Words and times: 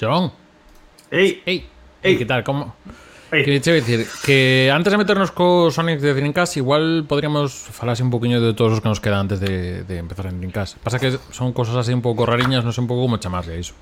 John. 0.00 0.32
Ei. 1.10 1.42
Ei. 1.44 1.66
Ei. 2.02 2.16
Que 2.16 2.24
tal? 2.24 2.44
Como... 2.44 2.74
Ei. 3.30 3.44
Que 3.44 3.60
che 3.60 3.72
decir 3.72 4.06
que 4.24 4.70
antes 4.72 4.90
de 4.90 4.96
meternos 4.96 5.30
co 5.32 5.70
Sonic 5.70 6.00
de 6.00 6.14
Dreamcast 6.14 6.56
igual 6.56 7.04
podríamos 7.04 7.52
falarse 7.52 8.02
un 8.02 8.08
poquinho 8.08 8.40
de 8.40 8.54
todos 8.54 8.72
os 8.72 8.80
que 8.80 8.88
nos 8.88 9.00
quedan 9.00 9.28
antes 9.28 9.40
de, 9.40 9.84
de 9.84 9.98
empezar 9.98 10.32
en 10.32 10.38
Dreamcast. 10.40 10.78
Pasa 10.78 10.98
que 10.98 11.18
son 11.30 11.52
cosas 11.52 11.76
así 11.76 11.92
un 11.92 12.00
pouco 12.00 12.24
rariñas, 12.24 12.64
non 12.64 12.72
sei 12.72 12.80
un 12.80 12.88
pouco 12.88 13.04
como 13.04 13.20
chamarle 13.20 13.52
a 13.52 13.60
iso. 13.60 13.76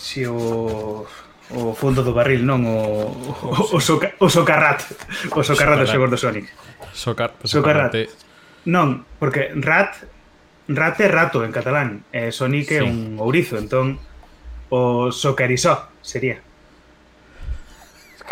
Si 0.00 0.24
o 0.24 1.04
o 1.52 1.76
fondo 1.76 2.00
do 2.00 2.16
barril, 2.16 2.48
non 2.48 2.64
o 2.64 3.12
o, 3.12 3.76
o, 3.76 3.78
soca, 3.82 4.16
o 4.24 4.32
socarrat, 4.32 4.88
o 5.36 5.44
socarrat 5.44 5.84
dos 5.84 5.92
xogos 5.92 6.08
do 6.08 6.16
Sonic. 6.16 6.48
Socar, 6.96 7.36
socarrat. 7.44 7.92
socarrat. 7.92 8.08
Non, 8.72 9.04
porque 9.20 9.52
rat 9.52 10.00
rat 10.72 10.96
é 11.02 11.12
rato 11.12 11.44
en 11.44 11.52
catalán, 11.52 12.08
e 12.08 12.32
Sonic 12.32 12.72
é 12.72 12.80
sí. 12.80 12.88
un 12.88 13.20
ourizo, 13.20 13.60
entón 13.60 14.00
O 14.74 15.12
Socarizó 15.12 15.86
sería. 16.00 16.40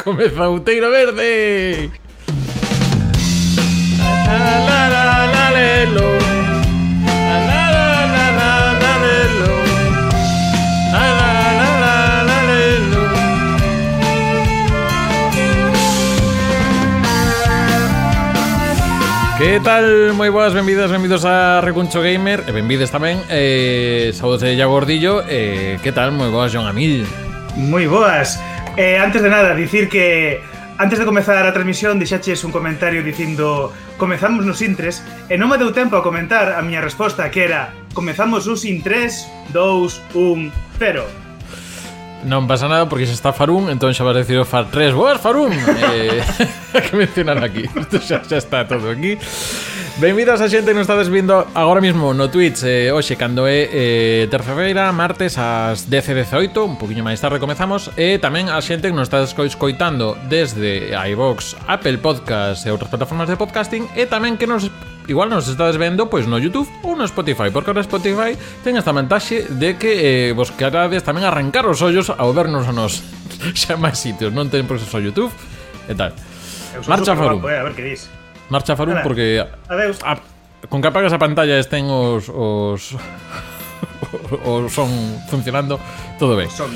¡Come 0.02 0.24
Uteiro 0.48 0.88
Verde! 0.88 1.90
La, 3.98 4.88
la, 4.88 4.88
la, 4.88 6.19
Que 19.40 19.58
tal? 19.58 20.12
Moi 20.12 20.28
boas, 20.28 20.52
benvidas, 20.52 20.92
benvidos 20.92 21.24
a 21.24 21.64
Recuncho 21.64 22.04
Gamer 22.04 22.44
E 22.44 22.52
benvides 22.52 22.92
tamén 22.92 23.24
eh, 23.32 24.12
saúdos 24.12 24.44
de 24.44 24.52
Iago 24.52 24.76
Gordillo 24.76 25.24
eh, 25.24 25.80
Que 25.80 25.96
tal? 25.96 26.12
Moi 26.12 26.28
boas, 26.28 26.52
John 26.52 26.68
Amil 26.68 27.08
Moi 27.56 27.88
boas 27.88 28.36
eh, 28.76 29.00
Antes 29.00 29.24
de 29.24 29.32
nada, 29.32 29.56
dicir 29.56 29.88
que 29.88 30.44
Antes 30.76 31.00
de 31.00 31.08
comezar 31.08 31.40
a 31.40 31.56
transmisión 31.56 31.96
dixaches 31.96 32.44
un 32.44 32.52
comentario 32.52 33.00
dicindo 33.00 33.72
Comezamos 33.96 34.44
nos 34.44 34.60
intres 34.60 35.00
E 35.32 35.40
non 35.40 35.48
me 35.48 35.56
deu 35.56 35.72
tempo 35.72 35.96
a 35.96 36.04
comentar 36.04 36.52
a 36.52 36.60
miña 36.60 36.84
resposta 36.84 37.32
que 37.32 37.48
era 37.48 37.72
Comezamos 37.96 38.44
nos 38.44 38.68
intres 38.68 39.24
2, 39.56 40.20
1, 40.20 40.52
0 40.76 41.29
Non 42.24 42.44
pasa 42.44 42.68
nada 42.68 42.84
porque 42.84 43.08
xa 43.08 43.16
está 43.16 43.30
Farun, 43.32 43.72
Entón 43.72 43.96
xa 43.96 44.04
vas 44.04 44.12
a 44.16 44.20
decir 44.20 44.36
o 44.36 44.44
Far 44.44 44.68
3 44.68 44.92
Boas 44.92 45.16
Farun! 45.20 45.52
eh, 45.56 46.20
Que 46.84 46.92
mencionar 46.96 47.40
aquí. 47.40 47.64
Isto 47.64 47.96
xa, 47.98 48.20
xa 48.20 48.36
está 48.36 48.68
todo 48.68 48.92
aquí. 48.92 49.16
Benvidas 50.00 50.40
a 50.40 50.48
xente 50.48 50.72
que 50.72 50.80
nos 50.80 50.88
estades 50.88 51.12
vindo 51.12 51.44
agora 51.52 51.84
mesmo 51.84 52.16
no 52.16 52.32
Twitch 52.32 52.64
eh, 52.64 52.88
Oxe, 52.88 53.20
cando 53.20 53.44
é 53.44 53.68
eh, 53.68 54.24
terceira 54.32 54.88
martes 54.96 55.36
ás 55.36 55.92
10.18 55.92 56.56
Un 56.56 56.80
poquinho 56.80 57.04
máis 57.04 57.20
tarde 57.20 57.36
comezamos 57.36 57.92
E 58.00 58.16
tamén 58.16 58.48
a 58.48 58.56
xente 58.64 58.88
que 58.88 58.96
nos 58.96 59.12
estades 59.12 59.36
coitando 59.36 60.16
Desde 60.24 60.96
iVox, 60.96 61.52
Apple 61.68 62.00
Podcast 62.00 62.64
e 62.64 62.72
outras 62.72 62.88
plataformas 62.88 63.28
de 63.28 63.36
podcasting 63.36 63.92
E 63.92 64.08
tamén 64.08 64.40
que 64.40 64.48
nos 64.48 64.72
igual 65.04 65.28
nos 65.28 65.44
estades 65.52 65.76
vendo 65.76 66.08
pois 66.08 66.24
no 66.24 66.40
YouTube 66.40 66.72
ou 66.80 66.96
no 66.96 67.04
Spotify, 67.04 67.52
porque 67.52 67.68
ahora 67.68 67.84
Spotify 67.84 68.40
ten 68.64 68.80
esta 68.80 68.96
vantaxe 68.96 69.52
de 69.52 69.76
que 69.76 69.92
eh, 70.00 70.32
vos 70.32 70.48
querades 70.48 71.04
tamén 71.04 71.28
arrancar 71.28 71.68
os 71.68 71.84
ollos 71.84 72.08
ao 72.08 72.32
vernos 72.32 72.64
a 72.64 72.72
nos 72.72 73.04
xa 73.52 73.76
máis 73.76 74.00
sitios, 74.00 74.32
non 74.32 74.48
ten 74.48 74.64
proceso 74.64 74.96
a 74.96 75.04
YouTube 75.04 75.28
e 75.84 75.92
tal. 75.92 76.16
Marcha 76.88 77.12
foro. 77.12 77.36
Eh, 77.44 77.60
a 77.60 77.68
ver 77.68 77.76
que 77.76 77.84
dis. 77.84 78.19
Marcha 78.50 78.76
Farun 78.76 79.00
Nada. 79.00 79.06
porque 79.06 79.46
Adeus. 79.70 79.98
A, 80.04 80.18
con 80.68 80.82
que 80.82 80.88
apagas 80.90 81.14
a 81.14 81.18
pantalla 81.18 81.56
estén 81.56 81.88
os 81.88 82.28
os 82.28 82.98
o 84.44 84.68
son 84.68 84.90
funcionando 85.30 85.80
todo 86.18 86.36
ben. 86.36 86.50
Son. 86.50 86.68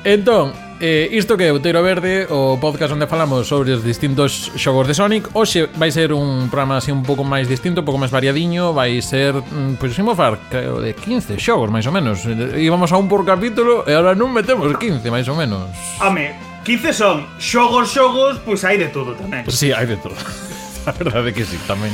Entón, 0.00 0.56
eh, 0.80 1.12
isto 1.12 1.36
que 1.36 1.44
é 1.44 1.52
Outeiro 1.52 1.84
Verde, 1.84 2.24
o 2.32 2.56
podcast 2.56 2.96
onde 2.96 3.04
falamos 3.04 3.44
sobre 3.44 3.76
os 3.76 3.84
distintos 3.84 4.48
xogos 4.56 4.88
de 4.88 4.96
Sonic 4.96 5.28
Hoxe 5.36 5.68
vai 5.76 5.92
ser 5.92 6.16
un 6.16 6.48
programa 6.48 6.80
así 6.80 6.88
un 6.88 7.04
pouco 7.04 7.20
máis 7.20 7.44
distinto, 7.44 7.84
un 7.84 7.86
pouco 7.86 8.00
máis 8.00 8.08
variadiño 8.08 8.72
Vai 8.72 8.96
ser, 9.04 9.36
mm, 9.36 9.76
pois 9.76 9.92
pues, 9.92 10.00
imos 10.00 10.16
far, 10.16 10.40
creo, 10.48 10.80
de 10.80 10.96
15 10.96 11.36
xogos, 11.36 11.68
máis 11.68 11.84
ou 11.84 11.92
menos 11.92 12.24
Íbamos 12.56 12.88
a 12.88 12.96
un 12.96 13.12
por 13.12 13.28
capítulo 13.28 13.84
e 13.84 13.92
agora 13.92 14.16
non 14.16 14.32
metemos 14.32 14.64
15, 14.72 15.04
máis 15.12 15.28
ou 15.28 15.36
menos 15.36 15.68
Home, 16.00 16.32
15 16.64 16.96
son 16.96 17.28
xogos, 17.36 17.92
xogos, 17.92 18.40
pois 18.40 18.64
hai 18.64 18.80
de 18.80 18.88
todo 18.88 19.12
tamén 19.12 19.44
pues 19.44 19.60
sí, 19.60 19.68
hai 19.76 19.84
de 19.84 20.00
todo 20.00 20.16
a 20.88 20.92
verdade 20.92 21.30
é 21.30 21.34
que 21.34 21.44
sí, 21.44 21.58
tamén 21.68 21.92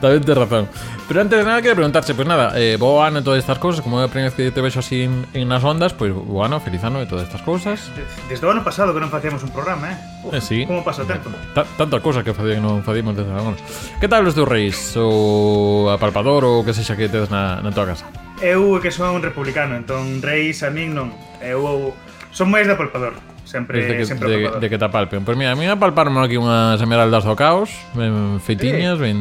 Tamén 0.00 0.24
te 0.24 0.32
razón 0.32 0.64
Pero 1.04 1.20
antes 1.20 1.36
de 1.36 1.44
nada, 1.44 1.60
quero 1.60 1.76
preguntarse, 1.76 2.16
pois 2.16 2.24
pues 2.24 2.28
nada, 2.28 2.56
eh, 2.56 2.80
bo 2.80 3.04
ano 3.04 3.20
e 3.20 3.22
todas 3.22 3.44
estas 3.44 3.60
cousas 3.60 3.84
Como 3.84 4.00
é 4.00 4.08
a 4.08 4.12
primeira 4.12 4.32
vez 4.32 4.36
que 4.36 4.48
te 4.48 4.64
vexo 4.64 4.80
así 4.80 5.04
en, 5.04 5.28
en 5.36 5.44
nas 5.52 5.60
ondas 5.60 5.92
Pois 5.92 6.08
pues, 6.08 6.24
bo 6.24 6.40
ano, 6.40 6.56
feliz 6.56 6.80
ano 6.80 7.04
e 7.04 7.06
todas 7.06 7.28
estas 7.28 7.44
cousas 7.44 7.92
Desde 8.24 8.48
o 8.48 8.50
ano 8.50 8.64
pasado 8.64 8.96
que 8.96 9.00
non 9.04 9.12
facíamos 9.12 9.44
un 9.44 9.52
programa, 9.52 9.92
eh? 9.92 9.96
Uf, 10.24 10.32
eh 10.32 10.40
sí. 10.40 10.64
Como 10.64 10.80
pasa 10.80 11.04
eh, 11.04 11.06
o 11.06 11.08
tempo 11.12 11.28
Ta 11.52 11.68
Tanta 11.76 12.00
cousa 12.00 12.24
que 12.24 12.32
facía 12.32 12.56
que 12.56 12.64
non 12.64 12.80
facíamos 12.80 13.12
desde 13.12 13.28
agora 13.28 13.60
Que 14.00 14.08
tal 14.08 14.24
os 14.24 14.32
teus 14.32 14.48
reis? 14.48 14.96
O 14.96 15.92
apalpador 15.92 16.48
ou 16.48 16.64
que 16.64 16.72
sexa 16.72 16.96
que 16.96 17.12
tedes 17.12 17.28
na, 17.28 17.60
na 17.60 17.68
tua 17.68 17.92
casa? 17.92 18.08
Eu 18.40 18.80
que 18.80 18.88
son 18.88 19.12
un 19.12 19.20
republicano, 19.20 19.76
entón 19.76 20.24
reis 20.24 20.64
a 20.64 20.72
min 20.72 20.96
non 20.96 21.12
Eu 21.44 21.92
son 22.32 22.48
máis 22.48 22.64
de 22.64 22.72
apalpador 22.72 23.12
Sempre, 23.44 23.80
Desde 23.80 23.96
que, 23.96 24.06
sempre 24.06 24.28
de, 24.28 24.60
de 24.60 24.66
que 24.70 24.78
te 24.78 24.88
palpen 24.88 25.24
Pois 25.24 25.34
pues 25.34 25.38
mira, 25.38 25.52
a 25.52 25.56
mí 25.56 25.66
me 25.66 25.76
palparme 25.76 26.20
aquí 26.22 26.36
unhas 26.36 26.78
esmeraldas 26.78 27.24
do 27.26 27.34
caos 27.34 27.72
Ben 27.98 28.38
feitiñas, 28.38 28.98
sí. 28.98 29.02
ben 29.02 29.18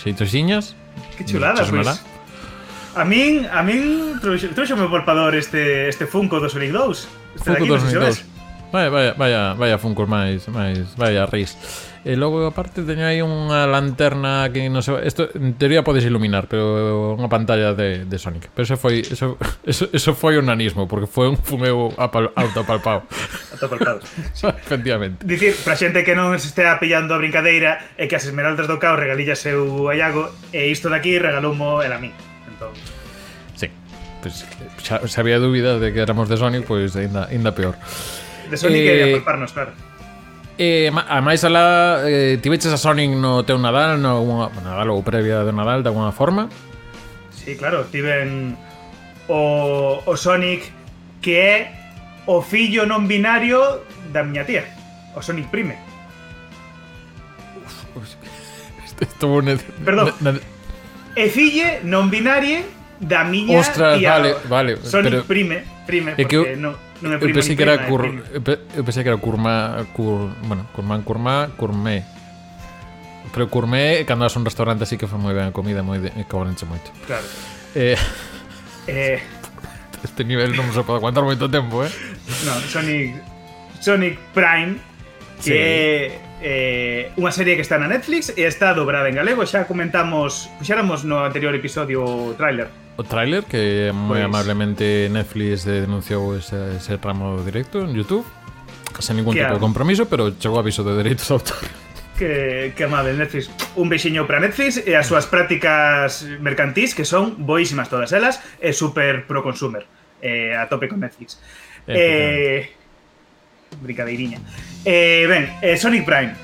xeitosiñas 0.00 0.74
Que 1.14 1.24
chulada, 1.24 1.62
pois 1.62 1.70
pues. 1.70 2.02
A 2.96 3.04
min, 3.06 3.46
a 3.46 3.62
min 3.62 4.18
trouxo, 4.18 4.50
trouxo 4.50 4.74
meu 4.74 4.90
palpador 4.90 5.38
este, 5.38 5.86
este 5.86 6.10
Funko 6.10 6.42
do 6.42 6.50
Sonic 6.50 6.74
2 6.74 7.38
Este 7.38 7.46
Funko 7.54 7.64
do 7.70 7.78
Sonic 7.78 8.18
2 8.18 8.39
Vaya, 8.72 8.88
vaya, 8.88 9.12
vaya, 9.18 9.54
vaya 9.54 9.76
funcos 9.78 10.06
máis, 10.06 10.46
máis, 10.48 10.94
vaya 10.94 11.26
ris. 11.26 11.58
E 12.00 12.16
logo 12.16 12.48
aparte 12.48 12.80
teño 12.80 13.04
aí 13.04 13.20
unha 13.20 13.68
lanterna 13.68 14.48
que 14.48 14.64
non 14.72 14.80
sei, 14.80 15.04
isto 15.04 15.28
en 15.36 15.52
teoría 15.60 15.84
podes 15.84 16.00
iluminar, 16.00 16.48
pero 16.48 17.12
unha 17.12 17.28
pantalla 17.28 17.76
de, 17.76 18.08
de 18.08 18.16
Sonic. 18.16 18.48
Pero 18.56 18.64
eso 18.64 18.80
foi 18.80 19.04
eso, 19.04 19.36
eso, 19.68 19.84
eso 19.92 20.16
foi 20.16 20.40
un 20.40 20.48
nanismo, 20.48 20.88
porque 20.88 21.04
foi 21.04 21.28
un 21.28 21.36
fumeu 21.36 21.92
apal, 22.00 22.32
autopalpado. 22.32 23.04
autopalpado. 23.52 24.00
sí. 24.32 24.48
Efectivamente. 24.64 25.28
Dicir, 25.28 25.52
para 25.60 25.76
xente 25.76 26.00
que 26.00 26.16
non 26.16 26.32
se 26.40 26.48
estea 26.48 26.80
pillando 26.80 27.12
a 27.12 27.20
brincadeira, 27.20 27.84
é 28.00 28.08
que 28.08 28.16
as 28.16 28.24
esmeraldas 28.24 28.64
do 28.64 28.80
caos 28.80 28.96
regalilla 28.96 29.36
seu 29.36 29.90
a 29.90 29.92
Iago, 29.92 30.32
e 30.56 30.72
isto 30.72 30.88
daqui 30.88 31.20
regaloumo 31.20 31.84
el 31.84 31.92
a 31.92 32.00
mí. 32.00 32.16
Entón... 32.48 32.72
Sí, 33.60 33.68
pues, 34.24 34.48
xa, 34.80 35.04
xa 35.04 35.18
había 35.20 35.36
dúbidas 35.36 35.84
de 35.84 35.92
que 35.92 36.00
éramos 36.00 36.32
de 36.32 36.40
Sonic, 36.40 36.64
pois 36.64 36.96
pues, 36.96 36.96
ainda, 36.96 37.28
ainda 37.28 37.52
peor. 37.52 37.76
De 38.50 38.56
Sonic 38.58 38.82
eh, 38.82 38.90
e 38.90 39.14
apartarnos, 39.14 39.52
claro. 39.54 39.72
Eh, 40.58 40.92
a 40.92 41.24
máis 41.24 41.40
alá, 41.46 42.04
eh, 42.04 42.36
tiveches 42.42 42.68
a 42.68 42.76
Sonic 42.76 43.14
no 43.16 43.46
teu 43.48 43.56
Nadal, 43.56 43.96
no 43.96 44.20
unha, 44.20 44.52
Nadal 44.60 44.92
ou 44.92 45.00
previa 45.00 45.40
do 45.40 45.54
Nadal, 45.56 45.80
de 45.80 45.88
alguna 45.88 46.12
forma? 46.12 46.52
Sí, 47.32 47.56
claro, 47.56 47.88
tiven 47.88 48.58
o, 49.30 50.02
o 50.04 50.12
Sonic 50.20 50.68
que 51.24 51.34
é 51.40 51.56
o 52.26 52.44
fillo 52.44 52.84
non 52.84 53.08
binario 53.08 53.80
da 54.12 54.20
miña 54.20 54.44
tía, 54.44 54.68
o 55.16 55.24
Sonic 55.24 55.48
Prime. 55.48 55.78
Estuvo 59.00 59.40
ne... 59.40 59.56
Perdón. 59.80 60.12
Ne, 60.20 60.36
ne... 60.36 60.40
E 61.16 61.32
fille 61.32 61.80
non 61.88 62.12
binarie 62.12 62.68
da 63.00 63.24
miña 63.24 63.64
Ostras, 63.64 63.96
tía. 63.96 64.12
vale, 64.12 64.36
vale. 64.44 64.72
Sonic 64.84 65.24
pero... 65.24 65.24
Prime, 65.24 65.64
Prime, 65.88 66.12
porque 66.20 66.36
é 66.36 66.52
que... 66.52 66.60
non 66.60 66.76
non 67.00 67.12
é 67.12 67.16
Eu 67.16 67.24
prima 67.24 67.36
pensei 67.40 67.54
nin 67.54 67.58
que 67.58 67.64
era 67.64 67.76
cur, 67.88 68.02
prime. 68.04 68.20
eu 68.36 68.42
pe- 68.44 68.60
eu 68.76 68.82
pensei 68.84 69.02
que 69.04 69.10
era 69.12 69.18
curma, 69.20 69.84
cur, 69.96 70.28
bueno, 70.44 70.68
curmán, 70.76 71.00
curmá, 71.02 71.48
curmé. 71.56 72.04
Pero 73.32 73.46
curmé, 73.48 74.02
cando 74.04 74.26
a 74.26 74.32
un 74.34 74.44
restaurante 74.44 74.82
así 74.84 74.96
que 74.98 75.06
foi 75.06 75.18
moi 75.20 75.32
ben 75.32 75.48
a 75.48 75.54
comida, 75.54 75.80
moi 75.86 75.98
de, 76.02 76.10
cobranche 76.26 76.66
moito. 76.66 76.90
Claro. 77.06 77.24
Eh, 77.76 77.96
Eh, 78.90 79.20
este 80.06 80.24
nivel 80.24 80.56
non 80.56 80.72
se 80.72 80.80
pode 80.82 80.98
aguantar 80.98 81.22
moito 81.22 81.46
tempo, 81.52 81.84
eh? 81.84 81.92
no, 82.48 82.52
Sonic 82.66 83.16
Sonic 83.80 84.16
Prime 84.34 84.76
que 85.44 86.16
Sí. 86.16 86.29
eh, 86.42 87.12
unha 87.20 87.32
serie 87.32 87.56
que 87.56 87.64
está 87.64 87.76
na 87.76 87.88
Netflix 87.88 88.32
e 88.32 88.48
está 88.48 88.72
dobrada 88.72 89.08
en 89.08 89.16
galego, 89.16 89.44
xa 89.44 89.68
comentamos, 89.68 90.48
puxáramos 90.56 91.04
no 91.04 91.20
anterior 91.20 91.52
episodio 91.52 92.04
o 92.04 92.32
tráiler. 92.36 92.68
O 92.96 93.04
tráiler 93.04 93.44
que 93.44 93.92
moi 93.92 94.20
pues... 94.20 94.28
amablemente 94.28 95.08
Netflix 95.12 95.64
denunciou 95.64 96.36
ese, 96.36 96.76
ese 96.76 96.96
ramo 97.00 97.40
directo 97.44 97.84
en 97.84 97.92
YouTube, 97.92 98.24
sen 99.00 99.16
ningún 99.16 99.36
que 99.36 99.40
tipo 99.40 99.52
a... 99.52 99.56
de 99.56 99.62
compromiso, 99.62 100.08
pero 100.08 100.36
chegou 100.36 100.60
aviso 100.60 100.84
de 100.84 100.96
dereitos 100.96 101.28
de 101.28 101.34
autor. 101.34 101.60
Que, 102.20 102.76
que 102.76 102.84
amable 102.84 103.16
Netflix. 103.16 103.48
Un 103.80 103.88
beixiño 103.88 104.28
para 104.28 104.44
Netflix 104.44 104.76
e 104.84 104.92
as 104.92 105.08
súas 105.08 105.24
prácticas 105.24 106.28
mercantís 106.44 106.92
que 106.92 107.08
son 107.08 107.40
boísimas 107.48 107.88
todas 107.88 108.12
elas 108.12 108.44
e 108.60 108.76
super 108.76 109.24
pro 109.24 109.40
consumer. 109.40 109.88
Eh, 110.20 110.52
a 110.52 110.68
tope 110.68 110.84
con 110.84 111.00
Netflix. 111.00 111.40
Eh, 111.88 111.96
eh, 111.96 113.80
brincadeiriña. 113.80 114.36
Eh, 114.84 115.26
ben, 115.28 115.52
eh, 115.60 115.76
Sonic 115.76 116.04
Prime 116.04 116.34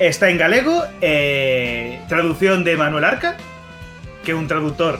está 0.00 0.28
en 0.28 0.38
galego, 0.38 0.82
eh, 1.00 2.00
traducción 2.08 2.64
de 2.64 2.76
Manuel 2.76 3.04
Arca, 3.04 3.36
que 4.24 4.32
é 4.32 4.34
un 4.34 4.50
traductor 4.50 4.98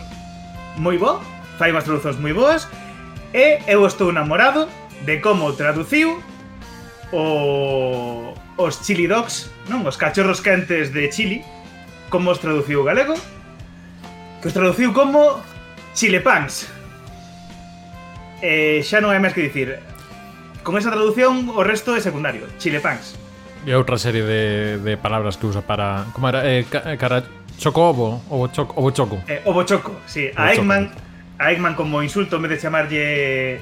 moi 0.79 0.95
bo, 0.95 1.19
fai 1.59 1.75
unhas 1.75 1.83
traduccións 1.83 2.23
moi 2.23 2.31
boas, 2.31 2.71
e 3.35 3.59
eu 3.67 3.83
estou 3.83 4.15
enamorado 4.15 4.71
de 5.03 5.19
como 5.19 5.51
traduciu 5.59 6.23
o, 7.11 8.31
os 8.55 8.75
chili 8.87 9.11
dogs, 9.11 9.51
non 9.67 9.83
os 9.83 9.99
cachorros 9.99 10.39
quentes 10.39 10.95
de 10.95 11.11
chili, 11.11 11.43
como 12.15 12.31
os 12.31 12.39
traduciu 12.39 12.83
o 12.83 12.87
galego, 12.87 13.19
que 14.39 14.47
os 14.47 14.55
traduciu 14.55 14.95
como 14.95 15.43
chilepans. 15.99 16.71
Eh, 18.39 18.87
xa 18.87 19.03
non 19.03 19.11
hai 19.11 19.19
máis 19.19 19.35
que 19.35 19.51
dicir, 19.51 19.83
Con 20.65 20.77
esa 20.79 20.91
traducción, 20.91 21.51
o 21.55 21.63
resto 21.63 21.95
es 21.95 22.03
secundario. 22.03 22.47
Chilepunks. 22.59 23.17
Y 23.67 23.73
otra 23.73 23.99
serie 23.99 24.25
de, 24.25 24.97
palabras 24.97 25.37
que 25.37 25.47
usa 25.47 25.61
para. 25.61 26.07
¿Cómo 26.13 26.29
era? 26.29 26.43
Eh, 26.45 26.67
chocobo. 27.59 28.23
Obochoco. 28.29 28.75
Obochoco, 28.75 29.23
eh, 29.29 29.43
obochoco 29.45 29.93
eh, 29.93 30.07
sí. 30.07 30.31
A, 30.35 30.53
Eggman, 30.53 30.91
a 31.39 31.53
Eggman, 31.53 31.75
como 31.75 32.03
insulto, 32.03 32.37
en 32.37 32.43
vez 32.43 32.51
de 32.53 32.59
llamarle. 32.59 33.61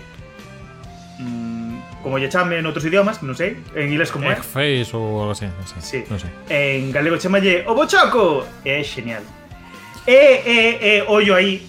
Mmm, 1.19 1.79
como 2.03 2.19
lle 2.19 2.29
chame 2.29 2.59
en 2.59 2.67
otros 2.67 2.85
idiomas, 2.85 3.23
no 3.23 3.35
sé. 3.35 3.57
En 3.75 3.93
inglés, 3.93 4.11
como 4.11 4.31
Eggface 4.31 4.91
o 4.93 5.21
algo 5.21 5.33
así. 5.33 5.47
No 5.47 5.67
sé, 5.67 5.75
sí. 5.81 6.05
No 6.09 6.19
sé. 6.19 6.27
En 6.49 6.91
galego, 6.91 7.17
chamalle 7.17 7.65
Obochoco. 7.67 8.47
Es 8.65 8.93
genial. 8.95 9.23
Eh, 10.07 10.43
eh, 10.45 10.79
eh, 10.81 11.05
hoyo 11.07 11.35
ahí. 11.35 11.67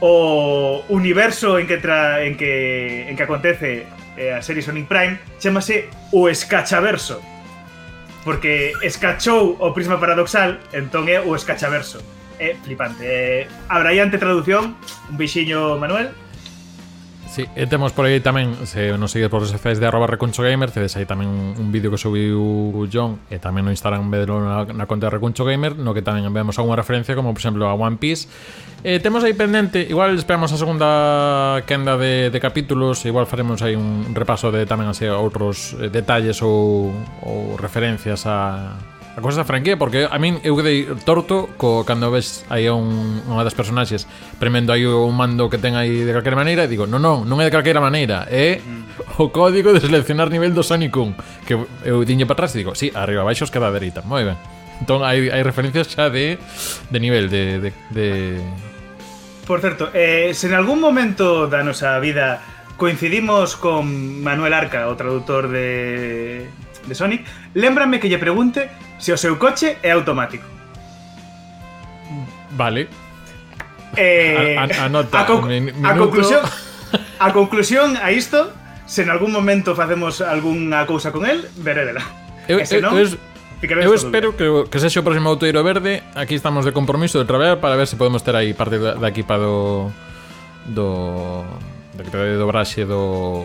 O 0.00 0.84
universo 0.88 1.58
en 1.58 1.66
que, 1.66 1.76
tra 1.76 2.24
en 2.24 2.36
que, 2.36 3.08
en 3.08 3.16
que 3.16 3.22
acontece 3.22 3.86
eh, 4.16 4.34
a 4.34 4.42
serie 4.42 4.62
Sonic 4.62 4.88
Prime, 4.88 5.18
chamase 5.38 5.88
O 6.12 6.28
Escachaverso. 6.28 7.20
Porque 8.24 8.72
escachou 8.82 9.58
o 9.58 9.74
prisma 9.74 9.98
paradoxal, 9.98 10.62
entón 10.70 11.10
é 11.10 11.18
o 11.18 11.34
escachaverso. 11.34 11.98
É 12.38 12.54
flipante. 12.54 13.02
É 13.02 13.50
abraiante 13.66 14.14
traducción, 14.14 14.78
un 15.10 15.16
bixiño 15.18 15.74
Manuel, 15.74 16.14
Sí, 17.32 17.48
e 17.56 17.64
temos 17.64 17.96
por 17.96 18.04
aí 18.04 18.20
tamén, 18.20 18.52
se 18.68 18.92
nos 19.00 19.08
sigues 19.08 19.32
por 19.32 19.40
os 19.40 19.48
FS 19.48 19.80
de 19.80 19.88
arroba 19.88 20.04
Recuncho 20.04 20.44
Gamer, 20.44 20.68
tedes 20.68 21.00
aí 21.00 21.08
tamén 21.08 21.32
un 21.32 21.72
vídeo 21.72 21.88
que 21.88 21.96
subiu 21.96 22.36
John 22.92 23.24
e 23.32 23.40
tamén 23.40 23.64
no 23.64 23.72
Instagram 23.72 24.12
vedelo 24.12 24.44
na, 24.44 24.68
na 24.68 24.84
conta 24.84 25.08
de 25.08 25.16
Recuncho 25.16 25.48
Gamer, 25.48 25.80
no 25.80 25.96
que 25.96 26.04
tamén 26.04 26.28
vemos 26.28 26.60
algunha 26.60 26.76
referencia, 26.76 27.16
como 27.16 27.32
por 27.32 27.40
exemplo 27.40 27.64
a 27.64 27.72
One 27.72 27.96
Piece. 27.96 28.28
E 28.84 29.00
temos 29.00 29.24
aí 29.24 29.32
pendente, 29.32 29.80
igual 29.80 30.12
esperamos 30.12 30.52
a 30.52 30.60
segunda 30.60 31.64
quenda 31.64 31.96
de, 31.96 32.28
de 32.28 32.36
capítulos, 32.36 33.00
igual 33.08 33.24
faremos 33.24 33.64
aí 33.64 33.80
un 33.80 34.12
repaso 34.12 34.52
de 34.52 34.68
tamén 34.68 34.92
así 34.92 35.08
outros 35.08 35.72
eh, 35.80 35.88
detalles 35.88 36.44
ou, 36.44 36.92
ou 37.24 37.56
referencias 37.56 38.28
a 38.28 38.76
A 39.12 39.20
cousa 39.20 39.44
franquía 39.44 39.76
porque 39.76 40.08
a 40.08 40.16
min 40.16 40.40
eu 40.40 40.56
quedei 40.56 40.88
torto 41.04 41.52
co 41.60 41.84
cando 41.84 42.08
ves 42.08 42.48
aí 42.48 42.64
un, 42.72 43.20
unha 43.28 43.44
das 43.44 43.52
personaxes 43.52 44.08
premendo 44.40 44.72
aí 44.72 44.88
un 44.88 45.12
mando 45.12 45.52
que 45.52 45.60
ten 45.60 45.76
aí 45.76 46.08
de 46.08 46.12
calquera 46.16 46.32
maneira 46.32 46.64
e 46.64 46.68
digo, 46.72 46.88
non, 46.88 47.04
non, 47.04 47.28
non 47.28 47.36
é 47.40 47.44
de 47.44 47.52
calquera 47.52 47.76
maneira, 47.76 48.24
é 48.32 48.64
mm. 48.64 49.20
o 49.20 49.28
código 49.28 49.76
de 49.76 49.84
seleccionar 49.84 50.32
nivel 50.32 50.56
do 50.56 50.64
Sonic 50.64 50.96
1 50.96 51.44
que 51.44 51.60
eu 51.84 52.00
diño 52.08 52.24
para 52.24 52.48
atrás 52.48 52.56
e 52.56 52.64
digo, 52.64 52.72
sí, 52.72 52.88
arriba 52.96 53.20
abaixo 53.20 53.44
esquerda 53.44 53.68
dereita, 53.68 54.00
moi 54.00 54.24
ben. 54.24 54.40
Entón 54.80 55.04
hai, 55.04 55.28
hai 55.28 55.44
referencias 55.44 55.92
xa 55.92 56.08
de, 56.08 56.40
de 56.88 56.98
nivel 56.98 57.28
de, 57.28 57.60
de, 57.60 57.70
de... 57.92 58.06
Por 59.44 59.60
certo, 59.60 59.92
eh, 59.92 60.32
se 60.32 60.48
en 60.48 60.56
algún 60.56 60.80
momento 60.80 61.52
da 61.52 61.60
nosa 61.60 62.00
vida 62.00 62.40
coincidimos 62.80 63.60
con 63.60 64.24
Manuel 64.24 64.56
Arca, 64.56 64.88
o 64.88 64.96
traductor 64.96 65.52
de, 65.52 66.48
de 66.86 66.94
Sonic, 66.94 67.24
lembrame 67.54 68.00
que 68.00 68.08
lle 68.08 68.18
pregunte 68.18 68.68
se 68.98 69.12
o 69.12 69.18
seu 69.18 69.38
coche 69.38 69.78
é 69.82 69.90
automático. 69.90 70.46
Vale. 72.52 72.88
Eh, 73.96 74.56
a, 74.58 74.64
a, 74.64 74.84
anota 74.86 75.20
a, 75.20 75.26
conc 75.26 75.44
min 75.44 75.68
minuto. 75.68 75.84
a 75.84 75.92
conclusión 75.96 76.42
a 77.26 77.28
conclusión 77.32 77.88
a 78.00 78.08
isto 78.08 78.48
se 78.88 79.04
en 79.04 79.10
algún 79.12 79.32
momento 79.32 79.76
facemos 79.76 80.24
algunha 80.24 80.88
cousa 80.88 81.12
con 81.12 81.28
el 81.28 81.44
verédela 81.60 82.00
eu, 82.48 82.56
e 82.56 82.64
senón, 82.64 82.96
eu, 82.96 83.04
eu, 83.04 83.84
eu 83.84 83.92
espero 83.92 84.32
que, 84.32 84.48
que 84.48 84.78
sexe 84.80 84.96
o 84.96 85.04
próximo 85.04 85.28
Outeiro 85.28 85.60
Verde 85.60 86.00
aquí 86.16 86.32
estamos 86.32 86.64
de 86.64 86.72
compromiso 86.72 87.20
de 87.20 87.28
traballar 87.28 87.60
para 87.60 87.76
ver 87.76 87.84
se 87.84 88.00
podemos 88.00 88.24
ter 88.24 88.32
aí 88.32 88.56
parte 88.56 88.80
da, 88.80 88.96
da 88.96 89.12
equipa 89.12 89.36
do 89.36 89.92
do 90.72 91.44
da 91.92 92.00
equipa 92.00 92.16
de 92.16 92.40
dobraxe 92.40 92.88
do, 92.88 93.44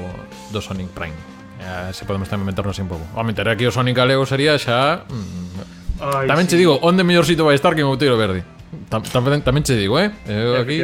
do 0.56 0.60
Sonic 0.64 0.96
Prime 0.96 1.37
eh, 1.68 1.92
se 1.92 2.08
podemos 2.08 2.32
tamén 2.32 2.48
meternos 2.48 2.80
un 2.80 2.88
pouco. 2.88 3.04
Home, 3.12 3.36
meter 3.36 3.52
aquí 3.52 3.68
o 3.68 3.72
Sonic 3.76 4.00
Galego 4.00 4.24
sería 4.24 4.56
xa... 4.56 5.04
Mm, 5.12 6.00
Ay, 6.00 6.32
tamén 6.32 6.48
sí. 6.48 6.56
che 6.56 6.58
digo, 6.64 6.80
onde 6.80 7.04
mellor 7.04 7.28
sitio 7.28 7.44
vai 7.44 7.60
estar 7.60 7.76
que 7.76 7.84
en 7.84 7.92
Outeiro 7.92 8.16
Verde? 8.16 8.48
Tam, 8.88 9.04
tamén, 9.04 9.44
tamén 9.44 9.68
che 9.68 9.76
digo, 9.76 10.00
eh? 10.00 10.16
Eu 10.24 10.64
aquí... 10.64 10.80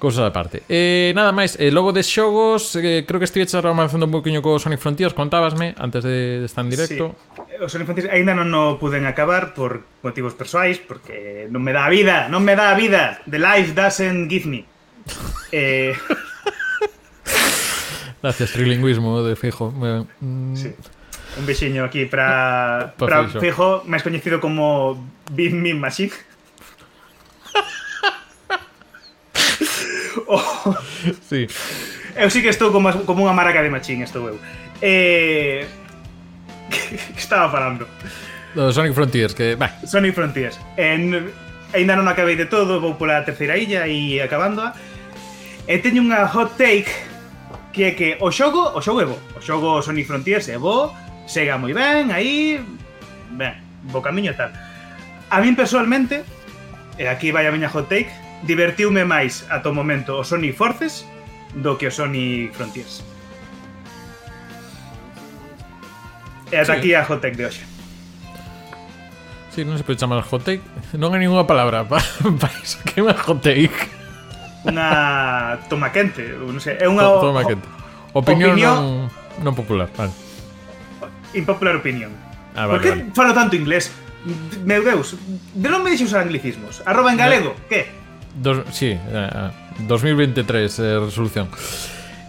Cousa 0.00 0.24
da 0.24 0.32
parte. 0.32 0.64
Eh, 0.64 1.12
nada 1.12 1.28
máis, 1.28 1.60
eh, 1.60 1.68
logo 1.68 1.92
de 1.92 2.00
xogos, 2.00 2.72
eh, 2.80 3.04
creo 3.04 3.20
que 3.20 3.28
estive 3.28 3.44
charlamazando 3.44 4.08
un 4.08 4.12
poquinho 4.16 4.40
co 4.40 4.56
Sonic 4.56 4.80
Frontiers, 4.80 5.12
contábasme 5.12 5.76
antes 5.76 6.00
de, 6.00 6.40
de 6.40 6.46
estar 6.48 6.64
en 6.64 6.72
directo. 6.72 7.20
Sí. 7.36 7.60
O 7.60 7.68
Sonic 7.68 7.84
Frontiers 7.84 8.08
aínda 8.08 8.32
non 8.32 8.48
o 8.56 8.80
puden 8.80 9.04
acabar 9.04 9.52
por 9.52 9.84
motivos 10.00 10.32
persoais, 10.32 10.80
porque 10.80 11.52
non 11.52 11.60
me 11.60 11.76
dá 11.76 11.84
a 11.84 11.92
vida, 11.92 12.32
non 12.32 12.40
me 12.40 12.56
dá 12.56 12.72
a 12.72 12.76
vida. 12.80 13.20
The 13.28 13.36
life 13.36 13.76
doesn't 13.76 14.32
give 14.32 14.48
me. 14.48 14.64
Eh... 15.52 15.92
Gracias, 18.22 18.52
trilingüismo 18.52 19.22
de 19.22 19.36
Fijo. 19.36 19.72
Mm. 19.72 20.56
Sí. 20.56 20.74
Un 21.38 21.46
bexiño 21.46 21.84
aquí 21.84 22.06
para 22.06 22.94
para 22.98 23.28
Fijo. 23.28 23.40
Fijo, 23.40 23.84
máis 23.86 24.02
coñecido 24.02 24.40
como 24.40 24.98
Big 25.32 25.54
Min 25.54 25.80
Machine. 25.80 26.12
oh. 30.26 30.76
Sí. 31.24 31.48
Eu 32.16 32.28
sí 32.28 32.42
que 32.42 32.50
estou 32.50 32.72
como, 32.74 32.90
como 33.06 33.24
unha 33.24 33.32
maraca 33.32 33.62
de 33.62 33.70
machín, 33.70 34.02
estou 34.02 34.28
eu. 34.28 34.36
Eh, 34.82 35.64
estaba 37.16 37.48
falando? 37.48 37.86
Do 38.54 38.72
Sonic 38.74 38.92
Frontiers, 38.92 39.32
que... 39.32 39.54
Bah. 39.54 39.70
Sonic 39.86 40.12
Frontiers. 40.12 40.58
En, 40.76 41.30
ainda 41.72 41.94
non 41.94 42.10
acabei 42.10 42.34
de 42.34 42.50
todo, 42.50 42.82
vou 42.82 42.98
pola 42.98 43.22
terceira 43.22 43.54
illa 43.54 43.86
e 43.86 44.18
acabándoa. 44.18 44.74
E 45.70 45.78
teño 45.78 46.02
unha 46.02 46.26
hot 46.26 46.58
take 46.58 46.90
que 47.72 47.84
é 47.84 47.90
que 47.94 48.18
o 48.20 48.30
xogo, 48.30 48.74
o 48.74 48.80
xogo 48.82 49.00
é 49.00 49.06
bo. 49.06 49.18
O 49.36 49.40
xogo 49.40 49.82
Sonic 49.82 50.06
Frontiers 50.06 50.48
é 50.48 50.58
bo, 50.58 50.90
sega 51.26 51.58
moi 51.58 51.72
ben, 51.72 52.10
aí, 52.10 52.58
ben, 53.30 53.54
bo 53.90 54.02
camiño 54.02 54.34
tal. 54.34 54.50
A 55.30 55.38
min 55.38 55.54
personalmente, 55.54 56.26
e 56.98 57.06
aquí 57.06 57.30
vai 57.30 57.46
a 57.46 57.54
miña 57.54 57.70
hot 57.70 57.86
take, 57.86 58.10
divertiume 58.42 59.06
máis 59.06 59.46
ato 59.46 59.70
momento 59.70 60.18
o 60.18 60.26
Sonic 60.26 60.58
Forces 60.58 61.06
do 61.54 61.78
que 61.78 61.86
o 61.86 61.92
Sonic 61.94 62.50
Frontiers. 62.58 63.06
E 66.50 66.58
ata 66.58 66.74
sí. 66.74 66.78
aquí 66.82 66.90
a 66.98 67.06
hot 67.06 67.22
take 67.22 67.38
de 67.38 67.46
hoxe. 67.46 67.62
Sí, 69.54 69.62
non 69.62 69.78
se 69.78 69.86
pode 69.86 70.02
chamar 70.02 70.26
hot 70.26 70.42
take. 70.42 70.62
Non 70.98 71.14
hai 71.14 71.22
ninguna 71.22 71.46
palabra 71.46 71.86
para 71.86 72.02
pa 72.42 72.50
iso 72.58 72.82
que 72.82 72.98
é 72.98 73.06
unha 73.06 73.14
hot 73.14 73.38
take 73.38 73.99
unha 74.66 75.56
toma 75.72 75.88
quente, 75.94 76.24
non 76.36 76.60
sei, 76.60 76.76
é 76.76 76.86
unha 76.88 77.00
to, 77.00 77.32
toma 77.32 77.42
quente. 77.44 77.66
Opinión, 78.12 78.58
opinión 78.58 78.76
non, 78.76 79.46
non 79.46 79.54
popular, 79.56 79.88
vale. 79.96 80.12
Impopular 81.32 81.78
opinión. 81.78 82.10
Ah, 82.52 82.66
vale, 82.66 82.74
Por 82.76 82.80
que 82.82 82.90
vale. 82.90 83.14
falo 83.14 83.32
tanto 83.32 83.54
inglés? 83.56 83.94
Meu 84.66 84.84
Deus, 84.84 85.16
de 85.56 85.68
non 85.72 85.80
me 85.80 85.94
deixe 85.94 86.04
usar 86.04 86.20
anglicismos. 86.26 86.84
Arroba 86.84 87.14
en 87.14 87.18
galego, 87.18 87.56
que? 87.70 87.88
Dos, 88.36 88.68
sí, 88.74 88.92
eh, 88.92 89.00
eh 89.00 89.50
2023, 89.88 90.44
eh, 90.78 90.98
resolución. 91.00 91.48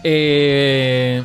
Eh, 0.04 1.20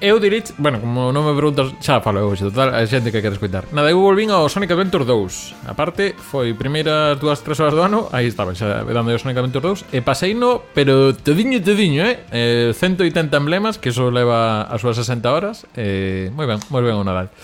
Eu 0.00 0.20
direct, 0.20 0.54
bueno, 0.58 0.78
como 0.78 1.10
non 1.10 1.26
me 1.26 1.34
preguntas, 1.34 1.74
xa 1.82 1.98
falo 1.98 2.22
eu, 2.22 2.30
total, 2.38 2.70
a 2.70 2.86
xente 2.86 3.10
que 3.10 3.18
queres 3.18 3.34
escoitar. 3.34 3.66
Nada, 3.74 3.90
eu 3.90 3.98
volvín 3.98 4.30
ao 4.30 4.46
Sonic 4.46 4.70
Adventure 4.70 5.02
2. 5.02 5.66
A 5.66 5.74
parte, 5.74 6.14
foi 6.14 6.54
primeiras 6.54 7.18
dúas, 7.18 7.42
tres 7.42 7.58
horas 7.58 7.74
do 7.74 7.82
ano, 7.82 8.06
aí 8.14 8.30
estaba, 8.30 8.54
xa 8.54 8.86
dando 8.86 9.10
o 9.10 9.18
Sonic 9.18 9.42
Adventure 9.42 9.90
2, 9.90 9.90
e 9.90 9.98
pasei 9.98 10.38
no, 10.38 10.62
pero 10.70 11.18
todiño, 11.18 11.58
todiño, 11.58 12.06
eh? 12.06 12.22
eh 12.30 12.70
180 12.78 13.26
emblemas, 13.42 13.82
que 13.82 13.90
iso 13.90 14.06
leva 14.14 14.70
as 14.70 14.78
súas 14.78 14.94
60 15.02 15.26
horas, 15.26 15.66
eh, 15.74 16.30
moi 16.30 16.46
ben, 16.46 16.62
moi 16.70 16.86
ben 16.86 16.94
o 16.94 17.02
Nadal. 17.02 17.34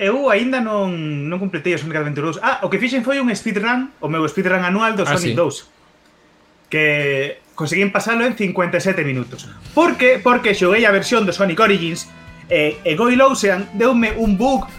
Eu 0.00 0.32
aínda 0.32 0.64
non, 0.64 0.88
non 1.28 1.36
completei 1.36 1.76
o 1.76 1.78
Sonic 1.78 2.00
Adventure 2.00 2.32
2. 2.32 2.40
Ah, 2.40 2.64
o 2.64 2.72
que 2.72 2.80
fixen 2.80 3.04
foi 3.04 3.20
un 3.20 3.28
speedrun, 3.36 3.92
o 4.00 4.08
meu 4.08 4.24
speedrun 4.24 4.64
anual 4.64 4.96
do 4.96 5.04
ah, 5.04 5.12
Sonic 5.12 5.36
sí. 5.36 5.36
2. 5.36 6.72
Que 6.72 7.44
conseguín 7.58 7.90
pasalo 7.90 8.24
en 8.24 8.38
57 8.38 9.02
minutos. 9.02 9.50
Por 9.74 9.98
que? 9.98 10.22
Porque 10.22 10.54
xoguei 10.54 10.86
a 10.86 10.94
versión 10.94 11.26
do 11.26 11.34
Sonic 11.34 11.58
Origins 11.58 12.06
e, 12.46 12.78
e 12.86 12.94
Goil 12.94 13.18
Ocean 13.18 13.66
deume 13.74 14.14
un 14.14 14.38
bug 14.38 14.70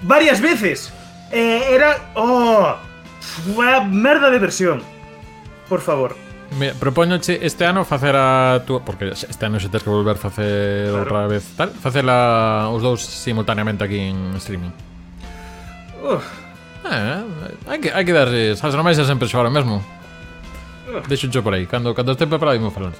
varias 0.00 0.40
veces. 0.40 0.88
E 1.28 1.60
era... 1.68 2.16
Oh, 2.16 2.72
unha 3.52 3.84
merda 3.84 4.32
de 4.32 4.40
versión. 4.40 4.80
Por 5.68 5.84
favor. 5.84 6.16
Me 6.56 6.72
propoñoche 6.72 7.44
este 7.44 7.68
ano 7.68 7.84
facer 7.84 8.16
a 8.16 8.64
túa 8.64 8.80
porque 8.80 9.12
este 9.12 9.44
ano 9.44 9.60
se 9.60 9.68
tes 9.68 9.84
que 9.84 9.92
volver 9.92 10.16
facer 10.16 10.88
claro. 10.88 11.04
outra 11.04 11.20
vez 11.28 11.44
tal, 11.52 11.68
facela 11.68 12.72
os 12.72 12.80
dous 12.80 13.04
simultaneamente 13.04 13.84
aquí 13.84 14.08
en 14.08 14.32
streaming. 14.40 14.72
Uf. 16.00 16.24
Ah, 16.84 17.28
hai 17.68 17.76
que 17.76 17.92
hai 17.92 18.04
que 18.08 18.16
dar, 18.16 18.32
sabes, 18.56 18.72
non 18.72 18.88
sempre 19.04 19.28
xogar 19.28 19.48
o 19.48 19.52
mesmo. 19.52 19.84
Deixo 21.08 21.26
cho 21.30 21.42
por 21.42 21.54
aí, 21.54 21.66
cando, 21.66 21.94
cando 21.94 22.12
este 22.12 22.26
preparado 22.26 22.56
imos 22.56 22.72
falar 22.72 22.94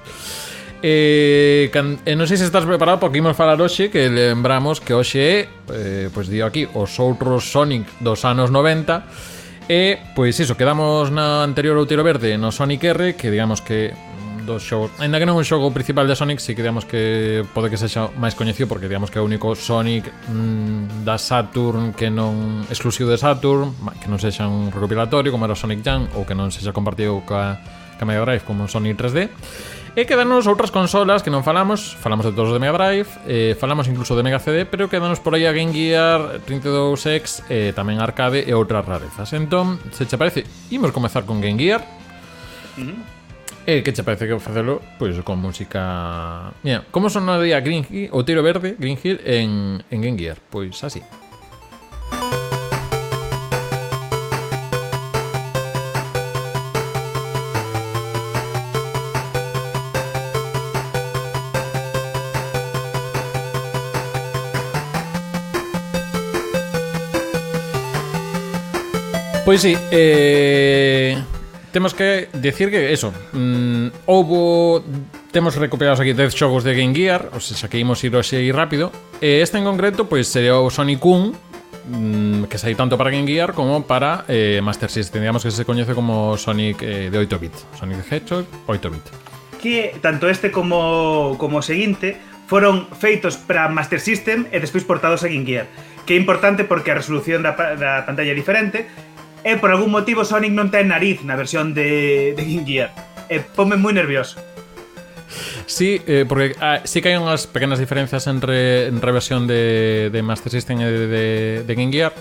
E, 0.85 1.71
can, 1.73 1.97
eh, 2.05 2.13
e 2.13 2.19
non 2.19 2.29
sei 2.29 2.37
se 2.37 2.45
estás 2.45 2.69
preparado 2.69 3.01
porque 3.01 3.17
imos 3.17 3.33
falar 3.33 3.57
hoxe 3.57 3.89
que 3.89 4.05
lembramos 4.13 4.85
que 4.85 4.93
hoxe 4.93 5.17
é, 5.17 5.37
eh, 5.73 6.07
pois 6.13 6.29
digo 6.29 6.45
aquí, 6.45 6.69
os 6.77 7.01
outros 7.01 7.49
Sonic 7.49 7.89
dos 8.05 8.21
anos 8.29 8.53
90 8.53 9.65
e, 9.65 9.97
pois 10.13 10.37
iso, 10.37 10.61
quedamos 10.61 11.09
na 11.09 11.41
anterior 11.41 11.81
o 11.81 11.89
tiro 11.89 12.05
verde 12.05 12.37
no 12.37 12.53
Sonic 12.53 12.85
R 12.85 13.17
que 13.17 13.33
digamos 13.33 13.65
que 13.65 13.97
dos 14.45 14.61
xogos 14.61 14.93
Ainda 15.01 15.17
que 15.17 15.25
non 15.25 15.41
é 15.41 15.41
un 15.41 15.49
xogo 15.49 15.73
principal 15.73 16.05
de 16.05 16.13
Sonic 16.13 16.37
Si 16.37 16.53
que 16.53 16.61
digamos 16.61 16.85
que 16.85 17.41
pode 17.57 17.73
que 17.73 17.81
sexa 17.81 18.13
máis 18.21 18.37
coñecido 18.37 18.69
Porque 18.69 18.93
digamos 18.93 19.09
que 19.09 19.17
é 19.17 19.23
o 19.23 19.27
único 19.27 19.57
Sonic 19.57 20.05
mm, 20.29 21.01
da 21.01 21.17
Saturn 21.17 21.97
Que 21.97 22.13
non 22.13 22.69
exclusivo 22.69 23.09
de 23.09 23.17
Saturn 23.17 23.73
Que 24.05 24.09
non 24.13 24.21
sexa 24.21 24.45
un 24.45 24.69
recopilatorio 24.69 25.33
como 25.33 25.49
era 25.49 25.57
Sonic 25.57 25.81
Jam 25.81 26.13
Ou 26.13 26.29
que 26.29 26.37
non 26.37 26.53
sexa 26.53 26.77
compartido 26.77 27.25
ca 27.25 27.57
marca 28.05 28.21
Mega 28.21 28.25
Drive 28.25 28.45
como 28.45 28.69
son 28.69 28.85
Sony 28.85 28.95
3D 28.95 29.29
E 29.95 30.11
quedanos 30.11 30.51
outras 30.51 30.75
consolas 30.75 31.23
que 31.23 31.31
non 31.31 31.47
falamos 31.47 31.95
Falamos 32.03 32.27
de 32.27 32.35
todos 32.35 32.53
de 32.53 32.61
Mega 32.61 32.75
Drive 32.75 33.09
eh, 33.25 33.55
Falamos 33.55 33.87
incluso 33.87 34.19
de 34.19 34.23
Mega 34.27 34.43
CD 34.43 34.67
Pero 34.67 34.91
quedanos 34.91 35.23
por 35.23 35.39
aí 35.39 35.47
a 35.47 35.55
Game 35.55 35.73
Gear 35.73 36.43
32X 36.43 37.47
eh, 37.49 37.71
Tamén 37.73 38.03
Arcade 38.03 38.43
e 38.43 38.53
outras 38.53 38.83
rarezas 38.83 39.31
Entón, 39.33 39.79
se 39.95 40.05
che 40.05 40.19
parece, 40.19 40.45
imos 40.75 40.91
comezar 40.91 41.23
con 41.25 41.39
Game 41.39 41.57
Gear 41.57 41.81
uh 41.81 42.83
-huh. 42.83 42.99
E 43.65 43.81
que 43.81 43.97
che 43.97 44.05
parece 44.05 44.29
que 44.29 44.37
facelo 44.37 44.85
pois 45.01 45.17
con 45.25 45.41
música... 45.41 46.53
Mira, 46.61 46.85
como 46.93 47.09
sonaría 47.09 47.65
Green 47.65 47.81
Hill, 47.89 48.13
o 48.13 48.21
tiro 48.21 48.45
verde 48.45 48.77
Green 48.77 49.01
Hill 49.01 49.25
en, 49.25 49.81
en 49.89 49.99
Game 50.05 50.21
Gear? 50.21 50.37
Pois 50.53 50.85
así. 50.85 51.01
Pois 69.45 69.61
sí, 69.61 69.77
eh, 69.91 71.23
temos 71.71 71.93
que 71.93 72.29
decir 72.33 72.71
que 72.71 72.95
eso, 72.95 73.13
mm, 73.33 73.89
houbo 74.07 74.83
temos 75.33 75.57
recuperados 75.57 76.01
aquí 76.01 76.15
10 76.15 76.33
xogos 76.33 76.65
de 76.65 76.73
Game 76.75 76.95
Gear, 76.95 77.29
ou 77.35 77.45
seja, 77.45 77.69
que 77.69 77.77
imos 77.77 78.01
ir 78.07 78.17
hoxe 78.17 78.41
aí 78.41 78.49
rápido. 78.55 78.89
E 79.21 79.45
este 79.45 79.61
en 79.61 79.69
concreto, 79.69 80.09
pois, 80.09 80.31
sería 80.31 80.57
o 80.57 80.71
Sonic 80.73 81.03
1, 81.05 81.35
mm, 81.35 82.49
que 82.49 82.57
sai 82.57 82.73
tanto 82.73 82.97
para 82.97 83.13
Game 83.13 83.29
Gear 83.29 83.53
como 83.53 83.85
para 83.85 84.25
eh, 84.33 84.65
Master 84.65 84.89
System. 84.89 85.21
Digamos 85.21 85.45
que 85.45 85.53
se 85.53 85.69
coñece 85.69 85.93
como 85.93 86.39
Sonic 86.41 86.81
eh, 86.81 87.11
de 87.13 87.19
8 87.19 87.37
bit. 87.37 87.53
Sonic 87.77 88.01
Hedgehog 88.07 88.47
8 88.65 88.89
bit. 88.89 89.07
Que 89.61 89.99
tanto 90.01 90.31
este 90.31 90.49
como, 90.49 91.37
como 91.37 91.61
o 91.61 91.65
seguinte 91.67 92.17
foron 92.49 92.89
feitos 92.97 93.37
para 93.37 93.69
Master 93.69 94.01
System 94.01 94.49
e 94.49 94.57
despois 94.57 94.89
portados 94.89 95.21
a 95.21 95.29
Game 95.29 95.45
Gear. 95.45 95.69
Que 96.09 96.15
é 96.15 96.19
importante 96.23 96.65
porque 96.65 96.95
a 96.95 96.97
resolución 96.97 97.45
da, 97.45 97.53
da 97.53 98.09
pantalla 98.09 98.33
é 98.33 98.39
diferente 98.39 98.89
E 99.45 99.61
por 99.61 99.69
algún 99.69 99.93
motivo 99.93 100.25
Sonic 100.25 100.57
non 100.57 100.73
ten 100.73 100.89
nariz 100.89 101.21
na 101.21 101.37
versión 101.37 101.77
de, 101.77 102.33
de 102.33 102.43
Game 102.43 102.65
Gear. 102.65 102.91
E 103.29 103.45
ponme 103.45 103.77
moi 103.77 103.93
nervioso. 103.93 104.41
Sí, 105.69 106.01
eh, 106.09 106.25
porque 106.25 106.57
ah, 106.61 106.81
sí 106.85 107.05
que 107.05 107.13
hai 107.13 107.21
unhas 107.21 107.45
pequenas 107.45 107.77
diferenzas 107.77 108.25
entre 108.25 108.89
en 108.89 109.05
reversión 109.05 109.45
de, 109.45 110.09
de 110.09 110.21
Master 110.25 110.49
System 110.49 110.81
e 110.81 110.89
de, 110.89 111.07
de, 111.07 111.25
de 111.65 111.73
Game 111.77 111.93
Gear 111.93 112.13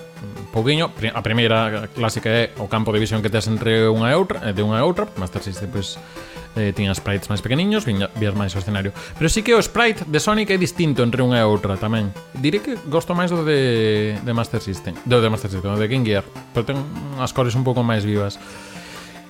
pouquiño, 0.54 0.94
a 0.94 1.22
primeira 1.26 1.90
clásica 1.90 2.30
é 2.30 2.54
o 2.62 2.70
campo 2.70 2.94
de 2.94 3.02
visión 3.02 3.18
que 3.18 3.28
tes 3.28 3.50
entre 3.50 3.90
unha 3.90 4.12
e 4.12 4.14
outra, 4.14 4.38
eh, 4.46 4.54
de 4.54 4.62
unha 4.62 4.78
e 4.78 4.86
outra, 4.86 5.10
Master 5.18 5.42
System 5.42 5.66
pois 5.74 5.98
pues, 5.98 6.43
eh, 6.56 6.72
tiña 6.72 6.94
sprites 6.94 7.30
máis 7.30 7.42
pequeniños, 7.42 7.84
vías 7.86 8.34
máis 8.34 8.54
o 8.54 8.58
escenario. 8.58 8.94
Pero 9.18 9.28
sí 9.28 9.42
que 9.42 9.54
o 9.54 9.60
sprite 9.62 10.06
de 10.06 10.18
Sonic 10.18 10.50
é 10.50 10.58
distinto 10.58 11.02
entre 11.02 11.22
unha 11.22 11.42
e 11.42 11.46
outra 11.46 11.76
tamén. 11.76 12.10
Diré 12.38 12.62
que 12.62 12.78
gosto 12.86 13.14
máis 13.14 13.30
do 13.30 13.42
de, 13.42 14.18
de 14.18 14.32
Master 14.32 14.62
System, 14.62 14.94
do 15.04 15.18
de 15.20 15.28
Master 15.28 15.50
System, 15.50 15.74
do 15.74 15.80
de 15.80 15.88
Game 15.90 16.06
Gear, 16.06 16.24
pero 16.54 16.66
ten 16.66 16.78
unhas 17.18 17.32
cores 17.34 17.54
un 17.58 17.62
pouco 17.66 17.82
máis 17.82 18.06
vivas. 18.06 18.38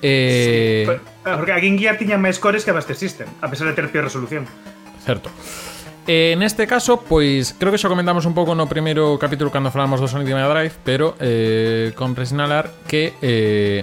Eh... 0.01 0.85
Sí, 0.85 0.93
porque 1.23 1.51
a 1.51 1.59
Game 1.59 1.77
Gear 1.81 1.97
tiña 1.97 2.17
máis 2.21 2.37
cores 2.37 2.61
que 2.61 2.71
a 2.71 2.77
Master 2.77 2.95
System, 2.95 3.27
a 3.41 3.47
pesar 3.49 3.67
de 3.69 3.73
ter 3.73 3.89
peor 3.89 4.05
resolución. 4.05 4.45
Certo. 5.01 5.29
Eh, 6.07 6.35
neste 6.37 6.67
caso, 6.69 7.01
pois, 7.01 7.57
creo 7.57 7.73
que 7.73 7.81
xa 7.81 7.89
comentamos 7.89 8.29
un 8.29 8.37
pouco 8.37 8.53
no 8.53 8.69
primeiro 8.69 9.17
capítulo 9.17 9.49
cando 9.49 9.73
falamos 9.73 9.97
do 9.97 10.05
Sonic 10.05 10.29
de 10.29 10.37
Mega 10.37 10.53
Drive, 10.53 10.77
pero 10.85 11.17
eh, 11.17 11.97
compre 11.97 12.29
sinalar 12.29 12.69
que 12.85 13.17
eh, 13.25 13.81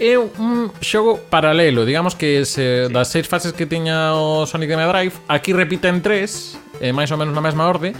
é 0.00 0.18
un 0.18 0.72
xogo 0.82 1.18
paralelo, 1.30 1.84
digamos 1.84 2.14
que 2.14 2.44
se, 2.44 2.84
eh, 2.84 2.86
sí. 2.88 2.92
das 2.92 3.08
seis 3.10 3.26
fases 3.28 3.52
que 3.52 3.66
tiña 3.66 4.14
o 4.14 4.46
Sonic 4.46 4.70
Mega 4.70 4.90
Drive, 4.90 5.14
aquí 5.28 5.52
repiten 5.52 6.02
tres, 6.02 6.58
eh, 6.80 6.90
máis 6.90 7.10
ou 7.14 7.18
menos 7.18 7.34
na 7.34 7.42
mesma 7.42 7.66
orde, 7.70 7.94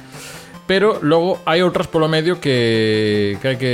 pero 0.66 0.98
logo 1.04 1.38
hai 1.46 1.62
outras 1.62 1.86
polo 1.86 2.10
medio 2.10 2.40
que, 2.42 3.38
que 3.38 3.46
hai 3.46 3.56
que, 3.56 3.72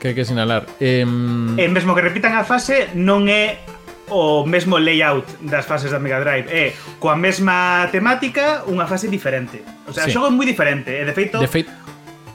que, 0.00 0.04
hai 0.10 0.14
que 0.16 0.24
sinalar. 0.24 0.64
Eh, 0.80 1.04
e 1.04 1.64
mesmo 1.68 1.92
que 1.92 2.02
repitan 2.02 2.32
a 2.36 2.44
fase, 2.46 2.88
non 2.96 3.28
é 3.28 3.60
o 4.08 4.48
mesmo 4.48 4.80
layout 4.80 5.28
das 5.44 5.68
fases 5.68 5.92
da 5.92 6.00
Mega 6.00 6.16
Drive 6.24 6.48
é 6.48 6.72
coa 6.96 7.12
mesma 7.12 7.84
temática 7.92 8.64
unha 8.64 8.88
fase 8.88 9.12
diferente. 9.12 9.60
O 9.84 9.92
sea, 9.92 10.08
sí. 10.08 10.10
o 10.10 10.12
xogo 10.16 10.26
é 10.28 10.32
moi 10.32 10.48
diferente, 10.48 10.88
e 10.88 11.04
de 11.04 11.12
feito 11.12 11.36
De 11.36 11.50
feito 11.50 11.72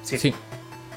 Sí. 0.04 0.18
sí. 0.20 0.36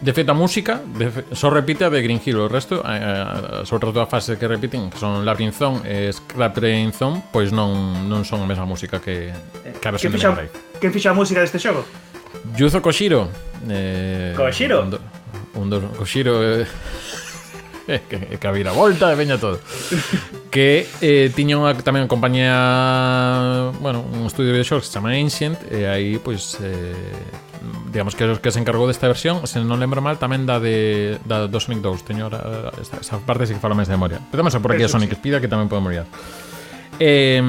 De 0.00 0.12
feito, 0.12 0.30
a 0.30 0.34
música 0.34 0.82
de 0.84 1.08
fe, 1.10 1.24
só 1.32 1.48
repite 1.48 1.84
a 1.84 1.90
de 1.90 2.02
Green 2.02 2.20
Hill. 2.20 2.36
O 2.44 2.48
resto, 2.48 2.84
eh, 2.84 3.00
eh 3.00 3.62
as 3.64 3.72
outras 3.72 3.96
dúas 3.96 4.08
fases 4.08 4.36
que 4.36 4.44
repiten, 4.44 4.92
que 4.92 5.00
son 5.00 5.24
Labyrinth 5.24 5.56
Zone 5.56 5.80
e 5.88 6.12
Scrap 6.12 6.52
Train 6.52 6.92
Zone, 6.92 7.24
pois 7.32 7.48
non, 7.48 8.04
non 8.04 8.20
son 8.28 8.44
a 8.44 8.48
mesma 8.48 8.68
música 8.68 9.00
que, 9.00 9.32
que 9.80 9.86
a 9.88 9.96
versión 9.96 10.12
fixa, 10.12 10.36
de 10.36 10.52
Mega 10.52 10.52
Drive. 10.52 10.92
fixa 10.92 11.10
a 11.10 11.16
música 11.16 11.40
deste 11.40 11.56
xogo? 11.56 11.80
Yuzo 12.52 12.84
Koshiro. 12.84 13.32
Eh, 13.64 14.36
Koshiro? 14.36 14.84
Un, 14.84 14.90
do, 14.92 14.98
un 15.56 15.66
dos, 15.72 15.82
Koshiro... 15.96 16.44
Eh, 16.44 16.68
eh 17.88 18.02
que, 18.08 18.38
que 18.38 18.46
a 18.46 18.52
vira 18.52 18.72
volta 18.72 19.12
e 19.12 19.16
veña 19.16 19.38
todo. 19.38 19.60
que 20.50 20.86
eh, 21.00 21.30
tiña 21.32 21.56
unha 21.56 21.72
tamén 21.80 22.04
compañía, 22.10 23.70
bueno, 23.80 24.04
un 24.04 24.26
estudio 24.26 24.52
de 24.52 24.60
videoxogos 24.60 24.86
que 24.86 24.88
se 24.90 24.94
chama 24.98 25.14
Ancient 25.14 25.56
e 25.70 25.86
aí 25.86 26.18
pois 26.18 26.58
eh, 26.60 26.92
digamos 27.92 28.14
que 28.14 28.38
que 28.38 28.50
se 28.50 28.58
encargou 28.58 28.86
desta 28.86 29.06
versión, 29.08 29.44
se 29.46 29.62
non 29.62 29.78
lembro 29.78 30.02
mal, 30.02 30.16
tamén 30.16 30.44
da 30.44 30.58
de 30.58 31.18
da 31.26 31.50
do 31.50 31.58
Sonic 31.60 31.82
2. 31.82 32.06
Teño 32.06 32.30
ora, 32.30 32.70
esa, 32.78 33.02
esa 33.02 33.16
parte 33.22 33.46
sí 33.46 33.54
que 33.54 33.62
falo 33.62 33.74
máis 33.74 33.90
de 33.90 33.94
memoria. 33.94 34.18
Pero 34.30 34.42
tamén 34.42 34.62
por 34.62 34.72
aquí 34.74 34.84
Eso, 34.84 34.96
a 34.96 35.00
Sonic 35.00 35.16
sí. 35.16 35.32
Que 35.40 35.50
tamén 35.50 35.66
podemos 35.70 35.90
olvidar. 35.90 36.08
Eh, 36.98 37.42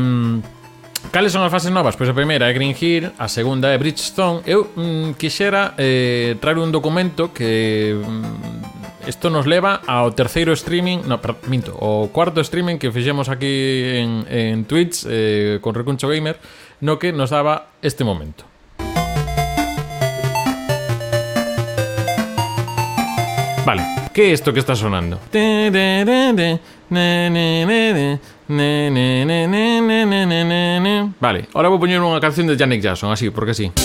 Cales 1.12 1.32
son 1.32 1.44
as 1.44 1.52
fases 1.52 1.72
novas? 1.72 1.96
Pois 1.96 2.10
a 2.10 2.14
primeira 2.14 2.50
é 2.50 2.54
Green 2.54 2.76
Hill, 2.76 3.16
a 3.16 3.32
segunda 3.32 3.72
é 3.72 3.78
Bridgestone. 3.78 4.44
Eu 4.44 4.68
mm, 4.76 5.16
quixera 5.16 5.74
eh, 5.78 6.36
traer 6.42 6.60
un 6.60 6.72
documento 6.72 7.32
que 7.32 7.96
mm, 7.96 9.08
isto 9.08 9.30
nos 9.30 9.48
leva 9.48 9.80
ao 9.88 10.12
terceiro 10.12 10.52
streaming, 10.52 11.08
no, 11.08 11.24
per, 11.24 11.40
minto, 11.48 11.72
o 11.80 12.12
cuarto 12.12 12.44
streaming 12.44 12.76
que 12.76 12.92
fixemos 12.92 13.32
aquí 13.32 14.04
en, 14.04 14.28
en 14.28 14.66
Twitch 14.68 15.08
eh, 15.08 15.60
con 15.64 15.72
Recuncho 15.80 16.12
Gamer, 16.12 16.36
no 16.84 17.00
que 17.00 17.16
nos 17.16 17.32
daba 17.32 17.72
este 17.80 18.04
momento. 18.04 18.44
Vale, 23.68 23.84
que 24.14 24.32
es 24.32 24.40
isto 24.40 24.54
que 24.54 24.62
está 24.62 24.78
sonando? 24.78 25.20
Vale, 31.20 31.50
ahora 31.52 31.68
vou 31.68 31.76
poñer 31.76 32.00
unha 32.00 32.24
canción 32.24 32.48
de 32.48 32.56
Janet 32.56 32.80
Jackson, 32.80 33.12
así, 33.12 33.28
porque 33.28 33.52
sí. 33.52 33.76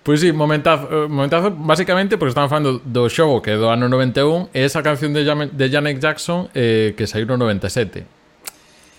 Pois 0.00 0.16
pues 0.16 0.20
sí, 0.24 0.32
momentazo, 0.32 0.88
eh, 0.88 1.04
momentazo 1.04 1.52
básicamente 1.52 2.16
porque 2.16 2.32
estamos 2.32 2.48
falando 2.48 2.80
do 2.80 3.12
xogo 3.12 3.44
que 3.44 3.52
é 3.52 3.60
do 3.60 3.68
ano 3.68 3.92
91 3.92 4.56
e 4.56 4.64
esa 4.64 4.80
canción 4.80 5.12
de, 5.12 5.20
de 5.28 5.66
Janet 5.68 6.00
Jackson 6.00 6.48
eh, 6.56 6.96
que 6.96 7.04
saiu 7.04 7.28
no 7.28 7.36
97. 7.36 8.08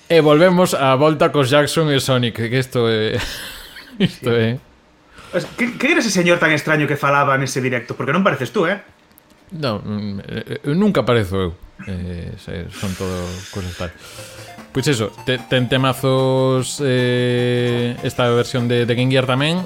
E 0.06 0.22
volvemos 0.22 0.78
á 0.78 0.94
volta 0.94 1.34
cos 1.34 1.50
Jackson 1.50 1.90
e 1.90 1.98
Sonic, 1.98 2.46
que 2.46 2.62
isto 2.62 2.86
é... 2.86 3.18
Eh... 3.18 3.56
Isto 4.00 4.30
é... 4.32 4.60
Que, 5.58 5.78
que 5.78 5.92
era 5.92 6.00
ese 6.00 6.12
señor 6.12 6.40
tan 6.40 6.52
extraño 6.56 6.88
que 6.88 6.96
falaba 6.96 7.36
nese 7.38 7.60
directo? 7.60 7.94
Porque 7.98 8.16
non 8.16 8.24
pareces 8.24 8.50
tú, 8.56 8.64
eh? 8.66 8.80
Non, 9.54 9.80
mm, 9.84 10.18
eh, 10.24 10.72
nunca 10.76 11.04
parezo 11.04 11.36
eu. 11.40 11.52
Eh, 11.88 12.36
son 12.72 12.92
todo 12.96 13.16
cosas 13.52 13.76
tal. 13.76 13.92
Pois 14.72 14.88
eso, 14.88 15.12
te, 15.26 15.38
ten 15.38 15.68
temazos 15.68 16.82
eh, 16.84 17.96
esta 18.04 18.30
versión 18.30 18.68
de, 18.68 18.86
de 18.86 18.94
Game 18.96 19.12
Gear 19.12 19.26
tamén, 19.26 19.64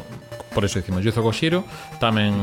por 0.54 0.64
eso 0.66 0.80
dicimos 0.80 1.04
Yuzo 1.04 1.22
Koshiro, 1.24 1.64
tamén 2.00 2.34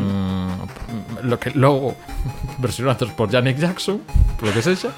lo 1.23 1.37
que 1.41 1.53
logo 1.55 1.97
versionados 2.63 3.11
por 3.15 3.31
Janet 3.31 3.59
Jackson, 3.59 4.03
por 4.39 4.51
lo 4.51 4.53
que 4.55 4.63
sexa. 4.63 4.93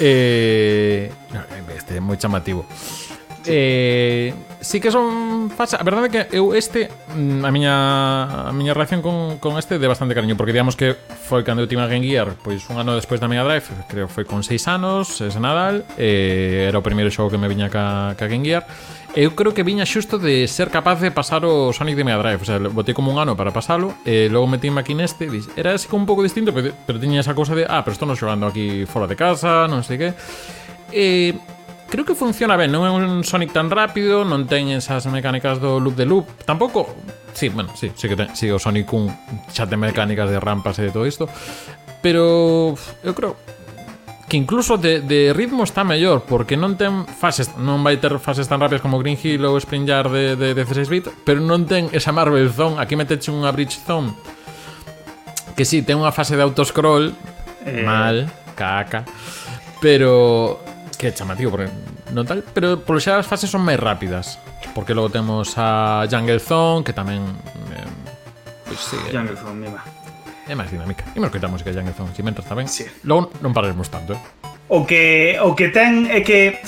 eh, 0.00 1.12
este 1.76 1.96
é 1.96 2.00
moi 2.00 2.16
chamativo. 2.16 2.64
Sí. 3.42 3.50
Eh, 3.52 4.34
sí 4.60 4.80
que 4.80 4.90
son 4.90 5.50
facha. 5.50 5.76
A 5.76 5.84
verdade 5.84 6.06
é 6.06 6.10
que 6.12 6.22
eu 6.36 6.52
este 6.52 6.92
mm, 7.16 7.44
a 7.44 7.50
miña 7.50 7.74
a 8.48 8.52
miña 8.52 8.74
relación 8.76 9.00
con, 9.00 9.38
con 9.40 9.56
este 9.56 9.78
de 9.78 9.88
bastante 9.88 10.14
cariño, 10.14 10.36
porque 10.36 10.52
digamos 10.52 10.76
que 10.76 10.94
foi 10.94 11.42
cando 11.42 11.64
eu 11.64 11.68
tive 11.68 11.80
a 11.80 11.88
Game 11.88 12.04
Gear, 12.04 12.36
pois 12.44 12.68
un 12.68 12.76
ano 12.76 12.94
despois 12.94 13.20
da 13.20 13.28
Mega 13.28 13.44
Drive, 13.44 13.64
creo 13.88 14.06
foi 14.08 14.28
con 14.28 14.44
6 14.44 14.68
anos, 14.68 15.20
ese 15.20 15.40
Nadal, 15.40 15.88
eh, 15.96 16.68
era 16.68 16.76
o 16.76 16.84
primeiro 16.84 17.08
xogo 17.08 17.32
que 17.32 17.40
me 17.40 17.48
viña 17.48 17.72
ca, 17.72 18.12
ca 18.14 18.28
Game 18.28 18.44
Gear. 18.44 18.64
Eu 19.10 19.34
creo 19.34 19.50
que 19.50 19.66
viña 19.66 19.82
xusto 19.82 20.22
de 20.22 20.46
ser 20.46 20.70
capaz 20.70 21.02
de 21.02 21.10
pasar 21.10 21.42
o 21.42 21.74
Sonic 21.74 21.98
de 21.98 22.06
Mega 22.06 22.22
Drive 22.22 22.42
O 22.42 22.46
sea, 22.46 22.62
botei 22.62 22.94
como 22.94 23.10
un 23.10 23.18
ano 23.18 23.34
para 23.34 23.50
pasalo 23.50 23.90
E 24.06 24.30
logo 24.30 24.46
metíme 24.46 24.78
aquí 24.78 24.94
neste 24.94 25.26
dis, 25.26 25.50
Era 25.58 25.74
así 25.74 25.90
como 25.90 26.06
un 26.06 26.06
pouco 26.06 26.22
distinto 26.22 26.54
Pero, 26.54 26.70
pero 26.86 27.02
tiña 27.02 27.18
esa 27.18 27.34
cosa 27.34 27.58
de 27.58 27.66
Ah, 27.66 27.82
pero 27.82 27.98
estou 27.98 28.06
non 28.06 28.14
xogando 28.14 28.46
aquí 28.46 28.86
fora 28.86 29.10
de 29.10 29.18
casa 29.18 29.66
Non 29.66 29.82
sei 29.82 29.98
que 29.98 30.08
E 30.94 31.34
eh, 31.34 31.59
Creo 31.90 32.06
que 32.06 32.14
funciona 32.14 32.54
ben, 32.54 32.70
non 32.70 32.86
é 32.86 32.90
un 32.94 33.26
Sonic 33.26 33.50
tan 33.50 33.66
rápido, 33.66 34.22
non 34.22 34.46
ten 34.46 34.70
esas 34.70 35.10
mecánicas 35.10 35.58
do 35.58 35.82
loop 35.82 35.98
de 35.98 36.06
loop, 36.06 36.26
tampouco... 36.46 36.86
Sí, 37.34 37.50
bueno, 37.50 37.74
sí, 37.74 37.90
sí 37.94 38.06
que 38.06 38.14
ten, 38.14 38.30
sí, 38.38 38.46
o 38.46 38.62
Sonic 38.62 38.86
1 38.86 39.50
xa 39.50 39.66
ten 39.66 39.82
mecánicas 39.82 40.30
de 40.30 40.38
rampas 40.38 40.78
e 40.78 40.86
de 40.86 40.94
todo 40.94 41.02
isto, 41.02 41.26
pero 41.98 42.78
eu 43.02 43.12
creo 43.12 43.34
que 44.30 44.38
incluso 44.38 44.78
de, 44.78 45.02
de 45.02 45.34
ritmo 45.34 45.66
está 45.66 45.82
mellor 45.82 46.22
porque 46.22 46.54
non 46.54 46.78
ten 46.78 47.02
fases, 47.10 47.50
non 47.58 47.82
vai 47.82 47.98
ter 47.98 48.14
fases 48.22 48.46
tan 48.46 48.62
rápidas 48.62 48.78
como 48.78 49.02
Green 49.02 49.18
Hill 49.18 49.42
ou 49.42 49.58
Spring 49.58 49.82
Yard 49.82 50.14
de, 50.14 50.38
de, 50.38 50.54
de 50.54 50.62
16 50.62 50.86
bit, 50.86 51.10
pero 51.26 51.42
non 51.42 51.66
ten 51.66 51.90
esa 51.90 52.14
Marvel 52.14 52.46
Zone, 52.54 52.78
aquí 52.78 52.94
meteche 52.94 53.34
unha 53.34 53.50
Bridge 53.50 53.82
Zone 53.82 54.14
que 55.58 55.66
sí, 55.66 55.82
ten 55.82 55.98
unha 55.98 56.14
fase 56.14 56.38
de 56.38 56.46
autoscroll 56.46 57.10
eh... 57.66 57.82
mal, 57.82 58.30
caca 58.54 59.02
pero 59.82 60.62
que 61.00 61.08
é 61.08 61.12
chamativo 61.16 61.56
porque 61.56 61.72
non 62.12 62.28
tal, 62.28 62.44
pero 62.52 62.84
polo 62.84 63.00
xa 63.00 63.16
as 63.16 63.24
fases 63.24 63.48
son 63.48 63.64
máis 63.64 63.80
rápidas, 63.80 64.36
porque 64.76 64.92
logo 64.92 65.08
temos 65.08 65.56
a 65.56 66.04
Jungle 66.04 66.44
Zone, 66.44 66.84
que 66.84 66.92
tamén 66.92 67.24
eh, 67.72 67.88
pois 68.68 68.76
pues, 68.76 68.92
sí, 68.92 68.96
eh. 69.08 69.16
Jungle 69.16 69.40
Zone, 69.40 69.64
mima. 69.64 69.80
É 70.44 70.52
máis 70.52 70.68
dinámica. 70.68 71.08
Imos 71.16 71.32
quitar 71.32 71.48
música 71.48 71.72
de 71.72 71.80
Jungle 71.80 71.96
Zone, 71.96 72.12
si 72.12 72.20
mentras 72.20 72.44
tamén. 72.44 72.68
Sí. 72.68 72.84
Logo 73.08 73.32
non 73.40 73.56
pararemos 73.56 73.88
tanto, 73.88 74.12
eh. 74.12 74.20
O 74.68 74.84
que 74.84 75.40
o 75.40 75.56
que 75.56 75.72
ten 75.72 76.04
é 76.12 76.20
que 76.20 76.60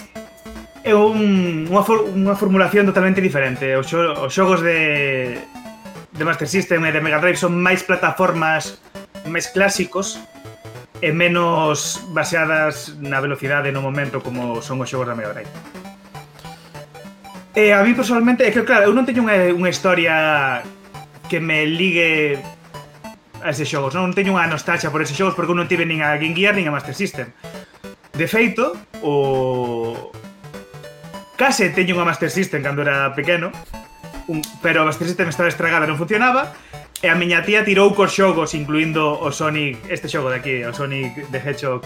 é 0.80 0.96
un, 0.96 1.68
unha, 1.68 1.84
for, 1.84 2.08
unha 2.08 2.32
formulación 2.32 2.88
totalmente 2.88 3.20
diferente. 3.20 3.76
Os, 3.76 3.84
xo, 3.84 4.00
os 4.16 4.32
xogos 4.32 4.64
de, 4.64 5.36
de 6.08 6.22
Master 6.24 6.48
System 6.48 6.88
e 6.88 6.90
de 6.90 7.04
Mega 7.04 7.20
Drive 7.20 7.36
son 7.36 7.52
máis 7.52 7.84
plataformas 7.84 8.80
máis 9.28 9.52
clásicos 9.52 10.16
e 11.02 11.10
menos 11.10 11.98
baseadas 12.14 12.94
na 13.02 13.18
velocidade 13.18 13.74
no 13.74 13.82
momento 13.82 14.22
como 14.22 14.62
son 14.62 14.78
os 14.78 14.86
xogos 14.86 15.10
da 15.10 15.18
Mega 15.18 15.34
Drive. 15.34 15.50
E 17.58 17.74
a 17.74 17.82
mí 17.82 17.92
personalmente, 17.92 18.46
é 18.46 18.54
que 18.54 18.62
claro, 18.62 18.86
eu 18.86 18.94
non 18.94 19.02
teño 19.02 19.26
unha, 19.26 19.50
unha 19.50 19.68
historia 19.68 20.62
que 21.26 21.42
me 21.42 21.66
ligue 21.66 22.38
a 23.42 23.50
ese 23.50 23.66
xogos, 23.66 23.98
non, 23.98 24.08
non 24.08 24.16
teño 24.16 24.38
unha 24.38 24.46
nostalgia 24.46 24.94
por 24.94 25.02
ese 25.02 25.18
xogos 25.18 25.34
porque 25.34 25.50
eu 25.50 25.58
non 25.58 25.66
tive 25.66 25.82
nin 25.82 26.06
a 26.06 26.14
Game 26.22 26.38
Gear 26.38 26.54
nin 26.54 26.70
a 26.70 26.72
Master 26.72 26.94
System. 26.94 27.34
De 28.14 28.30
feito, 28.30 28.78
o 29.02 30.14
case 31.34 31.74
teño 31.74 31.98
unha 31.98 32.06
Master 32.06 32.30
System 32.30 32.62
cando 32.62 32.86
era 32.86 33.10
pequeno, 33.10 33.50
un... 34.30 34.38
pero 34.62 34.86
a 34.86 34.88
Master 34.88 35.10
System 35.10 35.26
estaba 35.26 35.50
estragada, 35.50 35.90
non 35.90 35.98
funcionaba, 35.98 36.54
E 37.02 37.10
a 37.10 37.18
miña 37.18 37.42
tía 37.42 37.66
tirou 37.66 37.90
cos 37.98 38.14
xogos, 38.14 38.54
incluindo 38.54 39.18
o 39.18 39.34
Sonic, 39.34 39.74
este 39.90 40.06
xogo 40.06 40.30
de 40.30 40.38
aquí, 40.38 40.62
o 40.62 40.70
Sonic 40.70 41.26
de 41.34 41.38
Hedgehog 41.42 41.82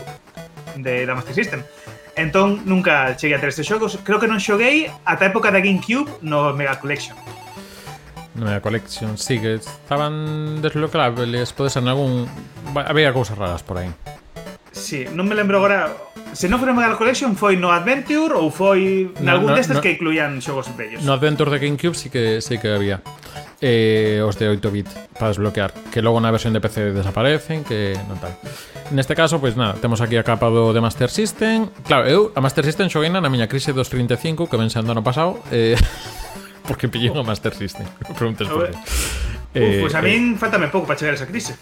de, 0.76 1.08
da 1.08 1.16
Master 1.16 1.32
System. 1.32 1.64
Entón, 2.20 2.68
nunca 2.68 3.16
cheguei 3.16 3.32
a 3.32 3.40
ter 3.40 3.48
estes 3.48 3.64
xogos. 3.64 3.96
Creo 4.04 4.20
que 4.20 4.28
non 4.28 4.36
xoguei 4.36 4.92
ata 5.08 5.24
a 5.24 5.32
época 5.32 5.48
da 5.48 5.64
GameCube 5.64 6.20
no 6.20 6.52
Mega 6.52 6.76
Collection. 6.76 7.16
No 8.36 8.44
Mega 8.44 8.60
Collection, 8.60 9.16
sí, 9.16 9.40
que 9.40 9.56
estaban 9.56 10.60
desbloqueables, 10.60 11.48
podes 11.56 11.72
ser 11.72 11.88
algún... 11.88 12.28
Había 12.76 13.16
cousas 13.16 13.40
raras 13.40 13.64
por 13.64 13.80
aí. 13.80 13.88
Sí, 14.76 15.08
non 15.16 15.24
me 15.24 15.32
lembro 15.32 15.56
agora 15.56 15.96
se 16.36 16.52
non 16.52 16.60
foi 16.60 16.68
no 16.68 16.76
Mega 16.76 16.92
Collection 17.00 17.32
foi 17.32 17.56
no 17.56 17.72
Adventure 17.72 18.36
ou 18.36 18.52
foi 18.52 19.08
nalgún 19.24 19.48
no, 19.48 19.56
no, 19.56 19.60
destes 19.60 19.80
no, 19.80 19.80
que 19.80 19.96
incluían 19.96 20.44
xogos 20.44 20.68
bellos. 20.76 21.00
No 21.08 21.16
Adventure 21.16 21.48
de 21.48 21.64
GameCube 21.64 21.96
sí 21.96 22.12
que 22.12 22.44
sí 22.44 22.60
que 22.60 22.68
había 22.68 23.00
eh, 23.60 24.20
os 24.20 24.36
de 24.36 24.48
8 24.48 24.70
bit 24.70 24.88
para 25.16 25.32
desbloquear, 25.32 25.72
que 25.92 26.02
logo 26.02 26.20
na 26.20 26.28
versión 26.30 26.52
de 26.52 26.60
PC 26.60 26.92
desaparecen, 26.92 27.64
que 27.64 27.96
non 28.08 28.20
tal. 28.20 28.36
Neste 28.92 29.16
caso, 29.16 29.40
pois 29.40 29.56
nada, 29.56 29.74
temos 29.80 29.98
aquí 30.04 30.14
a 30.20 30.24
capa 30.24 30.52
do 30.52 30.70
de 30.76 30.80
Master 30.80 31.08
System. 31.08 31.72
Claro, 31.88 32.04
eu 32.06 32.20
a 32.36 32.40
Master 32.44 32.62
System 32.62 32.92
xoguei 32.92 33.08
na 33.08 33.24
miña 33.26 33.48
crise 33.48 33.72
dos 33.72 33.88
35 33.88 34.46
que 34.46 34.56
vensando 34.60 34.92
ano 34.92 35.02
pasado, 35.02 35.40
eh, 35.50 35.74
porque 36.68 36.86
pillei 36.86 37.08
unha 37.08 37.24
Master 37.24 37.56
System. 37.56 37.88
Preguntas 38.18 38.46
por 38.46 38.68
qué. 38.68 38.76
Eh, 39.56 39.80
pois 39.80 39.90
pues 39.90 39.94
a 39.96 40.04
min 40.04 40.36
eh, 40.36 40.40
faltame 40.40 40.68
pouco 40.68 40.84
para 40.84 41.00
chegar 41.00 41.16
a 41.16 41.18
esa 41.18 41.26
crise. 41.26 41.56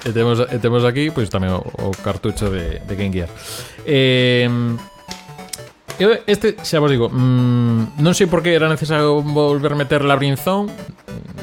E 0.00 0.14
temos, 0.14 0.40
e 0.40 0.56
temos 0.62 0.86
aquí 0.86 1.10
pois 1.10 1.28
tamén 1.28 1.52
o, 1.52 1.60
o 1.60 1.90
cartucho 2.00 2.48
de, 2.48 2.78
de 2.80 2.94
Game 2.94 3.12
Gear. 3.12 3.28
Eh, 3.84 4.48
eu 6.00 6.16
este 6.24 6.56
xa 6.64 6.80
vos 6.80 6.88
digo, 6.88 7.12
mmm, 7.12 8.00
non 8.00 8.16
sei 8.16 8.24
por 8.24 8.40
que 8.40 8.56
era 8.56 8.66
necesario 8.66 9.20
volver 9.20 9.76
meter 9.76 10.00
labrinzón. 10.00 10.72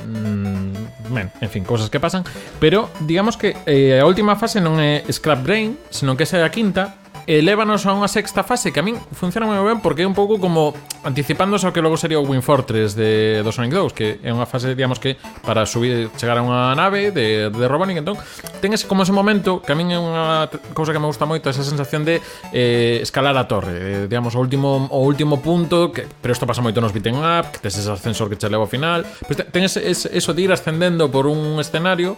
Mmm, 0.09 1.13
ben, 1.13 1.29
en 1.39 1.49
fin, 1.53 1.63
cousas 1.63 1.93
que 1.93 2.01
pasan, 2.01 2.25
pero 2.59 2.89
digamos 3.05 3.37
que 3.37 3.55
eh, 3.69 4.01
a 4.01 4.05
última 4.09 4.35
fase 4.35 4.57
non 4.59 4.81
é 4.81 5.05
Scrap 5.07 5.45
Brain, 5.45 5.77
senón 5.93 6.17
que 6.17 6.25
esa 6.25 6.41
é 6.41 6.43
a 6.43 6.51
quinta, 6.51 6.97
Eh, 7.27 7.39
Elévanos 7.43 7.83
a 7.83 7.91
unha 7.91 8.07
sexta 8.07 8.39
fase 8.39 8.71
que 8.71 8.79
a 8.79 8.85
min 8.87 8.95
funciona 9.11 9.43
moi 9.43 9.59
ben 9.59 9.83
porque 9.83 10.03
é 10.03 10.07
un 10.07 10.15
pouco 10.15 10.39
como 10.39 10.71
anticipándose 11.03 11.67
ao 11.67 11.75
que 11.75 11.83
logo 11.83 11.99
sería 11.99 12.23
o 12.23 12.25
Win 12.25 12.39
Fortress 12.39 12.95
de, 12.95 13.43
do 13.43 13.51
Sonic 13.51 13.75
2 13.75 13.91
que 13.91 14.23
é 14.23 14.31
unha 14.31 14.47
fase, 14.47 14.71
digamos 14.71 14.95
que, 14.95 15.19
para 15.43 15.67
subir 15.67 16.07
chegar 16.15 16.39
a 16.39 16.43
unha 16.43 16.71
nave 16.71 17.11
de, 17.11 17.51
de 17.51 17.65
Robotnik 17.67 17.99
entón, 17.99 18.15
ten 18.63 18.71
ese, 18.71 18.87
como 18.87 19.03
ese 19.03 19.11
momento 19.11 19.59
que 19.59 19.75
a 19.75 19.77
min 19.77 19.91
é 19.91 19.99
unha 19.99 20.47
cousa 20.71 20.95
que 20.95 21.03
me 21.03 21.11
gusta 21.11 21.27
moito 21.27 21.51
esa 21.51 21.67
sensación 21.67 22.07
de 22.07 22.23
eh, 22.55 23.03
escalar 23.03 23.35
a 23.35 23.43
torre 23.43 23.75
eh, 23.75 24.03
digamos, 24.07 24.31
o 24.31 24.39
último, 24.39 24.87
o 24.87 25.03
último 25.03 25.43
punto 25.43 25.91
que, 25.91 26.07
pero 26.07 26.31
isto 26.31 26.47
pasa 26.47 26.63
moito 26.63 26.79
nos 26.79 26.95
beat'em 26.95 27.19
up 27.19 27.51
que 27.51 27.59
tes 27.59 27.75
ese 27.75 27.91
ascensor 27.91 28.31
que 28.31 28.39
che 28.39 28.47
leva 28.47 28.63
ao 28.63 28.71
final 28.71 29.03
pues 29.27 29.35
ten 29.51 29.67
ese, 29.67 29.83
ese, 29.83 30.07
eso 30.15 30.31
de 30.31 30.47
ir 30.47 30.51
ascendendo 30.55 31.11
por 31.11 31.27
un 31.27 31.59
escenario 31.59 32.15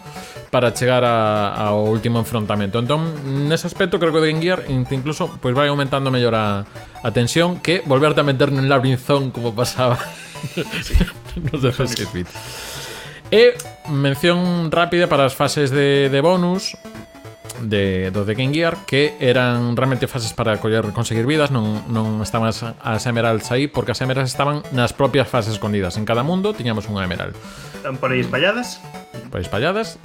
para 0.53 0.69
chegar 0.69 1.01
a, 1.01 1.49
ao 1.57 1.89
último 1.89 2.21
enfrontamento 2.21 2.77
entón, 2.77 3.09
nese 3.49 3.65
aspecto 3.65 3.97
creo 3.97 4.13
que 4.13 4.21
o 4.21 4.25
Game 4.25 4.37
Gear 4.37 4.69
incluso, 4.99 5.37
pues 5.41 5.57
va 5.57 5.67
aumentando 5.67 6.11
mayor 6.11 6.35
a, 6.35 6.65
tensión 7.13 7.59
que 7.59 7.81
volverte 7.85 8.21
a 8.21 8.23
meter 8.23 8.49
en 8.49 8.59
un 8.59 8.69
laberinzón 8.69 9.31
como 9.31 9.53
pasaba. 9.53 9.97
No 11.51 11.61
sé 11.61 11.71
pues, 11.71 11.91
sí. 11.91 12.23
Eh, 13.31 13.53
mención 13.87 14.71
rápida 14.71 15.07
para 15.07 15.23
las 15.23 15.35
fases 15.35 15.69
de 15.69 16.19
bonus. 16.21 16.75
de, 17.61 18.11
do 18.11 18.25
The 18.25 18.35
Game 18.35 18.53
Gear 18.53 18.85
que 18.85 19.15
eran 19.19 19.75
realmente 19.75 20.07
fases 20.07 20.33
para 20.33 20.57
coller, 20.57 20.91
conseguir 20.91 21.25
vidas, 21.25 21.51
non, 21.51 21.83
non 21.91 22.23
estaban 22.23 22.47
as, 22.47 22.63
as 22.63 23.03
emeralds 23.05 23.51
aí 23.51 23.67
porque 23.67 23.91
as 23.91 24.01
emeralds 24.01 24.31
estaban 24.31 24.63
nas 24.71 24.93
propias 24.95 25.27
fases 25.27 25.57
escondidas. 25.57 25.97
En 25.97 26.05
cada 26.05 26.23
mundo 26.23 26.55
tiñamos 26.55 26.87
unha 26.87 27.03
emerald. 27.03 27.35
Están 27.75 27.95
por 27.99 28.11
aí 28.11 28.21
espalladas? 28.23 28.83
Por 29.31 29.39
aí 29.39 29.45
espalladas, 29.45 29.99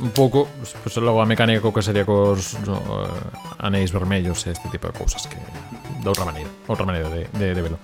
un 0.00 0.10
pouco, 0.10 0.48
pues, 0.82 0.96
logo 0.98 1.20
a 1.20 1.26
mecánica 1.26 1.60
co 1.60 1.72
que 1.72 1.84
sería 1.84 2.08
cos 2.08 2.56
no, 2.64 2.80
uh, 2.80 3.62
anéis 3.62 3.92
vermellos 3.92 4.46
e 4.46 4.54
este 4.54 4.68
tipo 4.72 4.88
de 4.88 4.94
cousas 4.96 5.24
que 5.28 5.36
de 5.36 6.08
outra 6.08 6.24
maneira, 6.24 6.48
outra 6.64 6.88
maneira 6.88 7.08
de, 7.12 7.28
de, 7.36 7.54
de 7.54 7.62
velo. 7.62 7.78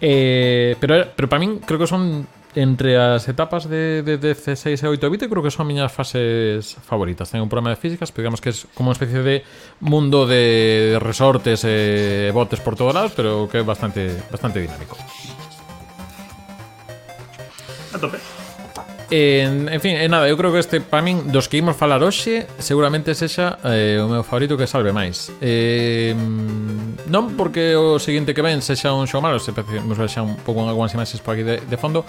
Eh, 0.00 0.76
pero, 0.78 1.10
pero 1.10 1.26
para 1.26 1.42
min 1.42 1.58
creo 1.58 1.78
que 1.78 1.90
son 1.90 2.26
entre 2.54 2.96
as 2.96 3.28
etapas 3.28 3.68
de, 3.68 4.02
de 4.02 4.16
16 4.16 4.82
e 4.82 4.86
8 4.88 5.10
bit 5.10 5.20
20 5.26 5.28
creo 5.28 5.42
que 5.42 5.50
son 5.50 5.66
miñas 5.66 5.92
fases 5.92 6.76
favoritas. 6.80 7.28
Ten 7.30 7.44
un 7.44 7.48
programa 7.48 7.70
de 7.70 7.80
físicas 7.80 8.12
pero 8.12 8.28
digamos 8.28 8.40
que 8.40 8.50
é 8.50 8.56
como 8.72 8.88
unha 8.88 8.96
especie 8.96 9.20
de 9.20 9.44
mundo 9.84 10.24
de 10.24 10.96
resortes 11.02 11.62
e 11.68 12.32
botes 12.32 12.60
por 12.64 12.74
todos 12.74 12.96
lados 12.96 13.12
pero 13.12 13.46
que 13.50 13.60
é 13.60 13.64
bastante 13.64 14.16
bastante 14.32 14.64
dinámico. 14.64 14.96
A 17.92 17.98
tope. 17.98 18.37
En, 19.10 19.72
en 19.72 19.80
fin, 19.80 19.96
e 19.96 20.04
nada, 20.04 20.28
eu 20.28 20.36
creo 20.36 20.52
que 20.52 20.60
este 20.60 20.84
para 20.84 21.00
min 21.00 21.32
dos 21.32 21.48
que 21.48 21.56
imos 21.56 21.72
falar 21.72 22.04
hoxe 22.04 22.44
seguramente 22.60 23.16
sexa 23.16 23.56
eh, 23.64 23.96
o 23.96 24.04
meu 24.04 24.20
favorito 24.20 24.52
que 24.60 24.68
salve 24.68 24.92
máis. 24.92 25.32
Eh, 25.40 26.12
non 27.08 27.32
porque 27.32 27.72
o 27.72 27.96
seguinte 27.96 28.36
que 28.36 28.44
ven 28.44 28.60
sexa 28.60 28.92
un 28.92 29.08
xogo 29.08 29.24
malo, 29.24 29.40
se 29.40 29.56
percibimos 29.56 29.96
xa 29.96 30.20
un 30.20 30.36
pouco 30.44 30.60
en 30.60 30.68
algunhas 30.68 30.92
imaxes 30.92 31.24
por 31.24 31.40
aquí 31.40 31.44
de, 31.44 31.56
de 31.56 31.76
fondo, 31.80 32.04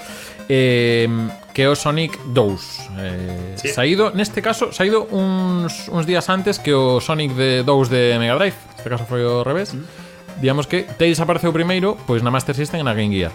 eh, 0.51 1.07
que 1.55 1.71
o 1.71 1.75
Sonic 1.79 2.19
2. 2.35 2.99
Eh, 2.99 3.55
sí. 3.55 3.71
Saído, 3.71 4.11
neste 4.11 4.43
caso, 4.43 4.75
saído 4.75 5.07
uns, 5.07 5.87
uns 5.87 6.03
días 6.03 6.27
antes 6.27 6.59
que 6.59 6.75
o 6.75 6.99
Sonic 6.99 7.31
de 7.31 7.63
2 7.63 7.87
de 7.87 8.19
Mega 8.19 8.35
Drive. 8.35 8.59
Neste 8.75 8.91
caso 8.91 9.07
foi 9.07 9.23
o 9.23 9.47
revés. 9.47 9.71
Mm. 9.71 9.87
Digamos 10.43 10.67
que 10.67 10.83
Tails 10.83 11.23
apareceu 11.23 11.55
primeiro, 11.55 11.95
pois 12.03 12.19
na 12.19 12.27
Master 12.27 12.59
System 12.59 12.83
e 12.83 12.83
na 12.83 12.91
Game 12.91 13.15
Gear. 13.15 13.31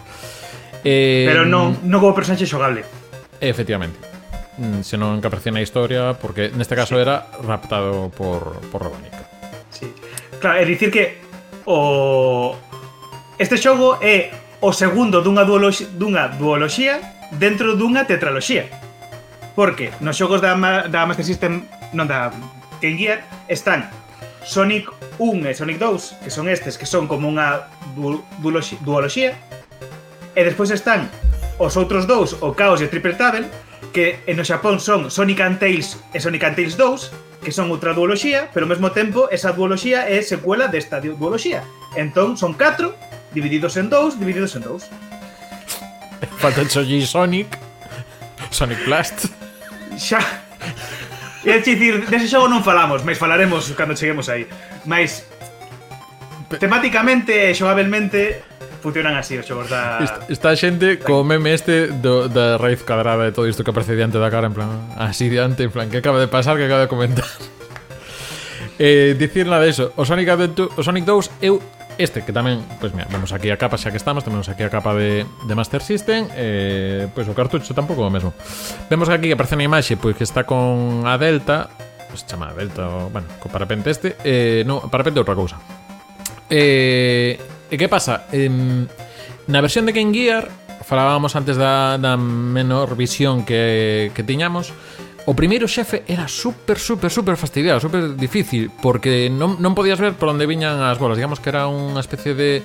Eh, 0.84 1.24
Pero 1.24 1.48
non, 1.48 1.80
non 1.88 1.96
como 1.96 2.12
personaxe 2.12 2.44
xogable. 2.44 2.84
Efectivamente. 3.40 3.98
Mm, 4.58 4.86
se 4.86 4.94
non 4.94 5.18
que 5.18 5.26
aparecía 5.26 5.50
na 5.50 5.64
historia, 5.64 6.14
porque 6.14 6.54
neste 6.54 6.78
caso 6.78 6.94
sí. 6.94 7.02
era 7.02 7.26
raptado 7.42 8.10
por, 8.14 8.62
por 8.70 8.86
Robotnik. 8.86 9.14
Sí. 9.74 9.90
Claro, 10.38 10.62
é 10.62 10.64
dicir 10.64 10.94
que 10.94 11.18
o 11.66 12.54
este 13.34 13.58
xogo 13.58 13.98
é 13.98 14.30
o 14.62 14.70
segundo 14.70 15.26
dunha, 15.26 15.42
duolox... 15.42 15.98
dunha 15.98 16.30
duoloxía 16.30 17.02
dentro 17.34 17.74
dunha 17.74 18.06
tetraloxía. 18.06 18.70
Porque 19.58 19.90
nos 19.98 20.14
xogos 20.14 20.38
da, 20.38 20.54
Ma... 20.54 20.86
da 20.86 21.02
Master 21.02 21.26
System, 21.26 21.66
non 21.90 22.06
da 22.06 22.30
Game 22.78 22.94
Gear, 22.94 23.26
están 23.50 23.90
Sonic 24.46 24.86
1 25.18 25.50
e 25.50 25.52
Sonic 25.58 25.82
2, 25.82 26.22
que 26.22 26.30
son 26.30 26.46
estes, 26.46 26.78
que 26.78 26.86
son 26.86 27.10
como 27.10 27.26
unha 27.26 27.66
du... 27.98 28.22
duoloxía, 28.38 29.34
e 30.34 30.40
despois 30.46 30.70
están 30.70 31.10
Os 31.58 31.76
outros 31.78 32.06
dous, 32.06 32.34
o 32.42 32.54
Chaos 32.54 32.82
e 32.82 32.86
o 32.86 32.90
Triple 32.90 33.14
Trouble, 33.14 33.46
que 33.94 34.18
no 34.34 34.42
Xapón 34.42 34.82
son 34.82 35.10
Sonic 35.10 35.40
and 35.40 35.62
Tails 35.62 36.02
e 36.10 36.18
Sonic 36.18 36.42
and 36.42 36.58
Tails 36.58 36.74
2, 36.74 37.46
que 37.46 37.52
son 37.54 37.70
outra 37.70 37.94
duoloxía, 37.94 38.50
pero 38.50 38.66
ao 38.66 38.72
mesmo 38.72 38.90
tempo 38.90 39.30
esa 39.30 39.54
duoloxía 39.54 40.10
é 40.10 40.18
secuela 40.24 40.66
desta 40.66 40.98
duoloxía. 40.98 41.62
Entón 41.94 42.34
son 42.34 42.58
4 42.58 42.90
divididos 43.30 43.78
en 43.78 43.86
2, 43.86 44.18
divididos 44.18 44.56
en 44.58 44.66
2. 44.66 44.90
Falta 46.42 46.66
Choji 46.66 47.06
Sonic, 47.06 47.46
Sonic 48.50 48.82
Blast. 48.88 49.30
Xa, 49.94 50.18
É 51.44 51.60
dicir, 51.60 52.08
dese 52.08 52.24
xogo 52.24 52.48
non 52.48 52.64
falamos, 52.64 53.04
mas 53.04 53.20
falaremos 53.20 53.68
cando 53.76 53.92
cheguemos 53.92 54.32
aí. 54.32 54.48
Mais 54.88 55.28
temáticamente 56.56 57.36
e 57.36 57.52
xogabelmente 57.52 58.40
funcionan 58.84 59.16
así 59.16 59.40
os 59.40 59.48
xogos 59.48 59.72
da... 59.72 60.04
Esta, 60.28 60.52
xente 60.52 61.00
co 61.00 61.24
meme 61.24 61.56
este 61.56 61.88
do, 61.88 62.28
da 62.28 62.60
raíz 62.60 62.84
cadrada 62.84 63.24
e 63.24 63.32
todo 63.32 63.48
isto 63.48 63.64
que 63.64 63.72
aparece 63.72 63.96
diante 63.96 64.20
da 64.20 64.28
cara, 64.28 64.44
en 64.44 64.52
plan, 64.52 64.92
así 65.00 65.32
diante, 65.32 65.64
en 65.64 65.72
plan, 65.72 65.88
que 65.88 66.04
acaba 66.04 66.20
de 66.20 66.28
pasar, 66.28 66.60
que 66.60 66.68
acaba 66.68 66.84
de 66.84 66.90
comentar. 66.92 67.24
eh, 68.78 69.16
dicir 69.16 69.48
nada 69.48 69.64
de 69.64 69.72
eso, 69.72 69.96
o 69.96 70.04
Sonic, 70.04 70.28
Adventure, 70.28 70.68
o 70.76 70.84
Sonic 70.84 71.08
2 71.08 71.40
eu 71.40 71.64
Este, 71.94 72.26
que 72.26 72.34
tamén, 72.34 72.58
pois 72.82 72.90
pues 72.90 72.92
mira, 72.98 73.06
vemos 73.06 73.30
aquí 73.30 73.54
a 73.54 73.54
capa 73.54 73.78
xa 73.78 73.94
que 73.94 74.02
estamos 74.02 74.26
Temos 74.26 74.50
aquí 74.50 74.66
a 74.66 74.70
capa 74.70 74.98
de, 74.98 75.22
de 75.46 75.54
Master 75.54 75.78
System 75.78 76.26
eh, 76.34 77.06
Pois 77.14 77.30
o 77.30 77.38
cartucho 77.38 77.70
tampouco 77.70 78.02
o 78.02 78.10
mesmo. 78.10 78.34
Vemos 78.90 79.06
que 79.06 79.14
aquí 79.14 79.30
que 79.30 79.38
aparece 79.38 79.54
na 79.54 79.62
imaxe 79.62 79.94
Pois 79.94 80.18
que 80.18 80.26
está 80.26 80.42
con 80.42 81.06
a 81.06 81.14
Delta 81.22 81.70
Se 82.18 82.26
chama 82.26 82.50
a 82.50 82.54
Delta, 82.58 82.82
o, 82.90 83.14
bueno, 83.14 83.30
co 83.38 83.46
parapente 83.46 83.94
este 83.94 84.18
eh, 84.26 84.66
Non, 84.66 84.90
parapente 84.90 85.22
outra 85.22 85.38
cousa. 85.38 85.54
Eh, 86.50 87.38
E 87.70 87.76
que 87.80 87.88
pasa? 87.88 88.28
Eh, 88.34 88.50
na 89.48 89.60
versión 89.60 89.84
de 89.84 89.92
Game 89.92 90.12
Gear 90.12 90.48
falábamos 90.84 91.32
antes 91.36 91.56
da, 91.56 91.96
da 91.96 92.16
menor 92.16 92.96
visión 92.96 93.44
que, 93.44 94.12
que 94.12 94.22
tiñamos 94.22 94.72
O 95.24 95.32
primeiro 95.32 95.64
xefe 95.64 96.04
era 96.04 96.28
super, 96.28 96.76
super, 96.76 97.08
super 97.08 97.40
fastidiado, 97.40 97.80
super 97.80 98.12
difícil 98.12 98.68
Porque 98.84 99.32
non, 99.32 99.56
non 99.56 99.72
podías 99.72 99.96
ver 99.96 100.12
por 100.20 100.28
onde 100.28 100.44
viñan 100.44 100.84
as 100.84 101.00
bolas 101.00 101.16
Digamos 101.16 101.40
que 101.40 101.48
era 101.48 101.64
unha 101.64 101.96
especie 102.04 102.36
de 102.36 102.60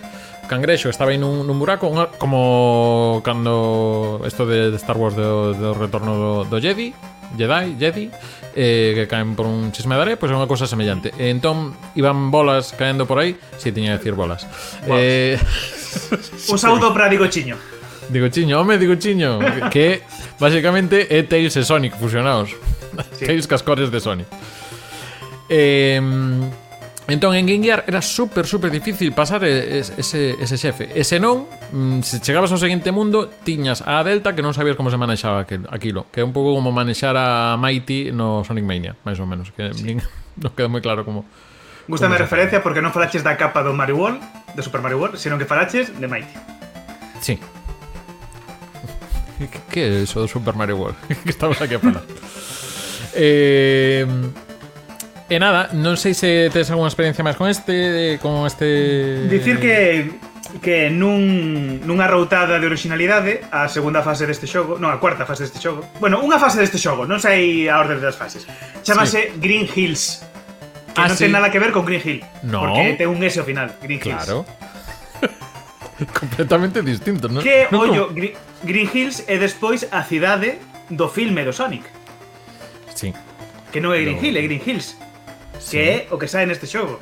cangrexo 0.51 0.91
Estaba 0.91 1.15
aí 1.15 1.19
nun, 1.19 1.47
nun 1.47 1.55
buraco 1.55 1.87
unha, 1.87 2.11
Como 2.19 3.23
cando 3.23 4.19
isto 4.27 4.43
de, 4.43 4.75
de 4.75 4.77
Star 4.79 4.99
Wars 4.99 5.15
do, 5.15 5.55
do 5.55 5.71
retorno 5.71 6.43
do, 6.43 6.51
do 6.51 6.57
Jedi 6.59 6.91
Jedi, 7.39 7.79
Jedi 7.79 8.11
eh, 8.55 8.93
que 8.95 9.07
caen 9.07 9.35
por 9.35 9.45
un 9.45 9.71
chisme 9.71 9.95
de 9.95 10.01
área, 10.01 10.15
pois 10.15 10.29
pues 10.29 10.31
é 10.33 10.35
unha 10.35 10.49
cousa 10.49 10.65
semellante. 10.65 11.13
E 11.17 11.29
entón, 11.29 11.77
iban 11.95 12.29
bolas 12.33 12.73
caendo 12.73 13.05
por 13.05 13.21
aí, 13.21 13.37
si 13.57 13.69
sí, 13.69 13.75
tiña 13.75 13.97
que 13.97 14.05
decir 14.05 14.15
bolas. 14.17 14.45
Wow. 14.87 14.97
Eh... 14.97 15.37
un 16.53 16.59
saúdo 16.59 16.93
para 16.93 17.09
Digo 17.09 17.27
Chiño. 17.27 17.57
Digo 18.09 18.27
Chiño, 18.29 18.61
home, 18.61 18.77
Digo 18.77 18.95
Chiño, 18.95 19.39
que 19.69 20.01
basicamente 20.39 21.07
é 21.13 21.21
Tails 21.23 21.55
e 21.57 21.63
Sonic 21.63 21.93
fusionados. 21.95 22.57
Sí. 23.13 23.25
Tails 23.29 23.45
cascores 23.45 23.93
de 23.93 23.99
Sonic. 24.01 24.27
Eh, 25.49 26.01
Entón 27.09 27.33
en 27.35 27.45
Game 27.45 27.63
Gear 27.65 27.83
era 27.87 28.01
super 28.01 28.45
super 28.45 28.69
difícil 28.69 29.11
pasar 29.11 29.43
ese, 29.43 30.37
ese 30.37 30.55
xefe. 30.57 30.89
E 30.93 31.03
se 31.03 31.17
non, 31.17 31.49
mm, 31.73 32.05
se 32.05 32.21
chegabas 32.21 32.53
ao 32.53 32.61
seguinte 32.61 32.93
mundo 32.93 33.27
Tiñas 33.43 33.81
a 33.81 33.99
Delta 34.05 34.37
que 34.37 34.45
non 34.45 34.53
sabías 34.53 34.77
como 34.77 34.93
se 34.93 34.97
manexaba 35.01 35.41
aquilo 35.43 36.05
Que 36.13 36.21
é 36.21 36.25
un 36.25 36.31
pouco 36.31 36.53
como 36.53 36.69
manexar 36.69 37.17
a 37.17 37.57
Mighty 37.57 38.13
no 38.13 38.45
Sonic 38.45 38.63
Mania 38.63 38.93
máis 39.01 39.17
ou 39.17 39.25
menos 39.25 39.49
Que 39.51 39.73
sí. 39.73 39.97
non 40.41 40.53
queda 40.53 40.69
moi 40.69 40.85
claro 40.85 41.01
como 41.01 41.25
Gústame 41.89 42.15
a 42.15 42.21
referencia 42.21 42.61
porque 42.61 42.85
non 42.85 42.93
falaches 42.93 43.25
da 43.25 43.33
capa 43.33 43.65
do 43.65 43.73
Mario 43.73 43.97
World 43.97 44.21
De 44.53 44.61
Super 44.61 44.81
Mario 44.81 45.01
World, 45.01 45.17
senón 45.17 45.41
que 45.41 45.45
falaches 45.45 45.93
de 45.99 46.07
Mighty. 46.07 46.33
Sí. 47.21 47.39
Que 49.71 49.79
é 49.79 50.03
iso 50.03 50.19
do 50.19 50.27
Super 50.27 50.51
Mario 50.51 50.75
World? 50.75 50.97
que 51.23 51.31
estamos 51.31 51.61
aquí 51.61 51.75
a 51.75 51.79
falar. 51.79 52.03
Eh... 53.15 54.03
E 55.29 55.37
nada, 55.37 55.69
non 55.77 55.93
sei 55.93 56.17
se 56.17 56.49
tes 56.49 56.73
algunha 56.73 56.89
experiencia 56.89 57.21
máis 57.21 57.37
con 57.37 57.45
este, 57.45 58.17
con 58.17 58.49
este... 58.49 59.29
Dicir 59.29 59.61
que 59.61 60.09
que 60.57 60.89
nun, 60.89 61.85
nunha 61.85 62.09
routada 62.09 62.57
de 62.57 62.65
originalidade 62.65 63.45
a 63.53 63.69
segunda 63.69 64.01
fase 64.01 64.25
deste 64.25 64.49
xogo, 64.49 64.81
non, 64.81 64.89
a 64.89 64.97
cuarta 64.97 65.29
fase 65.29 65.45
deste 65.45 65.61
xogo. 65.61 65.85
Bueno, 66.01 66.17
unha 66.25 66.41
fase 66.41 66.57
deste 66.57 66.81
xogo, 66.81 67.05
non 67.05 67.21
sei 67.21 67.69
a 67.69 67.77
orde 67.77 68.01
das 68.01 68.17
fases. 68.17 68.49
Chamase 68.81 69.29
sí. 69.29 69.37
Green 69.37 69.69
Hills. 69.69 70.25
Que 70.97 71.05
ah, 71.05 71.13
non 71.13 71.13
sí? 71.13 71.29
ten 71.29 71.37
nada 71.37 71.53
que 71.53 71.61
ver 71.61 71.69
con 71.69 71.85
Green 71.85 72.01
Hill, 72.01 72.25
no. 72.49 72.65
porque 72.65 72.97
ten 72.97 73.13
un 73.13 73.21
S 73.21 73.37
ao 73.37 73.45
final, 73.45 73.69
Green 73.85 74.01
Hills. 74.01 74.25
Claro. 74.25 74.49
Completamente 76.19 76.81
distinto, 76.81 77.29
non? 77.29 77.45
Que 77.45 77.69
no, 77.69 77.85
ollo, 77.85 78.09
Gr 78.09 78.33
Green 78.65 78.89
Hills 78.89 79.29
é 79.29 79.37
despois 79.37 79.85
a 79.93 80.01
cidade 80.01 80.57
do 80.89 81.05
filme 81.05 81.45
do 81.45 81.53
Sonic. 81.53 81.85
Sí. 82.97 83.13
Que 83.69 83.77
non 83.77 83.93
é 83.93 84.01
Green 84.01 84.17
Hill, 84.17 84.33
é 84.33 84.41
Green 84.41 84.65
Hills 84.65 84.97
sí. 85.59 85.77
que 85.77 85.83
é 85.83 85.95
o 86.09 86.17
que 86.17 86.27
sae 86.27 86.47
neste 86.47 86.65
xogo. 86.65 86.97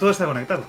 Todo 0.00 0.10
está 0.10 0.24
conectado. 0.24 0.64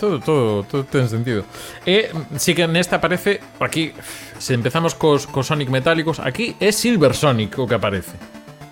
Todo, 0.00 0.18
todo, 0.18 0.64
todo 0.64 0.84
ten 0.88 1.08
sentido. 1.12 1.44
E 1.84 2.08
mm, 2.08 2.40
si 2.40 2.56
que 2.56 2.64
nesta 2.64 2.96
aparece 2.96 3.44
aquí, 3.60 3.92
se 4.40 4.56
empezamos 4.56 4.96
cos, 4.96 5.28
cos 5.28 5.52
Sonic 5.52 5.68
metálicos, 5.68 6.18
aquí 6.18 6.56
é 6.56 6.72
Silver 6.72 7.12
Sonic 7.12 7.60
o 7.60 7.68
que 7.68 7.76
aparece. 7.76 8.16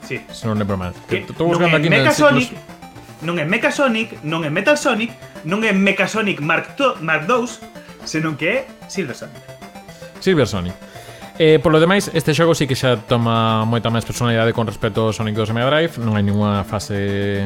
Sí. 0.09 0.25
Se 0.33 0.49
non 0.49 0.57
lembro 0.57 0.81
mal. 0.81 0.97
Estou 1.05 1.53
buscando 1.53 1.77
aquí 1.77 1.93
Mecha 1.93 2.17
Sonic, 2.17 2.57
non 3.21 3.37
é 3.37 3.45
Mecha 3.45 3.69
Sonic, 3.69 4.25
non 4.25 4.41
é 4.41 4.49
Metal 4.49 4.81
Sonic, 4.81 5.13
non 5.45 5.61
é 5.69 5.77
Mecha 5.77 6.09
Sonic 6.09 6.41
Mark, 6.41 6.81
to, 6.81 6.97
Mark 7.05 7.29
2, 7.29 8.09
senón 8.09 8.41
que 8.41 8.49
é 8.49 8.59
Silver 8.89 9.13
Sonic. 9.13 9.45
Silver 10.25 10.49
Sonic. 10.49 10.73
Eh, 11.39 11.61
por 11.61 11.71
lo 11.71 11.79
demais, 11.79 12.11
este 12.15 12.33
xogo 12.35 12.57
sí 12.57 12.67
que 12.67 12.75
xa 12.75 12.99
toma 13.05 13.69
moita 13.69 13.93
máis 13.93 14.03
personalidade 14.03 14.57
con 14.57 14.65
respecto 14.65 15.07
ao 15.07 15.15
Sonic 15.15 15.37
2 15.37 15.53
Mega 15.53 15.71
Drive, 15.71 16.01
non 16.01 16.17
hai 16.17 16.25
ninguna 16.25 16.65
fase 16.65 17.45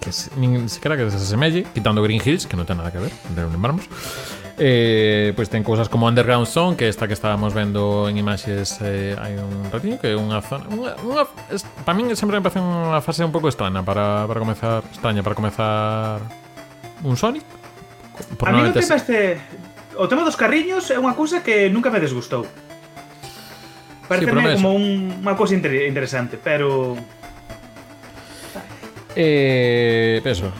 que 0.00 0.10
se, 0.14 0.30
nin 0.38 0.70
sequera 0.70 0.96
que 0.96 1.10
se 1.10 1.18
asemelle, 1.18 1.66
quitando 1.74 2.02
Green 2.02 2.22
Hills, 2.24 2.46
que 2.46 2.56
non 2.56 2.64
ten 2.64 2.78
nada 2.78 2.94
que 2.94 3.02
ver, 3.02 3.12
lembramos. 3.34 3.86
Eh, 4.58 5.32
pois 5.38 5.46
pues 5.46 5.54
ten 5.54 5.62
cousas 5.62 5.86
como 5.86 6.10
Underground 6.10 6.46
Zone, 6.46 6.74
que 6.74 6.88
esta 6.88 7.06
que 7.06 7.14
estábamos 7.14 7.54
vendo 7.54 8.10
en 8.10 8.18
imaxes 8.18 8.82
eh, 8.82 9.14
hai 9.14 9.38
un 9.38 9.70
ratiño, 9.70 10.02
que 10.02 10.10
é 10.10 10.18
unha 10.18 10.42
zona... 10.42 10.66
Unha, 10.66 10.98
unha, 11.06 11.22
es, 11.54 11.62
para 11.86 11.94
min 11.94 12.10
sempre 12.18 12.38
me 12.38 12.42
parece 12.42 12.58
unha 12.58 12.98
fase 12.98 13.22
un 13.22 13.30
pouco 13.30 13.46
extraña 13.46 13.86
para, 13.86 14.26
para 14.26 14.42
comezar... 14.42 14.82
Extraña 14.90 15.22
para 15.22 15.38
comezar 15.38 16.18
un 17.06 17.14
Sonic. 17.14 17.46
Por 18.34 18.50
a 18.50 18.52
mí 18.52 18.66
no 18.66 18.74
te 18.74 18.82
este... 18.82 19.38
O 19.94 20.10
tema 20.10 20.26
dos 20.26 20.34
carriños 20.34 20.90
é 20.90 20.98
unha 20.98 21.14
cousa 21.14 21.38
que 21.46 21.70
nunca 21.70 21.94
me 21.94 22.02
desgustou. 22.02 22.42
Parece 24.10 24.26
sí, 24.26 24.34
como 24.58 24.74
un, 24.74 25.22
unha 25.22 25.38
cousa 25.38 25.54
inter 25.54 25.86
interesante, 25.86 26.34
pero... 26.34 26.98
Eh, 29.16 30.20
eso, 30.24 30.52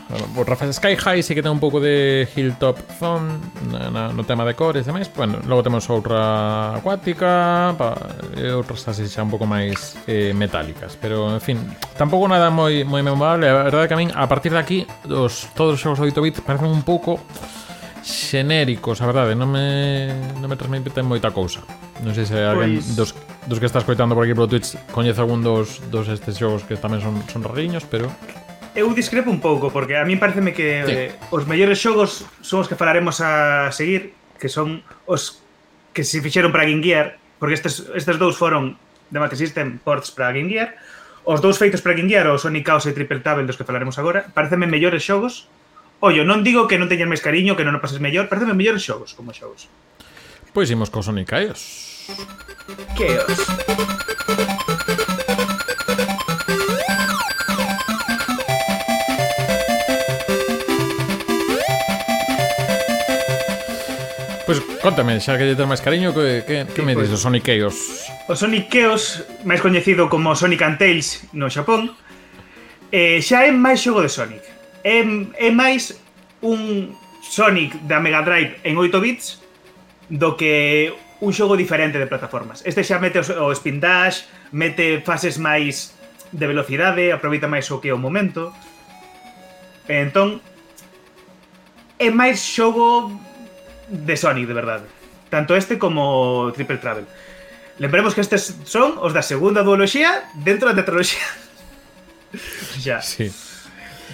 Rafa 0.45 0.73
Sky 0.73 0.97
High 0.97 1.23
sí 1.23 1.35
que 1.35 1.43
ten 1.43 1.53
un 1.53 1.61
pouco 1.61 1.81
de 1.81 2.27
Hilltop 2.35 2.79
Zone 2.99 3.39
na, 3.71 3.91
na, 3.91 4.03
no 4.13 4.25
tema 4.25 4.45
de 4.45 4.55
cores 4.55 4.83
e 4.83 4.89
demais. 4.89 5.11
bueno, 5.15 5.39
Logo 5.47 5.63
temos 5.63 5.85
outra 5.91 6.75
acuática 6.75 7.75
pa, 7.77 7.95
eh, 8.35 8.49
e 8.49 8.57
outras 8.57 8.89
así 8.89 9.07
xa 9.07 9.23
un 9.23 9.31
pouco 9.31 9.45
máis 9.45 10.01
eh, 10.09 10.33
metálicas. 10.33 10.97
Pero, 10.97 11.29
en 11.31 11.43
fin, 11.45 11.61
tampouco 11.95 12.27
nada 12.27 12.49
moi, 12.49 12.83
moi 12.83 13.05
memorable. 13.05 13.47
A 13.47 13.69
verdade 13.69 13.87
que 13.87 13.95
a 13.95 14.01
min, 14.01 14.11
a 14.11 14.27
partir 14.27 14.51
de 14.51 14.61
aquí, 14.61 14.79
os, 15.07 15.53
todos 15.53 15.77
os 15.77 15.81
xogos 15.85 16.01
8-bit 16.01 16.41
parecen 16.43 16.73
un 16.73 16.83
pouco 16.83 17.21
xenéricos, 18.03 19.03
a 19.03 19.07
verdade 19.07 19.37
eh. 19.37 19.39
Non 19.39 19.53
me, 19.53 20.09
non 20.41 20.49
me 20.49 20.57
transmiten 20.57 21.05
moita 21.05 21.29
cousa 21.35 21.61
Non 22.01 22.15
sei 22.15 22.25
se 22.25 22.39
alguén 22.41 22.79
pues... 22.79 22.97
dos 22.97 23.11
dos 23.49 23.59
que 23.59 23.67
estás 23.67 23.83
coitando 23.89 24.13
por 24.15 24.29
aquí 24.29 24.37
por 24.37 24.47
Twitch 24.47 24.77
coñece 24.93 25.25
algún 25.25 25.41
dos, 25.41 25.81
dos 25.89 26.07
estes 26.13 26.37
xogos 26.37 26.69
que 26.69 26.77
tamén 26.77 27.01
son, 27.01 27.17
son 27.33 27.41
rariños, 27.41 27.89
pero... 27.89 28.13
Eu 28.77 28.93
discrepo 28.93 29.33
un 29.33 29.41
pouco, 29.41 29.73
porque 29.73 29.97
a 29.97 30.05
mí 30.05 30.21
pareceme 30.21 30.53
que 30.53 30.85
sí. 30.85 30.93
eh, 30.93 31.33
os 31.33 31.49
mellores 31.49 31.81
xogos 31.81 32.29
son 32.45 32.61
os 32.63 32.69
que 32.69 32.77
falaremos 32.77 33.25
a 33.25 33.73
seguir, 33.73 34.13
que 34.37 34.53
son 34.53 34.85
os 35.09 35.41
que 35.97 36.05
se 36.05 36.21
fixeron 36.21 36.53
para 36.53 36.69
Game 36.69 36.85
Gear, 36.85 37.17
porque 37.41 37.57
estes, 37.57 37.89
estes 37.97 38.21
dous 38.21 38.37
foron 38.37 38.77
de 39.09 39.19
Master 39.19 39.41
System 39.41 39.81
ports 39.81 40.13
para 40.13 40.31
Game 40.37 40.53
Gear, 40.53 40.77
os 41.25 41.41
dous 41.41 41.57
feitos 41.57 41.81
para 41.81 41.97
Game 41.97 42.13
Gear, 42.13 42.29
o 42.29 42.37
Sonic 42.37 42.69
Chaos 42.69 42.85
e 42.85 42.93
Triple 42.93 43.25
Table 43.25 43.49
dos 43.49 43.57
que 43.57 43.65
falaremos 43.65 43.97
agora, 43.97 44.29
pareceme 44.37 44.69
mellores 44.69 45.03
xogos. 45.03 45.49
Ollo, 45.99 46.23
non 46.23 46.47
digo 46.47 46.71
que 46.71 46.79
non 46.79 46.87
teñan 46.87 47.11
máis 47.11 47.25
cariño, 47.25 47.57
que 47.59 47.67
non 47.67 47.75
o 47.75 47.83
pases 47.83 47.99
mellor, 47.99 48.29
pareceme 48.29 48.55
mellores 48.55 48.85
xogos 48.85 49.17
como 49.17 49.35
xogos. 49.35 49.67
Pois 50.53 50.69
imos 50.71 50.93
co 50.93 51.03
Sonic 51.03 51.33
Chaos. 51.33 51.98
Chaos. 52.09 53.39
Pois 64.47 64.61
pues, 64.61 64.81
contame, 64.81 65.21
xa 65.21 65.37
que 65.37 65.45
lle 65.45 65.53
tes 65.53 65.69
máis 65.69 65.85
cariño 65.85 66.17
Que, 66.17 66.49
que, 66.49 66.65
que 66.65 66.81
sí, 66.81 66.87
me 66.89 66.97
pues, 66.97 67.13
dis 67.13 67.13
do 67.13 67.21
Sonic 67.21 67.45
Chaos? 67.45 68.09
O 68.25 68.33
Sonic 68.33 68.73
Chaos, 68.73 69.29
máis 69.45 69.61
coñecido 69.61 70.09
como 70.09 70.33
Sonic 70.33 70.65
and 70.65 70.81
Tails 70.81 71.29
no 71.37 71.53
Xapón 71.53 71.93
eh, 72.89 73.21
Xa 73.21 73.45
é 73.45 73.53
máis 73.53 73.85
xogo 73.85 74.01
de 74.01 74.09
Sonic 74.09 74.41
É, 74.81 75.05
é 75.37 75.53
máis 75.53 75.93
un 76.41 76.97
Sonic 77.21 77.77
da 77.85 78.01
Mega 78.01 78.25
Drive 78.25 78.65
en 78.65 78.81
8 78.81 78.97
bits 78.97 79.45
do 80.09 80.33
que 80.41 80.97
un 81.21 81.33
xogo 81.35 81.59
diferente 81.59 81.99
de 81.99 82.07
plataformas. 82.07 82.63
Este 82.63 82.87
xa 82.87 83.03
mete 83.03 83.19
o, 83.19 83.51
spin 83.53 83.83
dash, 83.83 84.27
mete 84.55 85.03
fases 85.03 85.39
máis 85.39 85.95
de 86.31 86.47
velocidade, 86.47 87.11
aproveita 87.11 87.51
máis 87.51 87.67
o 87.75 87.81
que 87.83 87.91
é 87.91 87.95
o 87.95 87.99
momento. 87.99 88.55
E 89.89 89.99
entón, 89.99 90.39
é 91.99 92.09
máis 92.15 92.39
xogo 92.39 93.11
de 93.91 94.15
Sonic, 94.15 94.47
de 94.47 94.55
verdade. 94.55 94.87
Tanto 95.33 95.57
este 95.59 95.77
como 95.77 96.53
Triple 96.55 96.79
Travel. 96.79 97.07
Lembremos 97.79 98.15
que 98.15 98.23
estes 98.23 98.55
son 98.65 98.99
os 99.03 99.11
da 99.11 99.23
segunda 99.23 99.63
duoloxía 99.67 100.31
dentro 100.39 100.71
da 100.71 100.79
tetraloxía. 100.79 101.27
Xa. 102.79 103.03
Sí. 103.09 103.33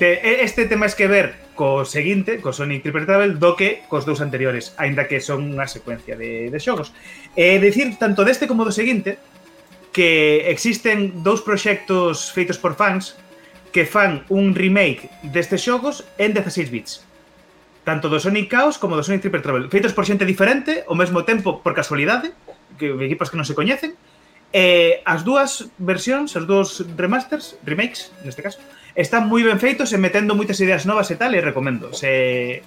E- 0.01 0.43
Este 0.43 0.67
máis 0.75 0.97
que 0.97 1.07
ver 1.07 1.44
co 1.55 1.87
seguinte, 1.87 2.43
co 2.43 2.53
Sonic 2.53 2.83
Triple 2.83 3.07
Travel, 3.07 3.39
do 3.39 3.55
que 3.55 3.87
cos 3.87 4.05
dous 4.05 4.21
anteriores, 4.21 4.75
aínda 4.77 5.07
que 5.07 5.23
son 5.23 5.55
unha 5.55 5.71
secuencia 5.71 6.19
de, 6.19 6.51
de 6.51 6.59
xogos. 6.59 6.91
É 7.39 7.57
dicir 7.63 7.95
tanto 7.97 8.27
deste 8.27 8.51
como 8.51 8.67
do 8.67 8.75
seguinte 8.75 9.17
que 9.95 10.51
existen 10.51 11.23
dous 11.23 11.41
proxectos 11.41 12.35
feitos 12.35 12.59
por 12.59 12.75
fans 12.75 13.15
que 13.71 13.87
fan 13.87 14.27
un 14.31 14.55
remake 14.55 15.11
destes 15.23 15.63
xogos 15.63 16.03
en 16.19 16.35
16 16.35 16.71
bits. 16.71 16.93
Tanto 17.87 18.11
do 18.11 18.19
Sonic 18.19 18.51
Chaos 18.51 18.79
como 18.79 18.99
do 18.99 19.07
Sonic 19.07 19.23
Triple 19.23 19.43
Travel. 19.43 19.71
Feitos 19.71 19.95
por 19.95 20.07
xente 20.07 20.27
diferente, 20.27 20.83
ao 20.91 20.99
mesmo 20.99 21.23
tempo 21.23 21.63
por 21.63 21.75
casualidade, 21.75 22.35
que 22.79 22.91
equipos 23.07 23.31
que 23.31 23.39
non 23.39 23.47
se 23.47 23.55
coñecen, 23.55 23.95
eh, 24.55 25.03
as 25.03 25.27
dúas 25.27 25.71
versións, 25.79 26.35
as 26.39 26.47
dúas 26.47 26.83
remasters, 26.95 27.59
remakes, 27.67 28.15
neste 28.23 28.43
caso, 28.43 28.63
están 28.95 29.27
moi 29.27 29.43
ben 29.43 29.59
feitos 29.59 29.91
e 29.93 29.99
metendo 29.99 30.35
moitas 30.39 30.59
ideas 30.63 30.87
novas 30.87 31.11
e 31.11 31.17
tal, 31.19 31.35
e 31.35 31.43
recomendo. 31.43 31.91
Se, 31.95 32.63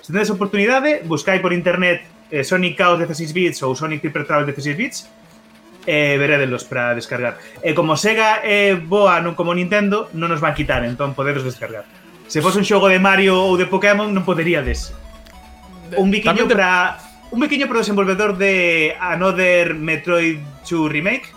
se 0.00 0.08
tenedes 0.12 0.32
oportunidade, 0.32 1.04
buscai 1.04 1.38
por 1.44 1.52
internet 1.52 2.02
eh, 2.32 2.42
Sonic 2.42 2.76
Chaos 2.80 2.98
16 2.98 3.32
bits 3.36 3.58
ou 3.62 3.76
Sonic 3.76 4.00
Triple 4.00 4.24
Travel 4.24 4.48
16 4.48 4.76
bits 4.76 4.98
e 5.86 6.18
veredelos 6.18 6.66
para 6.66 6.96
descargar. 6.98 7.38
E 7.62 7.70
como 7.76 7.94
Sega 7.94 8.42
é 8.42 8.74
boa 8.74 9.22
non 9.22 9.38
como 9.38 9.54
Nintendo, 9.54 10.10
non 10.16 10.26
nos 10.32 10.42
van 10.42 10.56
quitar, 10.56 10.82
entón 10.82 11.14
podedes 11.14 11.46
descargar. 11.46 11.86
Se 12.26 12.42
fose 12.42 12.58
un 12.58 12.66
xogo 12.66 12.90
de 12.90 12.98
Mario 12.98 13.38
ou 13.38 13.54
de 13.54 13.70
Pokémon, 13.70 14.10
non 14.10 14.26
poderíades. 14.26 14.90
Un 15.94 16.10
biquiño 16.10 16.50
te- 16.50 16.58
para 16.58 16.98
un 17.30 17.38
biquiño 17.38 17.70
para 17.70 17.78
o 17.78 17.82
desenvolvedor 17.86 18.34
de 18.34 18.98
Another 18.98 19.78
Metroid 19.78 20.42
2 20.66 20.90
Remake 20.90 21.30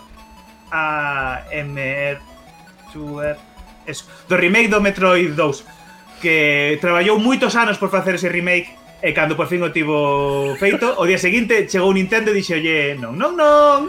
a 0.74 1.46
MR2 1.54 3.36
eso, 3.86 4.04
do 4.28 4.36
remake 4.36 4.68
do 4.68 4.80
Metroid 4.80 5.32
2 5.36 6.20
que 6.20 6.76
traballou 6.80 7.16
moitos 7.16 7.56
anos 7.56 7.80
por 7.80 7.88
facer 7.88 8.20
ese 8.20 8.28
remake 8.28 8.76
e 9.00 9.16
cando 9.16 9.36
por 9.36 9.48
fin 9.48 9.64
o 9.64 9.72
tivo 9.72 10.52
feito 10.60 10.96
o 11.00 11.04
día 11.08 11.16
seguinte 11.16 11.64
chegou 11.64 11.88
Nintendo 11.92 12.32
e 12.32 12.36
dixolle 12.36 13.00
non, 13.00 13.16
non, 13.16 13.32
non 13.32 13.88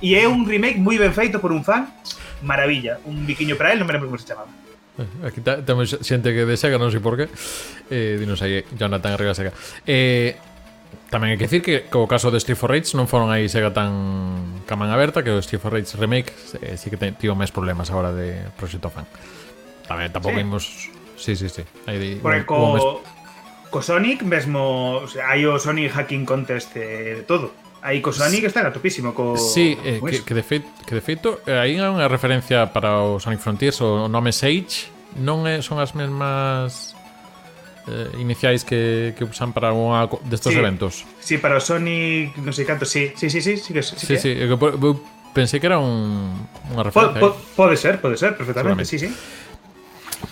e 0.00 0.14
é 0.14 0.24
un 0.28 0.46
remake 0.46 0.78
moi 0.78 0.94
ben 0.98 1.10
feito 1.10 1.42
por 1.42 1.50
un 1.50 1.66
fan. 1.66 1.90
Maravilla, 2.42 3.02
un 3.04 3.26
biquiño 3.26 3.58
para 3.58 3.74
él, 3.74 3.82
non 3.82 3.86
me 3.90 3.92
lembro 3.94 4.14
como 4.14 4.18
se 4.18 4.30
chamaba. 4.30 4.50
Eh, 4.98 5.26
aquí 5.26 5.42
temos 5.42 5.90
xente 5.90 6.30
que 6.30 6.46
de 6.46 6.54
Sega, 6.54 6.78
non 6.78 6.90
sei 6.94 7.02
por 7.02 7.18
qué 7.18 7.26
eh, 7.90 8.18
Dinos 8.18 8.42
aí, 8.42 8.62
Jonathan 8.78 9.14
Arriba 9.14 9.34
Sega. 9.34 9.50
Eh, 9.86 10.38
Tamén 11.08 11.32
hai 11.32 11.38
que 11.40 11.48
dicir 11.48 11.64
que 11.64 11.88
co 11.88 12.04
caso 12.04 12.28
de 12.28 12.36
Street 12.36 12.60
for 12.60 12.68
Rage 12.68 12.92
non 12.92 13.08
foron 13.08 13.32
aí 13.32 13.48
Sega 13.48 13.72
tan 13.72 14.60
caman 14.68 14.92
aberta 14.92 15.24
que 15.24 15.32
o 15.32 15.40
Street 15.40 15.56
for 15.56 15.72
Rage 15.72 15.96
Remake 15.96 16.36
eh, 16.60 16.76
sí 16.76 16.92
que 16.92 17.00
tivo 17.16 17.32
máis 17.32 17.48
problemas 17.48 17.88
agora 17.88 18.12
de 18.12 18.36
Proxecto 18.60 18.92
Fan. 18.92 19.08
Tamén 19.88 20.12
tampouco 20.12 20.36
sí. 20.36 20.44
imos... 20.44 20.64
Sí, 21.16 21.32
sí, 21.32 21.48
sí. 21.48 21.64
Aí 21.88 21.96
de... 21.96 22.08
Porque 22.20 22.44
co... 22.44 22.76
Mes... 22.76 22.84
co 23.72 23.80
Sonic 23.80 24.20
mesmo 24.20 25.00
o 25.00 25.08
sea, 25.08 25.32
hai 25.32 25.48
o 25.48 25.56
Sonic 25.56 25.96
Hacking 25.96 26.28
Contest 26.28 26.76
eh, 26.76 27.20
de 27.20 27.24
todo. 27.24 27.56
Aí 27.80 28.04
co 28.04 28.12
Sonic 28.12 28.44
sí. 28.44 28.52
está 28.52 28.60
gatopísimo 28.60 29.16
co 29.16 29.32
Sí, 29.40 29.80
eh, 29.80 30.04
co 30.04 30.12
que, 30.12 30.20
que, 30.20 30.34
de 30.36 30.44
feito, 30.44 30.68
que 30.84 30.92
de 30.92 31.00
feito 31.00 31.40
eh, 31.48 31.56
aí 31.56 31.80
hai 31.80 31.88
unha 31.88 32.04
referencia 32.04 32.68
para 32.68 33.00
o 33.00 33.16
Sonic 33.16 33.40
Frontiers 33.40 33.80
o 33.80 34.12
nome 34.12 34.28
Sage 34.28 34.92
non 35.16 35.48
é, 35.48 35.64
son 35.64 35.80
as 35.80 35.96
mesmas 35.96 36.92
eh, 37.88 38.20
iniciais 38.20 38.64
que, 38.64 39.14
que 39.16 39.24
usan 39.24 39.56
para 39.56 39.72
unha 39.72 40.04
destos 40.28 40.52
sí, 40.52 40.60
eventos. 40.60 41.08
Sí, 41.18 41.40
para 41.40 41.56
o 41.56 41.62
Sonic, 41.64 42.36
non 42.44 42.52
sei 42.52 42.68
canto, 42.68 42.84
sí, 42.84 43.16
sí, 43.16 43.32
sí, 43.32 43.40
sí, 43.40 43.56
sí, 43.56 43.70
que, 43.72 43.80
sí, 43.80 43.96
sí, 43.96 44.04
que 44.04 44.20
sí. 44.20 44.30
Eh, 44.36 44.44
eu, 44.44 44.60
eu 44.60 44.92
pensei 45.32 45.58
que 45.58 45.66
era 45.66 45.80
un, 45.80 46.36
unha 46.70 46.84
referencia. 46.84 47.18
Po, 47.18 47.32
po, 47.32 47.66
pode 47.66 47.80
ser, 47.80 47.98
pode 47.98 48.20
ser, 48.20 48.36
perfectamente, 48.36 48.84
sí, 48.84 49.00
sí. 49.00 49.08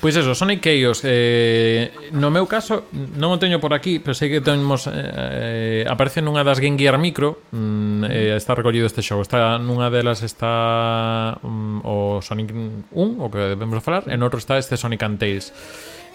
Pois 0.01 0.17
eso, 0.17 0.35
Sonic 0.35 0.61
Chaos 0.63 1.03
eh, 1.05 2.11
No 2.11 2.31
meu 2.35 2.51
caso, 2.51 2.91
non 2.91 3.31
o 3.31 3.39
teño 3.39 3.63
por 3.63 3.71
aquí 3.71 4.03
Pero 4.03 4.19
sei 4.19 4.27
que 4.29 4.43
temos 4.43 4.91
eh, 4.91 5.87
Aparece 5.87 6.19
nunha 6.19 6.43
das 6.43 6.59
Game 6.59 6.75
Gear 6.75 6.99
Micro 6.99 7.47
mm, 7.55 8.03
eh, 8.11 8.35
Está 8.35 8.59
recollido 8.59 8.91
este 8.91 8.99
xogo 8.99 9.23
está, 9.23 9.63
Nunha 9.63 9.87
delas 9.87 10.27
está 10.27 11.39
mm, 11.39 11.87
O 11.87 12.19
Sonic 12.19 12.51
1, 12.51 12.91
o 13.23 13.27
que 13.31 13.55
debemos 13.55 13.79
falar 13.79 14.11
En 14.11 14.27
outro 14.27 14.43
está 14.43 14.59
este 14.59 14.75
Sonic 14.75 15.07
and 15.07 15.23
Tails 15.23 15.55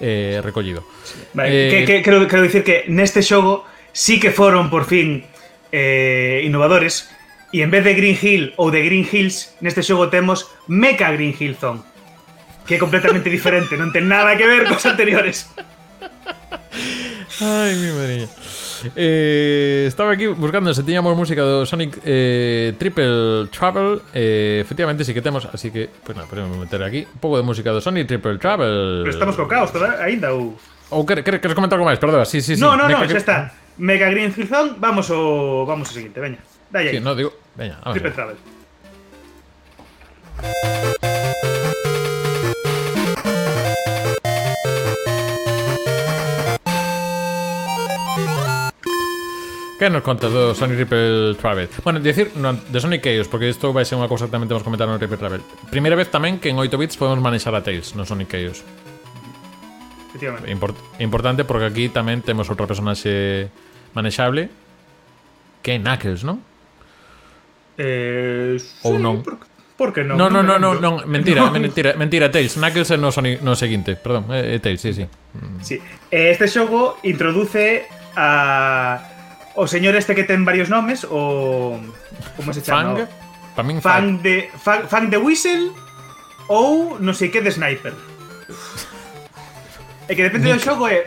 eh, 0.02 0.42
Recollido 0.44 0.84
Vale, 1.34 1.70
Eh, 1.70 1.86
que, 1.86 2.02
que, 2.02 2.64
que 2.66 2.78
neste 2.90 3.22
xogo 3.22 3.64
sí 3.94 4.20
que 4.20 4.34
foron 4.34 4.68
por 4.74 4.90
fin 4.90 5.24
eh, 5.72 6.42
innovadores 6.44 7.08
e 7.54 7.62
en 7.62 7.70
vez 7.70 7.84
de 7.86 7.94
Green 7.94 8.18
Hill 8.18 8.58
ou 8.58 8.74
de 8.74 8.82
Green 8.82 9.06
Hills, 9.06 9.56
neste 9.62 9.86
xogo 9.86 10.10
temos 10.10 10.50
Mecha 10.68 11.12
Green 11.14 11.36
Hill 11.38 11.56
Zone 11.56 11.86
que 12.66 12.76
é 12.76 12.80
completamente 12.80 13.30
diferente, 13.38 13.78
non 13.78 13.94
ten 13.94 14.10
nada 14.10 14.34
que 14.38 14.48
ver 14.48 14.66
cos 14.70 14.86
anteriores. 14.88 15.50
Ai, 17.42 17.74
mi 17.76 17.90
madriña 17.92 18.30
Eh, 18.96 19.86
estaba 19.88 20.12
aquí 20.12 20.28
buscando 20.28 20.74
se 20.74 20.84
tiñamos 20.84 21.16
música 21.16 21.42
do 21.42 21.66
Sonic 21.66 22.00
eh, 22.06 22.74
Triple 22.78 23.48
Travel 23.52 24.02
eh, 24.14 24.60
Efectivamente 24.62 25.04
sí 25.04 25.14
que 25.14 25.22
temos 25.22 25.46
Así 25.52 25.72
que, 25.72 25.90
pues 26.04 26.16
nada, 26.16 26.28
podemos 26.30 26.58
meter 26.58 26.82
aquí 26.84 27.06
Un 27.06 27.20
pouco 27.20 27.38
de 27.38 27.44
música 27.44 27.72
do 27.72 27.82
Sonic 27.82 28.08
Triple 28.08 28.38
Travel 28.38 29.04
Pero 29.06 29.12
estamos 29.12 29.36
co 29.36 29.48
caos 29.48 29.72
toda, 29.72 30.02
ainda 30.04 30.34
ou... 30.34 30.56
Ou 30.92 31.08
queres 31.08 31.56
comentar 31.56 31.80
algo 31.80 31.88
máis? 31.88 32.00
Perdón, 32.04 32.28
sí, 32.28 32.44
sí, 32.44 32.60
sí 32.60 32.62
no, 32.62 32.76
no, 32.76 32.84
no, 32.90 33.00
xa 33.08 33.08
que- 33.08 33.24
está. 33.24 33.38
Mega 33.80 34.12
Green 34.12 34.36
Hill 34.36 34.48
Zone, 34.48 34.76
vamos 34.78 35.08
ao 35.10 35.64
vamos 35.66 35.88
ao 35.88 35.96
seguinte, 35.96 36.20
veña. 36.20 36.44
Dai 36.68 36.92
aí. 36.92 37.00
Sí, 37.00 37.00
no, 37.00 37.16
digo, 37.16 37.32
veña, 37.56 37.80
vamos 37.80 37.96
Triple 37.96 38.36
ver. 40.44 41.11
Que 49.82 49.90
nos 49.90 50.04
contas 50.04 50.30
do 50.30 50.54
Sonic 50.54 50.86
Ripple 50.86 51.34
Travel? 51.42 51.68
Bueno, 51.84 52.00
decir, 52.00 52.30
no, 52.36 52.54
de 52.54 52.80
Sonic 52.80 53.02
Chaos, 53.02 53.28
porque 53.28 53.50
isto 53.50 53.74
vai 53.74 53.82
ser 53.82 53.98
unha 53.98 54.06
cousa 54.06 54.30
que 54.30 54.34
tamén 54.38 54.46
temos 54.46 54.62
que 54.62 54.70
comentar 54.70 54.86
no 54.86 55.02
Ripple 55.02 55.18
Travel. 55.18 55.42
Primeira 55.74 55.98
vez 55.98 56.06
tamén 56.06 56.38
que 56.38 56.54
en 56.54 56.62
8 56.62 56.70
bits 56.78 57.02
podemos 57.02 57.18
manexar 57.18 57.50
a 57.58 57.66
Tails 57.66 57.98
no 57.98 58.06
Sonic 58.06 58.30
Chaos. 58.30 58.62
Efectivamente. 60.14 60.54
Import, 60.54 60.78
importante 61.02 61.50
porque 61.50 61.66
aquí 61.66 61.90
tamén 61.90 62.22
temos 62.22 62.46
outro 62.54 62.70
personaxe 62.70 63.50
manexable 63.98 64.54
que 65.66 65.74
é 65.74 65.82
Knuckles, 65.82 66.22
non? 66.30 66.46
Eh, 67.82 68.62
Ou 68.86 68.94
sí, 68.94 69.02
non? 69.02 69.26
Por, 69.26 69.42
por 69.82 69.90
que 69.98 70.06
non? 70.06 70.14
Non, 70.14 70.30
non, 70.30 70.46
non, 70.46 70.62
non, 70.62 70.78
non, 70.78 70.94
mentira, 71.10 71.42
no. 71.50 71.58
mentira, 71.58 71.98
mentira, 71.98 72.30
Tails. 72.30 72.54
Knuckles 72.54 72.94
é 72.94 73.02
no, 73.02 73.10
Sonic, 73.10 73.42
no 73.42 73.58
seguinte, 73.58 73.98
perdón, 73.98 74.30
é, 74.30 74.46
é 74.46 74.62
Tails, 74.62 74.78
sí, 74.78 74.94
sí. 74.94 75.10
Sí. 75.66 75.82
Eh, 76.14 76.38
este 76.38 76.46
xogo 76.46 77.02
introduce 77.02 77.90
a 78.14 79.11
O 79.56 79.68
señor 79.68 79.96
este 80.00 80.16
que 80.16 80.24
ten 80.24 80.48
varios 80.48 80.72
nomes, 80.72 81.04
o... 81.04 81.76
Como 82.40 82.54
se 82.56 82.64
chama? 82.64 82.96
Fang? 82.96 83.10
Tamén 83.56 83.84
Fang. 83.84 83.84
Fang 83.84 84.10
de, 84.24 84.36
Fang, 84.56 84.82
Fang 84.88 85.08
de 85.12 85.20
Whistle 85.20 85.76
ou 86.48 86.96
non 87.04 87.12
sei 87.12 87.28
que 87.28 87.44
de 87.44 87.52
Sniper. 87.52 87.92
É 90.08 90.16
que 90.16 90.24
depende 90.24 90.48
Nick. 90.52 90.60
do 90.60 90.64
xogo 90.64 90.88
é 90.88 91.04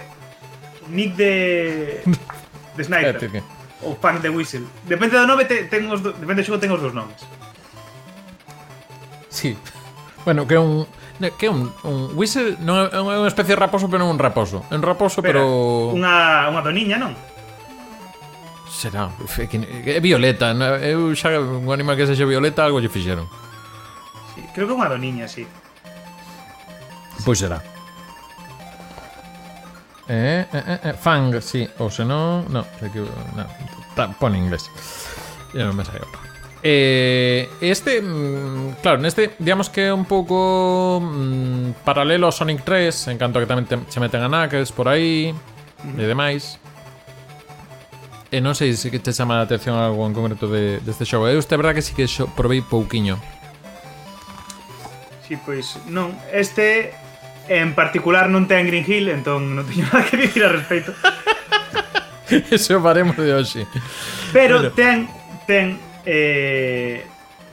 Nick 0.92 1.16
de... 1.16 1.32
de 2.76 2.82
Sniper. 2.88 3.16
ou 3.80 3.96
Fang 3.96 4.20
de 4.20 4.28
Whistle. 4.28 4.68
Depende 4.84 5.16
do 5.16 5.24
nome, 5.24 5.48
te, 5.48 5.64
ten 5.72 5.88
os 5.88 6.04
do, 6.04 6.12
depende 6.12 6.44
do 6.44 6.48
xogo 6.52 6.60
ten 6.60 6.68
os 6.68 6.80
dos 6.84 6.92
nomes. 6.92 7.24
Sí. 9.32 9.56
Bueno, 10.24 10.44
que 10.44 10.56
é 10.56 10.60
un... 10.60 10.84
Que 11.38 11.46
é 11.46 11.50
un, 11.50 11.72
un 11.86 12.12
whistle 12.18 12.58
non 12.60 12.90
é 12.92 13.00
unha 13.00 13.24
especie 13.30 13.56
de 13.56 13.60
raposo, 13.60 13.88
pero 13.88 14.04
non 14.04 14.12
un 14.12 14.20
raposo. 14.20 14.68
É 14.68 14.76
un 14.76 14.84
raposo, 14.84 15.24
pero... 15.24 15.40
pero... 15.40 15.96
Unha, 15.96 16.48
unha 16.52 16.60
doniña, 16.60 17.00
non? 17.00 17.16
Será, 18.74 19.08
é, 19.38 19.46
que, 19.46 19.56
é 19.86 20.00
Violeta, 20.00 20.50
eu 20.82 21.14
xa 21.14 21.38
un 21.38 21.70
animal 21.70 21.94
que 21.94 22.10
sexa 22.10 22.26
Violeta 22.26 22.66
algo 22.66 22.82
lle 22.82 22.90
fixeron. 22.90 23.30
Sí, 24.34 24.42
creo 24.50 24.66
que 24.66 24.74
unha 24.74 24.90
doniña, 24.90 25.30
sí. 25.30 25.46
Pois 27.22 27.38
será. 27.38 27.62
Eh, 30.10 30.42
eh, 30.42 30.64
eh, 30.66 30.80
eh, 30.90 30.94
fang, 30.98 31.38
sí, 31.38 31.62
ou 31.78 31.88
senón, 31.88 32.50
no, 32.50 32.66
sei 32.82 32.90
que, 32.90 33.00
no, 33.06 33.46
ta, 33.94 34.10
pon 34.10 34.34
inglés. 34.34 34.66
Eu 35.54 35.70
non 35.70 35.78
me 35.78 35.86
saio. 35.86 36.04
Eh, 36.66 37.46
este, 37.62 38.02
claro, 38.82 38.98
neste, 38.98 39.38
digamos 39.38 39.70
que 39.70 39.86
é 39.86 39.94
un 39.94 40.02
pouco 40.02 40.98
mm, 40.98 41.86
paralelo 41.86 42.26
ao 42.26 42.34
Sonic 42.34 42.66
3, 42.66 43.14
en 43.14 43.22
canto 43.22 43.38
a 43.38 43.46
que 43.46 43.48
tamén 43.48 43.70
te, 43.70 43.78
se 43.86 44.02
meten 44.02 44.18
a 44.18 44.26
Knuckles 44.26 44.74
por 44.74 44.90
aí 44.90 45.30
mm 45.30 45.94
-hmm. 45.94 46.02
e 46.02 46.04
demais. 46.10 46.58
E 48.34 48.42
non 48.42 48.58
sei 48.58 48.74
se 48.74 48.90
te 48.90 49.14
chama 49.14 49.38
a 49.38 49.46
atención 49.46 49.78
algo 49.78 50.02
en 50.02 50.10
concreto 50.10 50.50
de, 50.50 50.82
deste 50.82 51.06
de 51.06 51.10
xogo. 51.14 51.30
Eu 51.30 51.38
este, 51.38 51.54
a 51.54 51.58
verdad, 51.62 51.70
que 51.70 51.86
sí 51.86 51.94
que 51.94 52.10
xo, 52.10 52.26
provei 52.34 52.66
pouquiño. 52.66 53.14
Sí, 55.22 55.38
pois 55.38 55.78
non. 55.86 56.18
Este 56.34 56.98
en 57.46 57.78
particular 57.78 58.26
non 58.26 58.50
ten 58.50 58.66
Green 58.66 58.82
Hill, 58.82 59.06
entón 59.14 59.54
non 59.54 59.62
teño 59.62 59.86
nada 59.94 60.02
que 60.02 60.18
dicir 60.18 60.42
al 60.42 60.58
respecto. 60.58 60.90
Eso 62.50 62.82
faremos 62.82 63.14
de 63.14 63.30
hoxe. 63.30 63.70
Pero, 64.34 64.66
Pero... 64.66 64.74
ten 64.74 65.06
ten 65.46 65.78
eh, 66.02 67.06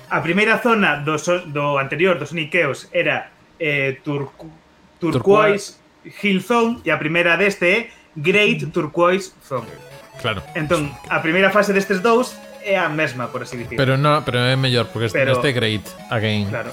a 0.09 0.17
primeira 0.25 0.57
zona 0.65 0.97
do, 1.05 1.21
so, 1.21 1.45
do 1.45 1.77
anterior 1.77 2.17
dos 2.17 2.33
Niqueos 2.33 2.89
era 2.89 3.29
eh, 3.61 4.01
turcu, 4.01 4.49
Turquoise, 4.97 5.77
Turquoise 5.77 6.25
Hill 6.25 6.41
Zone 6.41 6.81
e 6.81 6.89
a 6.89 6.97
primeira 6.97 7.37
deste 7.37 7.69
é 7.69 7.77
Great 8.17 8.65
mm. 8.65 8.73
Turquoise 8.73 9.37
Zone. 9.45 9.90
Claro. 10.21 10.41
Entón, 10.53 10.93
a 11.09 11.19
primeira 11.25 11.49
fase 11.49 11.73
destes 11.73 11.99
dous 12.05 12.37
é 12.61 12.77
a 12.77 12.87
mesma, 12.89 13.27
por 13.33 13.41
así 13.41 13.57
dicir. 13.57 13.75
Pero 13.75 13.97
no, 13.97 14.21
pero 14.21 14.37
é 14.45 14.53
mellor 14.55 14.87
porque 14.93 15.09
este, 15.09 15.17
Pero- 15.19 15.33
este 15.37 15.49
é 15.49 15.53
great 15.53 15.85
again. 16.13 16.45
claro, 16.49 16.71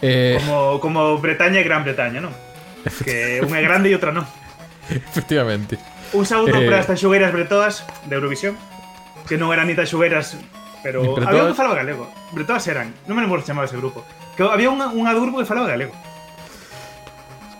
Eh, 0.00 0.38
como, 0.40 0.78
como 0.80 1.00
Bretaña 1.18 1.58
e 1.60 1.66
Gran 1.66 1.82
Bretaña, 1.82 2.22
non? 2.22 2.30
Que 3.04 3.42
unha 3.44 3.58
é 3.58 3.64
grande 3.66 3.90
e 3.90 3.94
outra 3.98 4.14
non. 4.14 4.22
efectivamente. 4.88 5.74
Un 6.16 6.24
saúdo 6.24 6.54
Eh. 6.56 6.64
para 6.64 6.80
estas 6.80 6.96
xogueiras 7.02 7.28
bretoas 7.34 7.84
de 8.08 8.16
Eurovisión 8.16 8.56
Que 9.28 9.36
non 9.36 9.52
eran 9.52 9.68
ni 9.68 9.76
tan 9.76 9.84
xogueiras 9.84 10.40
Pero 10.80 11.04
bretoas. 11.04 11.28
había 11.28 11.44
un 11.44 11.52
que 11.52 11.58
falaba 11.60 11.76
galego 11.76 12.08
Bretoas 12.32 12.64
eran, 12.72 12.96
non 13.04 13.12
me 13.12 13.20
lembro 13.20 13.44
se 13.44 13.52
chamaba 13.52 13.68
ese 13.68 13.76
grupo 13.76 14.08
Que 14.32 14.40
había 14.48 14.72
unha, 14.72 14.88
unha 14.88 15.12
do 15.12 15.20
grupo 15.20 15.36
que 15.36 15.44
falaba 15.44 15.68
galego 15.68 15.92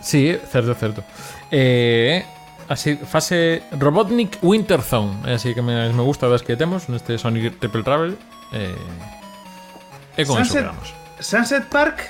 Sí, 0.01 0.33
certo, 0.49 0.73
certo. 0.73 1.03
Eh, 1.51 2.25
así, 2.69 2.95
fase 2.95 3.63
Robotnik 3.73 4.37
Winter 4.41 4.81
Zone. 4.81 5.25
É 5.25 5.33
así 5.35 5.53
que 5.53 5.61
me, 5.61 5.89
me 5.91 6.03
gusta 6.03 6.29
das 6.29 6.45
que 6.45 6.55
temos 6.55 6.87
neste 6.87 7.17
Sonic 7.17 7.57
Triple 7.59 7.83
Travel. 7.83 8.15
Eh, 8.53 8.77
e 10.15 10.25
con 10.25 10.37
Sunset, 10.45 10.69
eso 10.69 10.93
Sunset 11.19 11.65
Park 11.67 12.05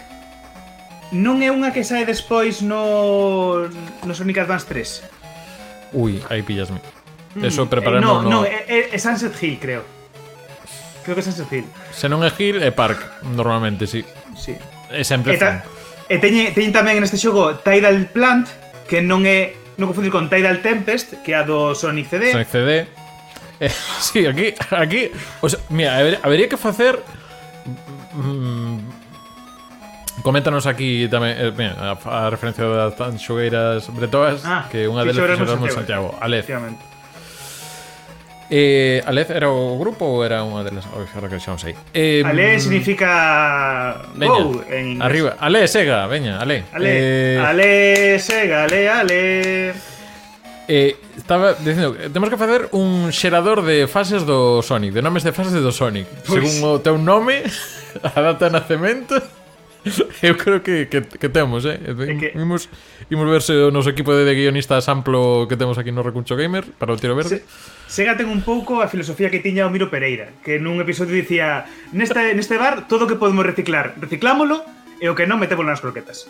non 1.15 1.41
é 1.41 1.50
unha 1.50 1.74
que 1.74 1.82
sae 1.82 2.06
despois 2.06 2.62
no, 2.62 3.65
no 4.06 4.13
Sonic 4.13 4.45
Advance 4.45 4.67
3. 4.69 5.98
Ui, 5.98 6.22
aí 6.30 6.45
pillasme. 6.45 6.78
Mm, 7.34 7.43
eso 7.48 7.65
eh, 7.65 7.72
preparando. 7.72 8.06
No, 8.06 8.22
no, 8.22 8.30
no 8.30 8.39
é, 8.45 8.93
é 8.93 8.98
Sunset 9.00 9.34
Hill, 9.41 9.58
creo. 9.58 9.84
Creo 11.02 11.15
que 11.17 11.22
é 11.24 11.26
Sunset 11.26 11.50
Hill. 11.50 11.67
Se 11.95 12.06
non 12.06 12.22
é 12.22 12.30
Hill, 12.30 12.62
é 12.62 12.69
Park, 12.69 13.26
normalmente, 13.34 13.89
sí. 13.89 14.06
Sí. 14.38 14.54
É 14.91 15.02
sempre 15.02 15.34
e, 15.34 15.41
ta, 15.41 15.65
e 16.06 16.15
teñen, 16.22 16.54
teñen 16.54 16.74
tamén 16.74 17.02
neste 17.02 17.17
xogo 17.17 17.58
Tidal 17.62 18.06
Plant, 18.13 18.45
que 18.86 19.02
non 19.02 19.26
é 19.26 19.59
Non 19.80 19.88
confundir 19.88 20.12
con 20.12 20.28
Tidal 20.28 20.60
Tempest 20.60 21.24
Que 21.24 21.32
é 21.34 21.39
a 21.39 21.48
do 21.48 21.72
Sonic 21.74 22.12
CD 22.12 22.36
Sonic 22.36 22.52
CD. 22.52 22.72
Eh, 23.63 23.72
sí, 24.04 24.24
aquí, 24.28 24.52
aquí, 24.72 25.12
o 25.44 25.48
sea, 25.48 25.60
mira, 25.72 25.96
haber- 26.00 26.20
habería 26.24 26.48
que 26.52 26.56
facer 26.60 27.00
mm, 28.15 28.78
Coméntanos 30.24 30.68
aquí 30.68 31.08
tamén 31.08 31.32
eh, 31.39 31.52
mira, 31.56 31.80
a, 31.80 31.96
a 31.96 32.28
referencia 32.28 32.68
das 32.68 32.92
tan 33.00 33.15
xogueiras 33.15 33.88
bretoas 33.88 34.44
Ah, 34.44 34.68
que 34.68 34.84
unha 34.84 35.08
delas 35.08 35.15
fixeras 35.24 35.39
no 35.39 35.48
Santiago. 35.48 35.76
Santiago, 35.80 36.08
Alez. 36.20 36.44
Efectivamente. 36.44 36.84
Eh, 38.49 39.03
Alef 39.05 39.29
era 39.29 39.51
o 39.51 39.77
grupo 39.77 40.05
ou 40.09 40.25
era 40.25 40.41
unha 40.41 40.65
delas? 40.65 40.81
Oi, 40.97 41.05
agora 41.13 41.29
que 41.29 41.38
xa 41.38 41.53
non 41.53 41.62
sei. 41.62 41.77
Eh, 41.93 42.25
Ale 42.25 42.57
significa 42.57 44.09
veña, 44.17 44.41
go 44.41 44.65
en 44.65 44.97
inglés. 44.97 45.05
Arriba. 45.05 45.31
Ale, 45.38 45.69
sega, 45.69 46.09
veña, 46.09 46.41
ale. 46.41 46.65
Ale, 46.73 46.89
eh, 46.89 47.38
ale 47.38 47.69
sega, 48.17 48.65
ale, 48.65 48.89
ale. 48.89 49.21
Eh, 50.65 50.97
estaba 51.17 51.53
dicindo 51.53 51.93
que 51.93 52.09
temos 52.09 52.29
que 52.29 52.38
facer 52.38 52.69
un 52.73 53.13
xerador 53.13 53.62
de 53.62 53.85
fases 53.85 54.25
do 54.25 54.65
Sonic, 54.65 54.97
de 54.97 55.01
nomes 55.05 55.21
de 55.21 55.29
fases 55.29 55.53
do 55.62 55.69
Sonic. 55.69 56.09
Pois. 56.25 56.41
Según 56.41 56.65
o 56.65 56.81
teu 56.81 56.97
nome, 56.97 57.45
a 58.01 58.17
data 58.17 58.49
de 58.49 58.57
nacemento 58.57 59.21
Eu 60.22 60.36
creo 60.36 60.62
que, 60.62 60.88
que, 60.92 61.02
que 61.02 61.30
temos, 61.30 61.65
eh? 61.65 61.80
Que... 62.20 62.34
Imos, 62.36 62.68
imos 63.10 63.28
ver 63.32 63.42
se 63.42 63.56
o 63.56 63.72
noso 63.72 63.89
equipo 63.89 64.12
de 64.12 64.28
guionistas 64.36 64.92
amplo 64.92 65.48
que 65.48 65.56
temos 65.56 65.80
aquí 65.80 65.92
no 65.92 66.04
Recuncho 66.04 66.36
Gamer 66.36 66.68
para 66.76 66.92
o 66.92 67.00
tiro 67.00 67.15
verde. 67.15 67.44
Se, 67.88 68.04
sega 68.04 68.20
ten 68.20 68.28
un 68.28 68.44
pouco 68.44 68.84
a 68.84 68.92
filosofía 68.92 69.32
que 69.32 69.39
tiña 69.39 69.63
o 69.63 69.72
Miro 69.72 69.88
Pereira, 69.88 70.36
que 70.44 70.60
nun 70.60 70.84
episodio 70.84 71.15
dicía 71.15 71.63
neste, 71.96 72.36
neste 72.36 72.60
bar 72.60 72.92
todo 72.92 73.08
o 73.08 73.10
que 73.10 73.15
podemos 73.15 73.48
reciclar, 73.48 73.96
reciclámolo 73.96 74.68
e 75.00 75.08
o 75.08 75.15
que 75.15 75.24
non 75.24 75.39
metemos 75.39 75.63
nas 75.63 75.80
croquetas. 75.80 76.28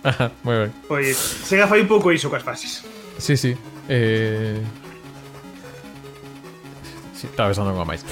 Ajá, 0.00 0.32
moi 0.40 0.66
ben. 0.66 0.70
Pois 0.88 1.16
Sega 1.16 1.68
fai 1.68 1.84
un 1.84 1.90
pouco 1.90 2.08
iso 2.16 2.32
coas 2.32 2.44
fases. 2.44 2.80
Sí, 3.20 3.36
sí. 3.36 3.52
Eh... 3.92 4.56
Sí, 7.12 7.28
estaba 7.28 7.52
pensando 7.52 7.72
algo 7.72 7.84
máis. 7.84 8.04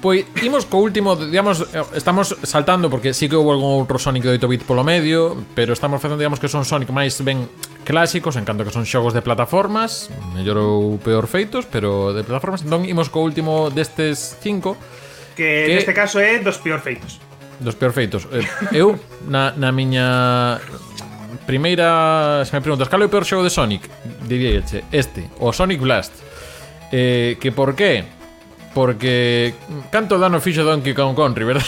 Pois 0.00 0.24
imos 0.40 0.64
co 0.64 0.80
último, 0.80 1.12
digamos, 1.12 1.68
estamos 1.92 2.32
saltando 2.42 2.88
porque 2.88 3.12
sí 3.12 3.28
que 3.28 3.36
houve 3.36 3.52
algún 3.52 3.76
outro 3.76 4.00
Sonic 4.00 4.24
de 4.24 4.40
8 4.40 4.48
bit 4.48 4.64
polo 4.64 4.80
medio, 4.80 5.36
pero 5.52 5.76
estamos 5.76 6.00
facendo 6.00 6.16
digamos 6.16 6.40
que 6.40 6.48
son 6.48 6.64
Sonic 6.64 6.88
máis 6.88 7.20
ben 7.20 7.44
clásicos, 7.84 8.40
en 8.40 8.48
canto 8.48 8.64
que 8.64 8.72
son 8.72 8.88
xogos 8.88 9.12
de 9.12 9.20
plataformas, 9.20 10.08
mellor 10.32 10.56
ou 10.56 10.96
peor 10.96 11.28
feitos, 11.28 11.68
pero 11.68 12.16
de 12.16 12.24
plataformas, 12.24 12.64
entón 12.64 12.88
imos 12.88 13.12
co 13.12 13.20
último 13.20 13.68
destes 13.68 14.40
cinco 14.40 14.80
que, 15.36 15.68
que 15.68 15.76
neste 15.76 15.92
caso 15.92 16.16
é 16.16 16.40
dos 16.40 16.56
peor 16.56 16.80
feitos. 16.80 17.20
Dos 17.60 17.76
peor 17.76 17.92
feitos. 17.92 18.24
Eh, 18.32 18.40
eu 18.72 18.96
na 19.28 19.52
na 19.52 19.68
miña 19.68 20.56
primeira, 21.44 22.40
se 22.48 22.56
me 22.56 22.64
preguntas 22.64 22.88
cal 22.88 23.04
é 23.04 23.06
o 23.06 23.12
peor 23.12 23.28
xogo 23.28 23.44
de 23.44 23.52
Sonic, 23.52 23.84
diríache 24.24 24.88
este, 24.96 25.28
o 25.44 25.52
Sonic 25.52 25.84
Blast. 25.84 26.16
Eh, 26.88 27.36
que 27.36 27.52
por 27.52 27.76
qué? 27.76 28.19
Porque 28.74 29.54
canto 29.90 30.18
dano 30.18 30.40
fixo 30.40 30.62
Donkey 30.62 30.94
Kong 30.94 31.16
Country, 31.16 31.44
verdad? 31.44 31.66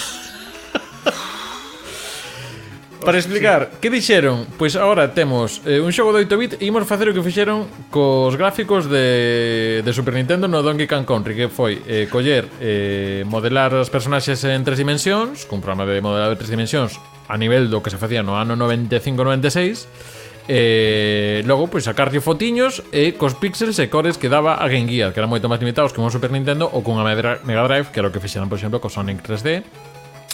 Para 3.05 3.19
explicar, 3.19 3.71
sí. 3.73 3.79
que 3.81 3.91
dixeron? 3.91 4.47
Pois 4.55 4.79
agora 4.79 5.11
temos 5.11 5.59
eh, 5.67 5.83
un 5.83 5.91
xogo 5.91 6.15
de 6.15 6.23
8 6.23 6.39
bit 6.39 6.53
e 6.63 6.71
imos 6.71 6.87
facer 6.87 7.11
o 7.11 7.15
que 7.15 7.23
fixeron 7.23 7.67
cos 7.91 8.39
gráficos 8.39 8.87
de, 8.87 9.83
de 9.83 9.91
Super 9.91 10.15
Nintendo 10.15 10.47
no 10.47 10.63
Donkey 10.63 10.87
Kong 10.87 11.03
Country, 11.03 11.35
que 11.35 11.49
foi 11.51 11.83
eh, 11.83 12.07
coller, 12.07 12.47
eh, 12.63 13.27
modelar 13.27 13.75
as 13.75 13.91
personaxes 13.91 14.47
en 14.47 14.63
tres 14.63 14.79
dimensións, 14.79 15.51
cun 15.51 15.59
programa 15.59 15.83
de 15.83 15.99
modelado 15.99 16.31
de 16.31 16.39
tres 16.39 16.55
dimensións 16.55 17.03
a 17.27 17.35
nivel 17.35 17.67
do 17.75 17.83
que 17.83 17.91
se 17.91 17.99
facía 17.99 18.23
no 18.23 18.39
ano 18.39 18.55
95-96, 18.55 20.22
eh, 20.49 21.43
logo, 21.47 21.69
pois, 21.69 21.85
sacarlle 21.85 22.19
fotiños 22.19 22.83
e 22.91 23.15
cos 23.15 23.39
pixels 23.39 23.79
e 23.79 23.87
cores 23.87 24.19
que 24.19 24.27
daba 24.27 24.59
a 24.59 24.67
Game 24.67 24.91
Gear, 24.91 25.15
que 25.15 25.23
eran 25.23 25.31
moito 25.31 25.47
máis 25.47 25.63
limitados 25.63 25.95
que 25.95 26.03
un 26.03 26.11
Super 26.11 26.35
Nintendo 26.35 26.67
ou 26.67 26.83
cunha 26.83 27.07
Mega 27.07 27.65
Drive, 27.67 27.95
que 27.95 27.99
era 28.03 28.09
o 28.09 28.13
que 28.15 28.19
fixeran, 28.19 28.51
por 28.51 28.59
exemplo, 28.59 28.83
co 28.83 28.91
Sonic 28.91 29.23
3D, 29.23 29.63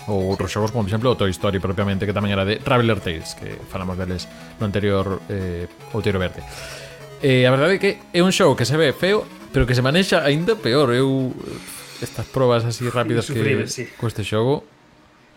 ou 0.08 0.32
outros 0.32 0.48
xogos 0.48 0.72
como, 0.72 0.88
por 0.88 0.90
exemplo, 0.90 1.12
o 1.12 1.16
Toy 1.16 1.30
Story 1.30 1.60
propiamente, 1.60 2.08
que 2.08 2.16
tamén 2.16 2.32
era 2.32 2.48
de 2.48 2.56
Traveler 2.60 3.00
Tales, 3.04 3.36
que 3.36 3.60
falamos 3.68 4.00
deles 4.00 4.24
no 4.56 4.64
anterior 4.64 5.20
eh, 5.28 5.68
o 5.92 6.00
Tiro 6.00 6.16
Verde. 6.16 6.40
Eh, 7.20 7.44
a 7.44 7.52
verdade 7.52 7.76
é 7.76 7.80
que 7.80 7.90
é 8.14 8.20
un 8.24 8.32
xogo 8.32 8.56
que 8.56 8.64
se 8.64 8.78
ve 8.80 8.96
feo, 8.96 9.28
pero 9.52 9.68
que 9.68 9.76
se 9.76 9.84
manexa 9.84 10.24
aínda 10.24 10.56
peor. 10.56 10.94
Eu 10.96 11.34
eh, 11.36 11.78
estas 12.02 12.26
probas 12.26 12.64
así 12.64 12.88
rápidas 12.88 13.26
que 13.26 13.66
sí. 13.66 13.88
co 13.98 14.06
este 14.06 14.22
xogo 14.22 14.64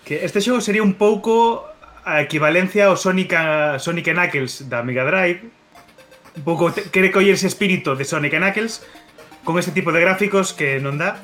que 0.06 0.26
este 0.26 0.42
xogo 0.42 0.62
sería 0.62 0.84
un 0.84 0.94
pouco 0.94 1.66
a 2.06 2.22
equivalencia 2.22 2.88
ao 2.90 2.98
Sonic, 2.98 3.34
Sonic 3.80 4.12
Knuckles 4.14 4.68
da 4.70 4.82
Mega 4.84 5.06
Drive. 5.06 5.46
Un 6.38 6.44
pouco 6.44 6.72
te- 6.72 6.90
quere 6.90 7.12
ese 7.32 7.48
espírito 7.48 7.96
de 7.96 8.06
Sonic 8.06 8.34
Knuckles 8.36 8.82
con 9.44 9.58
este 9.60 9.72
tipo 9.72 9.92
de 9.92 10.00
gráficos 10.02 10.54
que 10.54 10.80
non 10.80 10.98
dá. 10.98 11.20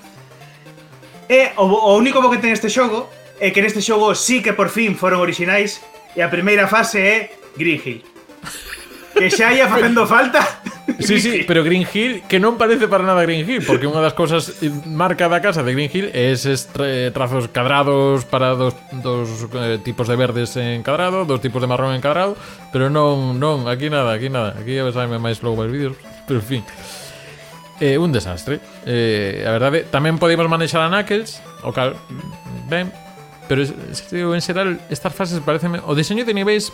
E 1.28 1.52
o, 1.60 1.66
o 1.68 1.92
único 1.98 2.22
bo 2.24 2.32
que 2.32 2.40
ten 2.40 2.52
este 2.56 2.70
xogo 2.72 3.10
é 3.40 3.52
que 3.52 3.62
neste 3.62 3.80
xogo 3.84 4.16
sí 4.16 4.42
que 4.42 4.54
por 4.56 4.68
fin 4.72 4.96
foron 4.96 5.20
orixinais 5.24 5.80
e 6.16 6.24
a 6.24 6.32
primeira 6.32 6.66
fase 6.68 6.98
é 7.00 7.16
Green. 7.58 8.02
Que 9.18 9.30
xa 9.34 9.50
ia 9.54 9.66
facendo 9.68 10.06
falta. 10.06 10.46
Sí, 11.00 11.20
sí, 11.20 11.44
pero 11.46 11.64
Green 11.64 11.86
Hill 11.86 12.24
Que 12.26 12.40
non 12.40 12.58
parece 12.58 12.88
para 12.88 13.06
nada 13.06 13.22
Green 13.22 13.46
Hill 13.46 13.62
Porque 13.68 13.86
unha 13.86 14.02
das 14.02 14.18
cousas 14.18 14.64
marca 14.88 15.30
da 15.30 15.44
casa 15.44 15.62
de 15.62 15.76
Green 15.76 15.92
Hill 15.94 16.10
É 16.10 16.34
eses 16.34 16.66
eh, 16.80 17.14
trazos 17.14 17.52
cadrados 17.54 18.26
Para 18.26 18.58
dos, 18.58 18.74
dos 19.04 19.46
eh, 19.54 19.78
tipos 19.84 20.10
de 20.10 20.16
verdes 20.18 20.56
en 20.58 20.82
cadrado 20.82 21.28
Dos 21.28 21.44
tipos 21.44 21.62
de 21.62 21.70
marrón 21.70 21.94
en 21.94 22.02
cadrado 22.02 22.34
Pero 22.74 22.90
non, 22.90 23.38
non, 23.38 23.70
aquí 23.70 23.92
nada, 23.94 24.16
aquí 24.16 24.32
nada. 24.32 24.58
Aquí 24.58 24.80
a 24.80 24.90
saberme 24.90 25.22
máis 25.22 25.44
logo 25.46 25.62
os 25.62 25.70
vídeos 25.70 25.94
Pero 26.26 26.42
en 26.42 26.48
fin. 26.48 26.64
Eh, 27.78 28.02
un 28.02 28.10
desastre. 28.10 28.58
Eh, 28.88 29.46
A 29.46 29.54
verdade, 29.54 29.86
tamén 29.86 30.18
podemos 30.18 30.50
manexar 30.50 30.82
a 30.82 30.90
Knuckles 30.90 31.44
O 31.62 31.70
cal, 31.70 31.94
ben 32.72 32.90
Pero 33.46 33.62
en 34.34 34.42
xeral, 34.42 34.82
estas 34.90 35.14
fases 35.14 35.38
pareceme 35.46 35.78
O 35.86 35.94
diseño 35.94 36.26
de 36.26 36.34
niveis 36.34 36.74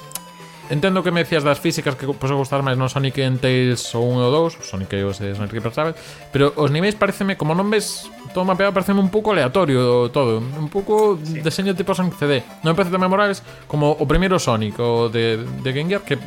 entendo 0.73 1.05
que 1.05 1.13
me 1.13 1.21
decías 1.21 1.45
das 1.45 1.61
físicas 1.61 1.93
que 1.93 2.09
posso 2.09 2.33
gustar 2.33 2.65
máis 2.65 2.73
non 2.73 2.89
Sonic 2.89 3.21
and 3.21 3.37
Tails 3.37 3.93
ou 3.93 4.09
1 4.09 4.25
ou 4.25 4.49
2, 4.49 4.65
Sonic 4.65 4.97
e 4.97 5.05
os 5.05 5.21
Sonic 5.21 5.53
Reaper, 5.53 5.69
sabes? 5.69 5.93
Pero 6.33 6.49
os 6.57 6.73
niveis 6.73 6.97
pareceme, 6.97 7.37
como 7.37 7.53
non 7.53 7.69
ves 7.69 8.09
todo 8.33 8.41
mapeado, 8.43 8.73
pareceme 8.73 8.97
un 8.97 9.13
pouco 9.13 9.31
aleatorio 9.31 10.09
todo, 10.09 10.41
un 10.41 10.67
pouco 10.73 11.21
sí. 11.21 11.45
deseño 11.45 11.77
tipo 11.77 11.93
Sonic 11.93 12.17
CD. 12.17 12.41
Non 12.65 12.73
me 12.73 12.77
parece 12.77 12.89
tan 12.89 13.05
memorables 13.05 13.45
como 13.69 13.93
o 13.93 14.03
primeiro 14.09 14.41
Sonic 14.41 14.81
o 14.81 15.13
de, 15.13 15.37
de 15.37 15.69
Game 15.69 15.93
Gear 15.93 16.01
que 16.01 16.17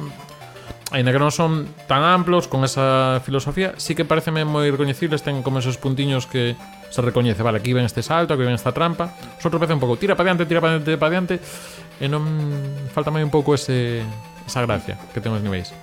Ainda 0.94 1.10
que 1.10 1.18
non 1.18 1.34
son 1.34 1.66
tan 1.90 2.06
amplos 2.06 2.46
con 2.46 2.62
esa 2.62 3.18
filosofía, 3.26 3.74
sí 3.74 3.98
que 3.98 4.06
pareceme 4.06 4.46
moi 4.46 4.70
recoñecibles, 4.70 5.18
ten 5.18 5.42
como 5.42 5.58
esos 5.58 5.82
puntiños 5.82 6.30
que 6.30 6.54
se 6.94 7.02
recoñece, 7.02 7.42
vale, 7.42 7.58
aquí 7.58 7.74
ven 7.74 7.82
este 7.82 8.06
salto, 8.06 8.38
aquí 8.38 8.46
ven 8.46 8.54
esta 8.54 8.70
trampa. 8.70 9.10
Os 9.34 9.42
outros 9.42 9.58
parece 9.58 9.74
un 9.74 9.82
pouco, 9.82 9.98
tira 9.98 10.14
para 10.14 10.30
diante, 10.30 10.46
tira 10.46 10.62
para 10.62 10.78
diante, 10.78 10.86
tira 10.86 11.00
para 11.02 11.10
diante. 11.10 11.34
E 11.98 12.06
non 12.06 12.22
falta 12.94 13.10
moi 13.10 13.18
un 13.26 13.34
pouco 13.34 13.58
ese 13.58 14.06
esa 14.46 14.62
gracia 14.62 14.94
que 15.12 15.20
ten 15.20 15.34
os 15.34 15.42
niveis. 15.42 15.74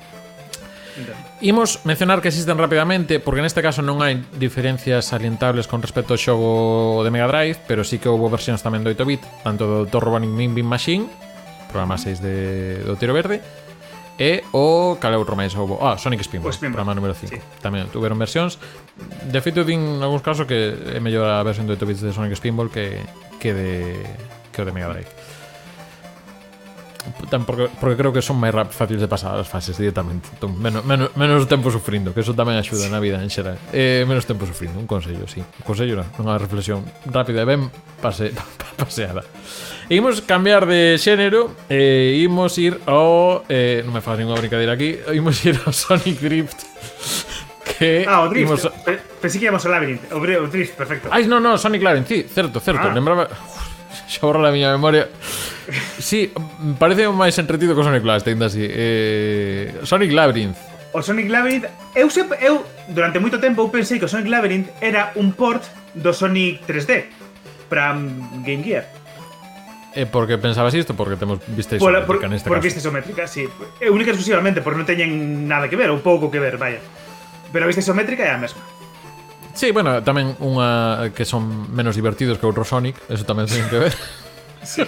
Imos 1.42 1.86
mencionar 1.86 2.22
que 2.22 2.30
existen 2.30 2.58
rapidamente 2.58 3.20
porque 3.20 3.42
neste 3.42 3.66
caso 3.66 3.82
non 3.82 4.00
hai 4.06 4.22
diferencias 4.38 5.10
salientables 5.10 5.66
con 5.66 5.82
respecto 5.82 6.14
ao 6.14 6.22
xogo 6.22 7.02
de 7.02 7.10
Mega 7.10 7.26
Drive 7.26 7.58
pero 7.66 7.82
sí 7.82 7.98
que 7.98 8.08
houve 8.08 8.30
versións 8.30 8.62
tamén 8.62 8.86
do 8.86 8.94
8 8.94 9.02
bit 9.02 9.22
tanto 9.42 9.66
do 9.66 9.78
Dr. 9.90 10.06
Robin 10.06 10.30
Min 10.30 10.54
Bin 10.54 10.70
Machine 10.70 11.10
programa 11.74 11.98
6 11.98 12.22
de, 12.22 12.36
do 12.86 12.94
Tiro 12.96 13.18
Verde 13.18 13.42
e 14.22 14.46
o 14.54 15.02
cal 15.02 15.10
é 15.10 15.18
outro 15.18 15.34
máis 15.34 15.58
houve 15.58 15.74
ah, 15.82 15.98
Sonic 15.98 16.22
Spinball, 16.22 16.54
programa 16.54 16.94
número 16.94 17.18
5 17.18 17.34
sí. 17.34 17.42
tamén 17.66 17.90
tuveron 17.90 18.22
versións 18.22 18.62
de 19.26 19.40
feito 19.42 19.66
din 19.66 19.98
algúns 19.98 20.22
casos 20.22 20.46
que 20.46 20.78
é 20.78 21.02
mellor 21.02 21.26
a 21.26 21.42
versión 21.42 21.66
do 21.66 21.74
8 21.74 21.90
bits 21.90 22.02
de 22.06 22.14
Sonic 22.14 22.38
Spinball 22.38 22.70
que, 22.70 23.02
que 23.42 23.52
de 23.58 23.98
que 24.54 24.62
o 24.62 24.66
de 24.70 24.72
Mega 24.72 24.94
Drive 24.94 25.10
tan 27.30 27.46
porque, 27.46 27.70
porque 27.80 27.98
creo 27.98 28.14
que 28.14 28.22
son 28.22 28.40
máis 28.40 28.56
rap 28.56 28.72
fáciles 28.72 29.02
de 29.04 29.10
pasar 29.12 29.36
as 29.36 29.48
fases 29.48 29.76
directamente. 29.76 30.30
Entón, 30.32 30.56
menos, 30.60 30.86
menos, 30.86 31.12
menos 31.16 31.48
tempo 31.48 31.70
sufrindo, 31.70 32.14
que 32.16 32.24
eso 32.24 32.32
tamén 32.32 32.56
axuda 32.56 32.88
na 32.88 33.04
vida 33.04 33.20
en 33.20 33.28
xeral. 33.28 33.60
Eh, 33.76 34.08
menos 34.08 34.24
tempo 34.24 34.48
sufrindo, 34.48 34.80
un 34.80 34.88
consello, 34.88 35.28
sí. 35.28 35.44
Un 35.44 35.66
consello, 35.68 36.00
non, 36.00 36.08
unha 36.24 36.40
reflexión 36.40 36.84
rápida 37.10 37.44
e 37.44 37.48
ben 37.48 37.68
pase, 38.00 38.32
paseada. 38.80 39.24
E 39.92 40.00
imos 40.00 40.24
cambiar 40.24 40.64
de 40.64 40.96
xénero 40.96 41.52
e 41.68 42.16
eh, 42.20 42.24
imos 42.24 42.56
ir 42.58 42.80
ao... 42.88 43.44
Eh, 43.52 43.84
non 43.84 43.92
me 43.92 44.02
faz 44.02 44.16
ninguna 44.16 44.40
brincadeira 44.40 44.72
aquí. 44.72 44.96
Imos 45.12 45.44
ir 45.44 45.60
ao 45.68 45.76
Sonic 45.76 46.24
Drift. 46.24 46.64
que 47.68 48.08
ah, 48.08 48.24
o 48.24 48.32
Drift. 48.32 48.48
Imos... 48.48 48.62
Pensei 49.20 49.40
que 49.40 49.48
íamos 49.48 49.64
ao 49.66 49.72
Labyrinth. 49.72 50.12
O, 50.12 50.20
o 50.20 50.48
Drift, 50.48 50.76
perfecto. 50.76 51.12
Ai, 51.12 51.28
non, 51.28 51.44
non, 51.44 51.60
Sonic 51.60 51.84
Labyrinth, 51.84 52.08
sí, 52.08 52.24
certo, 52.28 52.60
certo. 52.64 52.88
Ah. 52.88 52.96
Lembraba... 52.96 53.28
xa 54.20 54.26
borra 54.26 54.50
a 54.50 54.54
miña 54.54 54.70
memoria. 54.70 55.10
Sí, 55.98 56.30
parece 56.78 57.10
máis 57.10 57.34
entretido 57.42 57.74
que 57.74 57.82
o 57.82 57.86
Sonic 57.86 58.06
Blast, 58.06 58.30
ainda 58.30 58.46
así. 58.46 58.62
Eh, 58.62 59.82
Sonic 59.84 60.14
Labyrinth. 60.14 60.58
O 60.94 61.02
Sonic 61.02 61.26
Labyrinth, 61.30 61.66
eu 61.98 62.06
se, 62.14 62.22
eu 62.38 62.62
durante 62.94 63.18
moito 63.18 63.42
tempo 63.42 63.66
eu 63.66 63.70
pensei 63.74 63.98
que 63.98 64.06
o 64.06 64.12
Sonic 64.12 64.30
Labyrinth 64.30 64.70
era 64.78 65.10
un 65.18 65.34
port 65.34 65.66
do 65.98 66.14
Sonic 66.14 66.62
3D 66.70 67.10
para 67.66 67.98
Game 68.46 68.62
Gear. 68.62 68.86
E 69.94 70.02
eh, 70.02 70.06
por 70.06 70.26
que 70.26 70.38
pensabas 70.38 70.74
isto? 70.74 70.94
Porque 70.94 71.18
temos 71.18 71.42
vista 71.50 71.78
isométrica 71.78 72.06
por, 72.06 72.30
neste 72.30 72.50
por, 72.50 72.58
caso. 72.58 72.62
Porque 72.62 72.66
vista 72.66 72.82
isométrica, 72.82 73.26
sí. 73.26 73.46
E 73.82 73.90
única 73.90 74.10
exclusivamente, 74.14 74.62
porque 74.62 74.82
non 74.82 74.90
teñen 74.90 75.46
nada 75.46 75.70
que 75.70 75.78
ver, 75.78 75.90
ou 75.90 76.02
pouco 76.02 76.34
que 76.34 76.42
ver, 76.42 76.58
vaya. 76.58 76.82
Pero 77.54 77.66
a 77.66 77.70
vista 77.70 77.82
isométrica 77.82 78.26
é 78.26 78.34
a 78.34 78.42
mesma. 78.42 78.62
Sí, 79.54 79.70
bueno, 79.70 80.02
tamén 80.02 80.34
unha 80.42 81.14
que 81.14 81.30
son 81.30 81.70
menos 81.70 81.94
divertidos 81.94 82.42
que 82.42 82.50
outro 82.50 82.66
Sonic, 82.66 82.98
eso 83.06 83.22
tamén 83.22 83.46
ten 83.46 83.70
que 83.70 83.80
ver. 83.90 83.94
sí. 84.66 84.82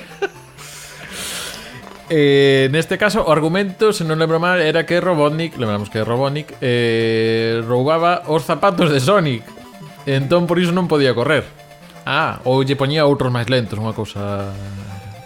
Eh, 2.10 2.70
neste 2.70 2.98
caso, 2.98 3.26
o 3.26 3.30
argumento, 3.34 3.90
se 3.94 4.06
non 4.06 4.22
lembro 4.22 4.38
mal, 4.38 4.62
era 4.62 4.86
que 4.86 5.02
Robotnik, 5.02 5.58
lembramos 5.58 5.90
que 5.90 6.06
Robotnik, 6.06 6.54
eh, 6.62 7.62
roubaba 7.66 8.26
os 8.30 8.46
zapatos 8.46 8.94
de 8.94 9.02
Sonic. 9.02 9.46
Entón, 10.06 10.46
por 10.46 10.62
iso 10.62 10.70
non 10.70 10.86
podía 10.86 11.18
correr. 11.18 11.46
Ah, 12.06 12.42
ou 12.46 12.62
lle 12.62 12.78
poñía 12.78 13.10
outros 13.10 13.34
máis 13.34 13.50
lentos, 13.50 13.82
unha 13.82 13.94
cousa 13.94 14.54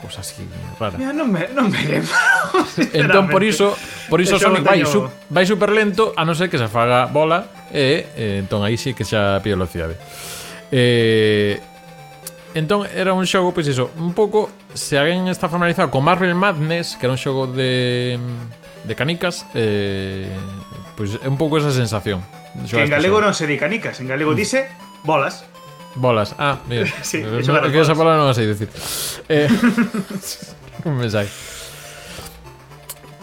cousa 0.10 0.22
así 0.22 0.49
rara. 0.80 0.97
Mira, 0.97 1.14
non 1.14 1.30
me, 1.30 1.45
non 1.53 1.70
me 1.70 1.78
lembro. 1.86 2.10
entón 2.97 3.30
por 3.30 3.45
iso, 3.45 3.78
por 4.10 4.18
iso 4.18 4.41
Sonic 4.41 4.66
vai, 4.66 4.82
teño... 4.82 4.89
su, 4.89 5.05
vai 5.30 5.45
super 5.45 5.70
lento 5.70 6.18
a 6.18 6.26
non 6.26 6.34
ser 6.34 6.49
que 6.49 6.57
se 6.57 6.66
faga 6.66 7.05
bola 7.05 7.70
e 7.70 8.10
eh, 8.18 8.41
entón 8.41 8.66
aí 8.66 8.76
sí 8.76 8.97
que 8.97 9.05
xa 9.05 9.38
pide 9.45 9.53
velocidade. 9.53 9.93
Eh, 10.74 11.62
entón 12.57 12.89
era 12.89 13.14
un 13.14 13.30
xogo 13.30 13.53
pois 13.53 13.70
iso, 13.70 13.93
un 14.01 14.18
pouco 14.18 14.49
se 14.74 14.97
alguén 14.97 15.30
está 15.30 15.45
familiarizado 15.45 15.93
con 15.93 16.01
Marvel 16.01 16.34
Madness, 16.34 16.97
que 16.97 17.05
era 17.05 17.14
un 17.14 17.22
xogo 17.22 17.45
de 17.45 18.18
de 18.84 18.93
canicas, 18.97 19.45
eh, 19.53 20.26
pois 20.97 21.22
é 21.22 21.30
un 21.30 21.38
pouco 21.38 21.62
esa 21.62 21.70
sensación. 21.70 22.26
Que 22.66 22.82
en 22.82 22.89
galego 22.89 23.22
non 23.22 23.38
se 23.38 23.45
di 23.45 23.62
canicas, 23.62 24.01
en 24.01 24.10
galego 24.10 24.34
mm. 24.34 24.39
dice 24.41 24.60
bolas. 25.05 25.45
Bolas. 25.99 26.35
Ah, 26.39 26.59
mira. 26.67 26.87
Sí, 27.03 27.19
eso 27.19 27.53
no, 27.53 27.71
que 27.71 27.79
esa 27.79 27.93
palabra 27.93 28.23
non 28.23 28.31
a 28.31 28.33
sei 28.33 28.47
dicir. 28.47 28.71
Eh, 29.27 29.51
un 30.87 30.95
mensaje. 30.95 31.27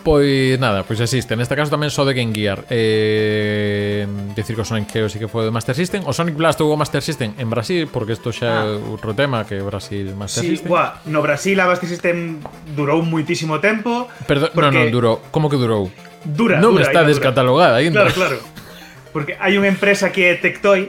Pois 0.06 0.54
nada, 0.60 0.84
pois 0.86 1.00
existe. 1.00 1.34
Neste 1.34 1.58
caso 1.58 1.72
tamén 1.72 1.90
só 1.90 2.06
de 2.06 2.14
Game 2.14 2.30
Gear. 2.30 2.62
Eh, 2.70 4.06
decir 4.38 4.54
que 4.54 4.62
o 4.62 4.68
Sonic 4.68 4.86
Geo 4.92 5.10
sí 5.10 5.18
que 5.18 5.26
foi 5.26 5.48
de 5.48 5.50
Master 5.50 5.74
System. 5.74 6.06
O 6.06 6.14
Sonic 6.14 6.38
Blast 6.38 6.62
houve 6.62 6.78
Master 6.78 7.02
System 7.02 7.34
en 7.34 7.50
Brasil, 7.50 7.90
porque 7.90 8.14
isto 8.14 8.30
xa 8.30 8.46
é 8.46 8.78
ah. 8.78 8.92
outro 8.92 9.18
tema 9.18 9.42
que 9.42 9.58
Brasil 9.58 10.14
Master 10.14 10.46
sí, 10.46 10.54
System. 10.54 10.70
Guá, 10.70 11.02
no 11.10 11.26
Brasil 11.26 11.58
a 11.58 11.66
Master 11.66 11.90
System 11.90 12.38
durou 12.78 13.02
muitísimo 13.02 13.58
tempo. 13.58 14.06
Perdón, 14.30 14.54
porque... 14.54 14.78
non, 14.78 14.86
non, 14.86 14.94
durou. 14.94 15.18
Como 15.34 15.50
que 15.50 15.58
durou? 15.58 15.90
Dura, 16.22 16.62
Non 16.62 16.78
dura, 16.78 16.86
está 16.86 17.02
ainda 17.02 17.10
descatalogada 17.10 17.82
ainda. 17.82 18.06
Claro, 18.06 18.14
claro. 18.14 18.38
Porque 19.10 19.34
hai 19.42 19.58
unha 19.58 19.66
empresa 19.66 20.14
que 20.14 20.22
é 20.28 20.38
Tectoy 20.38 20.86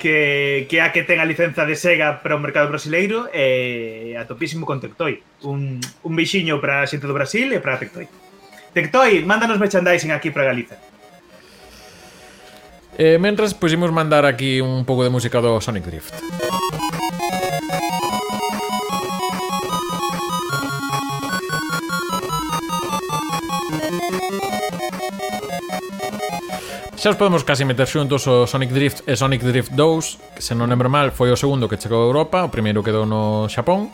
que, 0.00 0.66
que 0.66 0.80
a 0.80 0.90
que 0.90 1.04
ten 1.04 1.20
a 1.20 1.28
licenza 1.28 1.68
de 1.68 1.76
SEGA 1.76 2.24
para 2.24 2.34
o 2.34 2.42
mercado 2.42 2.72
brasileiro 2.72 3.28
e 3.30 4.16
a 4.16 4.24
topísimo 4.24 4.64
con 4.64 4.80
Tectoy. 4.80 5.20
Un, 5.44 5.78
un 5.78 6.12
bixiño 6.16 6.58
para 6.58 6.82
a 6.82 6.88
xente 6.88 7.04
do 7.04 7.14
Brasil 7.14 7.52
e 7.52 7.60
para 7.60 7.78
Tectoy. 7.78 8.08
Tectoy, 8.72 9.22
mándanos 9.22 9.60
merchandising 9.60 10.10
aquí 10.10 10.32
para 10.32 10.48
Galiza. 10.48 10.80
Eh, 12.98 13.20
mentres, 13.20 13.52
pois, 13.54 13.70
imos 13.70 13.92
mandar 13.92 14.24
aquí 14.24 14.58
un 14.64 14.88
pouco 14.88 15.04
de 15.04 15.12
música 15.12 15.38
do 15.38 15.60
Sonic 15.60 15.84
Drift. 15.86 16.16
Música 16.16 16.99
Xa 27.00 27.08
os 27.08 27.16
podemos 27.16 27.48
casi 27.48 27.64
meter 27.64 27.88
xuntos 27.88 28.28
o 28.28 28.44
Sonic 28.44 28.76
Drift 28.76 29.08
e 29.08 29.16
Sonic 29.16 29.40
Drift 29.40 29.72
2, 29.72 30.36
que 30.36 30.44
se 30.44 30.52
non 30.52 30.68
lembro 30.68 30.92
mal 30.92 31.08
foi 31.16 31.32
o 31.32 31.36
segundo 31.40 31.64
que 31.64 31.80
chegou 31.80 32.04
a 32.04 32.08
Europa, 32.12 32.44
o 32.44 32.52
primeiro 32.52 32.84
quedou 32.84 33.08
no 33.08 33.48
Xapón. 33.48 33.88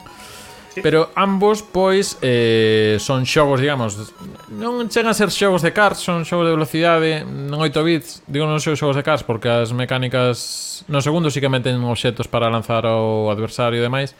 Sí. 0.74 0.82
Pero 0.82 1.14
ambos, 1.14 1.62
pois, 1.62 2.18
eh, 2.18 2.98
son 2.98 3.22
xogos, 3.22 3.62
digamos 3.62 3.94
Non 4.50 4.90
chegan 4.90 5.14
a 5.14 5.16
ser 5.16 5.30
xogos 5.30 5.62
de 5.64 5.72
cars 5.72 6.04
Son 6.04 6.28
xogos 6.28 6.44
de 6.44 6.52
velocidade 6.52 7.24
Non 7.24 7.64
8 7.64 7.80
bits 7.80 8.20
Digo 8.28 8.44
non 8.44 8.60
son 8.60 8.76
xogos 8.76 8.92
de 8.92 9.00
cars 9.00 9.24
Porque 9.24 9.48
as 9.48 9.72
mecánicas 9.72 10.84
No 10.84 11.00
segundo 11.00 11.32
sí 11.32 11.40
que 11.40 11.48
meten 11.48 11.80
obxetos 11.80 12.28
para 12.28 12.52
lanzar 12.52 12.84
ao 12.84 13.32
adversario 13.32 13.80
e 13.80 13.86
demais 13.88 14.12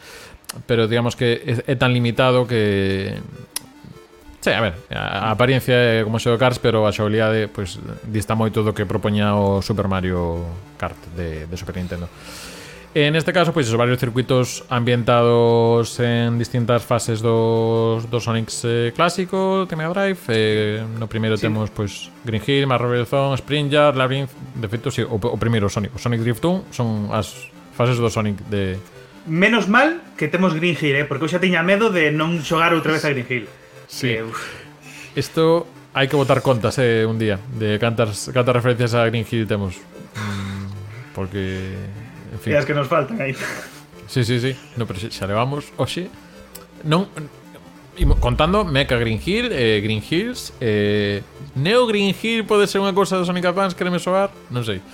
Pero 0.64 0.88
digamos 0.88 1.12
que 1.12 1.44
é, 1.44 1.60
é 1.68 1.76
tan 1.76 1.92
limitado 1.92 2.48
que 2.48 3.20
Sí, 4.46 4.52
a 4.52 4.60
ver, 4.60 4.74
a, 4.94 5.26
a 5.26 5.30
apariencia 5.34 5.74
é 5.74 6.04
como 6.06 6.22
se 6.22 6.30
o 6.30 6.38
Cars, 6.38 6.62
pero 6.62 6.86
a 6.86 6.94
xogabilidade 6.94 7.50
pois, 7.50 7.82
dista 8.06 8.38
moito 8.38 8.62
do 8.62 8.70
que 8.70 8.86
propoña 8.86 9.34
o 9.34 9.58
Super 9.58 9.90
Mario 9.90 10.46
Kart 10.78 10.94
de, 11.18 11.50
de 11.50 11.56
Super 11.58 11.74
Nintendo. 11.74 12.06
En 12.94 13.18
este 13.18 13.34
caso, 13.34 13.50
pois, 13.50 13.66
esos 13.66 13.74
varios 13.74 13.98
circuitos 13.98 14.62
ambientados 14.70 15.98
en 15.98 16.38
distintas 16.38 16.86
fases 16.86 17.18
dos, 17.26 18.06
dos 18.06 18.22
Sonics 18.22 18.62
eh, 18.62 18.94
clásico 18.94 19.66
de 19.66 19.74
Mega 19.74 19.90
Drive. 19.90 20.22
Eh, 20.30 20.78
no 20.94 21.10
primeiro 21.10 21.34
sí. 21.34 21.50
temos 21.50 21.74
pois, 21.74 22.14
Green 22.22 22.38
Hill, 22.38 22.70
Marvel 22.70 23.02
Zone, 23.02 23.34
Spring 23.42 23.66
Yard, 23.66 23.98
Labyrinth... 23.98 24.30
De 24.54 24.70
feito, 24.70 24.94
sí, 24.94 25.02
o, 25.02 25.18
o 25.18 25.36
primeiro 25.42 25.66
Sonic, 25.66 25.90
o 25.90 25.98
Sonic 25.98 26.22
Drift 26.22 26.46
1 26.46 26.70
son 26.70 27.10
as 27.10 27.50
fases 27.74 27.98
do 27.98 28.06
Sonic 28.06 28.38
de... 28.46 28.78
Menos 29.26 29.66
mal 29.66 30.06
que 30.14 30.30
temos 30.30 30.54
Green 30.54 30.78
Hill, 30.78 31.02
eh, 31.02 31.04
porque 31.04 31.26
eu 31.26 31.30
xa 31.34 31.42
tiña 31.42 31.66
medo 31.66 31.90
de 31.90 32.14
non 32.14 32.38
xogar 32.46 32.70
outra 32.78 32.94
vez 32.94 33.02
a 33.02 33.10
Green 33.10 33.26
Hill. 33.26 33.50
Sí. 33.86 34.10
Eh, 34.10 34.24
Isto 35.16 35.66
hai 35.96 36.12
que 36.12 36.16
botar 36.16 36.44
contas 36.44 36.76
eh, 36.76 37.08
un 37.08 37.16
día 37.16 37.40
de 37.56 37.80
cantas 37.80 38.28
cantas 38.28 38.52
referencias 38.52 38.92
a 38.92 39.08
Green 39.08 39.24
Hill 39.24 39.48
temos. 39.48 39.80
Mm, 40.12 41.16
porque 41.16 41.72
en 42.36 42.38
fin. 42.44 42.52
E 42.52 42.60
as 42.60 42.68
que 42.68 42.76
nos 42.76 42.84
faltan 42.84 43.16
aí. 43.16 43.32
Sí, 44.06 44.22
sí, 44.22 44.36
sí. 44.38 44.52
No, 44.76 44.84
pero 44.84 45.00
xa 45.00 45.24
levamos 45.24 45.72
hoxe 45.80 46.12
non 46.84 47.08
contando 48.20 48.60
Mecha 48.68 49.00
Green 49.00 49.16
Hill, 49.24 49.48
eh, 49.56 49.80
Green 49.80 50.04
Hills, 50.04 50.52
eh, 50.60 51.24
Neo 51.56 51.88
Green 51.88 52.12
Hill 52.12 52.44
pode 52.44 52.68
ser 52.68 52.84
unha 52.84 52.92
cousa 52.92 53.16
do 53.16 53.24
Sonic 53.24 53.48
Advance, 53.48 53.72
quereme 53.72 53.96
soar, 53.96 54.28
non 54.52 54.60
sei. 54.68 54.84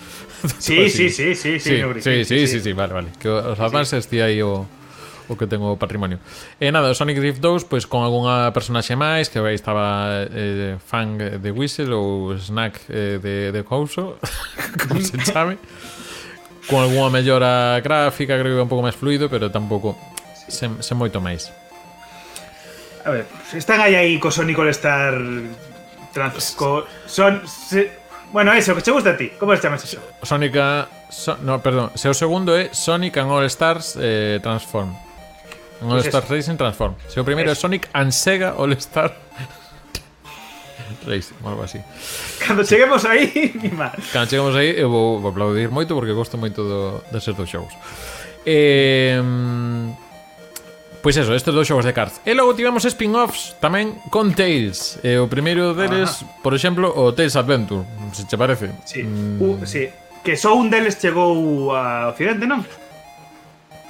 Sí, 0.58 0.90
sí, 0.90 1.10
sí, 1.10 1.34
sí, 1.34 1.58
sí, 1.58 1.58
sí, 1.58 1.82
sí, 1.82 2.22
sí, 2.22 2.26
sí, 2.26 2.46
sí, 2.46 2.46
sí, 2.46 2.58
sí, 2.58 2.58
sí, 2.58 2.58
sí, 2.62 2.62
sí, 2.62 2.70
sí, 2.70 2.86
sí, 2.86 3.82
sí, 3.82 3.82
sí, 3.82 4.00
sí, 4.06 4.81
o 5.28 5.36
que 5.36 5.46
tengo 5.46 5.76
patrimonio. 5.76 6.18
E 6.58 6.70
nada, 6.72 6.90
o 6.90 6.94
Sonic 6.94 7.18
Drift 7.18 7.40
2 7.40 7.64
pois 7.64 7.86
con 7.86 8.02
algunha 8.02 8.50
personaxe 8.50 8.96
máis, 8.96 9.28
que 9.28 9.38
aí 9.38 9.54
estaba 9.54 10.26
eh, 10.30 10.78
Fang 10.82 11.18
de 11.18 11.50
Whistle 11.50 11.94
ou 11.94 12.34
Snack 12.34 12.88
eh, 12.88 13.18
de, 13.22 13.52
de 13.52 13.60
Couso, 13.62 14.18
como 14.88 15.00
se 15.00 15.18
chame. 15.22 15.58
con 16.68 16.82
algunha 16.82 17.10
mellora 17.10 17.80
gráfica, 17.82 18.38
creo 18.38 18.56
que 18.56 18.62
un 18.62 18.70
pouco 18.70 18.82
máis 18.82 18.94
fluido, 18.94 19.26
pero 19.26 19.50
tampouco 19.50 19.98
sen, 20.48 20.78
sen 20.82 20.96
moito 20.98 21.18
máis. 21.18 21.50
A 23.02 23.10
ver, 23.10 23.26
están 23.54 23.82
aí 23.82 23.98
aí 23.98 24.18
co 24.22 24.30
Sonic 24.30 24.58
All 24.58 24.70
Star 24.70 25.18
trans, 26.14 26.54
co, 26.54 26.86
son 27.06 27.42
se, 27.46 28.02
Bueno, 28.32 28.50
eso, 28.54 28.74
que 28.74 28.80
te 28.80 28.90
gusta 28.90 29.10
a 29.10 29.16
ti. 29.16 29.28
Como 29.38 29.54
se 29.54 29.62
chama 29.62 29.76
eso? 29.76 30.00
Sonic... 30.22 30.56
So, 31.10 31.36
no, 31.42 31.60
perdón. 31.60 31.92
Se 31.94 32.08
o 32.08 32.14
segundo 32.14 32.56
é 32.56 32.72
Sonic 32.72 33.18
and 33.18 33.30
All 33.30 33.44
Stars 33.44 33.98
eh, 34.00 34.40
Transform. 34.42 34.96
Un 35.82 35.92
All-Star 35.92 36.24
Racing 36.28 36.56
Transform. 36.56 36.94
Se 37.08 37.18
o 37.18 37.24
primeiro 37.24 37.50
é 37.50 37.54
Sonic 37.54 37.88
and 37.92 38.10
Sega 38.10 38.54
All-Star 38.56 39.12
Racing, 41.06 41.34
algo 41.44 41.62
así. 41.62 41.80
Cando 42.46 42.64
cheguemos 42.64 43.04
aí, 43.04 43.52
mima. 43.60 43.92
Cando 44.12 44.30
cheguemos 44.30 44.54
aí, 44.54 44.70
eu 44.78 44.86
eh, 44.86 44.90
vou, 44.90 45.20
vou 45.20 45.30
aplaudir 45.30 45.68
moito 45.70 45.94
porque 45.94 46.12
gosto 46.12 46.38
moito 46.38 46.62
do, 46.62 47.02
de 47.10 47.20
ser 47.20 47.34
dos 47.34 47.50
xogos. 47.50 47.74
Eh, 48.46 49.20
Pois 51.02 51.16
eso, 51.16 51.34
estes 51.34 51.52
dos 51.52 51.66
xogos 51.66 51.84
de 51.84 51.92
cards. 51.92 52.22
E 52.22 52.30
logo 52.30 52.54
tivemos 52.54 52.86
spin-offs 52.86 53.58
tamén 53.58 53.98
con 54.14 54.30
Tales. 54.38 55.02
E 55.02 55.18
o 55.18 55.26
primeiro 55.26 55.74
deles, 55.74 56.22
Ajá. 56.22 56.46
por 56.46 56.54
exemplo, 56.54 56.94
o 56.94 57.10
Tales 57.10 57.34
Adventure, 57.34 57.82
se 58.14 58.22
che 58.22 58.38
parece. 58.38 58.70
Sí. 58.86 59.02
Mm. 59.02 59.42
Uh, 59.42 59.66
sí. 59.66 59.90
Que 60.22 60.38
só 60.38 60.54
un 60.54 60.70
deles 60.70 61.02
chegou 61.02 61.74
a 61.74 62.14
Occidente, 62.14 62.46
non? 62.46 62.62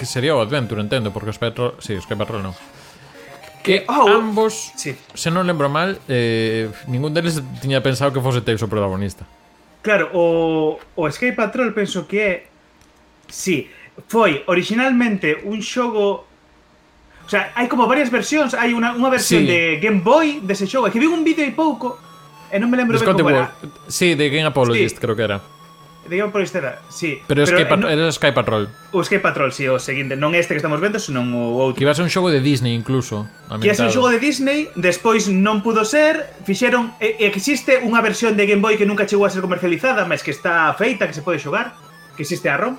que 0.02 0.06
sería 0.10 0.34
o 0.34 0.42
Adventure, 0.42 0.82
entendo, 0.82 1.14
porque 1.14 1.30
o 1.30 1.32
Sky 1.32 1.54
Patrol, 1.54 1.78
sí, 1.78 1.94
o 1.94 2.02
Sky 2.02 2.18
Patrol 2.18 2.42
non. 2.42 2.58
Que 3.62 3.86
oh, 3.86 4.10
ambos, 4.10 4.74
sí. 4.74 4.98
se 5.14 5.30
non 5.30 5.46
lembro 5.46 5.70
mal, 5.70 6.02
eh, 6.10 6.66
ningún 6.90 7.14
deles 7.14 7.38
tiña 7.62 7.78
pensado 7.78 8.10
que 8.10 8.18
fose 8.18 8.42
Tails 8.42 8.66
o 8.66 8.66
protagonista. 8.66 9.22
Claro, 9.78 10.10
o, 10.10 10.82
o 10.98 11.02
Escape 11.06 11.38
Patrol 11.38 11.70
penso 11.70 12.10
que 12.10 12.18
é... 12.18 12.34
Sí, 13.30 13.70
foi 14.10 14.42
originalmente 14.50 15.38
un 15.46 15.62
xogo 15.62 16.26
O 17.22 17.30
sea, 17.30 17.54
hai 17.54 17.70
como 17.70 17.86
varias 17.86 18.10
versións, 18.10 18.58
hai 18.58 18.74
unha, 18.74 18.98
unha 18.98 19.06
versión 19.06 19.46
sí. 19.46 19.54
de 19.54 19.78
Game 19.78 20.02
Boy 20.02 20.42
dese 20.42 20.66
xogo, 20.66 20.90
é 20.90 20.90
que 20.90 20.98
vi 20.98 21.06
un 21.06 21.22
vídeo 21.22 21.46
hai 21.46 21.54
pouco 21.54 21.94
e 22.50 22.58
non 22.58 22.66
me 22.66 22.74
lembro 22.74 22.98
ben 22.98 23.06
como 23.06 23.30
era. 23.30 23.54
Sí, 23.86 24.18
de 24.18 24.26
Game 24.26 24.50
Apologist 24.50 24.98
sí. 24.98 25.00
creo 25.00 25.14
que 25.14 25.22
era 25.22 25.38
digamos 26.08 26.32
por 26.32 26.42
Estela, 26.42 26.80
sí. 26.88 27.22
Pero, 27.26 27.44
pero 27.44 27.56
que 27.56 27.66
Pat 27.66 27.78
non, 27.78 28.12
Sky 28.12 28.32
Patrol. 28.32 28.68
O 28.90 29.04
Sky 29.04 29.18
Patrol, 29.18 29.52
sí, 29.52 29.68
o 29.68 29.78
seguinte. 29.78 30.18
Non 30.18 30.34
este 30.34 30.54
que 30.54 30.60
estamos 30.60 30.82
vendo, 30.82 30.98
senón 30.98 31.30
o 31.30 31.62
outro. 31.62 31.78
Que 31.78 31.86
iba 31.86 31.94
a 31.94 31.96
ser 31.96 32.02
un 32.02 32.10
xogo 32.10 32.28
de 32.28 32.42
Disney 32.42 32.74
incluso. 32.74 33.30
Ambientado. 33.46 33.62
Que 33.62 33.66
ia 33.70 33.78
ser 33.78 33.86
un 33.86 33.94
xogo 33.94 34.10
de 34.10 34.18
Disney, 34.18 34.66
despois 34.74 35.30
non 35.30 35.62
pudo 35.62 35.86
ser, 35.86 36.34
fixeron... 36.42 36.92
E, 36.98 37.22
existe 37.30 37.78
unha 37.86 38.02
versión 38.02 38.34
de 38.34 38.44
Game 38.50 38.60
Boy 38.60 38.74
que 38.74 38.86
nunca 38.88 39.06
chegou 39.06 39.24
a 39.24 39.30
ser 39.30 39.40
comercializada, 39.40 40.02
mas 40.04 40.26
que 40.26 40.34
está 40.34 40.74
feita, 40.74 41.06
que 41.06 41.14
se 41.14 41.22
pode 41.22 41.38
xogar, 41.38 41.78
que 42.18 42.26
existe 42.26 42.50
a 42.50 42.58
ROM. 42.58 42.74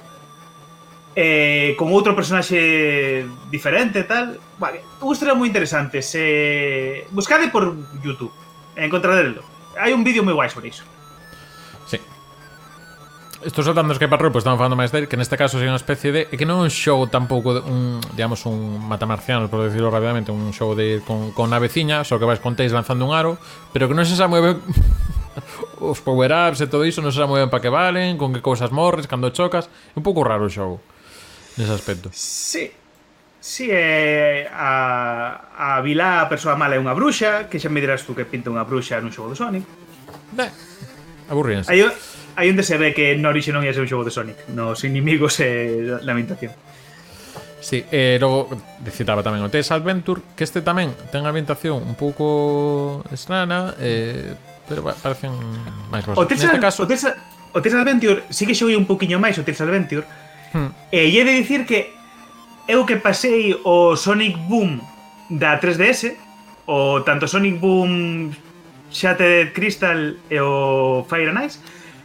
Eh, 1.14 1.78
con 1.78 1.94
outro 1.94 2.18
personaxe 2.18 3.24
diferente 3.48 4.02
e 4.02 4.06
tal. 4.10 4.36
Vale, 4.60 4.84
unha 5.00 5.14
historia 5.14 5.38
moi 5.38 5.48
interesante. 5.48 6.04
Se... 6.04 7.06
Buscade 7.14 7.54
por 7.54 7.72
YouTube. 8.04 8.34
Encontrarelo. 8.76 9.46
Hai 9.78 9.94
un 9.94 10.04
vídeo 10.04 10.26
moi 10.26 10.34
guai 10.34 10.50
sobre 10.50 10.74
iso 10.74 10.93
estou 13.46 13.64
saltandos 13.64 14.00
que 14.00 14.08
Patrol, 14.08 14.32
pois 14.32 14.42
pues, 14.42 14.44
estamos 14.44 14.58
falando 14.58 14.76
máis 14.76 14.92
del, 14.92 15.08
que 15.08 15.20
neste 15.20 15.36
caso 15.36 15.60
sería 15.60 15.72
unha 15.72 15.82
especie 15.82 16.12
de... 16.12 16.22
que 16.32 16.48
non 16.48 16.64
é 16.64 16.68
un 16.68 16.74
show 16.74 17.00
tampouco, 17.08 17.56
de, 17.56 17.62
un, 17.64 18.00
digamos, 18.16 18.44
un 18.48 18.80
matamarciano, 18.80 19.52
por 19.52 19.64
decirlo 19.64 19.92
rápidamente, 19.92 20.32
un 20.32 20.52
show 20.56 20.74
de 20.74 21.04
con, 21.04 21.36
con 21.36 21.52
veciña, 21.60 22.08
só 22.08 22.18
que 22.18 22.26
vais 22.26 22.40
con 22.40 22.56
teis 22.56 22.72
lanzando 22.72 23.04
un 23.04 23.14
aro, 23.14 23.38
pero 23.76 23.92
que 23.92 23.96
non 23.96 24.08
se 24.08 24.16
sabe 24.16 24.40
moi 24.40 24.42
ben 24.42 24.58
os 25.84 26.00
power-ups 26.00 26.64
e 26.64 26.68
todo 26.70 26.88
iso, 26.88 27.04
non 27.04 27.12
se 27.12 27.20
sabe 27.20 27.36
moi 27.36 27.42
ben 27.44 27.52
para 27.52 27.62
que 27.62 27.72
valen, 27.72 28.16
con 28.16 28.32
que 28.32 28.42
cousas 28.42 28.72
morres, 28.72 29.06
cando 29.06 29.34
chocas, 29.36 29.68
é 29.68 29.98
un 30.00 30.06
pouco 30.06 30.24
raro 30.24 30.48
o 30.48 30.52
show 30.52 30.80
nese 31.60 31.74
aspecto. 31.74 32.10
Sí, 32.14 32.72
Si 33.44 33.68
sí, 33.68 33.72
é 33.76 34.48
eh, 34.48 34.50
a, 34.50 35.76
a 35.76 35.82
vilá 35.84 36.24
a 36.24 36.32
persoa 36.32 36.56
mala 36.56 36.76
é 36.76 36.80
unha 36.80 36.96
bruxa 36.96 37.52
Que 37.52 37.60
xa 37.60 37.68
me 37.68 37.84
dirás 37.84 38.08
tú 38.08 38.16
que 38.16 38.24
pinta 38.24 38.48
unha 38.48 38.64
bruxa 38.64 39.04
nun 39.04 39.12
xogo 39.12 39.28
de 39.28 39.36
Sonic. 39.36 39.68
Ben, 40.32 40.48
aburríanse 41.28 41.68
Aí, 41.68 41.84
aí 42.36 42.50
onde 42.50 42.64
se 42.64 42.78
ve 42.78 42.94
que 42.94 43.16
no 43.16 43.30
orixe 43.30 43.52
non 43.52 43.62
ia 43.62 43.74
ser 43.74 43.86
un 43.86 43.90
xogo 43.90 44.06
de 44.06 44.14
Sonic. 44.14 44.38
Nos 44.54 44.82
inimigos 44.84 45.40
e 45.40 45.82
la 45.86 46.02
lamentación. 46.02 46.54
Sí, 47.64 47.86
e 47.96 48.16
eh, 48.16 48.18
logo 48.20 48.52
citaba 48.92 49.24
tamén 49.24 49.40
o 49.40 49.48
Tales 49.48 49.72
Adventure, 49.72 50.20
que 50.36 50.44
este 50.44 50.60
tamén 50.60 50.92
ten 51.16 51.24
a 51.24 51.32
ambientación 51.32 51.80
un 51.80 51.96
pouco 51.96 53.00
estrana, 53.08 53.72
eh, 53.80 54.36
pero 54.68 54.84
parecen 54.84 55.32
máis 55.88 56.04
rosas. 56.04 56.20
O 56.20 56.28
Tales, 56.28 56.44
Neste 56.44 56.60
caso... 56.60 56.84
o 56.84 56.88
Tales, 56.92 57.08
o 57.56 57.60
Tales 57.64 57.80
Adventure 57.80 58.28
sí 58.28 58.44
que 58.44 58.52
xoguei 58.52 58.76
un 58.76 58.84
poquinho 58.84 59.16
máis 59.16 59.40
o 59.40 59.48
Tales 59.48 59.64
Adventure, 59.64 60.04
hmm. 60.52 60.92
e 60.92 61.08
eh, 61.08 61.16
he 61.16 61.24
de 61.24 61.34
dicir 61.40 61.64
que 61.64 61.96
eu 62.68 62.84
que 62.84 63.00
pasei 63.00 63.56
o 63.64 63.96
Sonic 63.96 64.36
Boom 64.52 64.84
da 65.32 65.56
3DS, 65.56 66.20
o 66.68 67.00
tanto 67.08 67.32
Sonic 67.32 67.64
Boom 67.64 68.36
Shattered 68.92 69.56
Crystal 69.56 70.20
e 70.28 70.38
o 70.40 71.08
Fire 71.08 71.32
and 71.32 71.48
Ice, 71.48 71.64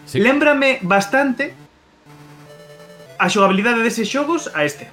Sí. 0.09 0.25
Lembrame 0.25 0.81
bastante 0.81 1.53
a 3.21 3.29
xogabilidade 3.29 3.85
deses 3.85 4.09
xogos 4.09 4.49
a 4.57 4.65
este. 4.65 4.89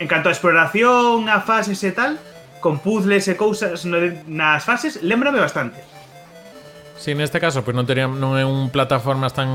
En 0.00 0.08
canto 0.08 0.32
a 0.32 0.34
exploración, 0.34 1.28
a 1.28 1.44
fases 1.44 1.84
e 1.84 1.92
tal, 1.92 2.16
con 2.64 2.80
puzzles 2.80 3.28
e 3.28 3.36
cousas 3.36 3.84
nas 3.84 4.64
fases, 4.64 5.04
lembrame 5.04 5.36
bastante. 5.36 5.84
Si, 6.96 7.12
sí, 7.12 7.18
neste 7.18 7.36
caso, 7.36 7.60
pois 7.60 7.76
non 7.76 7.84
tería, 7.84 8.08
non 8.08 8.40
é 8.40 8.48
un 8.48 8.72
plataformas 8.72 9.36
tan 9.36 9.50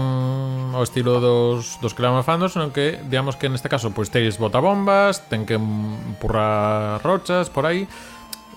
ao 0.77 0.85
estilo 0.85 1.17
dos, 1.17 1.81
dos 1.81 1.97
que 1.97 2.05
levamos 2.05 2.27
fando, 2.27 2.45
senón 2.45 2.69
que, 2.69 3.01
digamos 3.09 3.33
que 3.33 3.49
neste 3.49 3.65
caso, 3.65 3.89
pois 3.89 4.13
teis 4.13 4.37
botabombas, 4.37 5.25
ten 5.25 5.49
que 5.49 5.57
empurrar 5.57 7.01
rochas 7.01 7.49
por 7.49 7.65
aí, 7.65 7.89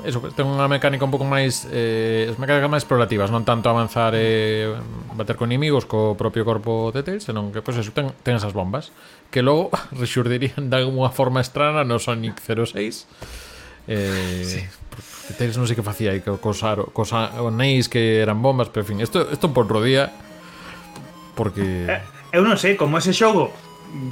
eso, 0.04 0.20
pues, 0.20 0.34
ten 0.34 0.48
unha 0.48 0.66
mecánica 0.66 1.04
un 1.06 1.12
pouco 1.12 1.28
máis 1.28 1.68
eh, 1.70 2.26
as 2.26 2.40
mecánicas 2.40 2.66
máis 2.72 2.82
explorativas, 2.82 3.30
non 3.30 3.46
tanto 3.46 3.70
avanzar 3.70 4.16
e 4.18 4.72
eh, 4.72 5.14
bater 5.14 5.36
con 5.38 5.52
inimigos 5.52 5.86
co 5.86 6.18
propio 6.18 6.42
corpo 6.42 6.90
de 6.90 7.04
Tails, 7.06 7.28
senón 7.28 7.54
que 7.54 7.62
pois 7.62 7.78
pues, 7.78 7.86
eso, 7.86 7.94
ten, 7.94 8.10
ten 8.26 8.34
esas 8.34 8.56
bombas 8.56 8.90
que 9.30 9.44
logo 9.44 9.70
rexurdirían 10.00 10.72
de 10.72 10.76
alguma 10.76 11.12
forma 11.14 11.38
estrana 11.40 11.84
no 11.84 12.00
Sonic 12.02 12.40
06. 12.42 13.06
Eh, 13.86 14.42
sí. 14.42 14.60
Tails 15.38 15.56
non 15.56 15.70
sei 15.70 15.78
que 15.78 15.86
facía 15.86 16.12
aí 16.12 16.20
cosa, 16.20 16.76
cosa 16.90 17.30
anéis 17.38 17.86
que 17.86 18.20
eran 18.20 18.42
bombas, 18.42 18.68
pero 18.74 18.82
en 18.82 18.88
fin, 18.88 18.98
isto 19.00 19.22
isto 19.30 19.54
por 19.54 19.70
outro 19.70 19.80
día 19.80 20.10
porque 21.38 21.88
eh, 21.88 22.02
eu 22.34 22.42
non 22.42 22.58
sei 22.58 22.74
como 22.74 22.98
ese 22.98 23.14
xogo 23.14 23.54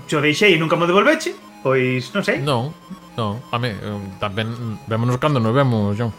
xo 0.07 0.21
deixei 0.23 0.55
e 0.55 0.61
nunca 0.61 0.79
me 0.79 0.87
devolveche 0.87 1.50
Pois 1.63 2.09
non 2.17 2.25
sei. 2.25 2.41
Non, 2.41 2.73
non. 3.17 3.41
A 3.53 3.61
mí, 3.61 3.73
tamén 4.17 4.49
vémonos 4.89 5.21
cando 5.21 5.39
nos 5.39 5.53
vemos, 5.53 5.93
John. 5.97 6.13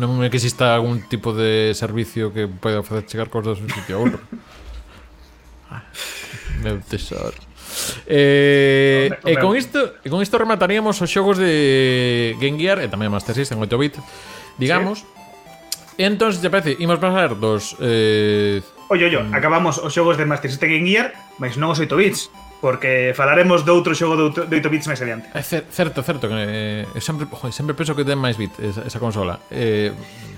Non 0.00 0.24
é 0.24 0.32
que 0.32 0.40
exista 0.40 0.74
algún 0.74 1.06
tipo 1.06 1.30
de 1.36 1.76
servicio 1.76 2.34
que 2.34 2.50
poida 2.50 2.82
facer 2.82 3.06
chegar 3.06 3.28
cosas 3.28 3.60
dun 3.60 3.70
sitio 3.70 3.96
a 3.96 4.02
outro. 4.02 4.20
Ah. 5.70 5.86
Meu 6.64 6.82
tesoro. 6.82 7.38
Eh, 8.06 9.06
e 9.24 9.32
eh, 9.32 9.38
con 9.38 9.54
isto, 9.54 9.78
e 10.02 10.10
con 10.10 10.18
isto 10.18 10.34
remataríamos 10.34 10.98
os 10.98 11.06
xogos 11.06 11.38
de 11.38 12.34
Game 12.42 12.58
Gear 12.58 12.82
e 12.82 12.90
tamén 12.90 13.12
Master 13.14 13.36
System 13.36 13.62
8 13.62 13.78
bit, 13.78 13.94
digamos. 14.58 15.06
¿Sí? 15.06 16.00
E 16.00 16.08
entón, 16.08 16.32
se 16.32 16.40
te 16.40 16.48
parece, 16.48 16.80
imos 16.80 16.96
pasar 16.96 17.36
dos... 17.36 17.76
Eh... 17.76 18.64
Oye, 18.88 19.06
oye, 19.06 19.20
acabamos 19.36 19.76
os 19.76 19.92
xogos 19.92 20.16
de 20.16 20.24
Master 20.24 20.48
System 20.48 20.72
Game 20.72 20.88
Gear, 20.88 21.12
mas 21.36 21.60
non 21.60 21.70
os 21.70 21.78
8 21.78 21.92
bits 21.92 22.32
porque 22.60 23.16
falaremos 23.16 23.64
de 23.64 23.72
outro 23.72 23.96
xogo 23.96 24.30
de 24.30 24.54
8 24.60 24.68
bits 24.68 24.86
máis 24.86 25.00
adiante. 25.00 25.32
É 25.32 25.40
certo, 25.40 26.04
certo 26.04 26.28
que 26.28 26.36
eh, 26.36 26.84
eu 26.84 27.00
sempre, 27.00 27.24
jo, 27.24 27.48
sempre 27.48 27.72
penso 27.72 27.96
que 27.96 28.04
ten 28.04 28.20
máis 28.20 28.36
bit 28.36 28.52
esa, 28.60 28.84
esa 28.84 29.00
consola. 29.00 29.40
Eh, 29.48 29.90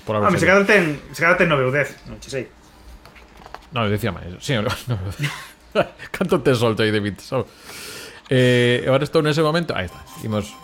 por 0.06 0.14
algo. 0.14 0.30
Ah, 0.30 0.38
se 0.38 0.46
cada 0.46 0.62
ten, 0.62 1.02
se 1.10 1.18
cada 1.18 1.34
ten 1.34 1.50
9 1.50 1.66
ou 1.66 1.74
10, 1.74 2.06
non 2.06 2.22
che 2.22 2.30
sei. 2.30 2.46
No, 3.74 3.90
decía 3.90 4.14
máis. 4.14 4.38
Sí, 4.38 4.54
no, 4.58 4.70
no. 4.70 4.96
Canto 6.14 6.38
te 6.40 6.54
solto 6.54 6.86
aí 6.86 6.94
de 6.94 7.02
bits, 7.02 7.26
sabe? 7.26 7.50
Eh, 8.30 8.86
agora 8.86 9.02
estou 9.02 9.20
nese 9.20 9.42
momento, 9.42 9.74
aí 9.74 9.90
está. 9.90 9.98
Imos 10.22 10.54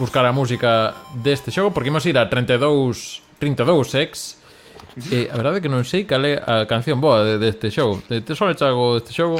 buscar 0.00 0.24
a 0.24 0.32
música 0.32 0.96
deste 1.20 1.52
xogo 1.52 1.70
porque 1.70 1.92
imos 1.92 2.08
ir 2.08 2.16
a 2.16 2.32
32 2.32 3.22
32X. 3.38 4.40
Eh, 5.12 5.28
a 5.28 5.36
verdade 5.36 5.58
é 5.58 5.60
que 5.60 5.68
non 5.68 5.84
sei 5.84 6.08
cal 6.08 6.24
é 6.24 6.40
a 6.40 6.64
canción 6.64 6.96
boa 6.96 7.36
deste 7.36 7.68
de, 7.68 7.70
de 7.70 7.76
xogo. 7.76 8.00
Te, 8.08 8.24
te 8.24 8.32
só 8.32 8.48
algo 8.48 8.96
deste 8.96 9.12
xogo. 9.12 9.36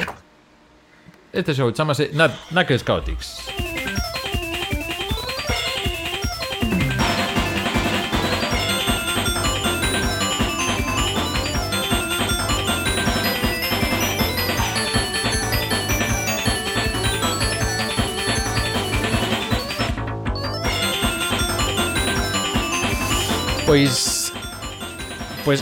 Este 1.35 1.53
show 1.53 1.69
chamase 1.69 2.11
Knuckles 2.49 2.81
Chaotix. 2.81 3.43
Pois 23.65 24.31
Pois 25.43 25.61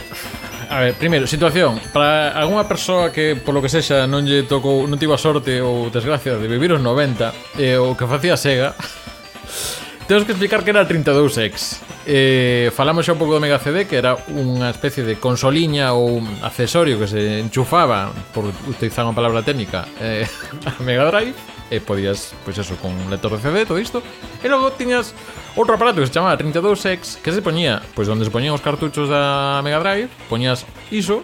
A 0.73 0.79
ver, 0.79 0.95
primeiro, 0.95 1.27
situación. 1.27 1.79
Para 1.93 2.33
algunha 2.33 2.65
persoa 2.65 3.13
que, 3.13 3.37
polo 3.37 3.61
que 3.61 3.69
sexa, 3.69 4.09
non 4.09 4.25
lle 4.25 4.41
tocou 4.41 4.89
Non 4.89 4.97
tivo 4.97 5.13
a 5.13 5.21
sorte 5.21 5.61
ou 5.61 5.93
desgracia 5.93 6.33
de 6.33 6.49
vivir 6.49 6.73
os 6.73 6.81
90 6.81 7.61
E 7.61 7.77
o 7.77 7.93
que 7.93 8.09
facía 8.09 8.33
Sega 8.33 8.73
Temos 10.09 10.25
que 10.25 10.33
explicar 10.33 10.65
que 10.65 10.73
era 10.73 10.81
32X 10.89 11.77
eh, 12.09 12.73
Falamos 12.73 13.05
xa 13.05 13.13
un 13.13 13.21
pouco 13.21 13.37
do 13.37 13.43
Mega 13.45 13.61
CD 13.61 13.85
Que 13.85 14.01
era 14.01 14.17
unha 14.33 14.73
especie 14.73 15.05
de 15.05 15.21
consoliña 15.21 15.93
ou 15.93 16.17
un 16.17 16.25
accesorio 16.41 16.97
Que 16.97 17.05
se 17.05 17.21
enchufaba 17.37 18.09
Por 18.33 18.49
utilizar 18.65 19.05
unha 19.05 19.13
palabra 19.13 19.45
técnica 19.45 19.85
eh, 20.01 20.25
A 20.65 20.81
Mega 20.81 21.05
Drive 21.05 21.37
E 21.69 21.85
podías, 21.85 22.33
pois 22.41 22.57
pues 22.57 22.65
eso, 22.65 22.73
con 22.81 22.97
un 22.97 23.13
lector 23.13 23.29
de 23.29 23.45
CD, 23.45 23.69
todo 23.69 23.77
isto 23.77 24.01
E 24.41 24.49
logo 24.49 24.73
tiñas 24.73 25.13
outro 25.55 25.77
aparato 25.77 26.01
que 26.01 26.07
se 26.07 26.13
chamaba 26.13 26.37
32X 26.37 27.21
que 27.21 27.31
se 27.31 27.41
poñía, 27.41 27.81
pois 27.93 28.09
onde 28.09 28.25
se 28.25 28.33
poñían 28.33 28.57
os 28.57 28.61
cartuchos 28.61 29.09
da 29.09 29.61
Mega 29.61 29.79
Drive, 29.79 30.09
poñías 30.29 30.65
iso 30.89 31.21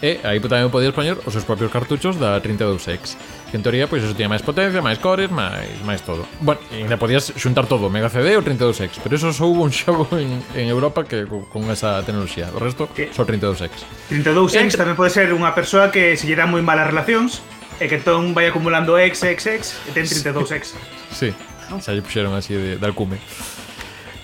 e 0.00 0.16
aí 0.24 0.40
tamén 0.40 0.72
podías 0.72 0.96
poñer 0.96 1.20
os 1.28 1.32
seus 1.36 1.44
propios 1.44 1.68
cartuchos 1.68 2.16
da 2.16 2.40
32X. 2.40 3.20
Que 3.52 3.60
en 3.60 3.62
teoría, 3.62 3.84
pois, 3.84 4.00
eso 4.00 4.16
tiña 4.16 4.32
máis 4.32 4.40
potencia, 4.40 4.80
máis 4.80 4.96
cores, 4.96 5.28
máis, 5.28 5.68
máis 5.84 6.00
todo. 6.00 6.24
Bueno, 6.40 6.56
e 6.72 6.80
ainda 6.80 6.96
podías 6.96 7.28
xuntar 7.36 7.68
todo, 7.68 7.92
Mega 7.92 8.08
CD 8.08 8.32
ou 8.32 8.40
32X, 8.40 8.96
pero 9.04 9.20
eso 9.20 9.28
só 9.36 9.44
houve 9.44 9.60
un 9.60 9.72
xogo 9.74 10.08
en, 10.16 10.40
en 10.56 10.66
Europa 10.72 11.04
que 11.04 11.28
con 11.28 11.68
esa 11.68 12.00
tecnoloxía. 12.00 12.48
O 12.56 12.58
resto, 12.62 12.88
só 13.12 13.28
32X. 13.28 13.84
32X 14.08 14.72
tamén 14.80 14.96
pode 14.96 15.12
ser 15.12 15.28
unha 15.36 15.52
persoa 15.52 15.92
que 15.92 16.16
se 16.16 16.24
lle 16.24 16.38
dan 16.38 16.48
moi 16.48 16.64
malas 16.64 16.88
relacións, 16.88 17.44
e 17.76 17.88
que 17.88 18.00
entón 18.00 18.32
vai 18.32 18.48
acumulando 18.48 18.96
X, 18.96 19.20
X, 19.24 19.40
X, 19.52 19.62
e 19.84 19.90
ten 19.92 20.08
32X. 20.08 20.76
Sí. 21.12 21.32
Xa 21.78 21.94
lle 21.94 22.02
puxeron 22.02 22.34
así 22.34 22.58
de, 22.58 22.74
de 22.76 22.86
alcume. 22.86 23.22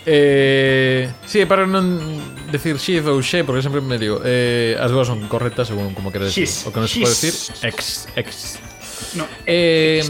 Eh, 0.06 1.10
sí, 1.26 1.46
para 1.46 1.66
non 1.66 1.98
decir 2.50 2.78
X 2.78 3.06
ou 3.06 3.22
she, 3.22 3.42
porque 3.42 3.62
sempre 3.62 3.82
me 3.82 3.98
digo, 3.98 4.22
eh, 4.22 4.78
as 4.78 4.90
dúas 4.90 5.06
son 5.06 5.26
correctas 5.30 5.70
según 5.70 5.94
como 5.94 6.10
queres 6.10 6.34
decir. 6.34 6.46
O 6.66 6.70
que 6.74 6.78
non 6.82 6.90
se 6.90 7.02
pode 7.02 7.14
decir, 7.14 7.34
ex, 7.66 8.06
ex. 8.14 8.58
No. 9.18 9.26
Eh, 9.46 10.06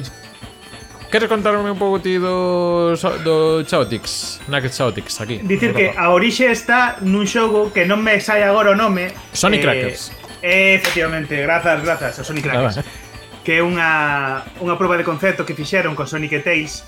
Queres 1.11 1.29
contarme 1.29 1.71
un 1.71 1.79
pouco 1.79 2.01
ti 2.01 2.19
do, 2.19 2.93
do 3.23 3.65
Chaotix, 3.65 4.41
Naked 4.49 4.73
Chaotix 4.75 5.21
aquí? 5.21 5.39
Dicir 5.39 5.73
que 5.73 5.95
a 5.97 6.11
orixe 6.11 6.51
está 6.51 6.99
nun 7.01 7.31
xogo 7.31 7.71
que 7.71 7.87
non 7.87 8.03
me 8.03 8.19
sai 8.19 8.43
agora 8.43 8.75
o 8.75 8.77
nome 8.77 9.15
Sonic 9.31 9.63
eh, 9.63 9.65
Crackers 9.65 10.01
eh, 10.43 10.83
Efectivamente, 10.83 11.39
grazas, 11.39 11.79
grazas, 11.87 12.19
o 12.19 12.23
Sonic 12.27 12.51
Crackers 12.51 12.83
ah, 12.83 12.85
Que 13.47 13.59
é 13.59 13.63
unha, 13.63 14.43
unha 14.59 14.75
proba 14.75 14.99
de 14.99 15.07
concepto 15.07 15.47
que 15.47 15.55
fixeron 15.55 15.95
con 15.95 16.11
Sonic 16.11 16.37
e 16.37 16.41
Tails 16.43 16.83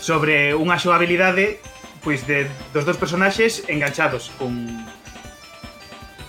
sobre 0.00 0.56
unha 0.56 0.80
xogabilidade 0.80 1.60
pois 2.00 2.24
de 2.24 2.48
dos 2.72 2.88
dous 2.88 2.96
personaxes 2.96 3.68
enganchados 3.68 4.32
cun 4.40 4.66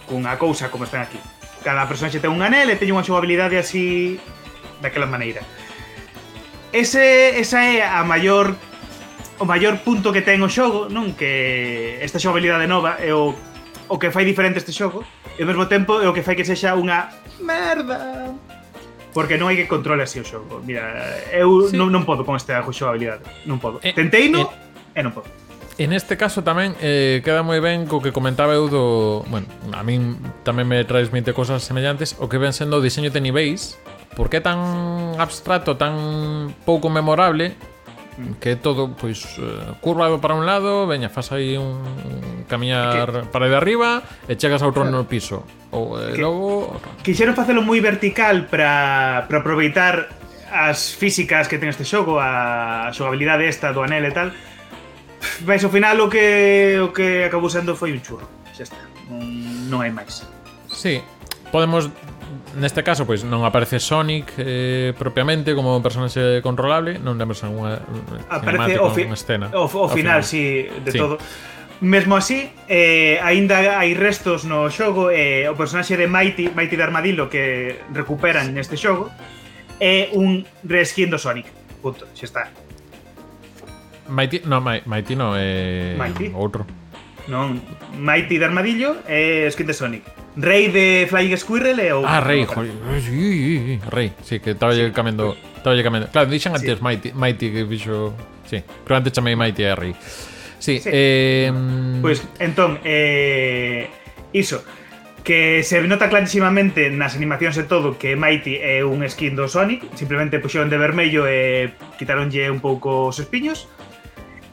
cunha 0.05 0.35
cousa 0.35 0.67
como 0.67 0.83
están 0.83 1.07
aquí. 1.07 1.17
Cada 1.63 1.87
personaxe 1.87 2.19
ten 2.19 2.35
un 2.35 2.43
anel 2.43 2.67
e 2.67 2.75
teñe 2.75 2.91
unha 2.91 3.07
xogabilidade 3.07 3.55
así 3.55 4.19
daquela 4.83 5.07
maneira. 5.07 5.39
Ese, 6.75 7.39
esa 7.39 7.63
é 7.63 7.79
a 7.79 8.03
maior 8.03 8.51
o 9.39 9.45
maior 9.47 9.79
punto 9.81 10.11
que 10.13 10.21
ten 10.21 10.43
o 10.43 10.51
xogo, 10.51 10.91
non? 10.91 11.15
Que 11.15 11.97
esta 12.03 12.19
xogabilidade 12.19 12.67
nova 12.67 12.99
é 12.99 13.15
o, 13.15 13.31
o 13.87 13.95
que 13.95 14.11
fai 14.11 14.27
diferente 14.27 14.59
este 14.59 14.75
xogo 14.75 15.07
e 15.39 15.41
ao 15.41 15.47
mesmo 15.47 15.65
tempo 15.71 16.03
é 16.03 16.07
o 16.11 16.13
que 16.13 16.21
fai 16.21 16.35
que 16.35 16.43
sexa 16.43 16.75
unha 16.75 17.07
merda 17.39 18.35
porque 19.13 19.37
non 19.37 19.51
hai 19.51 19.59
que 19.59 19.67
controle 19.67 20.03
así 20.03 20.19
o 20.19 20.25
xogo. 20.25 20.63
Mira, 20.63 20.91
eu 21.31 21.67
sí. 21.67 21.75
non, 21.75 21.91
non 21.91 22.07
podo 22.07 22.23
con 22.23 22.35
esta 22.35 22.59
xogabilidade, 22.63 23.23
non 23.47 23.59
podo. 23.59 23.83
Eh, 23.83 23.91
Tenteino 23.91 24.47
eh, 24.95 24.99
e 24.99 25.01
non 25.03 25.11
podo. 25.11 25.27
En 25.79 25.93
este 25.93 26.19
caso 26.19 26.43
tamén 26.43 26.75
eh, 26.83 27.23
queda 27.25 27.41
moi 27.41 27.57
ben 27.63 27.87
co 27.87 28.03
que 28.03 28.11
comentaba 28.13 28.53
eu 28.53 28.67
do... 28.67 29.23
Bueno, 29.31 29.47
a 29.73 29.81
min 29.81 30.19
tamén 30.43 30.67
me 30.67 30.83
transmite 30.83 31.31
cosas 31.33 31.63
semellantes 31.63 32.19
o 32.19 32.27
que 32.27 32.37
ven 32.37 32.53
sendo 32.53 32.77
o 32.77 32.83
diseño 32.83 33.09
de 33.09 33.23
niveis 33.23 33.79
porque 34.13 34.37
é 34.37 34.43
tan 34.43 34.59
abstracto, 35.17 35.79
tan 35.79 36.51
pouco 36.67 36.91
memorable 36.91 37.55
que 38.39 38.53
é 38.53 38.55
todo 38.55 38.93
pois 38.97 39.37
eh, 39.39 39.77
curva 39.79 40.09
para 40.19 40.35
un 40.35 40.45
lado, 40.45 40.85
veña, 40.87 41.09
fas 41.09 41.31
aí 41.31 41.57
un 41.57 42.45
camiñar 42.47 43.25
que, 43.25 43.31
para 43.33 43.47
de 43.47 43.55
arriba 43.55 44.03
e 44.27 44.35
chegas 44.35 44.61
a 44.61 44.67
outro 44.67 44.85
no 44.85 45.05
piso. 45.07 45.43
Ou 45.71 45.97
eh, 45.97 46.15
que, 46.15 46.21
logo 46.21 46.77
quixeron 47.01 47.33
facelo 47.33 47.61
moi 47.63 47.79
vertical 47.79 48.49
para 48.49 49.25
para 49.25 49.37
aproveitar 49.41 50.11
as 50.51 50.91
físicas 50.91 51.47
que 51.47 51.55
ten 51.55 51.71
este 51.71 51.87
xogo, 51.87 52.19
a 52.19 52.91
xogabilidade 52.91 53.47
esta 53.47 53.71
do 53.71 53.81
anel 53.81 54.05
e 54.07 54.13
tal. 54.13 54.29
Vais 55.45 55.63
ao 55.63 55.71
final 55.71 55.95
o 56.01 56.07
que 56.11 56.75
o 56.81 56.91
que 56.91 57.25
acabou 57.25 57.47
sendo 57.47 57.73
foi 57.73 57.95
un 57.95 58.01
churro, 58.03 58.27
xa 58.51 58.67
está. 58.67 58.81
Non, 59.07 59.23
non 59.71 59.79
hai 59.79 59.93
máis. 59.95 60.27
Sí, 60.67 60.99
podemos 61.49 61.87
neste 62.55 62.83
caso 62.83 63.07
pois 63.07 63.23
non 63.23 63.47
aparece 63.47 63.79
Sonic 63.79 64.35
eh, 64.37 64.91
propiamente 64.97 65.55
como 65.55 65.77
personaxe 65.79 66.43
controlable, 66.43 66.99
non 66.99 67.15
lembro 67.15 67.35
se 67.35 67.47
unha 67.47 67.79
eh, 67.79 68.31
aparece 68.31 68.79
o, 68.79 68.91
fi 68.91 69.07
escena. 69.07 69.47
O, 69.55 69.67
o 69.67 69.87
final, 69.87 70.21
final, 70.21 70.21
si 70.23 70.67
de 70.67 70.91
sí. 70.91 70.99
todo. 70.99 71.15
Mesmo 71.81 72.13
así, 72.13 72.45
eh, 72.69 73.17
aínda 73.25 73.57
hai 73.81 73.97
restos 73.97 74.45
no 74.45 74.69
xogo 74.69 75.09
eh, 75.09 75.49
o 75.49 75.57
personaxe 75.57 75.97
de 75.97 76.05
Mighty, 76.05 76.53
Mighty 76.53 76.77
de 76.77 76.83
Armadillo 76.85 77.25
que 77.25 77.81
recuperan 77.89 78.53
neste 78.53 78.77
xogo 78.77 79.09
é 79.81 80.13
un 80.13 80.45
reskin 80.61 81.09
do 81.09 81.17
Sonic. 81.17 81.49
Punto, 81.81 82.05
xa 82.13 82.25
está. 82.29 82.43
Mighty, 84.11 84.45
no, 84.45 84.61
Mighty 84.61 85.15
no, 85.17 85.33
eh, 85.33 85.97
Mighty? 85.97 86.29
outro. 86.37 86.69
Non, 87.25 87.57
Mighty 87.97 88.37
de 88.37 88.45
Armadillo 88.45 89.01
é 89.09 89.47
eh, 89.47 89.51
skin 89.51 89.65
de 89.65 89.73
Sonic. 89.73 90.20
Rei 90.35 90.69
de 90.69 91.07
Flying 91.09 91.35
Squirrel 91.37 91.79
e 91.79 91.91
o... 91.91 92.07
Ah, 92.07 92.21
Rei, 92.21 92.45
joder. 92.45 92.71
Sí, 93.03 93.79
Rei, 93.89 94.13
sí, 94.23 94.39
que 94.39 94.51
estaba 94.51 94.73
sí. 94.73 94.91
cambiando... 94.91 95.35
Estaba 95.55 95.75
cambiando. 95.83 96.09
Claro, 96.09 96.29
dixen 96.29 96.55
antes 96.55 96.77
sí. 96.77 96.83
Mighty, 96.83 97.11
Mighty, 97.13 97.51
que 97.51 97.65
fixo... 97.65 98.13
Sí, 98.47 98.63
pero 98.83 98.95
antes 98.97 99.11
chamei 99.13 99.35
Mighty 99.35 99.63
a 99.65 99.75
Rei. 99.75 99.95
Sí, 100.59 100.79
sí. 100.79 100.89
eh... 100.91 101.51
Pois, 102.01 102.19
pues, 102.19 102.41
entón, 102.41 102.79
eh... 102.83 103.89
Iso, 104.31 104.63
que 105.23 105.63
se 105.63 105.81
nota 105.83 106.09
clarísimamente 106.09 106.89
nas 106.89 107.13
animacións 107.13 107.59
e 107.59 107.67
todo 107.67 107.99
que 107.99 108.15
Mighty 108.15 108.57
é 108.57 108.81
un 108.81 109.05
skin 109.05 109.35
do 109.37 109.45
Sonic, 109.45 109.85
simplemente 109.93 110.39
puxeron 110.39 110.71
de 110.71 110.79
vermello 110.79 111.27
e 111.29 111.75
quitaronlle 111.99 112.49
un 112.49 112.63
pouco 112.63 113.11
os 113.13 113.19
espiños. 113.21 113.69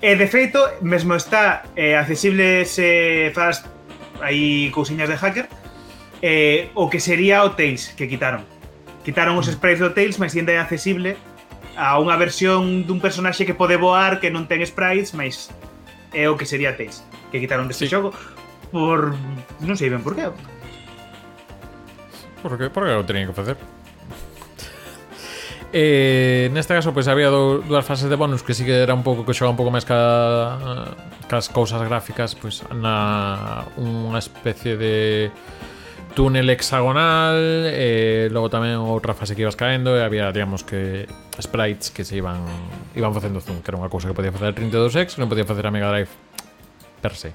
E 0.03 0.15
de 0.15 0.27
feito, 0.27 0.61
mesmo 0.83 1.17
está 1.17 1.65
eh, 1.75 1.97
accesible 1.97 2.67
se 2.69 3.33
faz 3.33 3.65
aí 4.21 4.69
cousiñas 4.75 5.09
de 5.09 5.17
hacker, 5.17 5.47
eh, 6.23 6.71
o 6.75 6.91
que 6.91 7.01
sería 7.01 7.45
o 7.45 7.53
Tails 7.53 7.95
que 7.95 8.09
quitaron. 8.09 8.43
Quitaron 9.05 9.39
os 9.39 9.47
mm. 9.47 9.55
sprites 9.57 9.81
do 9.81 9.95
Tails, 9.95 10.19
mas 10.19 10.35
ainda 10.35 10.53
é 10.53 10.59
accesible 10.59 11.17
a 11.79 11.95
unha 12.03 12.19
versión 12.19 12.83
dun 12.83 12.99
personaxe 12.99 13.47
que 13.47 13.55
pode 13.55 13.79
voar, 13.79 14.19
que 14.19 14.35
non 14.35 14.51
ten 14.51 14.59
sprites, 14.67 15.15
mas 15.15 15.55
é 16.11 16.27
o 16.27 16.35
que 16.35 16.43
sería 16.43 16.75
Tails, 16.75 17.07
que 17.31 17.39
quitaron 17.39 17.71
deste 17.71 17.87
sí. 17.87 17.95
xogo 17.95 18.11
por 18.75 19.15
non 19.63 19.79
sei 19.79 19.87
ben 19.87 20.03
por 20.03 20.19
qué. 20.19 20.27
Por 22.43 22.59
que, 22.59 22.67
por 22.71 22.83
que 22.87 22.93
o 22.99 23.07
tenían 23.07 23.31
que 23.31 23.37
facer? 23.37 23.57
Eh, 25.69 26.49
neste 26.57 26.73
caso, 26.73 26.97
pois 26.97 27.13
había 27.13 27.29
do, 27.29 27.61
dúas 27.61 27.85
fases 27.85 28.09
de 28.09 28.17
bonus 28.17 28.41
que 28.41 28.57
sí 28.57 28.65
que 28.65 28.73
era 28.73 28.97
un 28.97 29.05
pouco 29.05 29.29
que 29.29 29.37
xogaba 29.37 29.53
un 29.53 29.61
pouco 29.61 29.69
máis 29.69 29.85
ca, 29.85 30.97
cas 31.29 31.53
cousas 31.53 31.85
gráficas, 31.85 32.33
pois 32.33 32.65
na 32.73 33.69
unha 33.77 34.17
especie 34.17 34.81
de 34.81 35.29
túnel 36.19 36.51
hexagonal 36.51 37.39
e 37.71 38.27
logo 38.35 38.51
tamén 38.51 38.83
outra 38.83 39.15
fase 39.15 39.39
que 39.39 39.47
ibas 39.47 39.55
caendo 39.55 39.95
e 39.95 40.03
había, 40.03 40.35
digamos 40.35 40.67
que 40.67 41.07
sprites 41.39 41.95
que 41.95 42.03
se 42.03 42.19
iban 42.19 42.43
iban 42.99 43.15
facendo 43.15 43.39
zoom, 43.39 43.63
que 43.63 43.71
era 43.71 43.79
unha 43.79 43.87
cousa 43.87 44.11
que 44.11 44.19
podía 44.19 44.35
facer 44.35 44.51
a 44.51 44.55
32X 44.59 45.15
que 45.15 45.23
non 45.23 45.31
podía 45.31 45.47
facer 45.47 45.63
a 45.63 45.71
Mega 45.71 45.87
Drive 45.95 46.11
per 46.99 47.15
se. 47.15 47.31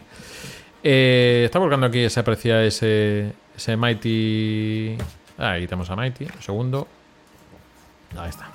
Eh, 0.84 1.48
está 1.48 1.64
volcando 1.64 1.88
aquí 1.88 2.12
se 2.12 2.20
aprecia 2.20 2.60
ese, 2.60 3.32
ese 3.56 3.80
Mighty. 3.80 5.00
Ah, 5.40 5.56
Ahí 5.56 5.64
tenemos 5.64 5.88
a 5.88 5.96
Mighty. 5.96 6.28
Un 6.28 6.44
segundo. 6.44 6.84
Ahí 8.20 8.28
está. 8.28 8.52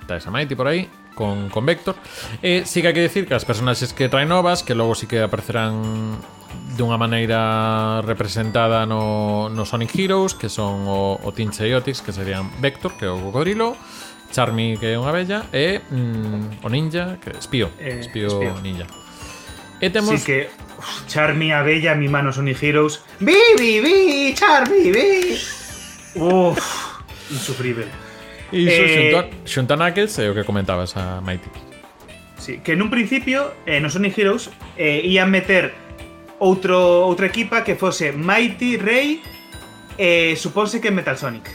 Está 0.00 0.22
esa 0.22 0.30
Mighty 0.30 0.54
por 0.54 0.70
aí. 0.70 0.86
Con, 1.18 1.50
con 1.50 1.66
Vector. 1.66 1.98
Eh, 2.46 2.62
sí 2.62 2.78
que 2.78 2.90
hai 2.90 2.94
que 2.94 3.02
decir 3.02 3.26
que 3.26 3.34
as 3.34 3.42
personaxes 3.42 3.90
que 3.90 4.06
traen 4.06 4.30
novas, 4.30 4.62
que 4.62 4.78
logo 4.78 4.94
sí 4.94 5.10
que 5.10 5.18
aparecerán 5.18 6.22
dunha 6.76 6.96
maneira 6.98 8.00
representada 8.02 8.86
no, 8.86 9.48
no 9.48 9.64
Sonic 9.64 9.94
Heroes, 9.98 10.34
que 10.34 10.48
son 10.48 10.86
o, 10.86 11.18
o 11.22 11.30
Tinche 11.32 11.66
e 11.68 11.74
Otix, 11.74 12.00
que 12.02 12.12
serían 12.12 12.50
Vector, 12.60 12.94
que 12.98 13.04
é 13.06 13.10
o 13.10 13.18
cocodrilo, 13.20 13.76
Charmy, 14.34 14.76
que 14.78 14.90
é 14.90 14.98
unha 14.98 15.14
bella, 15.14 15.46
e 15.54 15.78
mm, 15.78 16.64
o 16.64 16.68
Ninja, 16.72 17.18
que 17.22 17.30
é 17.30 17.38
Espío, 17.38 17.70
Eh, 17.78 18.02
Espío, 18.02 18.26
Espío. 18.26 18.54
Ninja. 18.62 18.86
E 19.78 19.90
temos... 19.90 20.18
Sí 20.18 20.26
que 20.26 20.50
uf, 20.78 21.06
Charmy 21.06 21.52
a 21.54 21.62
Bella, 21.62 21.94
mi 21.94 22.08
mano 22.10 22.32
Sonic 22.34 22.58
Heroes. 22.62 23.02
Vi, 23.22 23.36
vi, 23.58 24.34
Charmy, 24.34 24.90
vi. 24.90 25.38
Uf, 26.18 26.58
insufrible. 27.30 27.86
Iso 28.50 28.70
Eh, 28.70 28.90
xunto, 28.94 29.16
a- 29.18 29.28
xunto 29.46 29.70
a 29.74 29.76
Knuckles 29.76 30.14
é 30.18 30.30
o 30.30 30.34
que 30.34 30.42
comentabas 30.46 30.94
a 30.96 31.20
Mighty. 31.22 31.50
Sí, 32.38 32.58
que 32.62 32.72
en 32.74 32.82
un 32.82 32.90
principio, 32.90 33.54
eh, 33.66 33.80
no 33.80 33.88
Sonic 33.90 34.18
Heroes, 34.18 34.50
eh, 34.76 35.00
ian 35.06 35.30
meter 35.30 35.72
outro 36.38 37.04
outra 37.06 37.26
equipa 37.26 37.62
que 37.62 37.74
fose 37.74 38.12
Mighty, 38.12 38.76
Rey 38.78 39.22
e 39.98 40.34
supónse 40.34 40.80
que 40.80 40.90
Metal 40.90 41.16
Sonic. 41.16 41.50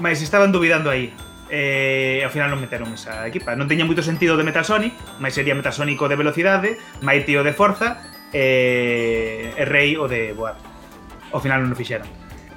Mas 0.00 0.22
estaban 0.22 0.50
duvidando 0.50 0.90
aí. 0.90 1.12
Eh, 1.50 2.22
ao 2.22 2.30
final 2.30 2.46
non 2.46 2.62
meteron 2.62 2.94
esa 2.94 3.26
equipa. 3.26 3.58
Non 3.58 3.66
teña 3.66 3.82
moito 3.82 4.06
sentido 4.06 4.38
de 4.38 4.46
Metal 4.46 4.62
Sonic, 4.62 4.94
mas 5.18 5.34
sería 5.34 5.58
Metal 5.58 5.74
Sonic 5.74 5.98
o 5.98 6.06
de 6.06 6.14
velocidade, 6.14 6.78
Mighty 7.02 7.34
o 7.34 7.42
de 7.42 7.50
forza 7.50 7.98
e, 8.30 9.50
e 9.58 9.64
Rey 9.66 9.98
o 9.98 10.06
de 10.06 10.30
voar. 10.30 10.54
Ao 11.34 11.42
final 11.42 11.66
non 11.66 11.74
o 11.74 11.78
fixeron. 11.78 12.06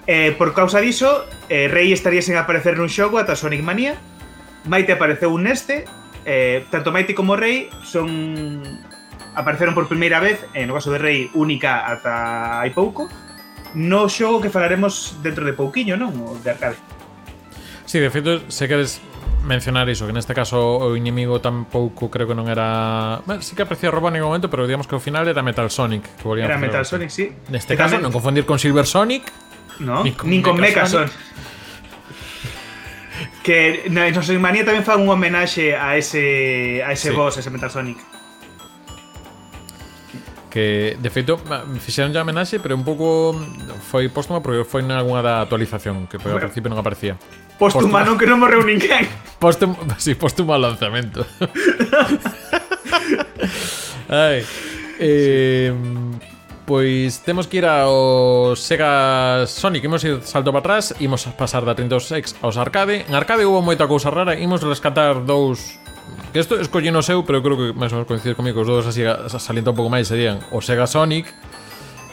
Eh, 0.06 0.36
por 0.38 0.54
causa 0.54 0.78
diso, 0.78 1.26
eh, 1.50 1.72
Rey 1.72 1.90
estaría 1.90 2.22
sen 2.22 2.38
aparecer 2.38 2.78
nun 2.78 2.92
xogo 2.92 3.18
ata 3.18 3.34
Sonic 3.34 3.66
Mania. 3.66 3.98
Mighty 4.70 4.94
apareceu 4.94 5.34
neste. 5.42 5.90
Eh, 6.24 6.64
tanto 6.70 6.94
Mighty 6.94 7.18
como 7.18 7.34
Rey 7.34 7.74
son 7.82 8.78
apareceron 9.36 9.74
por 9.74 9.88
primeira 9.88 10.20
vez, 10.20 10.46
eh, 10.54 10.66
no 10.66 10.74
caso 10.74 10.92
de 10.92 11.00
Rei, 11.00 11.30
única 11.34 11.86
ata 11.90 12.62
hai 12.62 12.72
pouco, 12.72 13.10
no 13.74 14.06
xogo 14.10 14.42
que 14.42 14.54
falaremos 14.54 15.18
dentro 15.26 15.46
de 15.46 15.54
pouquiño, 15.54 15.98
non? 15.98 16.14
O 16.22 16.38
de 16.38 16.54
arcade. 16.54 16.78
Sí, 17.90 17.98
de 17.98 18.10
feito, 18.14 18.46
se 18.50 18.70
queres 18.70 19.02
mencionar 19.44 19.90
iso, 19.90 20.08
que 20.08 20.14
neste 20.14 20.34
caso 20.34 20.80
o 20.80 20.96
inimigo 20.96 21.42
tampouco 21.42 22.08
creo 22.08 22.30
que 22.30 22.38
non 22.38 22.48
era... 22.48 23.20
Ben, 23.28 23.44
sí 23.44 23.58
que 23.58 23.68
aparecía 23.68 23.92
Robo 23.92 24.08
en 24.08 24.22
momento, 24.24 24.48
pero 24.48 24.66
digamos 24.66 24.88
que 24.88 24.96
ao 24.96 25.04
final 25.04 25.28
era 25.28 25.44
Metal 25.44 25.68
Sonic. 25.68 26.08
Que 26.22 26.42
era 26.42 26.58
Metal 26.58 26.86
Sonic, 26.86 27.10
sí. 27.10 27.34
Neste 27.52 27.76
que 27.76 27.82
caso, 27.82 28.00
tamén... 28.00 28.08
non 28.08 28.16
confundir 28.16 28.48
con 28.48 28.58
Silver 28.62 28.88
Sonic. 28.88 29.28
No, 29.84 30.06
nin 30.06 30.16
con, 30.16 30.30
nin 30.30 30.42
con 30.46 30.56
Mecha 30.56 30.88
Sonic. 30.88 31.12
Sonic. 31.12 31.34
que 33.46 33.90
na 33.92 34.08
Sonic 34.14 34.40
Mania 34.40 34.64
tamén 34.64 34.86
fan 34.86 35.04
un 35.04 35.12
homenaxe 35.12 35.76
a 35.76 36.00
ese 36.00 36.80
a 36.86 36.96
ese 36.96 37.12
sí. 37.12 37.16
boss, 37.16 37.36
a 37.36 37.40
ese 37.44 37.52
Metal 37.52 37.70
Sonic 37.70 38.13
que 40.54 40.96
de 41.02 41.10
feito 41.10 41.42
fixeron 41.82 42.14
ya 42.14 42.22
homenaxe, 42.22 42.62
pero 42.62 42.78
un 42.78 42.86
pouco 42.86 43.34
mm, 43.34 43.82
foi 43.90 44.06
póstuma 44.14 44.38
porque 44.38 44.62
foi 44.62 44.86
en 44.86 44.94
algunha 44.94 45.26
da 45.26 45.42
actualización, 45.42 46.06
que 46.06 46.22
ao 46.22 46.38
principio 46.38 46.70
non 46.70 46.78
aparecía. 46.78 47.18
Póstuma, 47.58 48.06
non 48.06 48.22
que 48.22 48.30
non 48.30 48.38
morreu 48.38 48.62
ninguén. 48.62 49.10
Póstuma, 49.42 49.74
si, 49.98 50.14
sí, 50.14 50.16
póstuma 50.16 50.54
ao 50.54 50.70
lanzamento. 50.70 51.26
Ai. 54.14 54.46
Eh. 55.02 55.74
Pois 56.70 57.26
temos 57.26 57.50
que 57.50 57.58
ir 57.60 57.68
ao 57.68 58.56
Sega 58.56 59.44
Sonic 59.52 59.84
Imos 59.84 60.00
ir 60.08 60.24
salto 60.24 60.56
para 60.56 60.64
atrás 60.64 60.96
Imos 61.04 61.28
pasar 61.36 61.68
da 61.68 61.76
32X 61.76 62.40
aos 62.40 62.56
arcade 62.56 63.04
En 63.04 63.20
arcade 63.20 63.44
hubo 63.44 63.60
moita 63.60 63.84
cousa 63.84 64.08
rara 64.08 64.40
Imos 64.40 64.64
rescatar 64.64 65.28
dous 65.28 65.83
Que 66.34 66.42
isto 66.42 66.58
escollino 66.60 67.06
seu, 67.06 67.22
pero 67.22 67.46
creo 67.46 67.56
que 67.56 67.68
máis 67.78 67.94
ou 67.94 68.02
menos 68.02 68.10
coincide 68.10 68.34
comigo 68.34 68.66
Os 68.66 68.68
dous 68.68 68.90
así 68.90 69.06
salienta 69.38 69.70
un 69.70 69.78
pouco 69.78 69.94
máis 69.94 70.10
serían 70.10 70.42
o 70.50 70.60
Sega 70.66 70.90
Sonic 70.90 71.30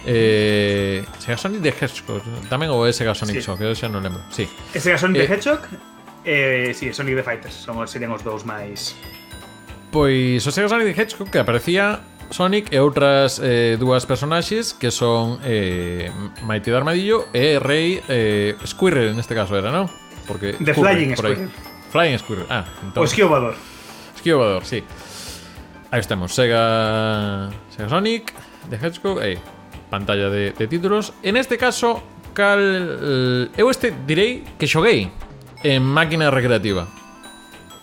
Eh, 0.04 1.04
Sega 1.20 1.36
Sonic 1.40 1.60
de 1.64 1.72
Hedgehog 1.72 2.20
Tamén 2.52 2.68
o 2.68 2.84
é 2.84 2.92
Sega 2.92 3.16
Sonic 3.16 3.40
sí. 3.40 3.48
Shock, 3.48 3.64
eu 3.64 3.72
xa 3.72 3.88
non 3.88 4.04
lembro 4.04 4.20
sí. 4.28 4.44
É 4.76 4.80
Sega 4.80 5.00
Sonic 5.00 5.16
eh, 5.16 5.24
de 5.24 5.28
Hedgehog 5.32 5.62
eh, 6.24 6.70
Si, 6.76 6.88
sí, 6.88 6.92
Sonic 6.92 7.16
the 7.16 7.24
Fighters 7.24 7.56
son, 7.64 7.80
Serían 7.88 8.12
os 8.12 8.20
dous 8.20 8.44
máis 8.44 8.92
Pois 9.88 10.44
o 10.44 10.50
Sega 10.52 10.68
Sonic 10.68 10.92
de 10.92 10.94
Hedgehog 11.00 11.32
que 11.32 11.40
aparecía 11.40 12.04
Sonic 12.30 12.70
e 12.70 12.78
outras 12.78 13.42
eh, 13.42 13.74
dúas 13.80 14.06
personaxes 14.06 14.72
que 14.72 14.94
son 14.94 15.42
eh, 15.42 16.12
Mighty 16.46 16.70
de 16.70 16.76
Armadillo 16.76 17.26
e 17.34 17.58
Rey 17.58 17.98
eh, 18.06 18.54
Squirrel, 18.62 19.18
neste 19.18 19.34
caso 19.34 19.58
era, 19.58 19.74
non? 19.74 19.90
Porque 20.30 20.54
The 20.62 20.72
Flying 20.72 21.18
Squirrel. 21.18 21.50
Flying 21.90 22.18
Squirrel, 22.22 22.46
ah. 22.46 22.62
Entón. 22.86 23.02
O 23.02 23.04
esquivador. 23.04 23.58
Esquivador, 24.20 24.66
sí. 24.66 24.84
Aí 25.90 26.00
estamos, 26.00 26.34
Sega, 26.34 27.48
Sega 27.74 27.88
Sonic, 27.88 28.34
De 28.68 28.76
Hedgehog, 28.76 29.18
aí, 29.18 29.38
pantalla 29.88 30.28
de, 30.28 30.52
de 30.52 30.68
títulos. 30.68 31.14
En 31.22 31.38
este 31.38 31.56
caso, 31.56 32.02
cal... 32.34 32.60
Eh, 32.60 33.48
eu 33.56 33.72
este 33.72 33.96
direi 34.04 34.44
que 34.60 34.68
xoguei 34.68 35.08
en 35.64 35.80
máquina 35.80 36.28
recreativa. 36.28 36.84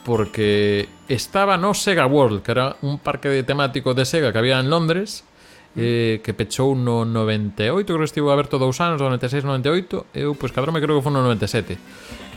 Porque 0.05 0.87
estaba 1.09 1.57
no 1.57 1.73
Sega 1.73 2.05
World, 2.05 2.45
que 2.45 2.53
era 2.53 2.77
un 2.85 3.01
parque 3.01 3.33
de 3.33 3.41
temático 3.41 3.97
de 3.97 4.05
Sega 4.05 4.31
que 4.31 4.37
había 4.37 4.61
en 4.61 4.69
Londres, 4.69 5.25
mm. 5.73 5.81
eh, 5.81 6.21
que 6.21 6.37
pechou 6.37 6.77
no 6.77 7.01
98, 7.01 7.81
creo 7.81 7.97
que 7.97 8.05
estivo 8.05 8.29
aberto 8.29 8.61
dous 8.61 8.77
anos, 8.77 9.01
do 9.01 9.09
96, 9.09 9.41
98, 9.41 10.13
eu, 10.13 10.37
pois, 10.37 10.53
cadrome, 10.53 10.85
creo 10.85 11.01
que 11.01 11.03
foi 11.03 11.17
no 11.17 11.25
97. 11.25 11.81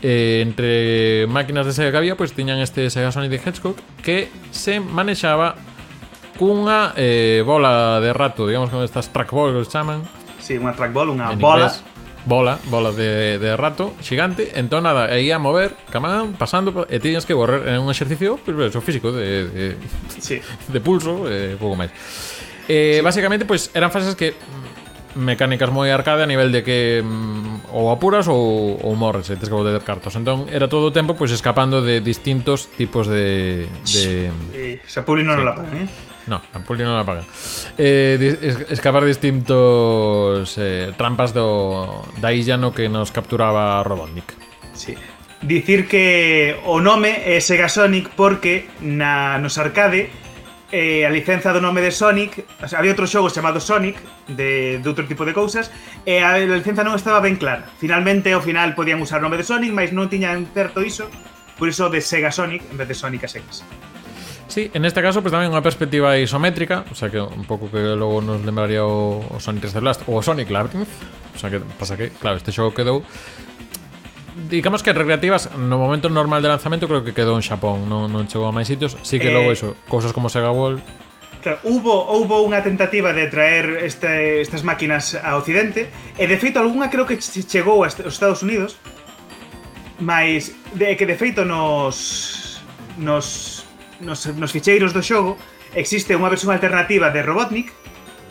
Eh, 0.02 0.40
entre 0.42 1.26
máquinas 1.26 1.66
de 1.66 1.72
Sega 1.72 1.90
que 1.90 1.96
había, 1.96 2.16
pues 2.16 2.32
tiñan 2.32 2.58
este 2.58 2.90
Sega 2.90 3.12
Sonic 3.12 3.30
de 3.30 3.36
Hedgehog 3.38 3.76
que 4.02 4.28
se 4.50 4.80
manexaba 4.80 5.56
cunha 6.38 6.92
eh, 6.96 7.42
bola 7.44 8.00
de 8.00 8.12
rato, 8.12 8.46
digamos 8.46 8.70
con 8.70 8.82
estas 8.82 9.12
trackball 9.12 9.52
que 9.52 9.58
os 9.60 9.68
chaman. 9.68 10.02
Sí, 10.40 10.56
unha 10.56 10.72
trackball, 10.72 11.12
unha 11.12 11.36
bola. 11.36 11.68
Inglés, 11.68 11.84
bola, 12.24 12.58
bola 12.72 12.92
de, 12.92 13.38
de 13.38 13.56
rato 13.56 13.92
xigante, 14.00 14.56
entón 14.56 14.84
nada, 14.84 15.08
aí 15.12 15.30
a 15.30 15.38
mover, 15.38 15.76
camán, 15.92 16.36
pasando 16.36 16.88
e 16.88 16.96
tiñas 17.00 17.24
que 17.24 17.36
correr 17.36 17.68
en 17.68 17.84
un 17.84 17.92
exercicio 17.92 18.40
pues, 18.40 18.56
eso, 18.56 18.80
físico 18.80 19.12
de, 19.12 19.48
de, 19.48 19.64
sí. 20.16 20.40
de 20.40 20.80
pulso, 20.80 21.28
eh, 21.28 21.56
pouco 21.60 21.76
máis. 21.76 21.92
Eh, 22.68 23.00
sí. 23.00 23.04
Básicamente, 23.04 23.44
pues 23.44 23.68
eran 23.76 23.92
fases 23.92 24.16
que 24.16 24.32
mecánicas 25.14 25.70
moi 25.74 25.90
arcade 25.90 26.22
a 26.22 26.30
nivel 26.30 26.54
de 26.54 26.62
que 26.62 26.78
mm, 27.02 27.72
ou 27.74 27.90
apuras 27.90 28.30
ou, 28.30 28.78
ou 28.78 28.92
morres 28.94 29.30
e 29.30 29.36
tens 29.38 29.50
que 29.50 29.56
volver 29.56 29.80
cartos. 29.82 30.14
Entón 30.14 30.46
era 30.50 30.70
todo 30.70 30.90
o 30.90 30.94
tempo 30.94 31.18
pois 31.18 31.34
escapando 31.34 31.82
de 31.82 31.98
distintos 32.00 32.70
tipos 32.74 33.10
de... 33.10 33.66
de... 33.66 33.86
Sí, 33.86 34.30
eh, 34.54 34.78
se 34.86 35.02
puli 35.02 35.26
non 35.26 35.38
sí. 35.38 35.44
la 35.44 35.54
pagan, 35.54 35.74
eh? 35.82 35.86
No, 36.30 36.38
a 36.38 36.58
puli 36.62 36.86
non 36.86 36.94
la 36.94 37.06
pagan. 37.06 37.26
Eh, 37.74 38.16
escapar 38.70 39.02
distintos 39.02 40.46
eh, 40.60 40.94
trampas 40.94 41.34
do, 41.34 42.06
da 42.22 42.30
illa 42.30 42.54
no 42.54 42.70
que 42.70 42.86
nos 42.86 43.10
capturaba 43.10 43.82
Robotnik. 43.82 44.36
Sí. 44.74 44.94
Dicir 45.40 45.88
que 45.88 46.60
o 46.68 46.84
nome 46.84 47.16
é 47.24 47.40
Sega 47.40 47.72
Sonic 47.72 48.12
porque 48.12 48.68
na, 48.84 49.40
nos 49.40 49.56
arcade 49.56 50.12
eh, 50.70 51.06
a 51.06 51.10
licenza 51.10 51.50
do 51.52 51.60
nome 51.60 51.82
de 51.82 51.90
Sonic, 51.90 52.46
o 52.62 52.66
sea, 52.66 52.78
había 52.78 52.94
outro 52.94 53.06
xogo 53.06 53.30
chamado 53.30 53.58
Sonic, 53.58 53.98
de, 54.30 54.78
de 54.78 54.86
outro 54.86 55.04
tipo 55.06 55.26
de 55.26 55.34
cousas, 55.34 55.68
e 56.06 56.22
a 56.22 56.38
licenza 56.38 56.86
non 56.86 56.94
estaba 56.94 57.18
ben 57.18 57.36
clara. 57.36 57.66
Finalmente, 57.78 58.30
ao 58.30 58.42
final, 58.42 58.72
podían 58.78 59.02
usar 59.02 59.18
o 59.18 59.24
nome 59.26 59.38
de 59.38 59.46
Sonic, 59.46 59.74
mas 59.74 59.90
non 59.90 60.06
tiñan 60.06 60.46
certo 60.54 60.80
iso, 60.80 61.10
por 61.58 61.68
iso 61.68 61.90
de 61.92 62.00
Sega 62.00 62.32
Sonic 62.32 62.64
en 62.70 62.78
vez 62.78 62.88
de 62.88 62.96
Sonic 62.96 63.26
a 63.26 63.28
Segas. 63.28 63.66
Sí, 64.50 64.70
en 64.74 64.84
este 64.84 64.98
caso 64.98 65.22
pues 65.22 65.30
tamén 65.30 65.54
unha 65.54 65.62
perspectiva 65.62 66.18
isométrica, 66.18 66.82
o 66.90 66.96
sea 66.98 67.06
que 67.06 67.22
un 67.22 67.46
pouco 67.46 67.70
que 67.70 67.94
logo 67.94 68.18
nos 68.18 68.42
lembraría 68.42 68.82
o, 68.82 69.22
o 69.22 69.38
Sonic 69.38 69.70
3D 69.70 69.78
Blast 69.78 70.00
ou 70.10 70.18
o 70.18 70.26
Sonic 70.26 70.50
Labyrinth, 70.50 70.90
o 71.34 71.38
sea 71.38 71.54
que 71.54 71.62
pasa 71.78 71.94
que, 71.94 72.10
claro, 72.18 72.34
este 72.34 72.50
xogo 72.50 72.74
quedou 72.74 73.06
digamos 74.48 74.82
que 74.82 74.92
recreativas 74.92 75.52
no 75.56 75.76
momento 75.76 76.08
normal 76.08 76.40
de 76.40 76.48
lanzamento 76.48 76.88
creo 76.88 77.04
que 77.04 77.12
quedou 77.12 77.36
en 77.36 77.44
Xapón, 77.44 77.84
non, 77.90 78.08
non 78.08 78.24
chegou 78.30 78.48
a 78.48 78.54
máis 78.54 78.70
sitios, 78.70 78.96
sí 79.04 79.20
que 79.20 79.28
eh, 79.28 79.34
logo 79.34 79.52
eso, 79.52 79.76
cousas 79.90 80.14
como 80.14 80.32
Sega 80.32 80.54
World. 80.54 80.80
Claro, 81.40 81.60
hubo 81.64 82.12
hubo 82.16 82.44
unha 82.44 82.60
tentativa 82.60 83.12
de 83.12 83.28
traer 83.28 83.80
este, 83.84 84.40
estas 84.44 84.64
máquinas 84.64 85.16
a 85.16 85.36
occidente, 85.36 85.88
e 86.16 86.24
de 86.24 86.36
feito 86.40 86.60
algunha 86.60 86.88
creo 86.88 87.04
que 87.04 87.20
chegou 87.20 87.84
aos 87.84 87.96
Estados 88.00 88.40
Unidos, 88.40 88.80
mais 90.00 90.56
de 90.72 90.96
que 90.96 91.04
de 91.04 91.16
feito 91.16 91.44
nos 91.44 92.60
nos 92.96 93.64
nos, 94.00 94.26
nos 94.32 94.50
ficheiros 94.52 94.96
do 94.96 95.04
xogo 95.04 95.36
existe 95.76 96.16
unha 96.16 96.32
versión 96.32 96.56
alternativa 96.56 97.12
de 97.12 97.20
Robotnik 97.20 97.72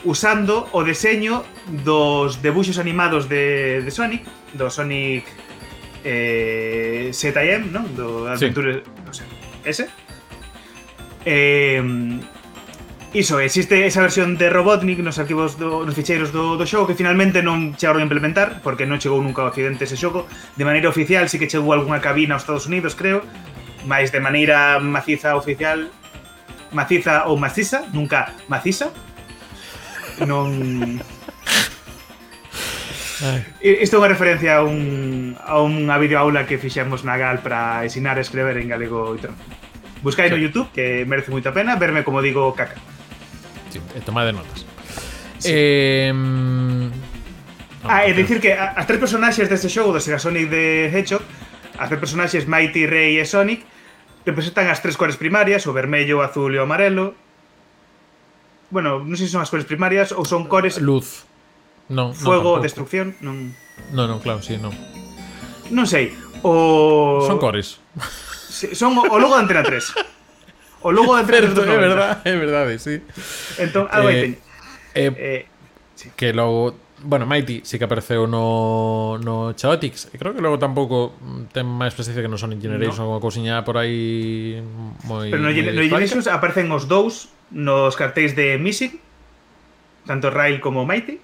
usando 0.03 0.68
o 0.72 0.82
deseño 0.82 1.43
dos 1.86 2.41
debuxos 2.41 2.80
animados 2.80 3.28
de, 3.28 3.84
de 3.84 3.91
Sonic, 3.91 4.24
do 4.55 4.72
Sonic 4.72 5.28
eh, 6.04 7.10
ZM, 7.12 7.72
non? 7.72 7.86
Do 7.95 8.28
Adventure, 8.28 8.84
sí. 8.84 8.91
non 9.04 9.14
sei, 9.14 9.28
ese. 9.64 9.89
Eh, 11.26 11.84
iso, 13.14 13.39
existe 13.39 13.86
esa 13.86 14.02
versión 14.02 14.38
de 14.38 14.50
Robotnik 14.50 15.00
nos 15.00 15.18
arquivos 15.18 15.58
do, 15.58 15.86
nos 15.86 15.95
ficheiros 15.95 16.32
do, 16.32 16.58
do 16.58 16.66
xogo 16.66 16.86
que 16.86 16.93
finalmente 16.93 17.41
non 17.41 17.74
chegaron 17.74 18.06
a 18.06 18.08
implementar 18.08 18.62
porque 18.62 18.86
non 18.86 19.02
chegou 19.02 19.18
nunca 19.18 19.41
ao 19.41 19.50
occidente 19.50 19.89
ese 19.89 19.97
xogo 19.97 20.30
de 20.54 20.64
maneira 20.64 20.93
oficial 20.93 21.26
sí 21.26 21.41
que 21.41 21.50
chegou 21.50 21.74
algunha 21.74 22.06
cabina 22.06 22.38
aos 22.38 22.45
Estados 22.45 22.70
Unidos 22.70 22.93
creo 22.93 23.26
mas 23.89 24.14
de 24.14 24.22
maneira 24.22 24.78
maciza 24.78 25.34
oficial 25.34 25.89
maciza 26.70 27.26
ou 27.26 27.34
maciza 27.34 27.82
nunca 27.97 28.30
maciza 28.45 28.93
non 30.22 31.02
Eh, 33.20 33.84
isto 33.84 33.97
é 33.97 33.99
unha 33.99 34.11
referencia 34.11 34.59
a, 34.59 34.63
un, 34.63 35.36
a 35.36 35.59
unha 35.59 35.95
videoaula 35.99 36.47
que 36.47 36.55
fixemos 36.55 37.03
na 37.03 37.20
GAL 37.20 37.43
para 37.43 37.84
ensinar 37.84 38.15
a 38.15 38.24
escrever 38.24 38.55
en 38.59 38.72
galego 38.72 39.15
e 39.15 39.20
Buscai 39.99 40.32
sí. 40.32 40.34
no 40.34 40.39
YouTube, 40.39 40.72
que 40.72 41.03
merece 41.03 41.28
moita 41.28 41.51
pena, 41.51 41.76
verme 41.76 42.07
como 42.07 42.24
digo 42.24 42.55
caca. 42.55 42.80
Sí, 43.67 43.84
e 43.91 43.99
tomade 43.99 44.32
notas. 44.32 44.63
Sí. 45.43 45.51
Eh, 45.51 46.13
Ah, 47.84 48.03
é 48.03 48.11
dicir 48.11 48.43
que 48.43 48.51
as 48.51 48.84
tres 48.84 48.99
personaxes 48.99 49.47
deste 49.47 49.72
xogo 49.72 49.95
do 49.95 50.03
Sega 50.03 50.20
Sonic 50.20 50.51
de 50.51 50.91
Hedgehog 50.91 51.24
As 51.80 51.88
tres 51.88 52.03
personaxes 52.03 52.43
Mighty, 52.43 52.84
Ray 52.84 53.24
e 53.24 53.24
Sonic 53.24 53.63
Representan 54.28 54.67
as 54.67 54.84
tres 54.84 54.99
cores 54.99 55.15
primarias 55.15 55.63
O 55.63 55.72
vermello, 55.72 56.20
o 56.20 56.26
azul 56.28 56.51
e 56.51 56.59
o 56.59 56.67
amarelo 56.67 57.15
Bueno, 58.67 58.99
non 58.99 59.15
sei 59.15 59.32
se 59.32 59.39
son 59.39 59.39
as 59.39 59.47
cores 59.47 59.63
primarias 59.63 60.11
ou 60.11 60.28
son 60.28 60.51
cores... 60.51 60.76
Luz 60.84 61.28
Non, 61.90 62.14
Fuego, 62.14 62.58
non, 62.58 62.64
destrucción, 62.64 63.18
non... 63.26 63.50
Non, 63.98 64.06
non, 64.06 64.22
claro, 64.22 64.46
sí, 64.46 64.62
non. 64.62 64.70
Non 65.74 65.90
sei, 65.90 66.14
o... 66.46 67.26
Son 67.26 67.42
cores. 67.42 67.82
Sí, 68.50 68.78
son 68.78 68.94
o, 68.98 69.02
o 69.10 69.18
logo 69.18 69.34
de 69.34 69.42
Antena 69.42 69.66
3. 69.66 70.86
O 70.86 70.94
logo 70.94 71.18
de 71.18 71.26
Antena 71.26 71.50
3 71.50 71.58
dos 71.58 71.66
90. 71.66 71.74
É 71.74 71.82
verdade, 71.82 72.16
é 72.26 72.36
verdade, 72.38 72.74
sí. 72.78 72.96
Entón, 73.58 73.90
algo 73.90 74.10
eh, 74.10 74.14
aí 74.14 74.22
teño. 74.22 74.38
Eh, 74.94 75.14
eh. 75.18 75.42
Que 76.14 76.34
logo... 76.34 76.78
Bueno, 77.02 77.26
Mighty 77.26 77.62
sí 77.64 77.80
que 77.80 77.86
apareceu 77.86 78.28
no, 78.28 79.18
no 79.24 79.56
Chaotix 79.56 80.12
E 80.12 80.20
creo 80.20 80.36
que 80.36 80.44
logo 80.44 80.60
tampouco 80.60 81.16
ten 81.56 81.64
máis 81.64 81.96
presencia 81.96 82.20
que 82.20 82.28
no 82.28 82.36
Sonic 82.36 82.60
Generations 82.60 83.00
no. 83.00 83.16
Ou 83.16 83.24
cousiña 83.24 83.64
por 83.64 83.80
aí 83.80 84.60
moi 85.08 85.32
Pero 85.32 85.40
no, 85.40 85.48
moi 85.48 85.56
no 85.56 85.80
Generations 85.80 86.28
aparecen 86.28 86.68
os 86.76 86.92
dous 86.92 87.32
nos 87.56 87.96
cartéis 87.96 88.36
de 88.36 88.60
Missing 88.60 89.00
Tanto 90.12 90.28
Rail 90.28 90.60
como 90.60 90.84
Mighty 90.84 91.24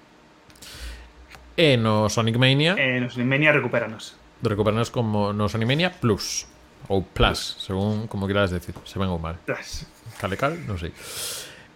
E 1.56 1.80
no 1.80 2.12
Sonic 2.12 2.36
Mania... 2.36 2.76
E 2.76 3.00
no 3.00 3.08
Sonic 3.08 3.28
Mania 3.28 3.50
recuperanos. 3.50 4.14
Recuperanos 4.44 4.92
como 4.92 5.32
no 5.32 5.48
Sonic 5.48 5.66
Mania 5.66 5.88
Plus. 5.88 6.44
Ou 6.86 7.02
Plus, 7.02 7.56
Plus. 7.56 7.64
según 7.64 8.06
como 8.06 8.28
quieras 8.28 8.52
decir. 8.52 8.76
Se 8.84 9.00
ven 9.00 9.08
ou 9.08 9.18
mal. 9.18 9.40
Plus. 9.42 9.88
Cale 10.20 10.36
cal, 10.36 10.54
non 10.68 10.76
sei. 10.76 10.92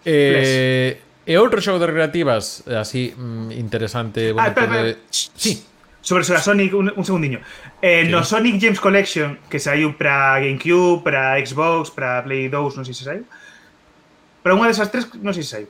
Eh, 0.04 1.00
Plus. 1.00 1.32
e 1.32 1.34
outro 1.40 1.58
xogo 1.64 1.80
de 1.80 1.88
recreativas 1.88 2.68
así 2.68 3.16
mm, 3.16 3.56
interesante... 3.56 4.36
Bueno, 4.36 4.46
ah, 4.46 4.52
espera, 4.52 4.68
espera. 4.68 4.84
De... 4.84 4.92
Sí. 5.10 5.64
Sobre, 6.00 6.24
sobre 6.24 6.38
a 6.38 6.42
Sonic, 6.42 6.72
un, 6.72 6.92
un 6.96 7.04
segundiño. 7.04 7.40
Eh, 7.82 8.04
sí. 8.04 8.12
no 8.12 8.24
Sonic 8.24 8.60
James 8.60 8.80
Collection, 8.80 9.40
que 9.48 9.58
saiu 9.60 9.96
para 9.96 10.40
Gamecube, 10.40 11.04
para 11.04 11.36
Xbox, 11.40 11.90
para 11.90 12.24
Play 12.24 12.48
2, 12.48 12.76
non 12.76 12.84
sei 12.84 12.94
se 12.96 13.04
saiu. 13.04 13.24
Para 14.40 14.56
unha 14.56 14.68
desas 14.72 14.88
tres, 14.88 15.08
non 15.20 15.36
sei 15.36 15.44
se 15.44 15.52
saiu. 15.60 15.68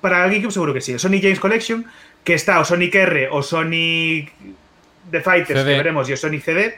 Para 0.00 0.24
Gamecube 0.24 0.54
seguro 0.54 0.72
que 0.72 0.80
sí. 0.80 0.96
Sonic 0.96 1.20
James 1.20 1.40
Collection 1.42 1.84
que 2.28 2.36
está 2.36 2.60
o 2.60 2.64
Sonic 2.68 2.92
R 2.92 3.32
o 3.32 3.40
Sonic 3.40 4.28
The 5.08 5.24
Fighters, 5.24 5.64
CD. 5.64 5.72
que 5.72 5.80
veremos, 5.80 6.04
e 6.04 6.12
o 6.12 6.20
Sonic 6.20 6.44
CD, 6.44 6.76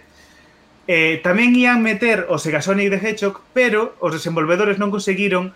eh, 0.86 1.18
tamén 1.26 1.58
ian 1.58 1.82
meter 1.82 2.30
o 2.30 2.38
Sega 2.38 2.62
Sonic 2.62 2.94
the 2.94 3.02
Hedgehog, 3.02 3.42
pero 3.50 3.98
os 3.98 4.14
desenvolvedores 4.14 4.78
non 4.78 4.94
conseguiron 4.94 5.50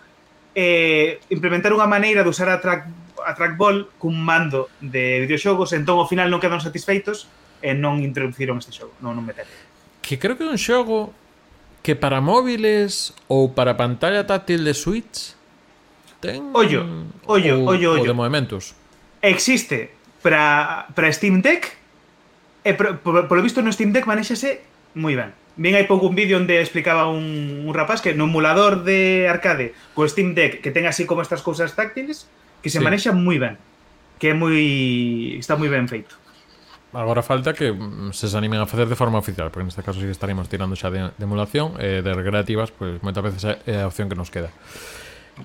eh, 0.51 1.23
implementar 1.31 1.71
unha 1.71 1.87
maneira 1.87 2.27
de 2.27 2.29
usar 2.35 2.51
a, 2.51 2.59
track, 2.59 2.91
a 3.23 3.31
trackball 3.39 3.87
cun 3.95 4.19
mando 4.19 4.67
de 4.83 5.23
videoxogos, 5.23 5.71
entón 5.71 5.95
ao 6.03 6.11
final 6.11 6.27
non 6.27 6.43
quedan 6.43 6.59
satisfeitos 6.59 7.31
e 7.63 7.71
non 7.71 8.03
introduciron 8.03 8.59
este 8.59 8.75
xogo, 8.75 8.91
non, 8.99 9.15
non 9.15 9.23
meter. 9.23 9.47
Que 10.03 10.19
creo 10.19 10.35
que 10.35 10.43
é 10.43 10.51
un 10.51 10.59
xogo 10.59 11.15
que 11.79 11.95
para 11.95 12.19
móviles 12.19 13.15
ou 13.31 13.55
para 13.55 13.79
pantalla 13.79 14.27
táctil 14.27 14.67
de 14.67 14.75
Switch 14.75 15.39
ten... 16.19 16.51
Ollo, 16.51 16.83
ollo, 17.31 17.63
ollo, 17.63 17.95
ollo. 17.95 18.03
O 18.03 18.03
de 18.03 18.11
movimentos 18.11 18.75
existe 19.29 19.91
para, 20.21 20.87
para 20.95 21.11
Steam 21.11 21.41
Deck 21.41 21.73
e 22.65 22.73
por, 22.73 22.97
polo 23.01 23.41
visto 23.45 23.61
no 23.61 23.69
Steam 23.69 23.93
Deck 23.93 24.09
manéxase 24.09 24.65
moi 24.97 25.13
ben. 25.13 25.33
Ben 25.55 25.77
hai 25.77 25.85
pouco 25.87 26.09
un 26.09 26.17
vídeo 26.17 26.35
onde 26.35 26.59
explicaba 26.59 27.07
un, 27.07 27.63
un 27.63 27.73
rapaz 27.77 28.01
que 28.01 28.17
no 28.17 28.25
emulador 28.25 28.83
de 28.83 29.29
arcade 29.29 29.77
co 29.93 30.03
Steam 30.09 30.33
Deck 30.33 30.59
que 30.59 30.73
ten 30.73 30.89
así 30.89 31.05
como 31.05 31.21
estas 31.21 31.45
cousas 31.45 31.77
táctiles 31.77 32.25
que 32.65 32.73
se 32.73 32.81
sí. 32.81 32.83
manexa 32.83 33.13
moi 33.13 33.37
ben. 33.37 33.61
Que 34.17 34.31
é 34.31 34.35
moi 34.35 34.57
está 35.37 35.53
moi 35.53 35.69
ben 35.69 35.85
feito. 35.85 36.17
Agora 36.95 37.21
falta 37.21 37.53
que 37.53 37.69
mm, 37.69 38.15
se 38.15 38.31
se 38.31 38.35
animen 38.39 38.63
a 38.63 38.65
facer 38.65 38.87
de 38.87 38.95
forma 38.95 39.19
oficial, 39.19 39.51
porque 39.51 39.67
neste 39.67 39.83
caso 39.83 39.99
sí 39.99 40.07
que 40.07 40.15
estaremos 40.15 40.47
tirando 40.47 40.73
xa 40.73 40.89
de, 40.89 41.11
de 41.11 41.23
emulación 41.27 41.75
e 41.77 41.99
eh, 41.99 42.01
de 42.01 42.11
recreativas, 42.15 42.71
pois 42.71 42.97
pues, 42.97 43.03
moitas 43.03 43.21
veces 43.21 43.41
é 43.67 43.83
a 43.83 43.87
opción 43.87 44.07
que 44.07 44.17
nos 44.17 44.31
queda. 44.33 44.49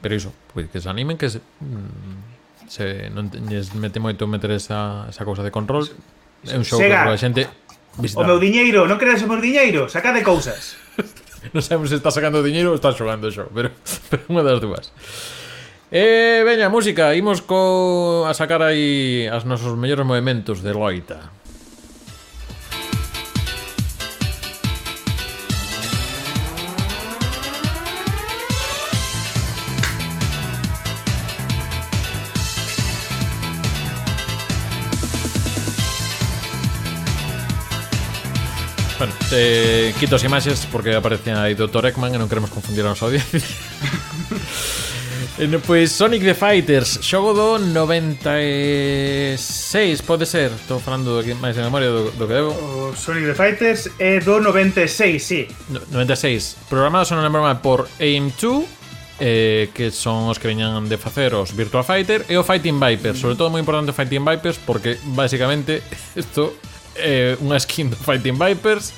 Pero 0.00 0.14
iso, 0.14 0.30
pois, 0.54 0.70
pues, 0.70 0.72
que 0.72 0.78
se 0.80 0.88
animen, 0.88 1.18
que 1.18 1.28
se, 1.28 1.42
mm, 1.42 2.39
se 2.70 3.10
non 3.10 3.26
teñes 3.26 3.74
mete 3.74 3.98
moito 3.98 4.30
meter 4.30 4.54
esa, 4.54 5.10
esa 5.10 5.26
cousa 5.26 5.42
de 5.42 5.50
control. 5.50 5.90
É 6.46 6.54
un 6.54 6.62
show 6.62 6.78
Sega. 6.78 7.02
que 7.02 7.10
a 7.10 7.18
xente 7.18 7.42
visitar. 7.98 8.22
O 8.22 8.30
meu 8.30 8.38
diñeiro, 8.38 8.86
non 8.86 8.94
creas 8.94 9.26
o 9.26 9.26
meu 9.26 9.42
diñeiro, 9.42 9.90
saca 9.90 10.14
de 10.14 10.22
cousas. 10.22 10.78
non 11.54 11.66
sabemos 11.66 11.90
se 11.90 11.98
está 11.98 12.14
sacando 12.14 12.46
diñeiro 12.46 12.70
ou 12.70 12.78
está 12.78 12.94
xogando 12.94 13.26
xo, 13.26 13.42
show, 13.42 13.48
pero, 13.50 13.74
pero 14.08 14.22
unha 14.30 14.46
das 14.46 14.62
dúas. 14.62 14.94
Eh, 15.90 16.46
veña, 16.46 16.70
música, 16.70 17.10
imos 17.18 17.42
co 17.42 18.22
a 18.30 18.30
sacar 18.38 18.62
aí 18.62 19.26
as 19.26 19.42
nosos 19.42 19.74
mellores 19.74 20.06
movimentos 20.06 20.62
de 20.62 20.70
loita. 20.70 21.34
Eh, 39.32 39.94
quito 39.98 40.14
as 40.16 40.24
imaxes 40.24 40.66
porque 40.70 40.94
aparecen 40.94 41.36
aí 41.38 41.54
Dr. 41.54 41.86
Ekman 41.94 42.14
e 42.14 42.18
non 42.18 42.28
queremos 42.28 42.50
confundir 42.50 42.84
a 42.84 42.88
nosa 42.94 43.06
audiencia. 43.06 43.40
Eh, 45.40 45.46
no, 45.48 45.56
Pois 45.64 45.88
Sonic 45.92 46.20
the 46.20 46.34
Fighters, 46.36 47.00
xogo 47.00 47.32
do 47.32 47.56
96, 47.56 50.02
pode 50.02 50.26
ser. 50.26 50.50
Estou 50.52 50.78
falando 50.80 51.18
aquí 51.18 51.32
máis 51.32 51.56
de 51.56 51.62
memoria 51.64 51.88
do, 51.88 52.10
do 52.12 52.26
que 52.28 52.34
debo. 52.34 52.50
O 52.52 52.92
Sonic 52.96 53.24
the 53.32 53.34
Fighters 53.34 53.88
é 53.98 54.20
do 54.20 54.38
96, 54.40 55.22
sí. 55.22 55.48
No- 55.72 55.80
96. 55.92 56.56
Programado, 56.68 57.06
se 57.08 57.14
non 57.16 57.24
lembro 57.24 57.40
mal, 57.40 57.56
por 57.64 57.88
AIM2, 57.96 58.68
eh, 59.20 59.70
que 59.72 59.88
son 59.90 60.28
os 60.28 60.36
que 60.36 60.44
veñan 60.48 60.84
de 60.88 60.98
facer 61.00 61.32
os 61.32 61.56
Virtua 61.56 61.84
Fighter, 61.88 62.26
e 62.28 62.36
o 62.36 62.44
Fighting 62.44 62.76
Vipers. 62.76 63.16
Sobre 63.20 63.36
todo 63.40 63.48
moi 63.48 63.64
importante 63.64 63.88
o 63.92 63.96
Fighting 63.96 64.20
Vipers, 64.20 64.60
porque 64.60 65.00
basicamente 65.16 65.80
isto 66.16 66.52
eh, 67.00 67.34
unha 67.40 67.56
skin 67.58 67.90
do 67.90 67.96
Fighting 67.96 68.36
Vipers 68.36 68.92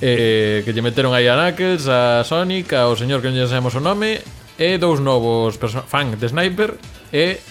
eh, 0.00 0.62
que 0.64 0.72
lle 0.72 0.82
meteron 0.82 1.14
aí 1.14 1.28
a 1.28 1.36
Knuckles, 1.36 1.86
a 1.86 2.22
Sonic, 2.24 2.72
ao 2.74 2.94
señor 2.98 3.22
que 3.22 3.30
non 3.30 3.36
lle 3.38 3.46
sabemos 3.46 3.74
o 3.74 3.82
nome 3.82 4.22
e 4.58 4.78
dous 4.78 5.02
novos 5.02 5.58
fan 5.90 6.14
de 6.14 6.26
Sniper 6.30 6.78
e 7.10 7.42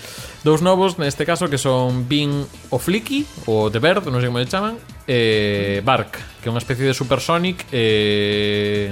dous 0.43 0.59
novos 0.59 0.99
neste 0.99 1.23
caso 1.23 1.47
que 1.47 1.57
son 1.57 2.07
Bean 2.07 2.43
o 2.71 2.77
Flicky 2.79 3.23
o 3.47 3.71
The 3.71 3.79
Bird, 3.79 4.07
non 4.11 4.19
sei 4.19 4.27
como 4.31 4.39
lle 4.39 4.51
chaman 4.51 4.75
e 5.07 5.79
Bark, 5.83 6.19
que 6.39 6.47
é 6.47 6.51
unha 6.51 6.63
especie 6.63 6.87
de 6.87 6.95
Super 6.95 7.19
Sonic 7.19 7.67
eh, 7.71 8.91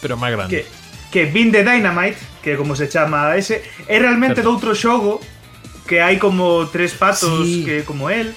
pero 0.00 0.20
máis 0.20 0.36
grande 0.36 0.52
que, 0.52 0.60
que 1.08 1.28
Bean 1.32 1.48
de 1.52 1.64
Dynamite 1.64 2.20
que 2.44 2.56
como 2.60 2.76
se 2.76 2.92
chama 2.92 3.32
ese 3.36 3.64
é 3.88 3.96
realmente 3.96 4.44
certo. 4.44 4.52
doutro 4.52 4.76
xogo 4.76 5.24
que 5.88 6.00
hai 6.04 6.20
como 6.20 6.68
tres 6.68 6.92
patos 6.92 7.44
sí. 7.44 7.64
que 7.64 7.84
como 7.88 8.12
el 8.12 8.36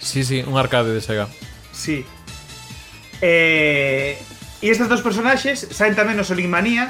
Sí, 0.00 0.24
sí, 0.24 0.42
un 0.46 0.56
arcade 0.56 0.92
de 0.92 1.00
Sega. 1.00 1.28
Sí. 1.72 2.04
Eh, 3.20 4.18
e 4.60 4.66
estes 4.72 4.88
dos 4.88 5.04
personaxes 5.04 5.68
saen 5.70 5.92
tamén 5.92 6.16
no 6.16 6.24
Sonic 6.24 6.48
Manía 6.48 6.88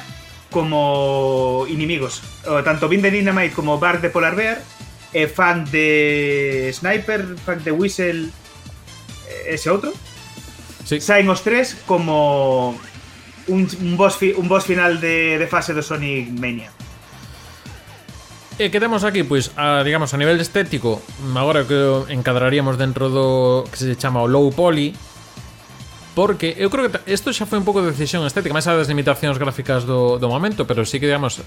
como 0.51 1.67
inimigos. 1.67 2.23
O, 2.47 2.63
tanto 2.63 2.87
Bean 2.87 3.03
the 3.03 3.11
Dynamite 3.11 3.55
como 3.55 3.83
Bark 3.83 4.03
de 4.03 4.11
Polar 4.11 4.39
Bear 4.39 4.63
é 5.11 5.27
fan 5.27 5.67
de 5.67 6.71
Sniper, 6.71 7.35
fan 7.43 7.63
de 7.67 7.75
Whistle 7.75 8.31
eh, 8.31 9.55
ese 9.55 9.71
outro. 9.71 9.91
Sí. 10.87 10.99
saen 10.99 11.31
os 11.31 11.43
tres 11.47 11.79
como 11.87 12.75
un, 13.47 13.67
un, 13.67 13.95
boss, 13.95 14.19
fi, 14.19 14.35
un 14.35 14.51
boss 14.51 14.67
final 14.67 14.99
de, 14.99 15.39
de 15.39 15.47
fase 15.47 15.75
do 15.75 15.83
Sonic 15.83 16.31
Mania. 16.35 16.71
E 18.61 18.69
que 18.69 18.77
temos 18.77 19.09
aquí, 19.09 19.25
pois, 19.25 19.57
a, 19.57 19.81
digamos, 19.81 20.13
a 20.13 20.21
nivel 20.21 20.37
estético, 20.37 21.01
agora 21.33 21.65
que 21.65 21.81
encadraríamos 22.13 22.77
dentro 22.77 23.09
do 23.09 23.65
que 23.73 23.81
se 23.81 23.97
chama 23.97 24.21
o 24.21 24.29
low 24.29 24.53
poly, 24.53 24.93
porque 26.13 26.53
eu 26.61 26.69
creo 26.69 26.93
que 26.93 27.01
isto 27.09 27.33
xa 27.33 27.49
foi 27.49 27.57
un 27.57 27.65
pouco 27.65 27.81
de 27.81 27.89
decisión 27.89 28.21
estética, 28.29 28.53
máis 28.53 28.69
a 28.69 28.77
das 28.77 28.93
limitacións 28.93 29.41
gráficas 29.41 29.89
do, 29.89 30.21
do 30.21 30.29
momento, 30.29 30.69
pero 30.69 30.85
sí 30.85 31.01
que, 31.01 31.09
digamos, 31.09 31.41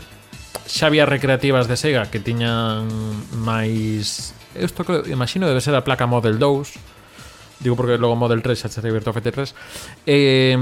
xa 0.66 0.89
había 0.89 1.05
recreativas 1.05 1.70
de 1.70 1.78
Sega 1.78 2.09
que 2.09 2.18
tiñan 2.18 2.89
máis... 3.38 4.34
Isto, 4.57 4.82
creo, 4.82 5.05
imagino, 5.05 5.45
debe 5.45 5.61
ser 5.61 5.78
a 5.78 5.86
placa 5.86 6.09
Model 6.09 6.41
2, 6.41 7.61
digo 7.61 7.78
porque 7.78 8.01
logo 8.01 8.18
Model 8.18 8.41
3 8.41 8.57
xa 8.57 8.74
se 8.74 8.82
revirtou 8.82 9.14
a 9.14 9.22
FT3, 9.22 9.53
eh, 10.09 10.57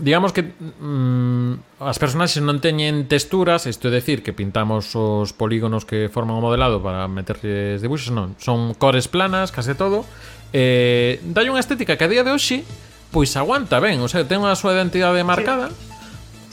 digamos 0.00 0.32
que 0.32 0.42
mm, 0.42 1.82
as 1.82 1.98
personaxes 1.98 2.38
non 2.42 2.62
teñen 2.62 3.10
texturas, 3.10 3.66
isto 3.66 3.90
é 3.90 3.92
decir, 3.92 4.22
que 4.22 4.30
pintamos 4.30 4.94
os 4.94 5.34
polígonos 5.34 5.82
que 5.82 6.06
forman 6.06 6.38
o 6.38 6.42
modelado 6.42 6.78
para 6.78 7.10
meterles 7.10 7.82
dibuixos, 7.82 8.14
non, 8.14 8.38
son 8.38 8.78
cores 8.78 9.10
planas, 9.10 9.50
case 9.50 9.74
todo. 9.74 10.06
Eh, 10.54 11.18
dai 11.26 11.50
unha 11.50 11.58
estética 11.58 11.98
que 11.98 12.06
a 12.06 12.10
día 12.10 12.22
de 12.22 12.30
hoxe 12.30 12.62
pois 13.10 13.34
aguanta 13.34 13.82
ben, 13.82 13.98
o 13.98 14.08
sea, 14.08 14.22
ten 14.22 14.46
a 14.46 14.54
súa 14.54 14.78
identidade 14.78 15.18
marcada. 15.26 15.74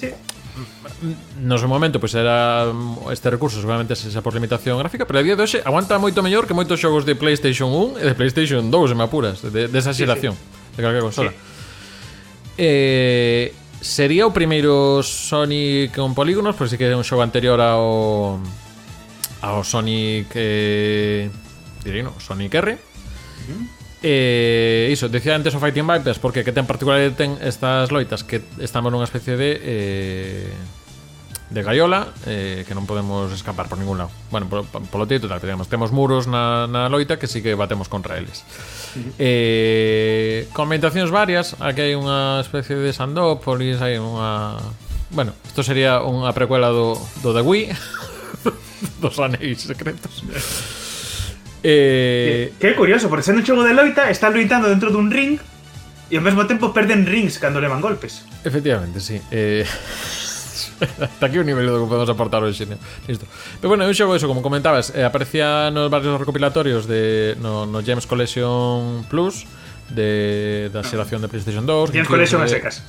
Sí. 0.01 0.09
sí. 0.09 0.13
No 1.43 1.59
seu 1.59 1.69
momento, 1.69 2.01
pois 2.01 2.15
era 2.17 2.65
este 3.13 3.29
recurso 3.29 3.61
seguramente 3.61 3.93
xa 3.93 4.25
por 4.25 4.33
limitación 4.33 4.81
gráfica, 4.81 5.05
pero 5.05 5.21
a 5.21 5.23
día 5.23 5.37
de 5.37 5.45
hoxe 5.45 5.61
aguanta 5.61 6.01
moito 6.01 6.25
mellor 6.25 6.49
que 6.49 6.57
moitos 6.57 6.81
xogos 6.81 7.05
de 7.05 7.13
PlayStation 7.13 7.69
1 7.69 8.01
e 8.01 8.03
de 8.09 8.13
PlayStation 8.17 8.73
2, 8.73 8.89
se 8.89 8.95
me 8.97 9.05
apuras, 9.05 9.45
de, 9.45 9.69
de 9.69 9.77
esa 9.77 9.93
xeración, 9.93 10.33
sí, 10.33 10.41
sí. 10.41 10.75
de 10.75 10.81
calquera 10.81 11.05
consola. 11.05 11.29
Sí 11.29 11.54
eh, 12.57 13.53
sería 13.81 14.25
o 14.25 14.33
primeiro 14.33 15.03
Sonic 15.03 15.95
con 15.95 16.17
polígonos, 16.17 16.55
pois 16.57 16.73
que 16.73 16.85
é 16.87 16.95
un 16.95 17.05
xogo 17.05 17.21
anterior 17.21 17.61
ao 17.61 18.41
ao 19.45 19.61
Sonic 19.61 20.33
eh, 20.33 21.29
direi 21.85 22.01
no, 22.01 22.17
Sonic 22.17 22.53
R. 22.55 22.73
Uh 22.73 22.77
-huh. 22.77 23.63
Eh, 24.07 24.89
iso, 24.91 25.09
decía 25.09 25.33
antes 25.33 25.55
o 25.55 25.59
Fighting 25.59 25.87
Vipers 25.87 26.19
porque 26.19 26.45
que 26.45 26.53
ten 26.53 26.69
particularidade 26.69 27.17
ten 27.17 27.41
estas 27.41 27.89
loitas 27.89 28.21
que 28.21 28.41
estamos 28.61 28.93
nunha 28.93 29.09
especie 29.09 29.33
de 29.33 29.49
eh, 29.57 30.53
de 31.49 31.61
Gaiola 31.61 32.07
eh, 32.25 32.65
que 32.65 32.73
non 32.73 32.89
podemos 32.89 33.29
escapar 33.29 33.69
por 33.69 33.77
ningún 33.77 34.01
lado. 34.01 34.09
Bueno, 34.33 34.49
polo, 34.49 34.65
polo 34.65 35.05
tío 35.05 35.21
total, 35.21 35.37
digamos, 35.37 35.69
temos 35.69 35.93
muros 35.93 36.25
na, 36.25 36.65
na 36.65 36.89
loita 36.89 37.21
que 37.21 37.29
sí 37.29 37.45
que 37.45 37.53
batemos 37.53 37.85
contra 37.85 38.17
eles. 38.17 38.41
Uh 38.41 38.99
-huh. 38.99 39.11
Eh, 39.21 40.49
comentacións 40.57 41.13
varias, 41.13 41.53
aquí 41.61 41.85
hai 41.85 41.93
unha 41.93 42.41
especie 42.41 42.75
de 42.81 42.89
Sandópolis, 42.89 43.77
hai 43.77 44.01
unha... 44.01 44.57
Bueno, 45.13 45.37
isto 45.45 45.61
sería 45.61 46.01
unha 46.01 46.33
precuela 46.33 46.73
do, 46.73 46.97
do 47.21 47.29
The 47.29 47.45
Wii, 47.45 47.65
dos 49.03 49.15
anéis 49.21 49.69
secretos. 49.69 50.25
eh... 51.61 52.49
Que, 52.57 52.57
que 52.57 52.67
é 52.71 52.73
curioso, 52.73 53.05
porque 53.05 53.21
sendo 53.21 53.45
un 53.45 53.47
xogo 53.47 53.61
de 53.61 53.77
loita, 53.77 54.09
están 54.09 54.33
loitando 54.33 54.65
dentro 54.65 54.89
dun 54.89 55.13
ring 55.13 55.37
e 56.09 56.17
ao 56.17 56.25
mesmo 56.25 56.49
tempo 56.49 56.73
perden 56.73 57.05
rings 57.05 57.37
cando 57.37 57.61
levan 57.61 57.85
golpes. 57.85 58.25
Efectivamente, 58.41 58.97
sí. 58.97 59.21
Eh... 59.29 59.61
Hasta 60.81 61.25
aquí 61.25 61.39
o 61.39 61.43
nivel 61.43 61.67
do 61.67 61.83
que 61.83 61.89
podemos 61.89 62.09
aportar 62.09 62.43
hoxe, 62.43 62.67
né? 62.67 62.77
Listo. 63.07 63.25
Pero 63.61 63.71
bueno, 63.71 63.83
é 63.83 63.87
un 63.87 63.95
xogo 63.95 64.15
eso, 64.15 64.27
como 64.27 64.43
comentabas, 64.43 64.91
eh, 64.91 65.07
aparecía 65.07 65.71
nos 65.71 65.87
varios 65.87 66.19
recopilatorios 66.19 66.87
de 66.87 67.35
no, 67.39 67.65
no 67.65 67.79
James 67.79 68.03
Collection 68.07 69.07
Plus 69.07 69.47
de 69.89 70.69
da 70.73 70.81
ah. 70.81 70.87
xeración 70.87 71.21
de 71.21 71.27
PlayStation 71.31 71.63
2. 71.63 71.91
James 71.91 72.09
Collection 72.09 72.41
de... 72.41 72.47
a 72.47 72.49
secas. 72.49 72.83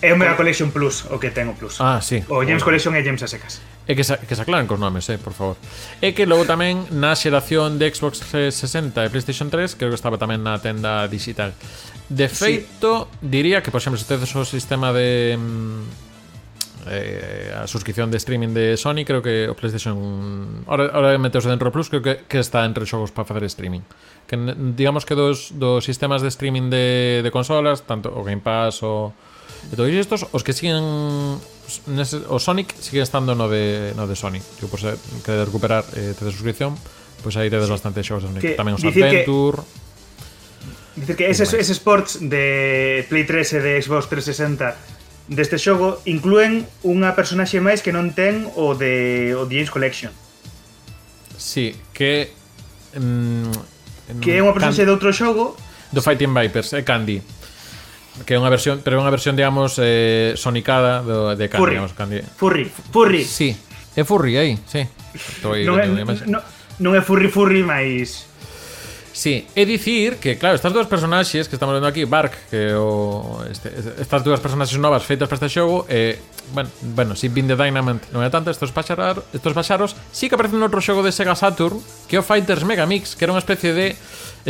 É 0.00 0.12
o 0.12 0.16
Mega 0.16 0.34
Collection 0.34 0.72
Plus 0.72 1.04
o 1.12 1.20
que 1.20 1.30
ten 1.30 1.46
o 1.46 1.54
Plus. 1.54 1.78
Ah, 1.78 2.00
sí. 2.00 2.24
O 2.32 2.42
James 2.42 2.64
Collection 2.64 2.96
é 2.96 3.04
James 3.04 3.22
a 3.22 3.28
secas. 3.28 3.60
É 3.86 3.92
que, 3.94 4.02
sa, 4.02 4.16
que 4.16 4.32
se 4.32 4.40
aclaren 4.40 4.66
cos 4.66 4.80
nomes, 4.80 5.06
eh, 5.12 5.20
por 5.20 5.36
favor. 5.36 5.56
É 6.00 6.16
que 6.16 6.24
logo 6.24 6.48
tamén 6.48 6.88
na 6.90 7.12
xeración 7.12 7.76
de 7.76 7.92
Xbox 7.92 8.24
360 8.24 9.04
e 9.04 9.08
PlayStation 9.12 9.52
3, 9.52 9.76
creo 9.76 9.92
que 9.92 9.98
estaba 10.00 10.16
tamén 10.16 10.40
na 10.40 10.56
tenda 10.58 11.04
digital. 11.06 11.52
De 12.08 12.28
feito, 12.32 13.08
sí. 13.12 13.28
diría 13.28 13.60
que, 13.60 13.68
por 13.68 13.84
exemplo, 13.84 14.00
se 14.00 14.08
tedes 14.08 14.32
o 14.32 14.44
sistema 14.48 14.92
de 14.92 15.36
mm, 15.36 16.03
eh, 16.86 17.54
a 17.56 17.66
suscripción 17.66 18.10
de 18.10 18.18
streaming 18.18 18.52
de 18.52 18.76
Sony 18.76 19.04
creo 19.04 19.22
que 19.22 19.48
o 19.48 19.54
PlayStation 19.56 19.96
ahora, 20.68 20.92
ahora 20.92 21.16
meteos 21.16 21.48
dentro 21.48 21.72
Plus 21.72 21.88
creo 21.88 22.04
que, 22.04 22.28
que 22.28 22.38
está 22.40 22.64
entre 22.64 22.84
xogos 22.84 23.12
para 23.12 23.24
facer 23.24 23.44
streaming. 23.48 23.80
Que 24.28 24.36
digamos 24.76 25.08
que 25.08 25.16
dos, 25.16 25.56
dos 25.56 25.84
sistemas 25.84 26.20
de 26.20 26.28
streaming 26.28 26.68
de, 26.68 27.20
de 27.24 27.30
consolas 27.32 27.88
tanto 27.88 28.12
o 28.12 28.20
Game 28.24 28.44
Pass 28.44 28.84
o 28.84 29.16
e 29.72 29.74
todos 29.76 29.88
estos 29.88 30.28
os 30.28 30.44
que 30.44 30.52
siguen 30.52 31.40
nese, 31.88 32.20
o 32.28 32.36
Sonic 32.36 32.76
sigue 32.76 33.00
estando 33.00 33.32
no 33.32 33.48
de, 33.48 33.96
no 33.96 34.04
de 34.04 34.12
Sony. 34.12 34.44
Que 34.60 34.68
por 34.68 34.76
ser 34.76 35.00
que 35.24 35.32
de 35.32 35.44
recuperar 35.44 35.88
eh, 35.96 36.12
te 36.12 36.24
de 36.24 36.32
suscripción 36.32 36.76
pois 37.24 37.32
pues 37.32 37.40
aí 37.40 37.48
tedes 37.48 37.64
sí. 37.64 37.72
bastante 37.72 38.04
xogos 38.04 38.28
de 38.28 38.28
Sonic. 38.28 38.42
Que, 38.44 38.52
tamén 38.60 38.76
os 38.76 38.84
Adventure 38.84 39.64
que... 39.64 39.84
Dice 40.94 41.16
que 41.18 41.26
ese, 41.26 41.42
ese 41.42 41.74
Sports 41.74 42.22
de 42.22 43.02
Play 43.10 43.26
3 43.26 43.56
e 43.56 43.58
de 43.58 43.72
Xbox 43.82 44.06
360 44.06 44.93
deste 45.28 45.56
xogo 45.56 46.04
incluen 46.04 46.68
unha 46.84 47.16
personaxe 47.16 47.56
máis 47.60 47.80
que 47.80 47.92
non 47.92 48.12
ten 48.12 48.44
o 48.60 48.76
de 48.76 49.32
o 49.32 49.48
James 49.48 49.72
Collection. 49.72 50.12
Sí, 51.40 51.72
que 51.96 52.32
mm, 52.96 54.20
que 54.20 54.36
é 54.36 54.40
unha 54.44 54.52
personaxe 54.52 54.84
Can... 54.84 54.88
de 54.88 54.92
outro 54.92 55.10
xogo 55.12 55.56
do 55.94 56.00
Fighting 56.02 56.34
Vipers, 56.34 56.74
é 56.74 56.82
Candy. 56.82 57.22
Que 58.26 58.34
é 58.34 58.38
unha 58.38 58.50
versión, 58.50 58.82
pero 58.84 58.98
é 58.98 59.00
unha 59.00 59.10
versión 59.10 59.34
digamos 59.34 59.80
eh, 59.80 60.34
sonicada 60.38 61.02
do, 61.02 61.34
de 61.34 61.50
Candy, 61.50 61.62
furry. 61.62 61.74
digamos, 61.78 61.92
Candy. 61.96 62.18
Furry, 62.36 62.64
Furry. 62.68 63.22
Sí, 63.24 63.56
é 63.96 64.02
Furry 64.04 64.38
aí, 64.38 64.52
sí. 64.66 64.86
Estou 65.14 65.54
aí 65.54 65.64
non, 65.66 65.80
é, 65.80 65.88
non, 66.28 66.42
non 66.78 66.92
é 66.94 67.00
Furry 67.02 67.30
Furry, 67.30 67.62
máis 67.64 68.26
Sí, 69.14 69.46
é 69.54 69.62
dicir 69.62 70.18
que, 70.18 70.34
claro, 70.34 70.58
estas 70.58 70.74
dúas 70.74 70.90
personaxes 70.90 71.46
que 71.46 71.54
estamos 71.54 71.70
vendo 71.70 71.86
aquí, 71.86 72.02
Bark, 72.02 72.34
que 72.50 72.74
o 72.74 73.46
este, 73.46 73.70
estas 74.02 74.26
dúas 74.26 74.42
personaxes 74.42 74.74
novas 74.82 75.06
feitas 75.06 75.30
para 75.30 75.38
este 75.38 75.54
xogo, 75.54 75.86
eh, 75.86 76.18
bueno, 76.50 76.68
bueno, 76.82 77.14
si 77.14 77.30
Bin 77.30 77.46
the 77.46 77.54
Dynamite 77.54 78.10
non 78.10 78.26
é 78.26 78.28
tanto, 78.28 78.50
estos 78.50 78.74
paxaros, 78.74 79.22
estos 79.30 79.54
paxaros 79.54 79.94
sí 80.10 80.26
que 80.26 80.34
aparecen 80.34 80.58
noutro 80.58 80.82
xogo 80.82 81.06
de 81.06 81.14
Sega 81.14 81.38
Saturn, 81.38 81.78
que 82.10 82.18
é 82.18 82.20
o 82.20 82.26
Fighters 82.26 82.66
Megamix, 82.66 83.14
que 83.14 83.22
era 83.22 83.30
unha 83.30 83.38
especie 83.38 83.70
de 83.70 83.94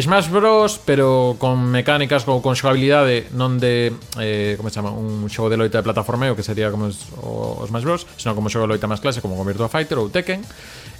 Smash 0.00 0.32
Bros, 0.32 0.80
pero 0.80 1.36
con 1.36 1.60
mecánicas 1.68 2.24
ou 2.24 2.40
con 2.40 2.56
xogabilidade 2.56 3.28
non 3.36 3.60
de, 3.60 3.92
eh, 4.16 4.56
como 4.56 4.72
se 4.72 4.80
chama, 4.80 4.96
un 4.96 5.28
xogo 5.28 5.52
de 5.52 5.60
loita 5.60 5.84
de 5.84 5.84
plataformeo, 5.84 6.32
que 6.32 6.40
sería 6.40 6.72
como 6.72 6.88
os, 6.88 7.04
o, 7.20 7.60
Smash 7.68 7.84
Bros, 7.84 8.08
senón 8.16 8.32
como 8.32 8.48
xogo 8.48 8.64
de 8.64 8.80
loita 8.80 8.88
máis 8.88 9.04
clase, 9.04 9.20
como 9.20 9.36
con 9.36 9.44
Virtua 9.44 9.68
Fighter 9.68 10.00
ou 10.00 10.08
Tekken, 10.08 10.40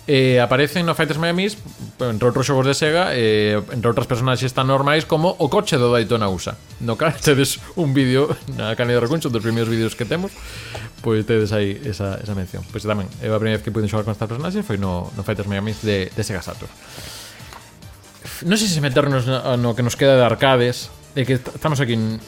eh, 0.06 0.40
aparecen 0.40 0.84
no 0.84 0.94
Fighters 0.94 1.18
Miami, 1.18 1.48
entre 1.48 2.26
outros 2.28 2.44
xogos 2.44 2.68
de 2.68 2.76
Sega, 2.76 3.16
eh, 3.16 3.56
entre 3.72 3.88
outras 3.88 4.04
personaxes 4.04 4.52
tan 4.52 4.68
normais 4.68 5.08
como 5.08 5.32
o 5.32 5.48
coche 5.48 5.80
do 5.80 5.88
Daytona 5.88 6.28
USA. 6.28 6.60
No 6.84 7.00
cal 7.00 7.16
tedes 7.24 7.56
un 7.80 7.96
vídeo 7.96 8.28
na 8.60 8.76
canal 8.76 9.00
de 9.00 9.00
Recuncho, 9.00 9.32
dos 9.32 9.40
primeiros 9.40 9.72
vídeos 9.72 9.96
que 9.96 10.04
temos, 10.04 10.32
pois 11.00 11.24
pues 11.24 11.28
tedes 11.28 11.50
aí 11.56 11.80
esa, 11.88 12.20
esa 12.20 12.36
mención. 12.36 12.60
Pois 12.68 12.84
pues, 12.84 12.90
tamén, 12.90 13.08
é 13.24 13.32
a 13.32 13.40
primeira 13.40 13.56
vez 13.56 13.64
que 13.64 13.72
puiden 13.72 13.88
xogar 13.88 14.04
con 14.04 14.12
esta 14.12 14.28
personaxes 14.28 14.60
foi 14.60 14.76
no, 14.76 15.08
no 15.16 15.24
Fighters 15.24 15.48
Miami 15.48 15.72
de, 15.80 16.12
de 16.12 16.22
Sega 16.22 16.44
Saturn. 16.44 16.68
Non 18.44 18.60
sei 18.60 18.68
se 18.68 18.84
meternos 18.84 19.24
no, 19.24 19.40
no 19.56 19.72
que 19.72 19.80
nos 19.80 19.96
queda 19.96 20.20
de 20.20 20.24
arcades, 20.24 20.92
de 21.16 21.24
que 21.24 21.40
estamos 21.40 21.80
aquí 21.80 21.96
en... 21.96 22.20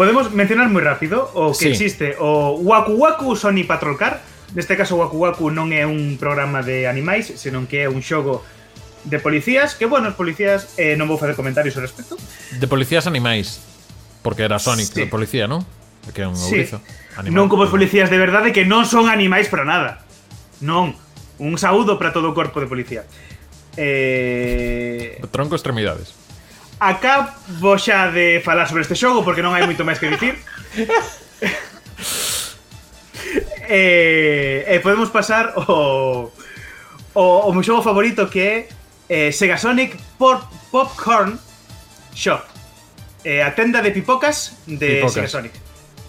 Podemos 0.00 0.30
mencionar 0.32 0.72
moi 0.72 0.80
rápido 0.80 1.28
o 1.36 1.52
que 1.52 1.68
sí. 1.68 1.76
existe 1.76 2.16
o 2.16 2.56
Waku 2.56 2.96
Waku 2.96 3.36
Sony 3.36 3.68
Patrol 3.68 4.00
Car, 4.00 4.24
Neste 4.54 4.76
caso, 4.76 4.96
Waku 4.96 5.16
Waku 5.20 5.52
non 5.52 5.68
é 5.76 5.84
un 5.84 6.16
programa 6.16 6.64
de 6.64 6.88
animais, 6.88 7.28
senón 7.36 7.68
que 7.68 7.84
é 7.84 7.88
un 7.88 8.00
xogo 8.00 8.40
de 9.04 9.18
policías, 9.20 9.74
que, 9.76 9.84
bueno, 9.84 10.08
os 10.08 10.16
policías, 10.16 10.72
eh, 10.80 10.96
non 10.96 11.04
vou 11.04 11.20
facer 11.20 11.36
comentarios 11.36 11.76
ao 11.76 11.84
respecto. 11.84 12.16
De 12.56 12.64
policías 12.64 13.04
animais, 13.04 13.60
porque 14.24 14.48
era 14.48 14.56
Sonic 14.56 14.88
sí. 14.88 15.04
de 15.04 15.06
policía, 15.06 15.44
non? 15.44 15.64
Que 16.16 16.24
é 16.24 16.28
un 16.28 16.36
sí. 16.36 16.56
ourizo. 16.56 16.80
Animal, 17.20 17.36
non 17.36 17.46
como 17.52 17.68
os 17.68 17.72
policías 17.72 18.08
de 18.08 18.16
verdade, 18.16 18.52
que 18.56 18.64
non 18.64 18.88
son 18.88 19.12
animais 19.12 19.52
para 19.52 19.68
nada. 19.68 20.00
Non. 20.64 20.96
Un 21.38 21.54
saúdo 21.60 22.00
para 22.00 22.10
todo 22.16 22.32
o 22.32 22.34
corpo 22.34 22.58
de 22.58 22.66
policía. 22.66 23.04
Eh... 23.76 25.20
Tronco 25.30 25.54
extremidades. 25.54 26.16
Acabo 26.80 27.76
xa 27.76 28.08
de 28.10 28.40
falar 28.40 28.64
sobre 28.64 28.82
este 28.82 28.96
xogo 28.96 29.26
porque 29.26 29.44
non 29.44 29.52
hai 29.52 29.66
moito 29.68 29.84
máis 29.84 30.00
que 30.00 30.08
dicir. 30.08 30.40
eh, 33.68 34.64
eh, 34.66 34.80
podemos 34.80 35.10
pasar 35.10 35.54
o, 35.56 36.30
o, 37.14 37.24
o 37.46 37.50
meu 37.52 37.62
xogo 37.62 37.82
favorito 37.82 38.28
que 38.30 38.40
é 38.40 38.56
eh, 39.08 39.30
Sega 39.32 39.56
Sonic 39.56 39.96
Pop 40.16 40.44
Popcorn 40.70 41.36
Shop 42.14 42.44
eh, 43.24 43.42
a 43.42 43.54
tenda 43.54 43.82
de 43.82 43.90
pipocas 43.90 44.56
de 44.66 45.04
pipocas. 45.04 45.12
Sega 45.12 45.28
Sonic 45.28 45.68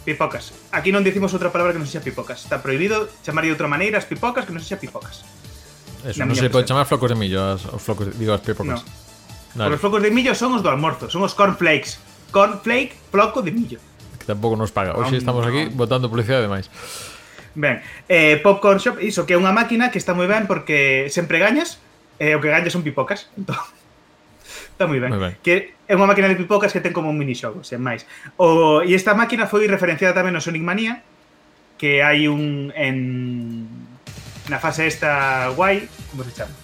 Pipocas. 0.09 0.55
Aquí 0.72 0.89
non 0.95 1.03
dicimos 1.03 1.36
outra 1.36 1.51
palabra 1.51 1.76
que 1.76 1.82
non 1.82 1.86
sexa 1.86 2.01
pipocas. 2.01 2.41
Está 2.41 2.63
prohibido 2.63 3.11
chamar 3.22 3.43
de 3.43 3.51
outra 3.51 3.67
maneira 3.67 3.99
as 3.99 4.07
pipocas 4.07 4.47
que 4.47 4.55
non 4.55 4.63
sexa 4.63 4.80
pipocas. 4.80 5.22
Eso, 6.07 6.24
non 6.24 6.34
se 6.34 6.47
pode 6.47 6.65
chamar 6.65 6.88
flocos 6.88 7.11
de 7.11 7.17
millo 7.20 7.43
as, 7.43 7.67
os 7.67 7.84
flocos, 7.84 8.09
digo 8.15 8.32
as 8.32 8.41
pipocas. 8.41 8.82
No. 9.53 9.67
Porque 9.67 9.78
os 9.78 9.84
flocos 9.84 10.01
de 10.01 10.09
millo 10.09 10.32
son 10.34 10.55
os 10.55 10.63
do 10.63 10.72
almorzo, 10.72 11.11
son 11.11 11.22
os 11.28 11.36
cornflakes. 11.36 11.99
Cornflake, 12.32 12.95
floco 13.11 13.43
de 13.43 13.51
millo. 13.51 13.80
tampouco 14.30 14.54
nos 14.54 14.70
paga. 14.70 14.94
Hoxe 14.94 15.18
estamos 15.18 15.42
aquí 15.42 15.74
botando 15.74 16.06
publicidade 16.06 16.46
demais. 16.46 16.70
Ben, 17.58 17.82
eh, 18.06 18.38
Popcorn 18.38 18.78
Shop, 18.78 19.02
iso 19.02 19.26
que 19.26 19.34
é 19.34 19.38
unha 19.42 19.50
máquina 19.50 19.90
que 19.90 19.98
está 19.98 20.14
moi 20.14 20.30
ben 20.30 20.46
porque 20.46 21.10
sempre 21.10 21.42
gañas, 21.42 21.82
e 22.22 22.32
eh, 22.32 22.38
o 22.38 22.40
que 22.40 22.54
gañas 22.54 22.70
son 22.70 22.86
pipocas, 22.86 23.34
entón 23.40 23.58
está 24.80 24.86
moi 24.86 25.02
ben. 25.02 25.12
ben. 25.12 25.34
Que 25.42 25.74
é 25.90 25.94
unha 25.98 26.08
máquina 26.08 26.30
de 26.30 26.38
pipocas 26.38 26.72
que 26.72 26.80
ten 26.80 26.94
como 26.94 27.10
un 27.10 27.18
minixogo, 27.18 27.66
sen 27.66 27.82
máis. 27.82 28.06
O, 28.38 28.86
e 28.86 28.94
esta 28.94 29.18
máquina 29.18 29.50
foi 29.50 29.66
referenciada 29.66 30.16
tamén 30.16 30.32
no 30.32 30.40
Sonic 30.40 30.64
Mania, 30.64 31.02
que 31.76 32.06
hai 32.06 32.30
un 32.30 32.72
en 32.78 33.68
na 34.48 34.58
fase 34.58 34.86
esta 34.86 35.50
guai, 35.54 35.90
como 36.14 36.24
se 36.24 36.32
chama? 36.32 36.56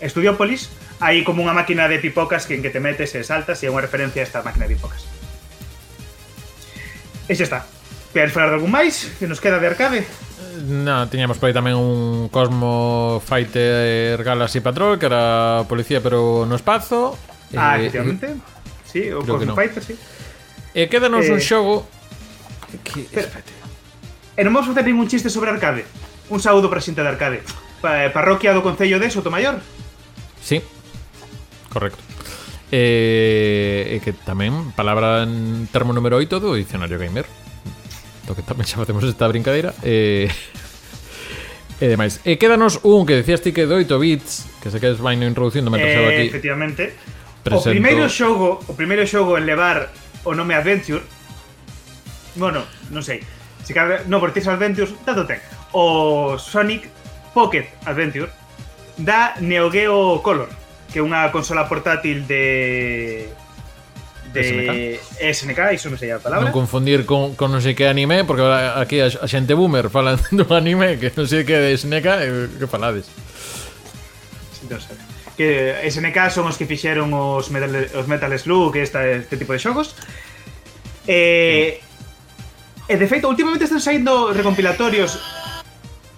Estudiopolis, 0.00 0.72
hai 1.00 1.24
como 1.24 1.42
unha 1.42 1.56
máquina 1.56 1.88
de 1.88 1.98
pipocas 1.98 2.44
que 2.46 2.54
en 2.54 2.62
que 2.62 2.70
te 2.70 2.78
metes 2.78 3.16
e 3.16 3.24
saltas 3.24 3.60
e 3.60 3.66
é 3.66 3.72
unha 3.72 3.82
referencia 3.82 4.22
a 4.22 4.26
esta 4.28 4.44
máquina 4.46 4.68
de 4.68 4.76
pipocas. 4.76 5.19
E 7.30 7.38
xa 7.38 7.46
está. 7.46 7.60
Queres 8.10 8.34
falar 8.34 8.50
de 8.50 8.58
algún 8.58 8.74
máis 8.74 9.06
que 9.22 9.30
nos 9.30 9.38
queda 9.38 9.62
de 9.62 9.70
arcade? 9.70 10.02
No, 10.66 11.06
tiñamos 11.06 11.38
por 11.38 11.46
aí 11.46 11.54
tamén 11.54 11.78
un 11.78 12.26
Cosmo 12.26 13.22
Fighter 13.22 14.18
Galaxy 14.26 14.58
Patrol 14.58 14.98
Que 14.98 15.06
era 15.06 15.62
policía 15.70 16.02
pero 16.02 16.42
no 16.42 16.58
espazo 16.58 17.14
Ah, 17.54 17.78
eh, 17.78 17.86
efectivamente. 17.86 18.34
Sí, 18.82 19.14
o 19.14 19.22
Cosmo 19.22 19.54
no. 19.54 19.54
Fighter, 19.54 19.78
sí. 19.78 19.94
E 20.74 20.90
eh, 20.90 21.30
un 21.30 21.38
xogo 21.38 21.86
que... 22.82 23.06
Perfecto 23.06 23.54
E 24.34 24.42
non 24.42 24.50
vamos 24.50 24.74
facer 24.74 24.82
ningún 24.82 25.06
chiste 25.06 25.30
sobre 25.30 25.54
arcade. 25.54 25.86
Un 26.34 26.42
saúdo 26.42 26.66
para 26.66 26.82
xente 26.82 26.98
de 26.98 27.10
arcade. 27.14 27.46
Pa 27.78 28.10
Parroquia 28.10 28.50
do 28.50 28.66
Concello 28.66 28.98
de 28.98 29.06
Sotomayor. 29.06 29.62
Sí, 30.42 30.58
correcto 31.70 32.02
E, 32.70 33.94
e 33.94 33.96
que 33.98 34.14
tamén 34.14 34.70
palabra 34.78 35.26
en 35.26 35.66
termo 35.74 35.90
número 35.90 36.16
8 36.16 36.38
do 36.38 36.54
dicionario 36.54 36.96
Gamer. 37.02 37.26
Do 38.26 38.38
que 38.38 38.46
tamén 38.46 38.66
xa 38.66 38.78
facemos 38.78 39.02
esta 39.02 39.26
brincadeira. 39.26 39.74
E, 39.82 40.30
eh, 41.78 41.84
e 41.84 41.86
demais. 41.90 42.22
E 42.22 42.38
quédanos 42.38 42.78
un 42.86 43.02
que 43.04 43.18
decías 43.18 43.42
ti 43.42 43.50
que 43.50 43.66
de 43.66 43.74
8 43.74 43.98
bits 43.98 44.46
que 44.62 44.70
se 44.70 44.78
quedes 44.78 45.02
vaino 45.02 45.26
introducindo 45.26 45.68
mentre 45.68 45.90
eh, 45.90 46.08
aquí. 46.14 46.26
efectivamente. 46.30 46.94
Presento... 47.42 47.70
o 47.70 47.74
primeiro 47.74 48.04
xogo 48.06 48.60
o 48.68 48.72
primeiro 48.76 49.02
xogo 49.08 49.34
en 49.34 49.48
levar 49.48 49.90
o 50.22 50.36
nome 50.36 50.52
Adventure 50.52 51.02
bueno, 52.36 52.62
non 52.94 53.02
sei 53.02 53.24
se 53.64 53.74
cabe, 53.74 54.02
no, 54.06 54.20
por 54.20 54.32
tis 54.32 54.48
Adventures, 54.48 54.94
tanto 55.04 55.26
ten. 55.26 55.38
O 55.72 56.38
Sonic 56.38 56.88
Pocket 57.34 57.70
Adventure 57.86 58.30
da 58.96 59.34
Neo 59.40 59.70
Geo 59.70 60.22
Color 60.22 60.59
que 60.90 61.00
unha 61.00 61.30
consola 61.30 61.70
portátil 61.70 62.26
de 62.26 63.30
de 64.30 64.40
SNK, 64.46 64.70
SNK 65.18 65.60
iso 65.74 65.90
non 65.90 65.98
sei 65.98 66.14
a 66.14 66.22
palabra. 66.22 66.46
Non 66.46 66.54
confundir 66.54 67.02
con, 67.02 67.34
con 67.34 67.50
non 67.50 67.58
sei 67.58 67.74
que 67.74 67.90
anime, 67.90 68.22
porque 68.22 68.46
aquí 68.46 69.02
a, 69.02 69.10
a 69.10 69.26
xente 69.26 69.58
boomer 69.58 69.90
falan 69.90 70.22
dun 70.36 70.50
anime 70.54 70.98
que 71.02 71.10
non 71.18 71.26
sei 71.26 71.42
que 71.42 71.58
de 71.58 71.74
SNK, 71.74 72.58
que 72.58 72.66
falades. 72.70 73.10
Non 74.70 74.78
sei 74.78 75.10
que 75.40 75.88
SNK 75.88 76.28
son 76.28 76.52
os 76.52 76.60
que 76.60 76.68
fixeron 76.68 77.16
os 77.16 77.48
Metal, 77.48 77.72
os 77.96 78.04
Metal 78.04 78.28
Slug 78.36 78.76
e 78.76 78.84
esta, 78.84 79.08
este 79.08 79.40
tipo 79.40 79.56
de 79.56 79.58
xogos. 79.58 79.96
Eh, 81.08 81.80
sí. 81.80 82.92
e 82.92 82.94
de 83.00 83.06
feito, 83.08 83.24
últimamente 83.24 83.64
están 83.64 83.80
saindo 83.80 84.36
recompilatorios 84.36 85.16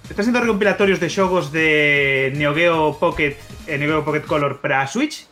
Están 0.09 0.24
saindo 0.26 0.40
recompilatorios 0.40 0.98
de 1.00 1.09
xogos 1.09 1.53
de 1.55 2.32
Neo 2.34 2.53
Geo 2.53 2.98
Pocket 2.98 3.38
e 3.66 3.78
Neo 3.78 4.00
Geo 4.00 4.05
Pocket 4.05 4.26
Color 4.26 4.61
para 4.61 4.84
Switch. 4.86 5.24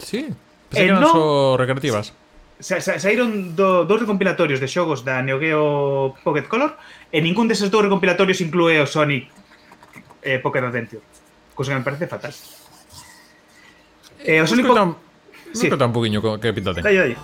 Sí. 0.00 0.32
Que 0.72 0.88
eran 0.88 1.04
non, 1.04 1.12
só 1.12 1.24
recreativas. 1.60 2.16
Sa, 2.58 2.82
sa, 2.82 2.98
saíron 2.98 3.54
do, 3.54 3.86
dous 3.86 4.02
recompilatorios 4.02 4.58
de 4.58 4.66
xogos 4.66 5.06
da 5.06 5.22
Neo 5.22 5.38
Geo 5.38 6.16
Pocket 6.24 6.50
Color 6.50 6.74
e 7.12 7.22
ningún 7.22 7.46
deses 7.46 7.70
dous 7.70 7.84
recompilatorios 7.84 8.42
inclúe 8.42 8.80
o 8.82 8.86
Sonic 8.88 9.30
eh, 10.24 10.40
Pocket 10.42 10.64
Adventure. 10.64 11.04
Cosa 11.54 11.72
que 11.72 11.78
me 11.78 11.86
parece 11.86 12.10
fatal. 12.10 12.34
Eh, 14.24 14.42
o 14.42 14.46
Sonic 14.48 14.66
Pocket... 14.66 15.08
Sí. 15.52 15.70
un 15.70 15.92
poquinho 15.92 16.20
que 16.20 16.52
pinta 16.52 16.74
ten. 16.74 16.84
Dai, 16.84 16.96
dai. 16.96 17.16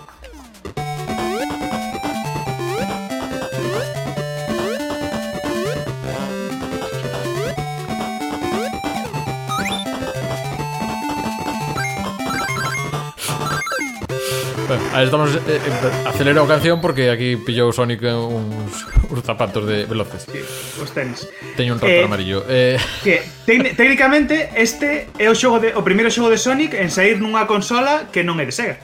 Ahí 14.95 15.07
estamos 15.07 15.35
eh, 15.35 15.41
eh, 15.49 16.39
a 16.39 16.47
canción 16.47 16.81
porque 16.81 17.11
aquí 17.11 17.35
pillou 17.35 17.75
Sonic 17.75 17.99
uns, 18.15 18.87
uns 19.11 19.25
zapatos 19.27 19.67
de 19.67 19.91
veloces. 19.91 20.23
Sí, 20.23 20.39
os 20.79 20.91
tenis. 20.95 21.27
Teño 21.59 21.75
un 21.75 21.81
raptor 21.83 21.99
eh, 21.99 22.07
amarillo. 22.07 22.47
Eh... 22.47 22.79
Que, 23.03 23.27
técnicamente 23.75 24.55
este 24.55 25.11
é 25.19 25.27
o 25.27 25.35
xogo 25.35 25.59
de, 25.59 25.75
o 25.75 25.83
primeiro 25.83 26.15
xogo 26.15 26.31
de 26.31 26.39
Sonic 26.39 26.79
en 26.79 26.95
sair 26.95 27.19
nunha 27.19 27.43
consola 27.51 28.07
que 28.15 28.23
non 28.23 28.39
é 28.39 28.47
de 28.47 28.55
Sega. 28.55 28.79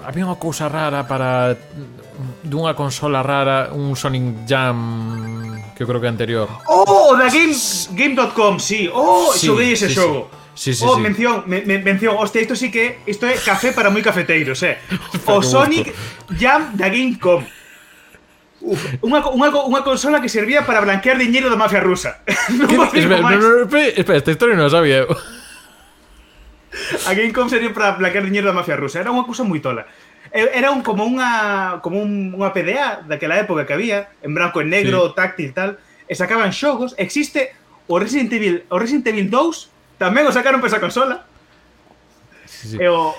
Había 0.00 0.24
unha 0.24 0.40
cousa 0.40 0.72
rara 0.72 1.04
para 1.04 1.52
dunha 2.40 2.72
consola 2.72 3.20
rara, 3.20 3.68
un 3.76 3.92
Sonic 4.00 4.48
Jam 4.48 5.60
que 5.76 5.84
eu 5.84 5.88
creo 5.92 6.00
que 6.00 6.08
anterior. 6.08 6.48
Oh, 6.72 7.12
da 7.20 7.28
Game 7.28 7.52
Game.com, 7.52 8.56
sí. 8.56 8.88
Oh, 8.88 9.28
sí, 9.36 9.52
xoguei 9.52 9.76
ese 9.76 9.92
sí, 9.92 10.00
xogo. 10.00 10.32
Sí. 10.32 10.41
Sí, 10.54 10.74
sí, 10.74 10.84
oh, 10.86 10.96
sí. 10.96 11.00
mención, 11.00 11.44
me, 11.46 11.62
me, 11.62 11.78
mención, 11.78 12.14
hostia, 12.18 12.42
isto 12.42 12.54
sí 12.56 12.70
que 12.70 12.98
isto 13.06 13.26
é 13.26 13.34
café 13.40 13.72
para 13.72 13.88
moi 13.88 14.04
cafeteiros, 14.04 14.60
eh. 14.68 14.76
O 15.24 15.40
Sonic 15.40 15.96
Jam 16.36 16.76
da 16.76 16.92
Gamecom. 16.92 17.40
Uf, 18.62 18.78
unha, 19.02 19.26
unha, 19.32 19.48
unha 19.66 19.82
consola 19.82 20.22
que 20.22 20.28
servía 20.28 20.62
para 20.68 20.84
blanquear 20.84 21.16
diñeiro 21.16 21.48
da 21.48 21.56
mafia 21.56 21.80
rusa. 21.80 22.20
non 22.52 22.68
espera, 22.68 23.18
no, 23.18 23.32
no, 23.32 23.64
espera, 23.64 23.96
espera, 23.96 24.18
esta 24.20 24.30
historia 24.30 24.54
non 24.54 24.68
a 24.68 24.72
sabía. 24.72 25.08
A 27.08 27.10
Gamecom 27.16 27.48
servía 27.48 27.72
para 27.72 27.96
blanquear 27.96 28.28
diñeiro 28.28 28.52
da 28.52 28.54
mafia 28.54 28.76
rusa. 28.76 29.00
Era 29.00 29.08
unha 29.08 29.24
cousa 29.24 29.48
moi 29.48 29.58
tola. 29.58 29.88
Era 30.32 30.68
un, 30.68 30.84
como 30.84 31.08
unha 31.08 31.80
como 31.80 31.96
un, 31.96 32.36
unha 32.36 32.52
PDA 32.52 33.08
daquela 33.08 33.40
época 33.40 33.64
que 33.64 33.72
había, 33.72 34.12
en 34.20 34.36
branco 34.36 34.60
e 34.60 34.68
negro, 34.68 35.10
sí. 35.10 35.16
táctil 35.16 35.56
tal, 35.56 35.80
e 36.04 36.12
sacaban 36.12 36.52
xogos. 36.52 36.92
Existe 37.00 37.56
o 37.88 37.96
Resident 37.96 38.36
Evil, 38.36 38.56
o 38.68 38.76
Resident 38.76 39.08
Evil 39.08 39.32
2 39.32 39.71
Tamén 40.02 40.26
o 40.26 40.34
sacaron 40.34 40.58
para 40.58 40.74
esa 40.74 40.82
consola. 40.82 41.22
Sí, 42.42 42.74
sí. 42.74 42.76
E, 42.82 42.90
o, 42.90 43.14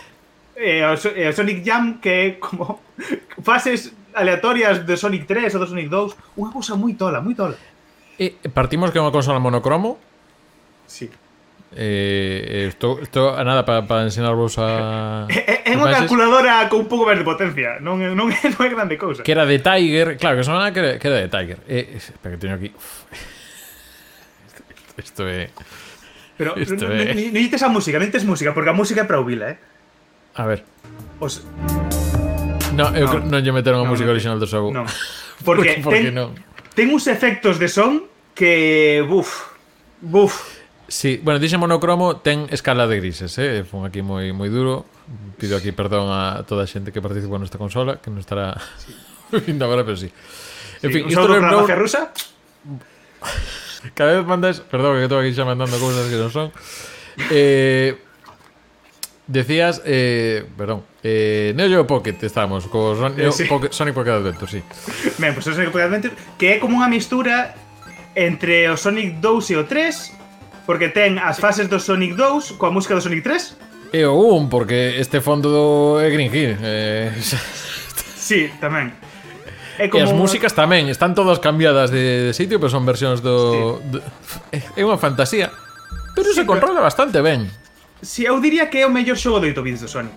e, 0.60 0.84
o, 0.84 0.92
e 1.00 1.24
o 1.24 1.32
Sonic 1.32 1.64
Jam 1.64 2.04
que 2.04 2.12
é 2.12 2.26
como 2.44 2.84
fases 3.48 3.96
aleatorias 4.12 4.84
de 4.84 5.00
Sonic 5.00 5.24
3 5.24 5.56
ou 5.56 5.64
do 5.64 5.68
Sonic 5.72 5.88
2, 5.88 6.36
unha 6.36 6.52
cousa 6.52 6.76
moi 6.76 6.92
tola, 7.00 7.24
moi 7.24 7.40
tola. 7.40 7.56
E 8.20 8.36
partimos 8.52 8.92
que 8.92 9.00
é 9.00 9.02
unha 9.02 9.16
consola 9.16 9.40
monocromo. 9.40 9.96
Sí. 10.84 11.08
Eh, 11.72 12.68
isto, 12.68 13.00
isto 13.00 13.32
a 13.32 13.42
nada 13.48 13.64
para 13.64 13.88
pa 13.88 14.04
ensinarvos 14.04 14.60
a 14.62 15.26
É, 15.32 15.74
unha 15.74 15.90
calculadora 15.90 16.68
con 16.70 16.86
un 16.86 16.88
pouco 16.92 17.10
máis 17.10 17.18
de 17.18 17.26
potencia 17.26 17.82
Non, 17.82 17.98
non, 17.98 18.30
é, 18.30 18.46
non 18.46 18.62
é 18.62 18.70
grande 18.70 18.94
cousa 18.94 19.26
Que 19.26 19.34
era 19.34 19.50
de 19.50 19.58
Tiger 19.58 20.22
Claro, 20.22 20.38
que 20.38 20.46
sona 20.46 20.70
que 20.70 20.78
era, 20.78 20.92
que 21.02 21.08
era 21.10 21.18
de 21.26 21.34
Tiger 21.34 21.66
eh, 21.66 21.98
Espera 21.98 22.38
que 22.38 22.42
teño 22.46 22.62
aquí 22.62 22.70
Isto 25.02 25.26
é 25.34 25.50
Pero 26.38 26.58
Isto 26.58 26.90
no, 26.90 26.94
é... 26.94 27.14
necesites 27.14 27.62
a 27.62 27.70
música, 27.70 28.00
necesites 28.00 28.26
música, 28.26 28.54
porque 28.54 28.70
a 28.70 28.78
música 28.78 29.02
é 29.02 29.08
para 29.08 29.22
o 29.22 29.26
Vila, 29.26 29.54
eh? 29.54 29.58
A 30.36 30.46
ver. 30.50 30.66
Os... 31.22 31.46
No, 32.74 32.90
eu 32.98 33.06
no. 33.06 33.38
non 33.38 33.40
lle 33.46 33.54
meteron 33.54 33.86
a 33.86 33.88
música 33.88 34.10
no, 34.10 34.18
original 34.18 34.42
do 34.42 34.50
xogo. 34.50 34.74
Non. 34.74 34.90
Porque, 35.46 35.78
porque, 35.86 36.10
ten, 36.10 36.18
no. 36.18 36.34
ten 36.74 36.90
uns 36.90 37.06
efectos 37.06 37.62
de 37.62 37.70
son 37.70 38.10
que... 38.34 39.06
Buf, 39.06 39.54
buf. 40.02 40.64
Sí, 40.90 41.22
bueno, 41.22 41.38
dixe 41.38 41.58
monocromo 41.58 42.18
ten 42.18 42.50
escala 42.50 42.90
de 42.90 42.98
grises, 42.98 43.38
eh? 43.38 43.62
Fun 43.62 43.86
aquí 43.86 44.02
moi 44.02 44.34
moi 44.34 44.50
duro. 44.50 44.90
Pido 45.38 45.58
aquí 45.58 45.70
perdón 45.70 46.10
a 46.10 46.46
toda 46.50 46.66
a 46.66 46.70
xente 46.70 46.90
que 46.90 47.02
participou 47.02 47.38
nesta 47.38 47.62
consola, 47.62 48.02
que 48.02 48.10
non 48.10 48.18
estará 48.18 48.58
sí. 48.82 48.94
vindo 49.48 49.66
agora, 49.70 49.86
pero 49.86 49.98
sí. 49.98 50.10
En 50.82 50.90
sí, 50.90 50.94
fin, 50.98 51.02
isto 51.10 51.30
lembrou... 51.30 51.66
rusa? 51.78 52.10
Cada 53.92 54.16
vez 54.16 54.26
mandas... 54.26 54.62
Perdón, 54.62 54.98
que 54.98 55.04
estou 55.04 55.20
aquí 55.20 55.36
xa 55.36 55.44
mandando 55.44 55.76
cousas 55.78 56.08
que 56.08 56.18
non 56.18 56.32
son. 56.32 56.48
Eh, 57.30 58.00
decías... 59.28 59.84
Eh, 59.84 60.48
perdón. 60.56 60.88
Eh, 61.04 61.52
Neo 61.56 61.68
Geo 61.68 61.86
Pocket 61.88 62.16
estamos 62.24 62.68
co 62.72 62.96
Son 62.96 63.12
eh, 63.20 63.32
sí. 63.32 63.44
Pocket, 63.44 63.76
Sonic 63.76 63.94
Pocket 63.94 64.16
Adventure, 64.16 64.48
sí. 64.48 64.64
Ben, 65.20 65.36
pois 65.36 65.44
pues, 65.44 65.56
Sonic 65.56 65.72
Pocket 65.72 65.88
Adventure 65.92 66.16
que 66.40 66.56
é 66.56 66.58
como 66.64 66.80
unha 66.80 66.88
mistura 66.88 67.52
entre 68.16 68.72
o 68.72 68.80
Sonic 68.80 69.20
2 69.20 69.52
e 69.52 69.56
o 69.60 69.64
3 69.68 70.64
porque 70.64 70.88
ten 70.88 71.20
as 71.20 71.44
fases 71.44 71.68
do 71.68 71.76
Sonic 71.76 72.16
2 72.16 72.56
coa 72.56 72.72
música 72.72 72.96
do 72.96 73.04
Sonic 73.04 73.20
3 73.20 73.92
e 73.92 74.02
o 74.08 74.16
1 74.16 74.48
porque 74.48 74.96
este 74.96 75.20
fondo 75.20 75.52
do 75.52 76.00
é 76.00 76.08
Green 76.08 76.32
Hill 76.32 76.56
eh... 76.64 77.12
Sí, 78.24 78.48
tamén 78.64 78.96
É 79.78 79.90
como... 79.90 80.02
E 80.02 80.06
as 80.06 80.14
músicas 80.14 80.54
tamén, 80.54 80.90
están 80.90 81.18
todas 81.18 81.42
cambiadas 81.42 81.90
de, 81.90 82.30
de 82.30 82.34
sitio, 82.34 82.62
pero 82.62 82.70
son 82.70 82.86
versións 82.86 83.26
do... 83.26 83.82
Sí. 83.82 83.98
do... 83.98 83.98
É 84.78 84.82
unha 84.86 85.02
fantasía. 85.02 85.50
Pero 86.14 86.30
sí, 86.30 86.42
se 86.42 86.46
controla 86.46 86.82
pero... 86.82 86.90
bastante 86.90 87.18
ben. 87.26 87.50
Si 88.04 88.22
sí, 88.22 88.30
eu 88.30 88.38
diría 88.38 88.70
que 88.70 88.84
é 88.84 88.86
o 88.86 88.94
mellor 88.94 89.18
xogo 89.18 89.42
de 89.42 89.50
8 89.50 89.66
bits 89.66 89.82
do 89.82 89.90
Sonic. 89.90 90.14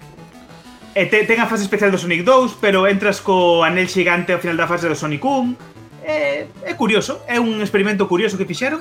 E 0.96 1.04
te, 1.08 1.24
ten 1.28 1.40
a 1.40 1.48
fase 1.48 1.64
especial 1.64 1.92
do 1.92 2.00
Sonic 2.00 2.24
2, 2.24 2.56
pero 2.60 2.88
entras 2.88 3.20
co 3.20 3.64
anel 3.64 3.88
xigante 3.88 4.32
ao 4.32 4.40
final 4.40 4.56
da 4.56 4.68
fase 4.68 4.88
do 4.88 4.96
Sonic 4.96 5.24
1. 5.24 6.04
É, 6.04 6.46
é 6.64 6.72
curioso, 6.76 7.20
é 7.28 7.40
un 7.40 7.60
experimento 7.60 8.08
curioso 8.08 8.36
que 8.36 8.48
fixeron. 8.48 8.80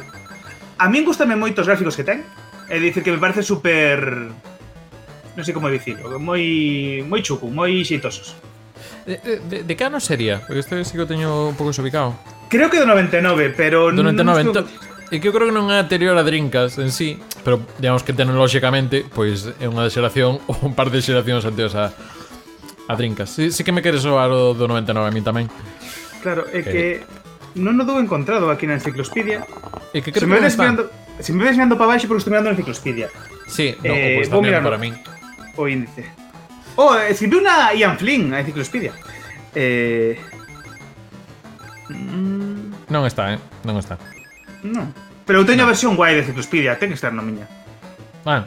A 0.80 0.92
min 0.92 1.08
gustame 1.08 1.40
moito 1.40 1.64
os 1.64 1.68
gráficos 1.68 1.96
que 1.96 2.04
ten. 2.04 2.24
É 2.68 2.80
dicir 2.80 3.04
que 3.04 3.12
me 3.12 3.20
parece 3.20 3.44
super... 3.44 4.32
Non 5.36 5.44
sei 5.44 5.52
como 5.52 5.68
dicirlo, 5.68 6.16
moi 6.16 7.04
moi 7.04 7.20
chucu, 7.20 7.52
moi 7.52 7.84
xeitosos. 7.84 8.40
Eh, 9.06 9.22
eh, 9.24 9.40
de, 9.50 9.58
de, 9.58 9.64
de 9.64 9.74
que 9.76 9.84
ano 9.84 10.00
sería? 10.00 10.42
Porque 10.42 10.60
este 10.60 10.84
sí 10.84 10.98
que 10.98 11.06
o 11.06 11.08
teño 11.08 11.50
un 11.50 11.56
pouco 11.56 11.74
xubicado. 11.74 12.18
Creo 12.50 12.70
que 12.70 12.82
do 12.82 12.90
99, 12.90 13.54
pero... 13.54 13.94
Do 13.94 14.02
99, 14.02 14.44
non. 14.50 14.66
E 15.14 15.22
que 15.22 15.30
eu 15.30 15.34
creo 15.38 15.54
que 15.54 15.56
non 15.56 15.70
é 15.70 15.78
anterior 15.78 16.18
a 16.18 16.26
Drinkas 16.26 16.82
en 16.82 16.90
sí, 16.90 17.22
pero 17.46 17.62
digamos 17.78 18.02
que 18.02 18.10
tecnolóxicamente 18.10 19.06
pois 19.06 19.46
é 19.62 19.70
unha 19.70 19.86
xeración 19.94 20.42
ou 20.50 20.58
un 20.66 20.74
par 20.74 20.90
de 20.90 20.98
xeracións 20.98 21.46
anteriores 21.46 21.78
a, 21.78 21.94
a 22.90 22.94
Drinkas. 22.98 23.30
Sí, 23.30 23.54
sí 23.54 23.62
que 23.62 23.70
me 23.70 23.86
queres 23.86 24.02
soar 24.02 24.34
o 24.34 24.58
do 24.58 24.66
99 24.66 25.06
a 25.06 25.14
mí 25.14 25.22
tamén. 25.22 25.46
Claro, 26.26 26.50
é 26.50 26.66
que 26.66 27.06
eh. 27.06 27.62
non 27.62 27.78
o 27.78 27.86
dou 27.86 28.02
encontrado 28.02 28.50
aquí 28.50 28.66
na 28.66 28.82
enciclopedia. 28.82 29.46
É 29.94 30.02
que 30.02 30.10
creo 30.10 30.26
se 30.26 30.30
me 30.34 30.42
que 30.42 30.50
mirando, 30.50 30.90
se 31.22 31.32
me 31.38 31.46
ves 31.46 31.54
mirando 31.54 31.78
para 31.78 31.94
baixo, 31.94 32.10
porque 32.10 32.26
estou 32.26 32.34
mirando 32.34 32.50
na 32.50 32.58
enciclopedia. 32.58 33.14
Sí, 33.46 33.78
no, 33.86 33.94
eh, 33.94 34.26
pois 34.26 34.34
pues, 34.34 34.42
tamén 34.42 34.66
para 34.66 34.82
min. 34.82 34.98
O 35.54 35.70
índice. 35.70 36.25
Oh, 36.76 36.96
escribiu 36.96 37.40
una 37.40 37.74
Ian 37.74 37.98
Flynn 37.98 38.34
a 38.34 38.40
enciclopedia. 38.40 38.94
Eh... 39.56 40.20
Mm... 41.90 42.90
Non 42.92 43.08
está, 43.08 43.34
eh? 43.34 43.40
Non 43.64 43.80
está. 43.80 43.98
Non. 44.62 44.92
Pero 45.26 45.48
teño 45.48 45.64
a 45.66 45.72
versión 45.72 45.96
guai 45.96 46.14
de 46.14 46.22
enciclopedia, 46.22 46.78
ten 46.78 46.92
que 46.92 47.00
estar 47.00 47.16
na 47.16 47.24
miña. 47.24 47.48
Ah, 48.28 48.44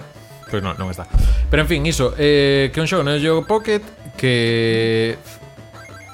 pois 0.51 0.63
non, 0.63 0.77
non 0.77 0.93
está. 0.93 1.09
Pero 1.49 1.65
en 1.65 1.69
fin, 1.69 1.81
iso, 1.89 2.13
eh, 2.21 2.71
que 2.71 2.79
un 2.79 2.87
xogo 2.87 3.03
no 3.03 3.17
Geo 3.17 3.43
Pocket 3.49 3.83
que 4.19 5.17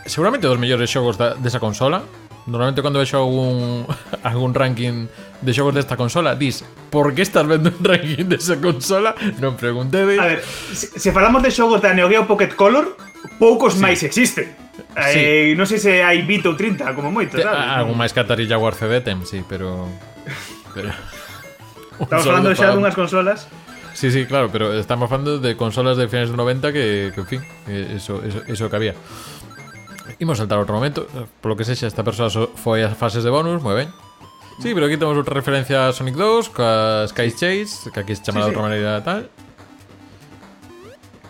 seguramente 0.06 0.46
dos 0.46 0.60
mellores 0.60 0.88
xogos 0.92 1.16
da, 1.16 1.34
desa 1.34 1.58
consola. 1.58 2.04
Normalmente 2.46 2.82
cando 2.82 3.00
vexo 3.00 3.18
algún 3.18 3.86
algún 4.22 4.52
ranking 4.52 5.08
de 5.40 5.52
xogos 5.52 5.74
desta 5.74 5.96
consola, 5.96 6.36
dis, 6.36 6.64
por 6.92 7.14
que 7.16 7.22
estás 7.22 7.46
vendo 7.46 7.72
un 7.72 7.80
ranking 7.80 8.28
desa 8.28 8.60
consola? 8.60 9.16
Non 9.40 9.56
preguntei. 9.56 10.20
A 10.20 10.36
ver, 10.36 10.40
se, 10.44 10.92
se 10.92 11.10
falamos 11.12 11.40
de 11.40 11.48
xogos 11.48 11.80
da 11.80 11.96
Neo 11.96 12.08
Geo 12.12 12.28
Pocket 12.28 12.52
Color, 12.52 13.00
poucos 13.40 13.76
sí. 13.76 13.80
máis 13.80 14.04
existen. 14.04 14.52
Sí. 14.76 15.18
Eh, 15.18 15.54
non 15.56 15.64
sei 15.64 15.80
se 15.80 16.04
hai 16.04 16.20
20 16.22 16.52
ou 16.52 16.56
30, 16.56 16.92
como 16.92 17.08
moito, 17.08 17.40
sabes? 17.40 17.56
Algún 17.56 17.96
máis 17.96 18.12
que 18.12 18.20
Atari 18.20 18.44
Jaguar 18.44 18.76
CD 18.76 19.00
tem, 19.00 19.24
sí, 19.24 19.40
pero... 19.46 19.88
pero... 20.76 20.92
Estamos 22.00 22.26
falando 22.26 22.50
xa 22.58 22.74
dunhas 22.74 22.94
consolas 22.98 23.46
Sí, 23.94 24.10
sí, 24.10 24.26
claro, 24.26 24.50
pero 24.50 24.74
estamos 24.74 25.08
falando 25.08 25.38
de 25.38 25.56
consolas 25.56 25.96
de 25.96 26.08
finales 26.08 26.30
de 26.30 26.36
90 26.36 26.72
que, 26.72 27.12
que 27.14 27.20
en 27.20 27.26
fin, 27.26 27.40
eh, 27.68 27.94
eso, 27.94 28.22
eso, 28.24 28.42
eso 28.48 28.68
que 28.68 28.76
había. 28.76 28.94
Imos 30.20 30.38
saltar 30.38 30.58
outro 30.58 30.74
momento. 30.74 31.06
Polo 31.40 31.56
que 31.56 31.64
sexa, 31.64 31.86
esta 31.88 32.04
persoa 32.04 32.28
so, 32.28 32.52
foi 32.56 32.84
as 32.84 32.92
fases 32.96 33.24
de 33.24 33.30
bonus 33.30 33.62
Moi 33.62 33.74
ben. 33.74 33.88
Sí, 34.62 34.70
pero 34.72 34.86
aquí 34.86 34.96
temos 34.96 35.16
outra 35.16 35.34
referencia 35.34 35.88
a 35.88 35.92
Sonic 35.92 36.14
2 36.14 36.48
Coa 36.54 37.06
Sky. 37.10 37.30
Chase 37.32 37.90
Que 37.90 38.00
aquí 38.00 38.14
se 38.14 38.22
chama 38.22 38.40
sí, 38.40 38.46
de 38.46 38.48
outra 38.54 38.62
maneira 38.62 39.02
tal. 39.02 39.28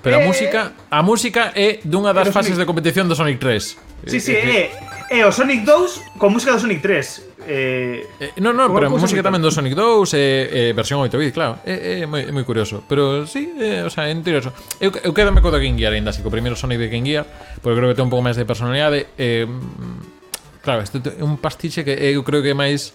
Pero 0.05 0.21
a 0.21 0.23
eh, 0.23 0.27
música, 0.29 0.61
a 0.93 1.01
música 1.01 1.51
é 1.57 1.81
dunha 1.83 2.13
das 2.13 2.29
Pero 2.29 2.37
fases 2.37 2.53
Sonic- 2.53 2.61
de 2.61 2.67
competición 2.69 3.09
do 3.09 3.17
Sonic 3.17 3.41
3. 3.41 4.05
Sí, 4.13 4.21
sí, 4.21 4.37
eh, 4.37 4.69
eh, 5.09 5.17
é, 5.17 5.25
é 5.25 5.27
o 5.27 5.33
Sonic 5.33 5.65
2 5.65 6.21
con 6.21 6.37
música 6.37 6.53
do 6.53 6.61
Sonic 6.61 6.85
3. 6.85 7.33
Eh, 7.49 8.05
Eh, 8.21 8.33
no, 8.41 8.53
no, 8.53 8.69
Como- 8.69 8.77
pero 8.77 8.87
a 8.89 8.93
música 8.93 9.25
tamén 9.25 9.41
do 9.41 9.49
Sonic 9.49 9.73
2 9.73 10.13
eh, 10.13 10.71
eh, 10.71 10.73
versión 10.77 11.01
8 11.01 11.17
bit, 11.17 11.33
claro. 11.33 11.61
É, 11.65 12.05
é, 12.05 12.07
moi, 12.09 12.21
é 12.25 12.33
moi 12.33 12.45
curioso, 12.45 12.85
pero 12.85 13.25
sí, 13.25 13.49
eh, 13.57 13.81
o 13.85 13.89
sea, 13.93 14.05
é 14.09 14.15
curioso. 14.21 14.53
Eu, 14.81 14.93
eu 14.93 15.13
quedame 15.17 15.41
co 15.41 15.49
da 15.49 15.57
Game 15.61 15.77
Gear 15.81 15.97
aínda, 15.97 16.13
así 16.13 16.21
que 16.21 16.29
o 16.29 16.33
primeiro 16.33 16.53
Sonic 16.57 16.77
de 16.81 16.89
Game 16.93 17.05
Gear, 17.09 17.25
porque 17.65 17.77
creo 17.81 17.89
que 17.89 17.97
ten 17.97 18.05
un 18.09 18.13
pouco 18.13 18.25
máis 18.25 18.37
de 18.37 18.45
personalidade. 18.45 19.09
Eh, 19.17 19.49
mm, 19.49 20.61
claro, 20.65 20.81
este 20.85 21.01
é 21.01 21.25
un 21.25 21.37
pastiche 21.41 21.81
que 21.85 21.93
eu 21.93 22.21
creo 22.25 22.41
que 22.45 22.53
é 22.53 22.57
máis 22.57 22.93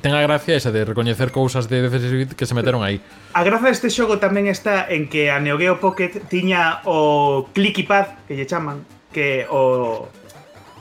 ten 0.00 0.16
a 0.16 0.24
gracia 0.24 0.56
esa 0.56 0.72
de 0.72 0.84
recoñecer 0.84 1.30
cousas 1.30 1.68
de 1.68 1.86
16 1.86 2.34
que 2.34 2.46
se 2.48 2.56
meteron 2.56 2.82
aí. 2.82 3.00
A 3.36 3.44
graza 3.44 3.68
deste 3.68 3.92
xogo 3.92 4.18
tamén 4.18 4.48
está 4.48 4.88
en 4.88 5.06
que 5.06 5.28
a 5.28 5.38
Neo 5.38 5.60
Geo 5.60 5.78
Pocket 5.78 6.26
tiña 6.32 6.80
o 6.88 7.48
clicky 7.52 7.84
pad, 7.84 8.24
que 8.24 8.34
lle 8.34 8.48
chaman, 8.48 8.82
que 9.12 9.44
o 9.52 10.08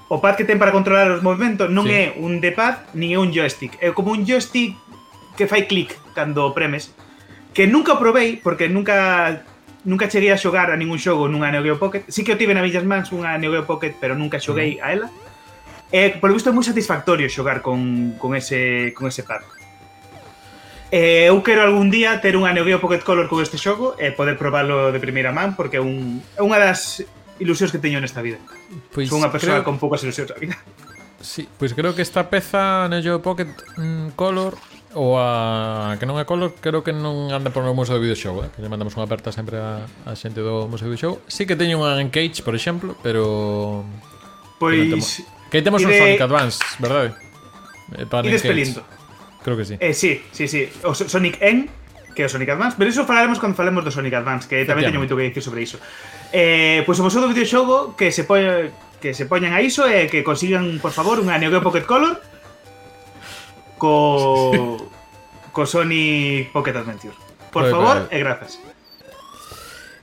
o 0.09 0.17
pad 0.17 0.35
que 0.35 0.47
ten 0.47 0.57
para 0.57 0.73
controlar 0.73 1.11
os 1.13 1.21
movimentos 1.21 1.69
non 1.69 1.85
sí. 1.85 1.93
é 1.93 2.03
un 2.17 2.41
D-pad 2.41 2.97
ni 2.97 3.13
é 3.13 3.19
un 3.21 3.29
joystick, 3.29 3.77
é 3.77 3.93
como 3.93 4.09
un 4.09 4.25
joystick 4.25 4.73
que 5.37 5.45
fai 5.45 5.69
clic 5.69 5.93
cando 6.17 6.49
premes, 6.57 6.97
que 7.53 7.69
nunca 7.69 7.93
o 7.93 8.01
probei 8.01 8.41
porque 8.41 8.65
nunca 8.65 9.45
nunca 9.85 10.09
cheguei 10.09 10.33
a 10.33 10.41
xogar 10.41 10.73
a 10.73 10.79
ningún 10.79 10.97
xogo 10.97 11.29
nunha 11.29 11.53
Neo 11.53 11.63
Geo 11.63 11.77
Pocket. 11.77 12.03
Sí 12.09 12.25
que 12.25 12.33
o 12.33 12.39
tive 12.39 12.57
na 12.57 12.65
millas 12.65 12.83
mans 12.83 13.13
unha 13.13 13.37
Neo 13.37 13.53
Geo 13.53 13.69
Pocket, 13.69 13.95
pero 14.01 14.17
nunca 14.17 14.41
xoguei 14.41 14.79
mm. 14.79 14.83
a 14.83 14.87
ela. 14.91 15.07
Eh, 15.91 16.21
polo 16.21 16.37
visto 16.37 16.49
é 16.49 16.53
moi 16.53 16.61
satisfactorio 16.61 17.25
xogar 17.25 17.65
con, 17.65 18.13
con, 18.21 18.37
ese, 18.37 18.93
con 18.93 19.09
ese 19.09 19.25
pack. 19.25 19.41
Eh, 20.93 21.29
eu 21.29 21.41
quero 21.41 21.65
algún 21.65 21.89
día 21.89 22.17
ter 22.21 22.37
unha 22.37 22.53
Neo 22.53 22.65
Geo 22.65 22.81
Pocket 22.81 23.01
Color 23.01 23.29
con 23.29 23.41
este 23.41 23.57
xogo 23.57 23.97
e 23.97 24.09
eh, 24.09 24.11
poder 24.13 24.37
probalo 24.37 24.93
de 24.93 25.01
primeira 25.01 25.33
man 25.33 25.53
porque 25.57 25.77
é, 25.77 25.83
un, 25.83 26.21
é 26.37 26.41
unha 26.45 26.61
das 26.61 27.05
ilusións 27.41 27.73
que 27.73 27.81
teño 27.81 27.97
nesta 28.01 28.21
vida. 28.21 28.37
Pois 28.93 29.09
Son 29.09 29.21
unha 29.21 29.33
persoa 29.33 29.61
creo... 29.61 29.65
con 29.65 29.81
poucas 29.81 30.05
ilusións 30.05 30.29
na 30.29 30.37
vida. 30.37 30.57
Sí, 31.21 31.49
pois 31.57 31.73
creo 31.73 31.97
que 31.97 32.05
esta 32.05 32.29
peza 32.29 32.85
Neo 32.89 33.01
Geo 33.01 33.17
Pocket 33.25 33.49
mm, 33.77 34.13
Color 34.13 34.57
ou 34.93 35.17
a 35.21 35.97
que 36.01 36.09
non 36.09 36.17
é 36.17 36.25
color, 36.25 36.57
creo 36.57 36.81
que 36.81 36.89
non 36.89 37.29
anda 37.29 37.53
por 37.53 37.61
o 37.61 37.73
Museo 37.77 37.97
do 37.97 38.01
Videoxogo, 38.01 38.45
eh? 38.45 38.49
que 38.49 38.61
lle 38.61 38.69
mandamos 38.73 38.97
unha 38.97 39.05
aperta 39.05 39.29
sempre 39.29 39.61
a, 39.61 39.85
a 40.05 40.17
xente 40.17 40.41
do 40.41 40.65
Museo 40.65 40.89
do 40.89 40.93
Videoxogo. 40.97 41.17
Sí 41.29 41.45
que 41.45 41.53
teño 41.53 41.81
unha 41.81 41.97
Engage, 42.01 42.41
por 42.41 42.57
exemplo, 42.57 42.97
pero 43.05 43.85
Pois 44.57 45.21
Que 45.49 45.59
E 45.81 45.85
un 45.85 45.91
de- 45.91 45.99
Sonic 45.99 46.21
Advance, 46.21 46.57
verdade? 46.79 47.09
Eh, 47.97 48.05
para 48.05 48.25
Engage. 48.45 48.53
pelindo. 48.53 48.81
Creo 49.43 49.57
que 49.57 49.65
sí. 49.65 49.75
Eh, 49.79 49.93
sí, 49.93 50.21
sí, 50.31 50.47
sí. 50.47 50.69
O 50.85 50.93
Sonic 50.93 51.41
N, 51.41 51.65
que 52.13 52.21
é 52.21 52.25
o 52.25 52.29
Sonic 52.29 52.49
Advance, 52.53 52.75
pero 52.77 52.89
iso 52.91 53.05
falaremos 53.07 53.39
cando 53.41 53.55
falemos 53.57 53.81
do 53.81 53.89
Sonic 53.89 54.13
Advance, 54.13 54.45
que 54.45 54.61
tamén 54.67 54.85
teño 54.93 55.01
moito 55.01 55.17
que 55.17 55.25
dicir 55.25 55.41
sobre 55.41 55.65
iso. 55.65 55.81
Eh, 56.29 56.85
pois 56.85 56.99
o 56.99 57.03
videoxogo 57.33 57.97
que 57.97 58.13
se 58.13 58.23
poña 58.29 58.69
que 58.99 59.15
se 59.15 59.25
poñan 59.25 59.55
a 59.55 59.63
iso 59.63 59.87
e 59.87 60.11
que 60.11 60.21
consigan, 60.27 60.77
por 60.83 60.91
favor, 60.91 61.17
unha 61.23 61.39
Neo 61.39 61.49
Geo 61.49 61.63
Pocket 61.63 61.87
Color 61.87 62.19
co 63.79 64.77
co 65.55 65.61
Sonic 65.65 66.51
Pocket 66.51 66.75
Adventure. 66.75 67.15
Por 67.49 67.65
favor, 67.71 68.05
e 68.13 68.17
grazas. 68.21 68.61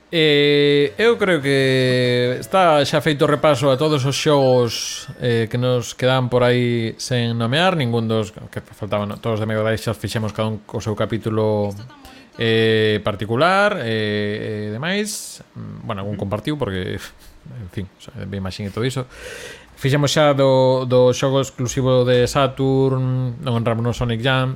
Eh, 0.09 0.95
eu 0.95 1.19
creo 1.19 1.43
que 1.43 2.37
está 2.39 2.79
xa 2.87 3.03
feito 3.03 3.27
repaso 3.27 3.67
a 3.67 3.75
todos 3.75 4.07
os 4.07 4.15
xogos 4.15 5.11
eh, 5.19 5.51
que 5.51 5.59
nos 5.59 5.91
quedan 5.99 6.31
por 6.31 6.47
aí 6.47 6.95
sen 6.95 7.35
nomear, 7.35 7.75
ningún 7.75 8.07
dos 8.07 8.31
que 8.31 8.63
faltaban 8.63 9.19
todos 9.19 9.43
de 9.43 9.45
Mega 9.45 9.67
Drive 9.67 9.83
xa 9.83 9.91
fixemos 9.91 10.31
cada 10.31 10.47
un 10.47 10.63
co 10.63 10.79
seu 10.79 10.95
capítulo 10.95 11.75
eh, 12.39 13.01
particular 13.03 13.83
eh, 13.83 13.83
eh, 13.83 14.69
demais, 14.71 15.43
mm, 15.55 15.83
bueno, 15.83 16.07
algún 16.07 16.15
compartiu 16.15 16.55
porque, 16.55 16.95
en 17.63 17.69
fin, 17.75 17.85
ben 18.31 18.39
me 18.39 18.47
e 18.47 18.71
todo 18.71 18.85
iso. 18.85 19.11
Fixemos 19.75 20.09
xa 20.15 20.33
do, 20.33 20.87
do 20.87 21.11
xogo 21.13 21.43
exclusivo 21.43 22.07
de 22.07 22.25
Saturn, 22.31 23.43
non 23.43 23.59
entramos 23.59 23.83
no 23.83 23.91
Sonic 23.91 24.23
Jam 24.23 24.55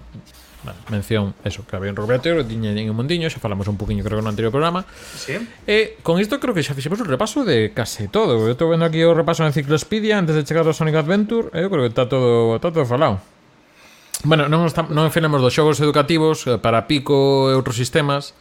bueno, 0.64 0.80
mención, 0.90 1.34
eso, 1.44 1.66
que 1.66 1.76
había 1.76 1.90
un 1.90 1.96
Roberto, 1.96 2.46
tiña 2.46 2.72
en 2.72 2.94
Montiño, 2.94 3.30
xa 3.30 3.42
falamos 3.42 3.66
un 3.66 3.78
poquinho 3.82 4.06
creo 4.06 4.22
que 4.22 4.24
no 4.24 4.30
anterior 4.30 4.54
programa. 4.54 4.86
Sí. 5.18 5.42
E 5.66 5.98
con 6.06 6.22
isto 6.22 6.38
creo 6.38 6.54
que 6.54 6.62
xa 6.62 6.78
fixemos 6.78 7.02
un 7.02 7.10
repaso 7.10 7.42
de 7.42 7.74
case 7.74 8.06
todo. 8.08 8.38
Eu 8.38 8.54
estou 8.54 8.70
vendo 8.70 8.86
aquí 8.86 9.02
o 9.02 9.18
repaso 9.18 9.42
na 9.42 9.50
enciclopedia 9.50 10.22
antes 10.22 10.38
de 10.38 10.46
chegar 10.46 10.68
ao 10.70 10.76
Sonic 10.78 11.02
Adventure, 11.02 11.50
eu 11.58 11.68
creo 11.74 11.90
que 11.90 11.92
está 11.94 12.06
todo 12.06 12.62
está 12.62 12.70
todo 12.70 12.86
falado. 12.86 13.18
Bueno, 14.22 14.46
non 14.46 14.70
está, 14.70 14.86
non 14.86 15.10
falemos 15.10 15.42
dos 15.42 15.50
xogos 15.50 15.82
educativos 15.82 16.46
eh, 16.46 16.62
para 16.62 16.86
Pico 16.86 17.50
e 17.50 17.58
outros 17.58 17.74
sistemas 17.74 18.38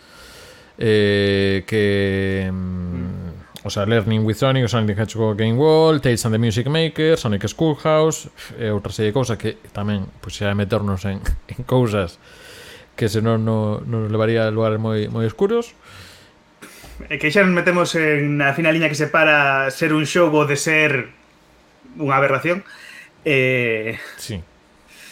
eh, 0.77 1.65
que 1.65 2.53
mm, 2.53 2.57
mm 2.57 3.30
o 3.63 3.71
sea, 3.71 3.85
Learning 3.85 4.25
with 4.25 4.37
Sonic, 4.37 4.65
o 4.65 4.69
Sonic 4.69 4.97
the 4.97 5.03
Hedgehog 5.03 5.37
Game 5.37 5.55
World, 5.55 6.01
Tales 6.03 6.25
and 6.25 6.35
the 6.35 6.39
Music 6.39 6.67
Maker, 6.67 7.17
Sonic 7.17 7.47
Schoolhouse, 7.47 8.31
e 8.57 8.73
outra 8.73 8.93
serie 8.93 9.13
de 9.13 9.17
cousas 9.17 9.37
que 9.37 9.61
tamén 9.77 10.09
pois 10.25 10.37
pues, 10.37 10.41
xa 10.41 10.57
meternos 10.57 11.05
en, 11.05 11.21
en 11.53 11.61
cousas 11.69 12.17
que 12.97 13.09
senón 13.09 13.45
non 13.45 13.85
no, 13.85 14.05
nos 14.05 14.13
levaría 14.13 14.49
a 14.49 14.53
lugares 14.53 14.81
moi, 14.81 15.09
moi 15.13 15.25
oscuros. 15.29 15.73
E 17.09 17.17
que 17.17 17.33
xa 17.33 17.45
nos 17.45 17.53
metemos 17.53 17.93
en 17.97 18.41
na 18.41 18.53
fina 18.53 18.73
liña 18.73 18.89
que 18.89 18.97
separa 18.97 19.69
ser 19.73 19.93
un 19.93 20.05
xogo 20.05 20.45
de 20.45 20.57
ser 20.57 21.13
unha 21.97 22.17
aberración. 22.17 22.65
Eh... 23.25 24.01
Sí. 24.17 24.41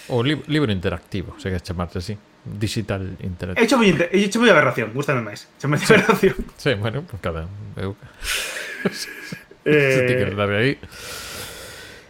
O 0.08 0.24
li 0.24 0.40
libro 0.48 0.72
interactivo, 0.72 1.36
se 1.36 1.52
que 1.52 1.60
chamarte 1.60 2.00
así 2.00 2.16
digital 2.56 3.16
internet. 3.20 3.58
Hecho 3.60 3.76
moi, 3.76 3.92
hecho 4.12 4.40
moi 4.40 4.48
aberración, 4.48 4.94
gustame 4.96 5.20
máis. 5.20 5.44
Hecho 5.58 5.68
moi 5.68 5.76
sí. 5.76 5.92
aberración. 5.92 6.36
Sí, 6.62 6.72
bueno, 6.80 7.04
pues 7.04 7.20
cada 7.20 7.44
eu. 7.76 7.92
eh... 9.68 9.92
Se 9.92 10.00
ti 10.08 10.14
que 10.16 10.26
aí. 10.56 10.72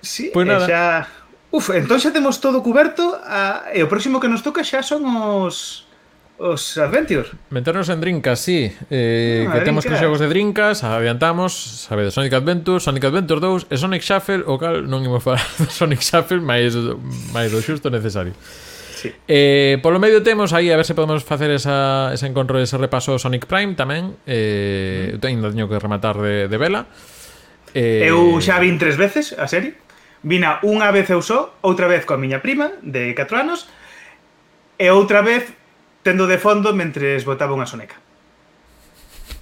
Sí, 0.00 0.30
pues 0.32 0.46
eh, 0.46 0.50
nada. 0.50 0.66
xa... 0.66 0.84
Uf, 1.50 1.72
entón 1.72 1.98
xa 1.98 2.12
temos 2.12 2.38
todo 2.38 2.62
cuberto 2.62 3.16
a... 3.24 3.72
e 3.72 3.82
o 3.82 3.88
próximo 3.88 4.20
que 4.20 4.28
nos 4.28 4.44
toca 4.44 4.62
xa 4.62 4.84
son 4.84 5.02
os 5.08 5.88
os 6.38 6.78
Adventures. 6.78 7.30
Meternos 7.50 7.88
en 7.88 8.00
Drinkas, 8.00 8.38
sí. 8.38 8.72
Eh, 8.90 9.46
ah, 9.48 9.52
que 9.52 9.60
temos 9.66 9.84
que 9.84 9.98
xogos 9.98 10.22
de 10.22 10.28
Drinkas, 10.30 10.84
adiantamos, 10.84 11.52
sabedes, 11.90 12.14
Sonic 12.14 12.32
Adventure, 12.32 12.78
Sonic 12.78 13.04
Adventure 13.04 13.40
2 13.40 13.66
e 13.70 13.76
Sonic 13.76 14.02
Shuffle, 14.06 14.46
o 14.46 14.54
cal 14.54 14.86
non 14.86 15.02
imos 15.02 15.18
falar 15.18 15.42
de 15.58 15.66
Sonic 15.66 15.98
Shuffle, 15.98 16.38
máis, 16.38 16.78
máis 17.34 17.50
o 17.50 17.58
xusto 17.58 17.90
necesario 17.90 18.38
sí. 18.98 19.14
Eh, 19.28 19.78
polo 19.82 20.02
medio 20.02 20.22
temos 20.26 20.50
aí 20.52 20.70
a 20.70 20.76
ver 20.76 20.84
se 20.84 20.98
podemos 20.98 21.22
facer 21.22 21.50
esa, 21.54 22.10
ese 22.12 22.26
encontro, 22.26 22.58
ese 22.58 22.76
repaso 22.76 23.18
Sonic 23.18 23.46
Prime 23.46 23.78
tamén. 23.78 24.18
Eh, 24.26 25.14
mm. 25.14 25.26
Ainda 25.26 25.48
teño 25.54 25.70
que 25.70 25.78
rematar 25.78 26.18
de, 26.18 26.50
de 26.50 26.58
vela. 26.58 26.90
Eh... 27.74 28.10
Eu 28.10 28.42
xa 28.42 28.58
vin 28.58 28.76
tres 28.76 28.98
veces 28.98 29.34
a 29.38 29.46
serie. 29.46 29.78
Vina 30.26 30.58
unha 30.66 30.90
vez 30.90 31.06
eu 31.14 31.22
só, 31.22 31.54
outra 31.62 31.86
vez 31.86 32.02
coa 32.02 32.18
miña 32.18 32.42
prima 32.42 32.74
de 32.82 33.14
4 33.14 33.38
anos 33.38 33.70
e 34.74 34.90
outra 34.90 35.22
vez 35.22 35.54
tendo 36.02 36.26
de 36.26 36.42
fondo 36.42 36.74
mentre 36.74 37.14
botaba 37.22 37.54
unha 37.54 37.70
soneca. 37.70 38.02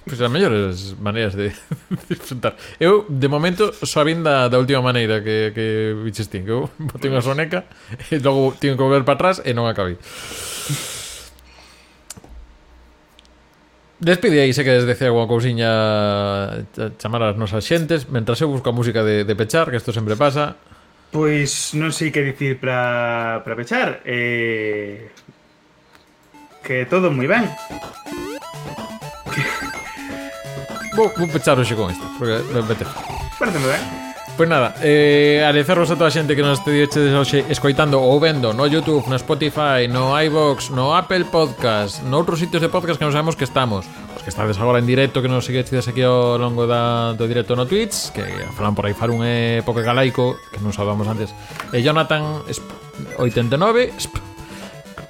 Pois 0.07 0.21
as 0.21 0.31
mellores 0.31 0.95
maneiras 0.95 1.35
de 1.35 1.51
disfrutar. 2.09 2.55
Eu, 2.79 3.05
de 3.09 3.27
momento, 3.27 3.75
só 3.83 4.07
vin 4.07 4.23
da, 4.23 4.47
da 4.47 4.57
última 4.57 4.79
maneira 4.81 5.19
que, 5.19 5.51
que 5.51 5.93
biches 5.99 6.31
tín. 6.31 6.47
Que 6.47 6.55
eu 6.55 6.71
botei 6.79 7.11
unha 7.11 7.19
pois. 7.19 7.27
soneca 7.27 7.67
e 8.07 8.15
logo 8.23 8.55
tiño 8.55 8.79
que 8.79 8.83
volver 8.87 9.03
para 9.03 9.19
atrás 9.19 9.43
e 9.43 9.51
non 9.51 9.67
acabei. 9.67 9.99
Despide 13.99 14.39
aí 14.39 14.53
se 14.53 14.63
queres 14.63 14.85
decir 14.85 15.09
alguma 15.09 15.27
cousiña 15.27 15.67
chamar 17.01 17.33
as 17.33 17.35
nosas 17.35 17.65
xentes 17.65 18.05
mentras 18.07 18.39
eu 18.39 18.47
busco 18.47 18.69
a 18.69 18.77
música 18.77 19.03
de, 19.03 19.25
de 19.25 19.33
pechar, 19.35 19.67
que 19.67 19.75
isto 19.81 19.91
sempre 19.91 20.15
pasa. 20.15 20.55
Pois 21.11 21.73
non 21.73 21.91
sei 21.91 22.13
que 22.15 22.23
dicir 22.23 22.61
para 22.61 23.41
pechar. 23.43 24.05
Eh, 24.05 25.11
que 26.63 26.85
todo 26.87 27.09
moi 27.09 27.27
ben 27.27 27.49
vou, 30.97 31.13
vou 31.15 31.27
pechar 31.29 31.59
hoxe 31.59 31.75
con 31.77 31.93
esta, 31.93 32.05
porque 32.17 32.41
me 32.51 32.59
apetece. 32.59 32.91
Pareceme 33.37 33.65
eh. 33.65 33.77
ben. 33.77 34.07
Pois 34.35 34.49
nada, 34.49 34.75
eh, 34.81 35.41
agradecervos 35.45 35.89
a 35.89 35.95
toda 35.97 36.09
a 36.09 36.13
xente 36.13 36.37
que 36.37 36.45
nos 36.45 36.61
estiveches 36.61 37.13
hoxe 37.13 37.45
escoitando 37.49 38.01
ou 38.01 38.21
vendo 38.21 38.53
no 38.53 38.65
Youtube, 38.69 39.05
no 39.09 39.17
Spotify, 39.17 39.89
no 39.89 40.13
iVox, 40.13 40.69
no 40.69 40.93
Apple 40.93 41.25
Podcast, 41.25 42.01
no 42.05 42.21
outros 42.21 42.37
sitios 42.37 42.61
de 42.61 42.69
podcast 42.69 43.01
que 43.01 43.05
non 43.05 43.13
sabemos 43.13 43.37
que 43.37 43.45
estamos. 43.45 43.85
Os 44.13 44.21
que 44.21 44.29
estades 44.29 44.57
agora 44.61 44.77
en 44.77 44.85
directo, 44.85 45.25
que 45.25 45.29
nos 45.29 45.45
seguides 45.45 45.89
aquí 45.89 46.05
ao 46.05 46.37
longo 46.37 46.69
da, 46.69 47.17
do 47.17 47.25
directo 47.25 47.57
no 47.57 47.65
Twitch, 47.65 48.13
que 48.13 48.25
falan 48.53 48.77
por 48.77 48.85
aí 48.85 48.93
Farun 48.93 49.25
e 49.25 49.65
Poco 49.65 49.81
Galaico, 49.81 50.37
que 50.53 50.61
non 50.61 50.69
sabamos 50.69 51.09
antes, 51.09 51.33
e 51.73 51.81
Jonathan, 51.81 52.45
89, 53.17 53.89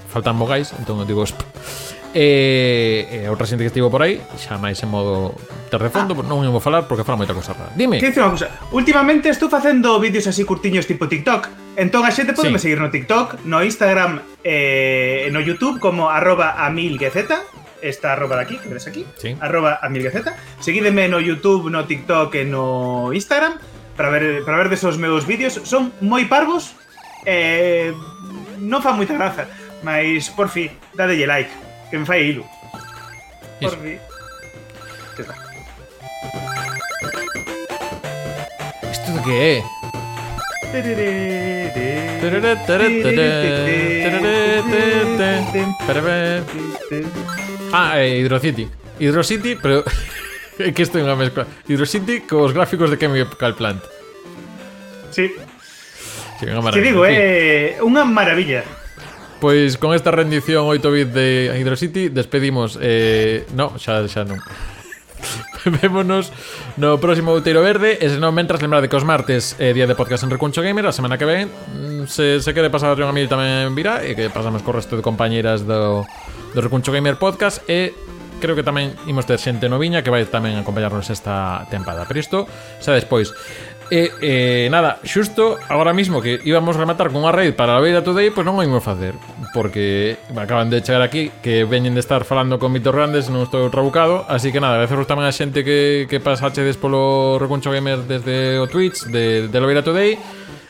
faltan 0.07 0.35
mogais, 0.39 0.71
entón 0.79 1.03
eu 1.03 1.07
digo... 1.07 1.23
Sp 1.27 1.86
E, 2.17 3.21
e 3.21 3.29
outra 3.29 3.45
xente 3.45 3.61
que 3.61 3.69
estivo 3.69 3.93
por 3.93 4.01
aí 4.01 4.17
Xa 4.41 4.57
máis 4.57 4.81
en 4.81 4.89
modo 4.89 5.37
terrefondo, 5.69 6.17
fondo 6.17 6.25
ah. 6.25 6.41
Non 6.41 6.49
vou 6.49 6.57
falar 6.57 6.89
porque 6.89 7.05
fala 7.05 7.21
moita 7.21 7.37
cosa 7.37 7.53
rara 7.53 7.69
Dime. 7.77 8.01
Dice 8.01 8.17
unha 8.17 8.33
cosa 8.33 8.49
Últimamente 8.73 9.29
estou 9.29 9.53
facendo 9.53 10.01
vídeos 10.01 10.25
así 10.25 10.41
curtiños 10.41 10.89
tipo 10.89 11.05
TikTok. 11.05 11.77
Entón 11.77 12.09
a 12.09 12.09
xente 12.09 12.33
podeme 12.33 12.57
sí. 12.57 12.73
seguir 12.73 12.81
no 12.81 12.89
TikTok 12.89 13.45
No 13.45 13.61
Instagram 13.61 14.25
eh, 14.41 15.29
No 15.29 15.45
Youtube 15.45 15.77
Como 15.77 16.09
arroba 16.09 16.57
amilguezeta 16.65 17.45
Esta 17.85 18.17
arroba 18.17 18.41
de 18.41 18.49
aquí, 18.49 18.57
que 18.57 18.65
ves 18.73 18.89
aquí 18.89 19.05
sí. 19.21 19.37
Arroba 19.37 19.77
amilguezeta 19.85 20.33
Seguídeme 20.57 21.05
no 21.05 21.21
Youtube, 21.21 21.69
no 21.69 21.85
TikTok 21.85 22.33
e 22.33 22.49
no 22.49 23.13
Instagram 23.13 23.61
Para 23.93 24.09
ver, 24.09 24.41
para 24.41 24.57
ver 24.57 24.73
desos 24.73 24.97
meus 24.97 25.29
vídeos. 25.29 25.61
Son 25.69 25.93
moi 26.01 26.25
parvos 26.25 26.73
eh, 27.29 27.93
Non 28.57 28.81
fa 28.81 28.97
moita 28.97 29.13
graza 29.13 29.45
Mas, 29.85 30.33
por 30.33 30.49
fi, 30.49 30.73
dadelle 30.97 31.29
like. 31.29 31.66
en 31.91 32.05
Failu. 32.05 32.45
Por 33.61 33.77
mí. 33.79 33.97
¿Esto 38.91 39.13
de 39.13 39.21
qué? 39.23 39.63
Ah, 47.71 47.93
eh, 48.01 48.19
Hydrocity. 48.19 48.67
Hydrocity, 48.99 49.55
pero. 49.55 49.83
que 50.57 50.81
estoy 50.81 51.01
en 51.01 51.07
una 51.07 51.15
mezcla. 51.15 51.47
Hydrocity 51.67 52.21
con 52.21 52.41
los 52.41 52.53
gráficos 52.53 52.89
de 52.89 52.97
Chemical 52.97 53.55
Plant. 53.55 53.83
Sí. 55.11 55.31
sí 56.39 56.45
Te 56.73 56.81
digo, 56.81 57.05
eh, 57.05 57.77
una 57.81 58.03
maravilla. 58.03 58.63
Pois 59.39 59.77
con 59.77 59.93
esta 59.93 60.09
rendición 60.09 60.65
8 60.65 60.91
bit 60.91 61.09
de 61.13 61.53
Hydro 61.59 61.75
City 61.75 62.09
despedimos 62.09 62.77
eh, 62.81 63.45
no, 63.53 63.77
xa, 63.77 64.01
xa 64.09 64.25
non. 64.25 64.41
Vémonos 65.81 66.33
no 66.77 66.97
próximo 66.97 67.33
Outeiro 67.33 67.61
Verde 67.61 67.97
E 68.01 68.07
senón, 68.09 68.33
mentras, 68.37 68.61
lembrar 68.61 68.81
de 68.81 68.89
que 68.89 68.97
os 68.97 69.05
martes 69.05 69.57
é 69.57 69.69
eh, 69.69 69.73
día 69.73 69.89
de 69.89 69.97
podcast 69.97 70.25
en 70.25 70.33
Recuncho 70.33 70.61
Gamer 70.61 70.85
A 70.85 70.93
semana 70.93 71.17
que 71.17 71.25
ven 71.25 71.49
mm, 71.49 72.05
Se, 72.09 72.41
se 72.41 72.53
quere 72.53 72.69
pasar 72.69 72.97
a 72.97 73.13
mí 73.13 73.25
tamén 73.25 73.73
virá 73.73 74.05
E 74.05 74.13
que 74.13 74.29
pasamos 74.29 74.61
co 74.65 74.73
resto 74.73 74.97
de 74.97 75.03
compañeras 75.05 75.65
do, 75.65 76.05
do 76.53 76.59
Recuncho 76.61 76.93
Gamer 76.93 77.17
Podcast 77.21 77.61
E 77.69 77.93
creo 78.37 78.53
que 78.53 78.61
tamén 78.61 78.93
imos 79.09 79.25
ter 79.25 79.41
xente 79.41 79.65
noviña 79.69 80.05
Que 80.05 80.13
vai 80.13 80.25
tamén 80.29 80.57
acompañarnos 80.61 81.09
esta 81.09 81.65
tempada. 81.73 82.05
Pero 82.05 82.21
isto 82.21 82.45
xa 82.81 82.93
despois. 82.93 83.33
E, 83.89 84.11
eh, 84.19 84.67
nada, 84.67 84.99
xusto 85.07 85.55
agora 85.71 85.95
mismo 85.95 86.19
que 86.19 86.43
íbamos 86.43 86.75
a 86.75 86.83
rematar 86.83 87.07
con 87.07 87.23
unha 87.23 87.31
raid 87.31 87.55
para 87.55 87.79
a 87.79 87.83
Beira 87.83 88.03
Today, 88.03 88.35
pois 88.35 88.43
non 88.43 88.59
o 88.59 88.63
imos 88.65 88.83
facer, 88.83 89.15
porque 89.55 90.19
acaban 90.35 90.67
de 90.67 90.83
chegar 90.83 90.99
aquí 90.99 91.31
que 91.39 91.63
veñen 91.63 91.95
de 91.95 92.03
estar 92.03 92.27
falando 92.27 92.59
con 92.59 92.75
Vitor 92.75 92.99
Grandes, 92.99 93.31
non 93.31 93.47
estou 93.47 93.63
trabucado, 93.71 94.27
así 94.27 94.51
que 94.51 94.59
nada, 94.59 94.75
agradeceros 94.75 95.07
tamén 95.07 95.23
a 95.23 95.31
xente 95.31 95.63
que, 95.63 96.03
que 96.11 96.19
pasachedes 96.19 96.75
polo 96.75 97.39
Recuncho 97.39 97.71
Gamer 97.71 98.03
desde 98.03 98.59
o 98.59 98.67
Twitch 98.67 99.07
de, 99.07 99.47
de 99.47 99.55
la 99.55 99.67
Beira 99.71 99.87
Today, 99.87 100.19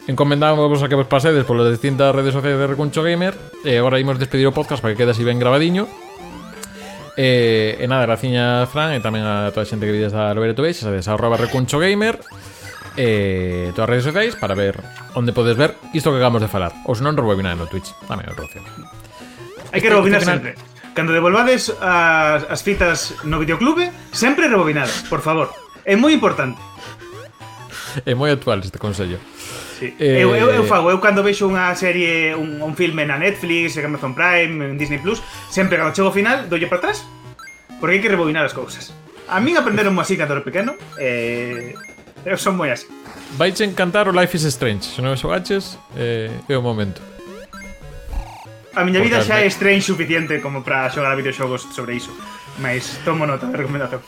encomendamos 0.06 0.78
a 0.78 0.86
que 0.86 0.94
vos 0.94 1.10
pasedes 1.10 1.42
polas 1.42 1.74
distintas 1.74 2.14
redes 2.14 2.38
sociais 2.38 2.54
de 2.54 2.70
Recuncho 2.70 3.02
Gamer, 3.02 3.34
e 3.66 3.82
agora 3.82 3.98
imos 3.98 4.22
despedir 4.22 4.46
o 4.46 4.54
podcast 4.54 4.78
para 4.78 4.94
que 4.94 5.02
quede 5.02 5.18
así 5.18 5.26
ben 5.26 5.42
grabadiño, 5.42 5.90
E, 7.18 7.82
e 7.82 7.86
nada, 7.90 8.06
graciña 8.06 8.70
Fran 8.70 8.94
e 8.94 9.02
tamén 9.02 9.26
a 9.26 9.50
toda 9.50 9.66
a 9.66 9.70
xente 9.70 9.90
que 9.90 9.96
vides 9.98 10.14
a 10.14 10.30
Lobereto 10.38 10.62
Today, 10.62 10.78
xa 10.78 10.94
sabes, 10.94 11.10
arroba 11.10 11.34
recunchogamer 11.34 12.22
eh, 12.98 13.72
todas 13.78 13.88
as 13.88 13.92
redes 13.94 14.06
sociais 14.10 14.34
para 14.36 14.58
ver 14.58 14.76
onde 15.14 15.32
podes 15.32 15.56
ver 15.56 15.78
isto 15.94 16.10
que 16.12 16.18
acabamos 16.18 16.42
de 16.42 16.50
falar. 16.50 16.74
Ou 16.90 16.98
se 16.98 17.06
non, 17.06 17.16
rebobinar 17.16 17.56
no 17.56 17.70
Twitch. 17.70 17.94
Tamén 18.10 18.28
outra 18.28 18.50
opción. 18.50 18.66
Hai 19.72 19.80
que 19.80 19.88
rebobinar 19.88 20.26
sempre. 20.26 20.58
Cando 20.98 21.14
devolvades 21.14 21.70
as, 21.78 22.42
as 22.50 22.66
fitas 22.66 23.14
no 23.22 23.38
videoclube, 23.38 23.94
sempre 24.10 24.50
rebobinado, 24.50 24.90
por 25.14 25.22
favor. 25.22 25.54
É 25.86 25.94
moi 25.94 26.12
importante. 26.12 26.58
É 28.02 28.18
moi 28.18 28.34
actual 28.34 28.60
este 28.66 28.82
consello. 28.82 29.22
Sí. 29.78 29.94
Eh... 30.02 30.26
Eu, 30.26 30.34
eu, 30.34 30.50
eu 30.50 30.66
fago, 30.66 30.90
eu 30.90 30.98
cando 30.98 31.22
vexo 31.22 31.46
unha 31.46 31.70
serie, 31.78 32.34
un, 32.34 32.66
un 32.66 32.74
filme 32.74 33.06
na 33.06 33.22
Netflix, 33.22 33.78
en 33.78 33.86
Amazon 33.86 34.18
Prime, 34.18 34.74
en 34.74 34.76
Disney 34.82 34.98
Plus, 34.98 35.22
sempre 35.54 35.78
cando 35.78 35.94
chego 35.94 36.10
ao 36.10 36.18
final, 36.18 36.50
dolle 36.50 36.66
para 36.66 36.82
atrás, 36.82 37.06
porque 37.78 37.98
hai 37.98 38.02
que 38.02 38.10
rebobinar 38.10 38.42
as 38.42 38.58
cousas. 38.58 38.90
A 39.30 39.38
min 39.38 39.54
aprenderon 39.54 39.94
así 40.02 40.18
cando 40.18 40.34
era 40.34 40.42
pequeno, 40.42 40.74
eh, 40.98 41.78
Eu 42.28 42.36
son 42.36 42.60
moi 42.60 42.68
así. 42.76 42.92
Vaiche 43.40 43.64
encantar 43.64 44.12
o 44.12 44.12
Life 44.12 44.36
is 44.36 44.44
Strange. 44.52 44.84
Se 44.84 45.00
non 45.00 45.16
o 45.16 45.18
xogaches, 45.18 45.80
eh, 45.96 46.28
é 46.28 46.56
o 46.60 46.62
momento. 46.62 47.00
A 48.76 48.84
miña 48.84 49.00
vida 49.00 49.24
xa 49.24 49.40
é 49.40 49.48
strange 49.48 49.88
suficiente 49.88 50.44
como 50.44 50.60
para 50.60 50.92
xogar 50.92 51.16
a 51.16 51.16
videoxogos 51.16 51.72
sobre 51.72 51.96
iso. 51.96 52.12
Mas 52.60 53.00
tomo 53.08 53.24
nota 53.24 53.48
da 53.48 53.56
recomendación. 53.56 54.04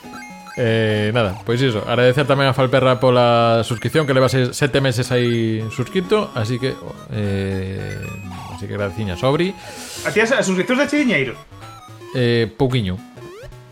Eh, 0.60 1.08
nada, 1.14 1.38
pois 1.46 1.62
iso 1.62 1.78
Agradecer 1.86 2.26
tamén 2.26 2.50
a 2.50 2.52
Falperra 2.52 2.98
pola 2.98 3.62
suscripción 3.62 4.02
Que 4.02 4.10
leva 4.10 4.26
sete 4.26 4.82
meses 4.82 5.14
aí 5.14 5.62
suscrito 5.70 6.26
Así 6.34 6.58
que 6.58 6.74
eh, 7.14 8.02
Así 8.50 8.66
que 8.66 8.74
graciña 8.74 9.14
sobri 9.14 9.54
A 10.02 10.10
ti 10.10 10.18
as, 10.18 10.34
as 10.34 10.42
suscriptores 10.42 10.82
de 10.82 10.86
che 10.90 10.98
diñeiro? 11.06 11.38
Eh, 12.18 12.50
pouquiño 12.50 12.98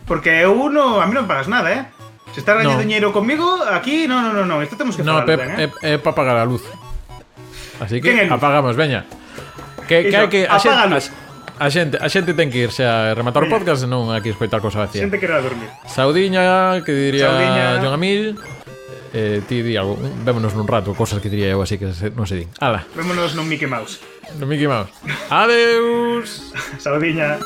Porque 0.07 0.39
eu 0.39 0.71
no, 0.71 1.03
a 1.03 1.05
mí 1.11 1.19
non 1.19 1.27
pagas 1.27 1.51
nada, 1.51 1.75
eh 1.75 1.98
Se 2.39 2.43
está 2.43 2.55
gañando 2.55 2.75
no. 2.75 2.87
dinero 2.87 3.13
comigo, 3.13 3.65
aquí, 3.69 4.07
no, 4.07 4.23
no, 4.23 4.33
no, 4.33 4.47
no. 4.47 4.63
Esto 4.63 4.77
temos 4.77 4.97
que 4.97 5.03
no, 5.03 5.19
falar, 5.19 5.29
¿eh? 5.29 5.37
Pep, 5.37 5.41
eh? 5.59 5.71
é, 5.83 5.95
é 5.95 5.99
para 5.99 6.13
apagar 6.13 6.37
a 6.37 6.45
luz. 6.45 6.63
Así 7.81 8.01
que 8.01 8.15
apagamos, 8.31 8.77
veña. 8.77 9.07
Que, 9.91 10.07
que 10.07 10.15
hai 10.15 10.31
que 10.31 10.47
a 10.47 10.55
xente, 10.63 11.11
a 11.59 11.67
xente, 11.67 11.99
a 11.99 12.07
xente 12.07 12.39
ten 12.39 12.47
que 12.47 12.63
irse 12.63 12.87
a 12.87 13.11
rematar 13.11 13.43
o 13.43 13.51
podcast, 13.51 13.91
non 13.91 14.15
aquí 14.15 14.31
escoitar 14.31 14.63
cosa 14.63 14.87
vacía. 14.87 15.03
Xente 15.03 15.19
que 15.19 15.27
era 15.27 15.43
dormir. 15.43 15.67
Saudiña, 15.91 16.79
que 16.87 16.95
diría 16.95 17.27
Saudiña. 17.27 17.67
John 17.83 17.99
Amil. 17.99 18.39
Eh, 19.11 19.43
ti 19.43 19.67
di 19.67 19.75
algo, 19.75 19.99
vémonos 19.99 20.55
nun 20.55 20.71
rato, 20.71 20.95
cosas 20.95 21.19
que 21.19 21.27
diría 21.27 21.51
eu 21.51 21.59
así 21.59 21.75
que 21.75 21.91
se, 21.91 22.15
non 22.15 22.31
se 22.31 22.39
din. 22.39 22.49
Ala. 22.63 22.87
Vémonos 22.95 23.35
nun 23.35 23.51
Mickey 23.51 23.67
Mouse. 23.67 23.99
No 24.39 24.47
Mickey 24.47 24.71
Mouse. 24.71 24.95
Adeus. 25.27 26.55
Saudiña. 26.87 27.43